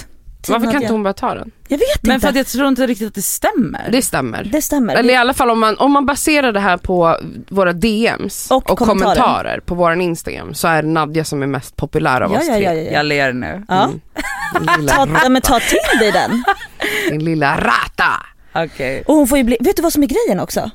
Varför 0.47 0.71
kan 0.71 0.81
inte 0.81 0.93
hon 0.93 1.03
bara 1.03 1.13
ta 1.13 1.33
den? 1.33 1.51
Jag 1.67 1.77
vet 1.77 2.03
Men 2.03 2.13
inte. 2.13 2.21
för 2.21 2.29
att 2.29 2.35
jag 2.35 2.47
tror 2.47 2.67
inte 2.67 2.87
riktigt 2.87 3.07
att 3.07 3.15
det 3.15 3.21
stämmer. 3.21 3.89
Det 3.91 4.01
stämmer. 4.01 4.43
Det 4.43 4.61
stämmer. 4.61 4.95
Eller 4.95 5.13
i 5.13 5.15
alla 5.17 5.33
fall 5.33 5.49
om 5.49 5.59
man, 5.59 5.77
om 5.77 5.91
man 5.91 6.05
baserar 6.05 6.51
det 6.53 6.59
här 6.59 6.77
på 6.77 7.17
våra 7.49 7.73
DMs 7.73 8.51
Och 8.51 8.71
och, 8.71 8.77
kommentarer. 8.77 9.15
kommentarer. 9.15 9.59
på 9.59 9.75
våran 9.75 10.01
Instagram 10.01 10.53
så 10.53 10.67
är 10.67 10.81
det 10.83 10.89
Nadja 10.89 11.23
som 11.23 11.43
är 11.43 11.47
mest 11.47 11.75
populär 11.75 12.21
av 12.21 12.31
ja, 12.31 12.39
oss 12.39 12.45
ja, 12.47 12.53
tre. 12.53 12.63
ja, 12.63 12.73
ja, 12.73 12.81
ja. 12.81 12.91
Jag 12.91 13.05
ler 13.05 13.33
nu. 13.33 13.65
ja. 13.67 13.83
Mm. 13.83 14.87
Ta, 14.87 15.07
ja, 15.23 15.29
men 15.29 15.41
ta 15.41 15.59
till 15.59 15.99
dig 15.99 16.11
den. 16.11 16.43
din 17.09 17.23
lilla 17.23 17.57
rata. 17.57 18.25
Okej. 18.55 19.03
Och 19.07 19.15
hon 19.15 19.27
får 19.27 19.37
ju 19.37 19.43
bli, 19.43 19.57
vet 19.59 19.75
du 19.75 19.81
vad 19.81 19.93
som 19.93 20.03
är 20.03 20.07
grejen 20.07 20.39
också? 20.39 20.71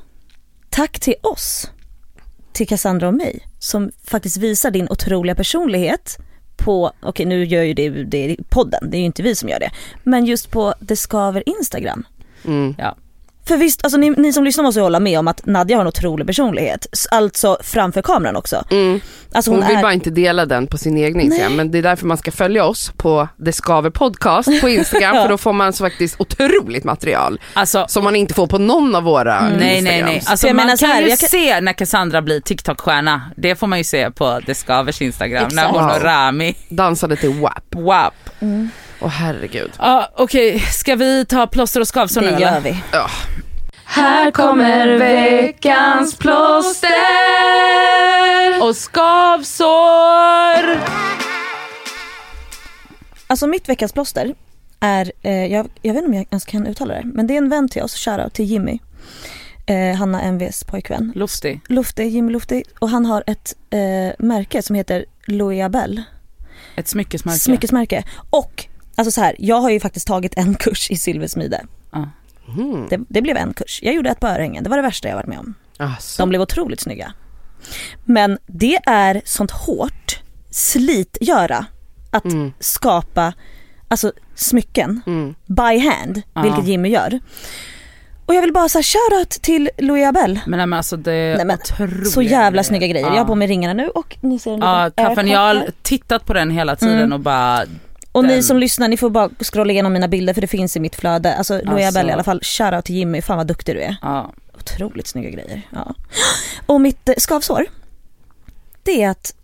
Tack 0.69 0.99
till 0.99 1.15
oss, 1.21 1.71
till 2.53 2.67
Cassandra 2.67 3.07
och 3.07 3.13
mig, 3.13 3.47
som 3.59 3.91
faktiskt 4.07 4.37
visar 4.37 4.71
din 4.71 4.87
otroliga 4.89 5.35
personlighet 5.35 6.17
på, 6.57 6.91
okej 7.01 7.25
nu 7.25 7.45
gör 7.45 7.63
ju 7.63 7.73
det, 7.73 7.89
det 7.89 8.37
podden, 8.49 8.89
det 8.89 8.97
är 8.97 8.99
ju 8.99 9.05
inte 9.05 9.23
vi 9.23 9.35
som 9.35 9.49
gör 9.49 9.59
det, 9.59 9.69
men 10.03 10.25
just 10.25 10.51
på 10.51 10.73
Det 10.79 10.95
Skaver 10.95 11.49
Instagram. 11.49 12.05
Mm. 12.45 12.75
För 13.47 13.57
visst, 13.57 13.83
alltså 13.83 13.97
ni, 13.97 14.09
ni 14.09 14.33
som 14.33 14.43
lyssnar 14.43 14.63
måste 14.63 14.81
hålla 14.81 14.99
med 14.99 15.19
om 15.19 15.27
att 15.27 15.45
Nadja 15.45 15.77
har 15.77 15.81
en 15.81 15.87
otrolig 15.87 16.27
personlighet. 16.27 16.87
Alltså 17.11 17.57
framför 17.63 18.01
kameran 18.01 18.35
också. 18.35 18.63
Mm. 18.71 18.99
Alltså 19.35 19.51
Hon 19.51 19.59
hon, 19.59 19.67
vill 19.67 19.77
är... 19.77 19.81
bara 19.81 19.93
inte 19.93 20.09
dela 20.09 20.45
den 20.45 20.67
på 20.67 20.77
sin 20.77 20.97
egen 20.97 21.21
Instagram 21.21 21.55
men 21.55 21.71
det 21.71 21.77
är 21.77 21.81
därför 21.81 22.05
man 22.05 22.17
ska 22.17 22.31
följa 22.31 22.65
oss 22.65 22.91
på 22.97 23.27
Det 23.37 23.53
Skaver 23.53 23.89
Podcast 23.89 24.61
på 24.61 24.69
Instagram 24.69 25.15
för 25.21 25.29
då 25.29 25.37
får 25.37 25.53
man 25.53 25.73
så 25.73 25.83
faktiskt 25.83 26.15
otroligt 26.19 26.83
material 26.83 27.39
Alltså 27.53 27.85
som 27.89 28.03
man 28.03 28.15
inte 28.15 28.33
får 28.33 28.47
på 28.47 28.57
någon 28.57 28.95
av 28.95 29.03
våra 29.03 29.41
Nej 29.41 29.51
nej 29.57 29.81
nej, 29.81 29.99
Instagrams. 29.99 30.27
alltså 30.29 30.47
jag 30.47 30.55
man 30.55 30.65
menar 30.65 30.77
kan 30.77 30.89
här, 30.89 31.01
ju 31.01 31.09
jag 31.09 31.19
kan- 31.19 31.29
se 31.29 31.61
när 31.61 31.73
Cassandra 31.73 32.21
blir 32.21 32.39
TikTok-stjärna. 32.41 33.21
Det 33.37 33.55
får 33.55 33.67
man 33.67 33.77
ju 33.77 33.83
se 33.83 34.11
på 34.11 34.39
Det 34.45 34.55
Skavers 34.55 35.01
Instagram 35.01 35.47
när 35.51 35.63
Exakt. 35.65 35.69
hon 35.79 35.89
och. 35.91 36.01
Rami, 36.03 36.55
Dansade 36.69 37.15
till 37.15 37.29
WAP. 37.41 37.75
WAP. 37.75 38.13
Åh 39.03 39.09
herregud. 39.09 39.71
Ja 39.79 40.09
okej, 40.15 40.59
ska 40.59 40.95
vi 40.95 41.25
ta 41.25 41.47
plåster 41.47 41.81
och 41.81 41.87
skavsår 41.87 42.21
nu 42.21 42.31
Det 42.31 42.41
gör 42.41 42.59
vi. 42.59 42.83
Ja. 42.91 43.07
Här 43.85 44.31
kommer 44.31 44.87
veckans 44.97 46.15
plåster 46.17 46.89
och 48.61 48.75
skavsår. 48.75 49.63
Alltså 53.27 53.47
mitt 53.47 53.69
veckans 53.69 53.93
plåster 53.93 54.35
är, 54.79 55.11
eh, 55.21 55.45
jag, 55.45 55.69
jag 55.81 55.93
vet 55.93 56.03
inte 56.03 56.07
om 56.07 56.13
jag 56.13 56.27
ens 56.29 56.45
kan 56.45 56.67
uttala 56.67 56.93
det, 56.93 57.01
men 57.05 57.27
det 57.27 57.33
är 57.33 57.37
en 57.37 57.49
vän 57.49 57.69
till 57.69 57.81
oss, 57.81 57.95
shoutout 57.95 58.33
till 58.33 58.45
Jimmy. 58.45 58.79
Eh, 59.65 59.95
Hanna 59.95 60.21
MVs 60.21 60.63
pojkvän. 60.63 61.11
Lustig. 61.15 61.61
Luftig, 61.67 62.07
Jimmy 62.09 62.31
Luftig. 62.31 62.63
Och 62.79 62.89
han 62.89 63.05
har 63.05 63.23
ett 63.27 63.55
eh, 63.69 64.25
märke 64.25 64.61
som 64.61 64.75
heter 64.75 65.05
Loeabel. 65.25 66.03
Ett 66.75 66.87
smyckesmärke. 66.87 67.39
Smyckesmärke. 67.39 68.03
Och, 68.29 68.67
alltså 68.95 69.11
så 69.11 69.21
här, 69.21 69.35
jag 69.39 69.61
har 69.61 69.69
ju 69.69 69.79
faktiskt 69.79 70.07
tagit 70.07 70.33
en 70.37 70.55
kurs 70.55 70.91
i 70.91 70.97
silversmide. 70.97 71.61
Ja. 71.91 72.09
Mm. 72.57 72.87
Det, 72.89 72.99
det 73.09 73.21
blev 73.21 73.37
en 73.37 73.53
kurs. 73.53 73.79
Jag 73.83 73.93
gjorde 73.95 74.09
ett 74.09 74.19
på 74.19 74.27
örhängen, 74.27 74.63
det 74.63 74.69
var 74.69 74.77
det 74.77 74.83
värsta 74.83 75.07
jag 75.07 75.15
varit 75.15 75.27
med 75.27 75.39
om. 75.39 75.53
Alltså. 75.77 76.21
De 76.21 76.29
blev 76.29 76.41
otroligt 76.41 76.79
snygga. 76.79 77.13
Men 78.05 78.37
det 78.45 78.75
är 78.85 79.21
sånt 79.25 79.51
hårt 79.51 80.19
slitgöra 80.49 81.65
att 82.11 82.25
Mm. 82.25 82.53
skapa 82.59 83.33
alltså, 83.87 84.11
smycken 84.35 85.01
Mm. 85.05 85.35
by 85.45 85.79
hand, 85.79 86.21
Ja. 86.33 86.41
vilket 86.41 86.67
Jimmy 86.67 86.89
gör. 86.89 87.19
Och 88.25 88.35
jag 88.35 88.41
vill 88.41 88.53
bara 88.53 88.69
säga 88.69 88.83
shoutout 88.83 89.29
till 89.29 89.69
Louis 89.77 90.07
Abel. 90.07 90.39
Men, 90.45 90.57
nej, 90.57 90.67
men 90.67 90.77
alltså 90.77 90.97
det 90.97 91.13
är 91.13 91.35
Nej, 91.37 91.45
men 91.45 91.57
Så 92.05 92.21
jävla 92.21 92.63
snygga 92.63 92.87
grejer. 92.87 93.07
Ja. 93.07 93.13
Jag 93.13 93.19
har 93.21 93.25
på 93.25 93.35
mig 93.35 93.47
ringarna 93.47 93.73
nu 93.73 93.87
och 93.87 94.17
ni 94.21 94.39
ser 94.39 94.53
en 94.53 94.59
Ja, 94.59 94.85
liten 94.85 95.05
kaffen, 95.05 95.27
jag 95.27 95.39
har 95.39 95.67
tittat 95.81 96.25
på 96.25 96.33
den 96.33 96.51
hela 96.51 96.75
tiden 96.75 96.97
Mm. 96.97 97.13
och 97.13 97.19
bara, 97.19 97.63
Och 98.13 98.25
ni 98.25 98.43
som 98.43 98.57
lyssnar, 98.57 98.87
ni 98.87 98.97
får 98.97 99.09
bara 99.09 99.29
scrolla 99.39 99.71
igenom 99.73 99.93
mina 99.93 100.07
bilder 100.07 100.33
för 100.33 100.41
det 100.41 100.47
finns 100.47 100.77
i 100.77 100.79
mitt 100.79 100.95
flöde. 100.95 101.35
Alltså 101.35 101.53
Louis 101.63 101.85
Alltså. 101.85 102.07
I 102.07 102.11
alla 102.11 102.23
fall, 102.23 102.39
shoutout 102.43 102.85
till 102.85 102.95
Jimmy, 102.95 103.21
fan 103.21 103.37
vad 103.37 103.47
duktig 103.47 103.75
du 103.75 103.81
är. 103.81 103.95
ja. 104.01 104.33
Otroligt 104.53 105.07
snygga 105.07 105.29
grejer. 105.29 105.61
Ja. 105.69 105.95
Och 106.65 106.81
mitt 106.81 107.09
eh, 107.09 107.15
skavsår, 107.17 107.65
det 108.83 109.03
är 109.03 109.09
att 109.09 109.35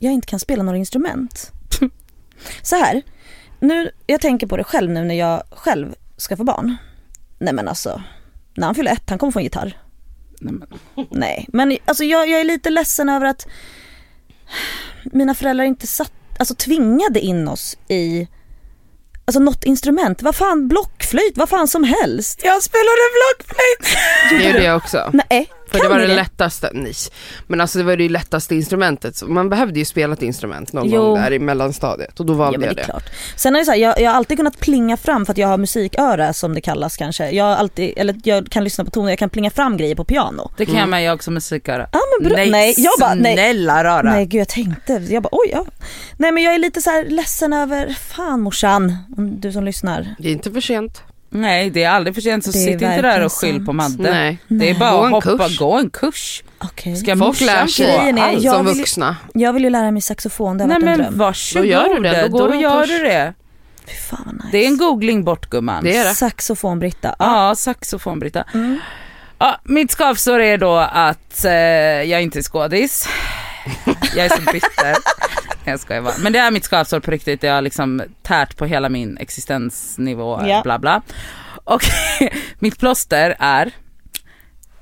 jag 0.00 0.12
inte 0.12 0.26
kan 0.26 0.40
spela 0.40 0.62
några 0.62 0.78
instrument. 0.78 1.52
Så 2.62 2.76
här, 2.76 3.02
nu, 3.60 3.90
jag 4.06 4.20
tänker 4.20 4.46
på 4.46 4.56
det 4.56 4.64
själv 4.64 4.90
nu 4.90 5.04
när 5.04 5.14
jag 5.14 5.42
själv 5.50 5.94
ska 6.16 6.36
få 6.36 6.44
barn. 6.44 6.76
Nej 7.38 7.54
men 7.54 7.68
alltså, 7.68 8.02
när 8.54 8.66
han 8.66 8.74
fyller 8.74 8.92
ett, 8.92 9.10
han 9.10 9.18
kommer 9.18 9.32
få 9.32 9.38
en 9.38 9.44
gitarr. 9.44 9.78
Nej, 10.40 10.54
men, 10.54 10.68
Nej, 11.10 11.46
men 11.52 11.76
alltså 11.84 12.04
jag, 12.04 12.28
jag 12.28 12.40
är 12.40 12.44
lite 12.44 12.70
ledsen 12.70 13.08
över 13.08 13.26
att 13.26 13.46
mina 15.04 15.34
föräldrar 15.34 15.64
inte 15.64 15.86
satt, 15.86 16.12
alltså 16.38 16.54
tvingade 16.54 17.20
in 17.20 17.48
oss 17.48 17.76
i 17.88 18.28
Alltså 19.26 19.40
något 19.40 19.64
instrument, 19.64 20.22
vad 20.22 20.34
fan 20.34 20.68
blockflöjt, 20.68 21.36
vad 21.36 21.48
fan 21.48 21.68
som 21.68 21.84
helst. 21.84 22.40
jag 22.44 22.62
spelade 22.62 22.96
blockflöjt! 23.14 23.98
Det 24.30 24.46
gjorde 24.46 24.64
jag 24.64 24.76
också. 24.76 25.10
Nej, 25.30 25.50
För 25.78 25.88
kan 25.88 25.90
det 25.90 25.94
var 25.96 26.02
ni 26.02 26.14
det 26.14 26.16
lättaste, 26.16 26.70
nej. 26.74 26.92
Men 27.46 27.60
alltså 27.60 27.78
det 27.78 27.84
var 27.84 27.96
det 27.96 28.08
lättaste 28.08 28.54
instrumentet. 28.54 29.16
Så 29.16 29.26
Man 29.26 29.48
behövde 29.48 29.78
ju 29.78 29.84
spela 29.84 30.12
ett 30.12 30.22
instrument 30.22 30.72
någon 30.72 30.88
Jo. 30.90 31.02
gång 31.02 31.14
där 31.14 31.32
i 31.32 31.38
mellanstadiet 31.38 32.20
och 32.20 32.26
då 32.26 32.32
Ja 32.32 32.36
valde 32.36 32.58
men 32.58 32.66
jag 32.66 32.76
det 32.76 32.80
är 32.82 32.86
det. 32.86 32.90
klart. 32.90 33.04
Sen 33.36 33.54
är 33.54 33.58
det 33.58 33.64
så 33.64 33.70
här, 33.70 33.78
jag, 33.78 34.00
jag 34.00 34.10
har 34.10 34.16
alltid 34.16 34.36
kunnat 34.36 34.60
plinga 34.60 34.96
fram 34.96 35.26
för 35.26 35.32
att 35.32 35.38
jag 35.38 35.48
har 35.48 35.58
musiköra 35.58 36.32
som 36.32 36.54
det 36.54 36.60
kallas 36.60 36.96
kanske. 36.96 37.30
Jag 37.30 37.44
har 37.44 37.56
alltid, 37.56 37.92
eller 37.96 38.14
jag 38.24 38.50
kan 38.50 38.64
lyssna 38.64 38.84
på 38.84 38.90
toner, 38.90 39.10
jag 39.10 39.18
kan 39.18 39.30
plinga 39.30 39.50
fram 39.50 39.76
grejer 39.76 39.94
på 39.94 40.04
piano. 40.04 40.50
Det 40.56 40.66
kan 40.66 40.74
jag 40.76 40.88
med, 40.88 41.04
jag 41.04 41.14
också 41.14 41.30
musiköra. 41.30 41.86
Ja 41.92 42.00
men 42.20 42.28
bra, 42.28 42.36
nej, 42.46 42.74
jag 42.76 42.92
bara 43.00 43.14
nej. 43.14 43.34
snälla 43.34 43.84
rara. 43.84 44.02
Nej 44.10 44.26
gud 44.26 44.40
jag 44.40 44.48
tänkte, 44.48 44.92
jag 44.92 45.22
bara 45.22 45.28
oj 45.32 45.48
ja. 45.52 45.66
Nej 46.16 46.32
men 46.32 46.42
jag 46.42 46.54
är 46.54 46.58
lite 46.58 46.80
så 46.80 46.90
här 46.90 47.04
ledsen 47.04 47.52
över, 47.52 47.96
fan 48.14 48.40
morsan, 48.40 48.96
du 49.38 49.52
som 49.52 49.64
lyssnar. 49.64 50.14
Det 50.18 50.28
är 50.28 50.32
inte 50.32 50.50
för 50.52 50.60
sent. 50.60 51.02
Nej 51.34 51.70
det 51.70 51.82
är 51.82 51.90
aldrig 51.90 52.14
för 52.14 52.22
sent 52.22 52.44
så 52.44 52.52
sitt 52.52 52.68
inte 52.68 53.02
där 53.02 53.24
och 53.24 53.32
skyll 53.32 53.64
på. 53.66 53.72
Madde. 53.72 54.10
Nej. 54.10 54.38
Det 54.48 54.70
är 54.70 54.74
bara 54.74 54.90
Gå 54.90 55.16
att 55.16 55.26
en 55.26 55.32
hoppa, 55.32 55.48
kurs. 55.48 55.58
gå 55.58 55.72
en 55.78 55.90
kurs. 55.90 56.42
Okej. 56.58 56.96
Ska 56.96 57.16
Folk 57.16 57.40
lär 57.40 57.66
sig 57.66 57.96
allt? 58.20 58.42
jag 58.42 58.54
som 58.54 58.66
vill 58.66 58.74
ju- 58.74 58.80
vuxna. 58.80 59.16
Jag 59.34 59.52
vill 59.52 59.64
ju 59.64 59.70
lära 59.70 59.90
mig 59.90 60.02
saxofon, 60.02 60.58
det 60.58 60.64
har 60.64 60.68
Nej 60.68 60.74
varit 60.74 60.82
en 60.82 60.90
men 60.90 60.98
dröm. 61.00 61.18
varsågod, 61.18 61.64
Då 61.66 61.70
gör 61.70 61.94
du 61.94 62.00
det, 62.02 62.28
då 62.28 62.48
en 62.52 62.60
gör 62.60 62.86
du 62.86 62.98
det. 62.98 63.34
Nice. 63.86 64.16
Det 64.52 64.58
är 64.58 64.66
en 64.66 64.76
googling 64.76 65.24
bort 65.24 65.50
gumman. 65.50 65.84
Det 65.84 65.96
är 65.96 66.04
det. 66.04 66.14
Saxofon 66.14 66.78
Britta. 66.78 67.16
Ja. 67.18 67.48
Ja, 67.48 67.54
saxofon 67.54 68.18
Britta. 68.18 68.44
Mm. 68.54 68.78
Ja, 69.38 69.60
mitt 69.64 69.90
skavsår 69.92 70.40
är 70.40 70.58
då 70.58 70.76
att 70.76 71.44
eh, 71.44 71.52
jag 71.52 72.22
inte 72.22 72.38
är 72.38 72.42
skådis. 72.42 73.08
Jag 74.16 74.24
är 74.26 74.28
så 74.28 74.52
bitter. 74.52 74.94
Jag 75.64 75.80
skojar 75.80 76.02
bara. 76.02 76.14
Men 76.18 76.32
det 76.32 76.38
är 76.38 76.50
mitt 76.50 76.64
skavsår 76.64 77.00
på 77.00 77.10
riktigt. 77.10 77.42
Jag 77.42 77.54
har 77.54 77.62
liksom 77.62 78.02
tärt 78.22 78.56
på 78.56 78.66
hela 78.66 78.88
min 78.88 79.16
existensnivå, 79.18 80.40
Ja. 80.46 80.60
bla 80.62 80.78
bla. 80.78 81.02
Och 81.64 81.82
mitt 82.58 82.78
plåster 82.78 83.36
är 83.38 83.70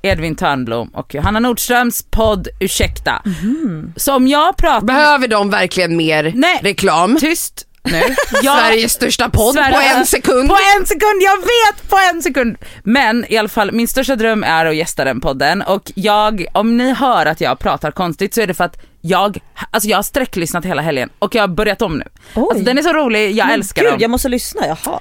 Edvin 0.02 0.36
Törnblom 0.36 0.88
och 0.88 1.14
Johanna 1.14 1.40
Nordströms 1.40 2.02
podd 2.10 2.48
Ursäkta. 2.60 3.22
Mhm. 3.24 3.92
Som 3.96 4.28
jag 4.28 4.56
pratar... 4.56 4.86
Behöver 4.86 5.28
de 5.28 5.50
verkligen 5.50 5.96
mer 5.96 6.32
Nej. 6.34 6.60
reklam? 6.62 7.16
Tyst 7.20 7.66
nu. 7.84 8.00
Jag- 8.42 8.58
Sveriges 8.58 8.92
största 8.92 9.28
podd 9.30 9.54
Sverige- 9.54 9.72
på 9.72 9.80
en 9.98 10.06
sekund. 10.06 10.48
På 10.48 10.56
en 10.78 10.86
sekund, 10.86 11.22
jag 11.22 11.36
vet 11.36 11.88
på 11.90 11.96
en 12.12 12.22
sekund. 12.22 12.56
Men 12.84 13.24
i 13.28 13.36
alla 13.36 13.48
fall 13.48 13.72
min 13.72 13.88
största 13.88 14.16
dröm 14.16 14.44
är 14.44 14.66
att 14.66 14.76
gästa 14.76 15.04
den 15.04 15.20
podden 15.20 15.62
och 15.62 15.92
jag, 15.94 16.46
om 16.52 16.76
ni 16.76 16.92
hör 16.94 17.26
att 17.26 17.40
jag 17.40 17.58
pratar 17.58 17.90
konstigt 17.90 18.34
så 18.34 18.40
är 18.40 18.46
det 18.46 18.54
för 18.54 18.64
att 18.64 18.76
jag, 19.04 19.38
alltså 19.70 19.88
jag 19.88 19.98
har 19.98 20.02
sträcklyssnat 20.02 20.64
hela 20.64 20.82
helgen 20.82 21.10
och 21.18 21.34
jag 21.34 21.42
har 21.42 21.48
börjat 21.48 21.82
om 21.82 21.98
nu. 21.98 22.04
Oj. 22.34 22.46
Alltså 22.50 22.64
den 22.64 22.78
är 22.78 22.82
så 22.82 22.92
rolig, 22.92 23.30
jag 23.32 23.46
Men 23.46 23.54
älskar 23.54 23.82
Gud 23.82 23.92
dem. 23.92 24.00
jag 24.00 24.10
måste 24.10 24.28
lyssna, 24.28 24.66
jaha. 24.66 25.00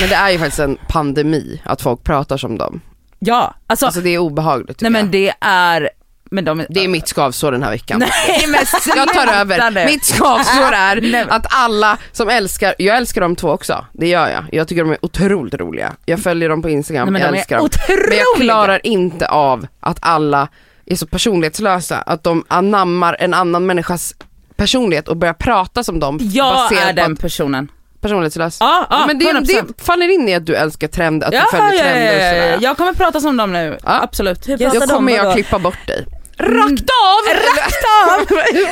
Men 0.00 0.08
det 0.08 0.14
är 0.14 0.30
ju 0.30 0.38
faktiskt 0.38 0.58
en 0.58 0.78
pandemi 0.88 1.62
att 1.64 1.82
folk 1.82 2.04
pratar 2.04 2.36
som 2.36 2.58
dem. 2.58 2.80
Ja, 3.18 3.54
alltså, 3.66 3.86
Alltså 3.86 4.00
det 4.00 4.10
är 4.10 4.18
obehagligt 4.18 4.80
nej 4.80 4.90
men 4.90 5.00
jag. 5.00 5.10
det 5.12 5.32
är, 5.40 5.90
men 6.30 6.44
de 6.44 6.64
Det 6.68 6.84
är 6.84 6.88
mitt 6.88 7.08
skavsår 7.08 7.52
den 7.52 7.62
här 7.62 7.70
veckan. 7.70 7.98
Nej 7.98 8.46
men 8.48 8.60
Jag 8.96 9.08
tar 9.14 9.26
över. 9.34 9.86
Mitt 9.86 10.04
skavsår 10.04 10.72
är 10.74 11.26
att 11.32 11.46
alla 11.50 11.98
som 12.12 12.28
älskar, 12.28 12.74
jag 12.78 12.96
älskar 12.96 13.20
dem 13.20 13.36
två 13.36 13.48
också, 13.50 13.86
det 13.92 14.08
gör 14.08 14.28
jag. 14.28 14.44
Jag 14.52 14.68
tycker 14.68 14.84
de 14.84 14.90
är 14.90 15.04
otroligt 15.04 15.54
roliga. 15.54 15.92
Jag 16.06 16.20
följer 16.20 16.48
dem 16.48 16.62
på 16.62 16.70
Instagram, 16.70 17.04
Nej, 17.04 17.12
men 17.12 17.22
jag 17.22 17.30
de 17.32 17.36
är 17.36 17.40
älskar 17.40 17.56
dem. 17.56 17.64
otroliga. 17.64 18.08
Men 18.08 18.18
jag 18.18 18.40
klarar 18.40 18.86
inte 18.86 19.28
av 19.28 19.66
att 19.80 19.98
alla 20.00 20.48
är 20.86 20.96
så 20.96 21.06
personlighetslösa, 21.06 21.96
att 21.96 22.24
de 22.24 22.44
anammar 22.48 23.16
en 23.20 23.34
annan 23.34 23.66
människas 23.66 24.14
personlighet 24.56 25.08
och 25.08 25.16
börjar 25.16 25.34
prata 25.34 25.84
som 25.84 26.00
dem 26.00 26.18
Jag 26.22 26.72
är 26.72 26.92
den 26.92 27.16
personen. 27.16 27.68
personlighetslös. 28.00 28.56
Ja, 28.60 28.86
ja, 28.90 29.06
men 29.06 29.18
det, 29.18 29.24
100%. 29.32 29.44
det 29.76 29.84
faller 29.84 30.08
in 30.08 30.28
i 30.28 30.34
att 30.34 30.46
du 30.46 30.54
älskar 30.54 30.88
trend, 30.88 31.24
att 31.24 31.34
Ja, 31.34 31.40
du 31.52 31.56
följer 31.58 31.74
ja, 31.74 31.82
trender 31.82 32.14
och 32.16 32.20
sådär. 32.20 32.50
ja. 32.52 32.58
Jag 32.60 32.76
kommer 32.76 32.92
prata 32.94 33.20
som 33.20 33.36
dem 33.36 33.52
nu, 33.52 33.78
absolut. 33.84 34.48
Hur 34.48 34.56
Då 34.80 34.86
kommer 34.86 35.12
jag 35.16 35.26
då? 35.26 35.32
klippa 35.32 35.58
bort 35.58 35.86
dig. 35.86 36.06
Mm. 36.38 36.52
Rakt 36.58 36.90
av! 36.90 37.34
Rakt 37.34 37.84
av! 38.02 38.18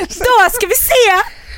Då 0.09 0.49
ska 0.51 0.67
vi 0.67 0.75
se! 0.75 1.11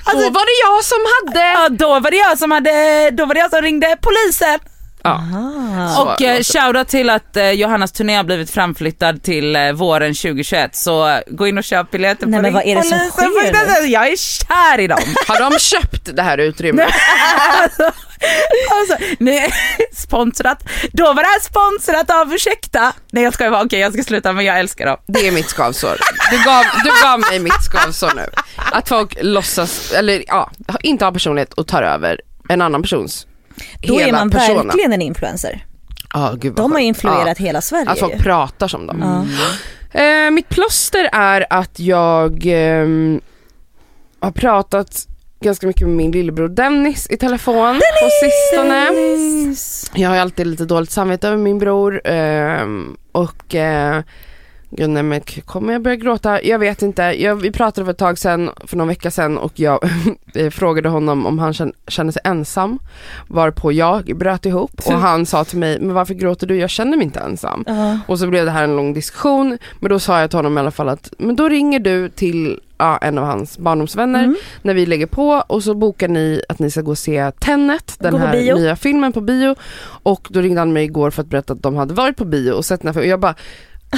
Alltså, 0.08 0.24
Då 0.24 0.30
var 0.30 0.46
det 0.46 0.58
jag 0.76 0.84
som 0.84 0.98
hade... 1.16 1.48
Ja, 1.54 1.70
då 1.70 2.00
var 2.00 2.12
det 2.12 2.18
jag 2.18 2.38
som 2.38 2.52
hade, 2.52 3.10
då 3.12 3.26
var 3.26 3.34
det 3.34 3.40
jag 3.40 3.50
som 3.52 3.62
ringde 3.62 3.98
polisen. 4.02 4.60
Ja. 5.06 6.02
Och 6.02 6.22
eh, 6.22 6.44
shoutout 6.44 6.88
till 6.88 7.10
att 7.10 7.38
eh, 7.38 7.52
Johannas 7.52 7.92
turné 7.92 8.16
har 8.16 8.24
blivit 8.24 8.52
framflyttad 8.52 9.24
till 9.24 9.56
eh, 9.56 9.72
våren 9.72 10.14
2021 10.14 10.76
så 10.76 11.08
eh, 11.10 11.20
gå 11.28 11.48
in 11.48 11.58
och 11.58 11.64
köp 11.64 11.92
biljetter 11.92 12.28
Nej, 12.28 12.38
på 12.38 12.42
men 12.42 12.54
vad 12.54 12.66
är 12.66 12.76
det 12.76 12.84
som 12.84 13.00
sker? 13.00 13.88
Jag 13.88 14.08
är 14.08 14.16
kär 14.16 14.80
i 14.80 14.88
dem. 14.88 15.00
Har 15.28 15.50
de 15.50 15.60
köpt 15.60 16.16
det 16.16 16.22
här 16.22 16.38
utrymmet? 16.38 16.90
alltså, 18.72 19.06
nej, 19.20 19.50
sponsrat. 19.94 20.64
Då 20.94 21.04
var 21.04 21.24
det 21.24 21.30
här 21.30 21.40
sponsrat 21.40 22.10
av 22.10 22.34
Ursäkta. 22.34 22.94
Nej 23.12 23.24
jag 23.24 23.34
ska 23.34 23.50
vara 23.50 23.64
okej 23.64 23.80
jag 23.80 23.94
ska 23.94 24.04
sluta 24.04 24.34
men 24.34 24.46
jag 24.46 24.60
älskar 24.60 24.86
dem. 24.86 24.98
Det 25.08 25.28
är 25.28 25.32
mitt 25.32 25.50
skavsår. 25.50 25.98
Du 26.32 26.44
gav, 26.44 26.64
du 26.84 26.92
gav 27.04 27.20
mig 27.20 27.40
mitt 27.40 27.64
skavsår 27.64 28.12
nu. 28.16 28.26
Att 28.72 28.90
folk 28.90 29.18
låtsas, 29.22 29.92
eller 29.92 30.24
ja, 30.28 30.52
inte 30.82 31.06
har 31.06 31.12
personlighet 31.12 31.54
och 31.54 31.68
tar 31.68 31.84
över 31.84 32.22
en 32.50 32.62
annan 32.62 32.82
persons 32.82 33.28
Då 33.82 33.94
hela 34.00 34.08
är 34.08 34.12
man 34.12 34.30
persona. 34.30 34.64
verkligen 34.64 34.94
en 34.94 35.02
influencer. 35.02 35.66
Ja, 36.14 36.34
gud 36.38 36.56
De 36.56 36.72
har 36.72 36.80
influerat 36.80 37.38
hela 37.38 37.62
Sverige 37.62 37.90
att 37.90 38.00
folk 38.00 38.14
ju. 38.14 38.20
pratar 38.20 38.68
som 38.68 38.88
dem. 38.88 39.26
Ja. 39.94 40.02
Eh, 40.02 40.32
mitt 40.32 40.50
plåster 40.50 41.10
är 41.14 41.46
att 41.50 41.80
jag 41.80 42.42
ehm, 42.46 43.22
har 44.20 44.32
pratat 44.32 45.08
ganska 45.40 45.68
mycket 45.68 45.88
med 45.88 45.96
min 45.98 46.12
lillebror 46.12 46.48
Dennis 46.50 47.08
i 47.10 47.18
telefon 47.18 47.76
på 47.76 48.10
sistone. 48.26 48.88
Jag 49.94 50.10
har 50.10 50.18
alltid 50.18 50.48
lite 50.48 50.66
dåligt 50.66 50.92
samvete 50.92 51.28
över 51.28 51.38
min 51.38 51.60
bror 51.60 52.02
ehm, 52.06 52.98
och 53.12 53.56
eh, 53.56 54.04
Gud, 54.70 54.90
nej, 54.90 55.04
men 55.04 55.22
kommer 55.46 55.74
jag 55.74 55.82
börja 55.82 55.96
gråta? 55.96 56.44
Jag 56.44 56.60
vet 56.60 56.82
inte. 56.82 57.02
Jag, 57.02 57.36
vi 57.36 57.52
pratade 57.52 57.86
för 57.86 57.92
ett 57.92 57.98
tag 57.98 58.18
sedan, 58.18 58.50
för 58.66 58.78
någon 58.78 58.88
vecka 58.88 59.12
sedan 59.12 59.38
och 59.38 59.52
jag 59.60 59.80
eh, 60.36 60.50
frågade 60.50 60.90
honom 60.90 61.26
om 61.26 61.40
han 61.40 61.54
kände 61.88 62.14
sig 62.14 62.22
ensam. 62.26 62.80
Varpå 63.28 63.72
jag 63.72 64.18
bröt 64.18 64.46
ihop 64.46 64.72
och 64.86 64.94
han 64.94 65.26
sa 65.26 65.44
till 65.44 65.58
mig, 65.60 65.80
men 65.80 65.94
varför 65.94 66.14
gråter 66.14 66.48
du? 66.48 66.56
Jag 66.58 66.70
känner 66.70 66.98
mig 66.98 67.04
inte 67.06 67.20
ensam. 67.20 67.64
Ja. 67.68 68.00
Och 68.08 68.20
så 68.20 68.28
blev 68.28 68.46
det 68.46 68.52
här 68.52 68.64
en 68.64 68.76
lång 68.76 68.94
diskussion, 68.94 69.58
men 69.80 69.90
då 69.90 70.00
sa 70.00 70.22
jag 70.22 70.30
till 70.30 70.38
honom 70.40 70.58
i 70.58 70.60
alla 70.60 70.72
fall 70.72 70.90
att, 70.90 71.14
men 71.18 71.36
då 71.36 71.50
ringer 71.50 71.80
du 71.80 72.10
till 72.10 72.60
ja, 72.78 72.98
en 72.98 73.18
av 73.18 73.26
hans 73.26 73.58
barndomsvänner 73.58 74.24
Mm. 74.24 74.36
när 74.62 74.74
vi 74.74 74.86
lägger 74.86 75.06
på 75.08 75.44
och 75.48 75.64
så 75.64 75.74
bokar 75.74 76.08
ni 76.08 76.42
att 76.50 76.60
ni 76.60 76.72
ska 76.72 76.82
gå 76.82 76.92
och 76.92 76.98
se 76.98 77.32
Tenet, 77.32 77.96
den 78.00 78.16
här 78.16 78.32
bio. 78.32 78.56
nya 78.56 78.76
filmen 78.76 79.14
på 79.14 79.22
bio. 79.22 79.56
Och 80.04 80.28
då 80.30 80.42
ringde 80.42 80.62
han 80.62 80.74
mig 80.74 80.84
igår 80.84 81.12
för 81.12 81.22
att 81.22 81.28
berätta 81.28 81.54
att 81.54 81.64
de 81.64 81.76
hade 81.76 81.94
varit 81.94 82.18
på 82.18 82.26
bio 82.26 82.52
och 82.52 82.66
sett 82.66 82.82
den 82.82 82.88
här 82.88 82.94
filmen. 82.94 83.08
Och 83.08 83.12
jag 83.12 83.20
bara, 83.20 83.36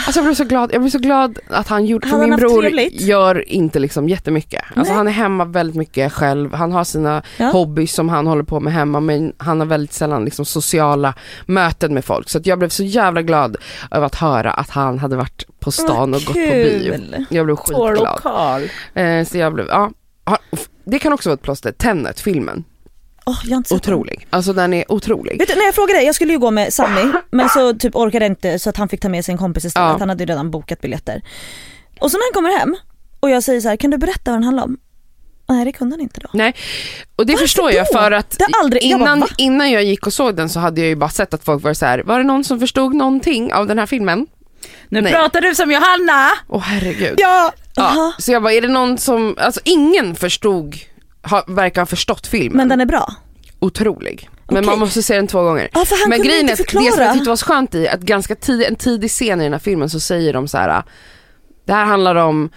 alltså 0.06 0.20
jag 0.20 0.26
blev 0.26 0.36
så 0.36 0.44
glad, 0.44 0.70
jag 0.74 0.82
blev 0.82 0.92
så 0.92 1.00
glad 1.00 1.40
att 1.50 1.68
han 1.68 1.86
gjorde, 1.86 2.08
för 2.08 2.18
han 2.18 2.30
min 2.30 2.40
bror 2.40 2.62
trevligt? 2.62 3.02
gör 3.02 3.50
inte 3.50 3.80
liksom 3.80 4.10
jättemycket. 4.10 4.62
Alltså 4.76 4.92
Nej. 4.94 4.98
han 4.98 5.08
är 5.08 5.12
hemma 5.12 5.46
väldigt 5.46 5.76
mycket 5.76 6.14
själv, 6.14 6.54
han 6.54 6.72
har 6.72 6.84
sina 6.84 7.22
Ja. 7.38 7.46
hobbys 7.46 7.94
som 7.94 8.10
han 8.10 8.28
håller 8.28 8.44
på 8.44 8.60
med 8.60 8.74
hemma 8.74 9.00
men 9.00 9.34
han 9.38 9.60
har 9.60 9.68
väldigt 9.68 9.94
sällan 9.94 10.26
liksom 10.26 10.46
sociala 10.46 11.14
möten 11.46 11.94
med 11.94 12.06
folk. 12.06 12.30
Så 12.30 12.40
jag 12.44 12.60
blev 12.60 12.70
så 12.70 12.84
jävla 12.84 13.22
glad 13.22 13.58
över 13.92 14.06
att 14.06 14.16
höra 14.16 14.52
att 14.52 14.70
han 14.70 15.00
hade 15.00 15.16
varit 15.16 15.46
på 15.60 15.72
stan 15.72 16.14
och 16.14 16.22
gått 16.22 16.28
på 16.28 16.34
bio. 16.34 16.96
Jag 17.30 17.46
blev 17.46 17.56
skitglad. 17.56 18.64
Eh, 18.94 19.26
så 19.26 19.38
jag 19.38 19.54
blev, 19.54 19.68
ja. 19.70 19.92
Det 20.86 21.00
kan 21.00 21.14
också 21.14 21.30
vara 21.30 21.34
ett 21.34 21.42
plåster, 21.42 21.72
Tenet, 21.72 22.20
filmen. 22.20 22.64
Åh, 23.28 23.40
jag 23.44 23.58
inte 23.58 23.70
sett 23.70 23.84
den. 23.84 23.94
Otrolig. 23.94 24.28
Alltså 24.30 24.54
den 24.54 24.74
är 24.74 24.92
otrolig. 24.92 25.40
Vet 25.40 25.48
du, 25.48 25.56
när 25.56 25.66
jag 25.66 25.76
frågade, 25.76 26.02
jag 26.02 26.16
skulle 26.16 26.34
ju 26.34 26.40
gå 26.40 26.52
med 26.52 26.74
Sammy 26.74 27.12
men 27.32 27.50
så 27.50 27.74
typ 27.74 27.96
orkade 27.96 28.26
jag 28.26 28.32
inte 28.32 28.60
så 28.60 28.70
att 28.70 28.78
han 28.78 28.90
fick 28.90 29.02
ta 29.02 29.10
med 29.10 29.26
sig 29.26 29.32
en 29.32 29.38
kompis 29.38 29.66
istället. 29.66 29.90
Ja. 29.90 29.98
Han 30.00 30.10
hade 30.10 30.24
ju 30.24 30.28
redan 30.30 30.52
bokat 30.52 30.82
biljetter. 30.82 31.22
Och 32.00 32.12
så 32.12 32.18
när 32.18 32.24
han 32.26 32.34
kommer 32.34 32.60
hem 32.60 32.76
och 33.20 33.30
jag 33.30 33.44
säger 33.44 33.62
så 33.62 33.70
här, 33.70 33.76
kan 33.78 33.92
du 33.92 33.98
berätta 33.98 34.32
vad 34.32 34.36
den 34.36 34.44
handlar 34.44 34.64
om? 34.64 34.78
Nej 35.50 35.66
det 35.66 35.72
kunde 35.72 35.94
han 35.94 36.02
inte 36.02 36.20
då. 36.20 36.30
Nej, 36.34 36.56
och 37.16 37.26
det 37.26 37.34
Varför 37.34 37.44
förstår 37.46 37.72
jag 37.72 37.86
då? 37.94 37.98
för 38.00 38.12
att 38.12 38.38
aldrig- 38.64 38.84
jag 38.84 39.00
bara, 39.00 39.12
innan, 39.14 39.28
innan 39.38 39.72
jag 39.72 39.84
gick 39.84 40.08
och 40.08 40.14
såg 40.14 40.36
den 40.36 40.50
så 40.50 40.60
hade 40.60 40.82
jag 40.82 40.88
ju 40.88 40.96
bara 40.96 41.10
sett 41.10 41.34
att 41.34 41.44
folk 41.44 41.64
var 41.64 41.74
så 41.74 41.86
här. 41.86 42.00
var 42.00 42.18
det 42.18 42.24
någon 42.24 42.44
som 42.44 42.60
förstod 42.60 42.94
någonting 42.96 43.54
av 43.54 43.68
den 43.68 43.80
här 43.80 43.86
filmen? 43.86 44.28
Nu 44.90 45.02
Nej. 45.02 45.14
pratar 45.14 45.42
du 45.42 45.56
som 45.56 45.72
Johanna. 45.72 46.30
Åh 46.50 46.62
herregud. 46.62 47.16
Ja! 47.18 47.52
Ja, 47.76 47.92
Jaha. 47.96 48.14
så 48.20 48.32
jag 48.32 48.44
bara, 48.44 48.54
är 48.54 48.62
det 48.62 48.68
någon 48.68 48.98
som, 48.98 49.36
alltså 49.40 49.60
ingen 49.64 50.16
förstod, 50.16 50.76
ha, 51.28 51.44
verkar 51.48 51.82
ha 51.82 51.86
förstått 51.86 52.28
filmen. 52.28 52.58
Men 52.58 52.70
den 52.70 52.82
är 52.82 52.86
bra. 52.86 53.14
Otrolig. 53.60 54.30
Men 54.48 54.58
Okej. 54.58 54.70
man 54.70 54.80
måste 54.80 55.04
se 55.04 55.16
den 55.16 55.28
två 55.28 55.44
gånger. 55.44 55.70
Ja 55.74 55.86
Men 56.08 56.22
grejen 56.24 56.50
är 56.50 56.54
att 56.54 56.58
det 56.58 56.72
som 56.72 56.84
jag 56.84 57.14
tyckte 57.14 57.30
var 57.30 57.36
så 57.36 57.46
skönt 57.46 57.76
i, 57.76 57.88
att 57.88 58.02
ganska 58.02 58.36
tid, 58.36 58.64
en 58.64 58.76
tidig 58.76 59.10
scen 59.10 59.42
i 59.42 59.44
den 59.44 59.54
här 59.54 59.60
filmen 59.60 59.90
så 59.90 60.00
säger 60.00 60.34
de 60.34 60.48
så 60.48 60.58
här. 60.58 60.84
det 61.66 61.74
här 61.74 61.86
handlar 61.86 62.16
om 62.16 62.50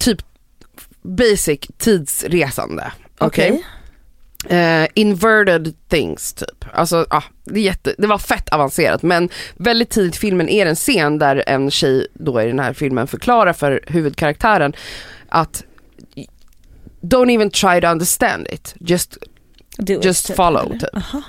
typ 0.00 0.18
basic 1.02 1.60
tidsresande. 1.78 2.92
Okej? 3.18 3.64
Eh, 4.48 4.86
inverted 4.94 5.74
things 5.88 6.32
typ. 6.32 6.64
Alltså 6.72 7.06
ja, 7.10 7.22
det, 7.44 7.60
jätte, 7.60 7.94
det 7.98 8.06
var 8.06 8.18
fett 8.18 8.48
avancerat 8.48 9.02
men 9.02 9.28
väldigt 9.56 9.90
tidigt 9.90 10.16
i 10.16 10.18
filmen 10.18 10.48
är 10.48 10.64
det 10.64 10.70
en 10.70 10.76
scen 10.76 11.18
där 11.18 11.44
en 11.46 11.70
tjej 11.70 12.06
då 12.14 12.42
i 12.42 12.46
den 12.46 12.58
här 12.58 12.72
filmen 12.72 13.06
förklarar 13.06 13.52
för 13.52 13.80
huvudkaraktären 13.86 14.72
att 15.28 15.64
Don't 17.06 17.30
even 17.30 17.50
try 17.50 17.80
to 17.80 17.86
understand 17.86 18.46
it, 18.50 18.74
just 18.82 19.18
Do 19.84 19.98
it, 19.98 20.02
Just 20.02 20.26
typ, 20.26 20.36
follow, 20.36 20.60
eller? 20.60 20.76
typ. 20.78 20.90
Uh-huh. 20.94 21.20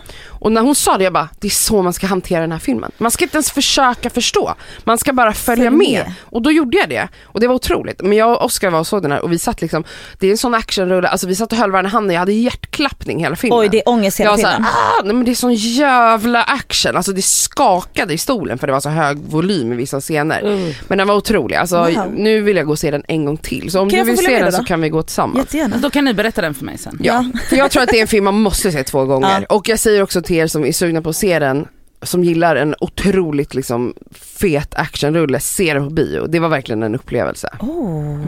Och 0.48 0.54
när 0.54 0.62
hon 0.62 0.76
sa 0.76 0.98
det, 0.98 1.04
jag 1.04 1.14
bara, 1.14 1.30
det 1.40 1.48
är 1.48 1.52
så 1.52 1.82
man 1.82 1.94
ska 1.94 2.08
hantera 2.08 2.42
den 2.42 2.52
här 2.52 2.60
filmen. 2.60 2.92
Man 2.98 3.12
ska 3.12 3.24
inte 3.26 3.36
ens 3.38 3.52
försöka 3.52 4.10
förstå, 4.10 4.54
man 4.84 4.98
ska 4.98 5.14
bara 5.14 5.34
följa 5.34 5.64
Följ 5.66 5.78
med. 5.78 5.88
med. 6.06 6.14
Och 6.24 6.42
då 6.42 6.52
gjorde 6.52 6.78
jag 6.78 6.90
det. 6.90 7.08
Och 7.24 7.40
det 7.40 7.48
var 7.48 7.56
otroligt. 7.56 8.02
Men 8.02 8.18
jag 8.18 8.32
och 8.32 8.46
Oskar 8.46 8.70
var 8.70 8.80
och 8.80 8.88
såg 8.88 9.02
den 9.02 9.12
här 9.12 9.22
och 9.24 9.32
vi 9.32 9.40
satt 9.40 9.62
liksom, 9.62 9.84
det 10.20 10.28
är 10.28 10.32
en 10.32 10.38
sån 10.38 10.54
actionrulle, 10.54 11.08
alltså 11.08 11.28
vi 11.28 11.36
satt 11.36 11.52
och 11.52 11.58
höll 11.58 11.72
varandra 11.72 11.90
i 11.90 11.92
handen, 11.92 12.14
jag 12.14 12.20
hade 12.20 12.34
hjärtklappning 12.34 13.20
hela 13.20 13.36
filmen. 13.36 13.60
Oj 13.60 13.70
det 13.70 13.78
är 13.78 13.90
ångest 13.90 14.20
hela 14.20 14.30
jag 14.30 14.38
var 14.38 14.42
såhär, 14.44 14.56
filmen. 14.56 14.72
ah, 14.74 15.02
nej 15.04 15.14
men 15.16 15.26
det 15.26 15.32
är 15.32 15.36
sån 15.36 15.54
jävla 15.54 16.44
action, 16.44 16.96
alltså 16.98 17.12
det 17.12 17.22
skakade 17.22 18.14
i 18.14 18.18
stolen 18.18 18.58
för 18.58 18.68
det 18.68 18.74
var 18.74 18.80
så 18.80 18.90
hög 18.90 19.18
volym 19.18 19.74
i 19.74 19.76
vissa 19.76 20.02
scener. 20.02 20.74
Men 20.88 20.98
den 20.98 21.08
var 21.08 21.16
otrolig, 21.16 21.56
alltså 21.56 21.78
Wow. 21.78 22.14
nu 22.16 22.42
vill 22.42 22.58
jag 22.58 22.66
gå 22.66 22.72
och 22.72 22.80
se 22.80 22.92
den 22.92 23.04
en 23.08 23.26
gång 23.26 23.38
till. 23.38 23.72
Så 23.72 23.80
om 23.82 23.90
Kan 23.90 24.00
du 24.00 24.06
vill 24.06 24.18
se 24.18 24.40
den 24.40 24.52
då 24.52 24.58
så 24.58 24.64
kan 24.64 24.82
vi 24.82 24.90
gå 24.90 25.04
tillsammans. 25.04 25.38
Jättegärna. 25.40 25.78
Då 25.78 25.90
kan 25.90 26.06
ni 26.06 26.14
berätta 26.14 26.42
den 26.42 26.54
för 26.54 26.66
mig 26.66 26.78
sen. 26.78 27.00
Ja, 27.04 27.26
för 27.50 27.56
jag 27.56 27.72
tror 27.72 27.84
att 27.84 27.90
det 27.90 27.98
är 27.98 28.02
en 28.02 28.08
film 28.08 28.26
man 28.26 28.34
måste 28.42 28.72
se 28.72 28.84
två 28.84 29.06
gånger. 29.06 29.46
Ja. 29.50 29.56
Och 29.56 29.70
jag 29.70 29.80
säger 29.80 30.04
också 30.04 30.22
till 30.22 30.37
er 30.38 30.48
som 30.48 30.66
är 30.66 30.72
sugna 30.72 31.02
på 31.02 31.10
att 31.10 31.16
se 31.16 31.40
den, 31.40 31.68
som 32.04 32.24
gillar 32.24 32.56
en 32.56 32.76
otroligt 32.80 33.54
liksom 33.54 33.94
fet 34.40 34.76
actionrulle, 34.76 35.40
se 35.40 35.74
den 35.74 35.84
på 35.84 35.90
bio. 35.90 36.28
Det 36.28 36.40
var 36.40 36.50
verkligen 36.50 36.84
en 36.84 36.96
upplevelse. 36.96 37.50
Oh. 37.60 38.20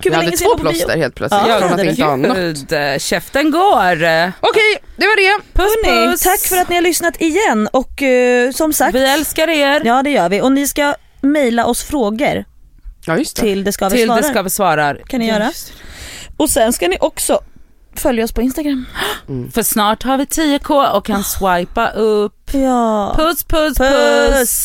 Gud 0.00 0.12
jag 0.12 0.18
hade 0.18 0.36
två 0.36 0.58
plåster 0.58 0.96
helt 0.98 1.14
plötsligt. 1.14 1.42
Ja, 1.48 1.58
från 1.60 1.72
att 1.72 1.84
inte 1.84 2.02
ha 2.02 2.16
något. 2.16 3.02
Käften 3.02 3.50
går. 3.50 3.92
Okej, 4.40 4.82
det 4.96 5.06
var 5.06 5.16
det. 5.16 5.42
Puss 5.52 5.64
Hörni, 5.86 6.10
puss. 6.12 6.20
tack 6.20 6.40
för 6.40 6.56
att 6.56 6.68
ni 6.68 6.74
har 6.74 6.82
lyssnat 6.82 7.20
igen 7.20 7.68
och 7.72 8.02
eh, 8.02 8.50
som 8.50 8.72
sagt, 8.72 8.94
Vi 8.94 9.04
älskar 9.12 9.48
er. 9.48 9.82
ja 9.84 10.02
det 10.02 10.10
gör 10.10 10.28
vi 10.28 10.40
och 10.40 10.52
ni 10.52 10.66
ska 10.68 10.94
mejla 11.20 11.66
oss 11.66 11.82
frågor 11.82 12.44
Ja 13.06 13.18
just 13.18 13.36
det. 13.36 13.42
till 13.42 13.64
det 13.64 13.72
ska 13.72 13.88
vi 13.88 13.96
Till 13.96 14.06
svara. 14.06 14.20
det 14.20 14.26
ska 14.26 14.42
vi 14.42 14.50
svarar. 14.50 15.02
Kan 15.06 15.20
ni 15.20 15.28
göra? 15.28 15.52
Och 16.36 16.50
sen 16.50 16.72
ska 16.72 16.88
ni 16.88 16.96
också 17.00 17.40
följa 17.98 18.24
oss 18.24 18.32
på 18.32 18.42
Instagram. 18.42 18.86
För 19.52 19.62
snart 19.62 20.02
har 20.02 20.16
vi 20.18 20.24
10k 20.24 20.90
och 20.92 21.06
kan 21.06 21.24
swipa 21.24 21.88
upp. 21.88 22.50
Ja. 22.52 23.14
Puss 23.16 23.44
puss 23.44 23.78
puss. 23.78 24.38
Puss. 24.38 24.64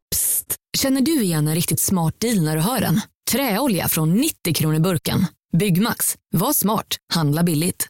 Känner 0.77 1.01
du 1.01 1.21
igen 1.21 1.47
en 1.47 1.55
riktigt 1.55 1.79
smart 1.79 2.19
deal 2.19 2.41
när 2.43 2.55
du 2.55 2.61
hör 2.61 2.79
den? 2.79 3.01
Träolja 3.31 3.87
från 3.87 4.13
90 4.13 4.53
kronor 4.53 4.79
burken. 4.79 5.25
Byggmax. 5.57 6.15
Var 6.33 6.53
smart. 6.53 6.97
Handla 7.13 7.43
billigt. 7.43 7.87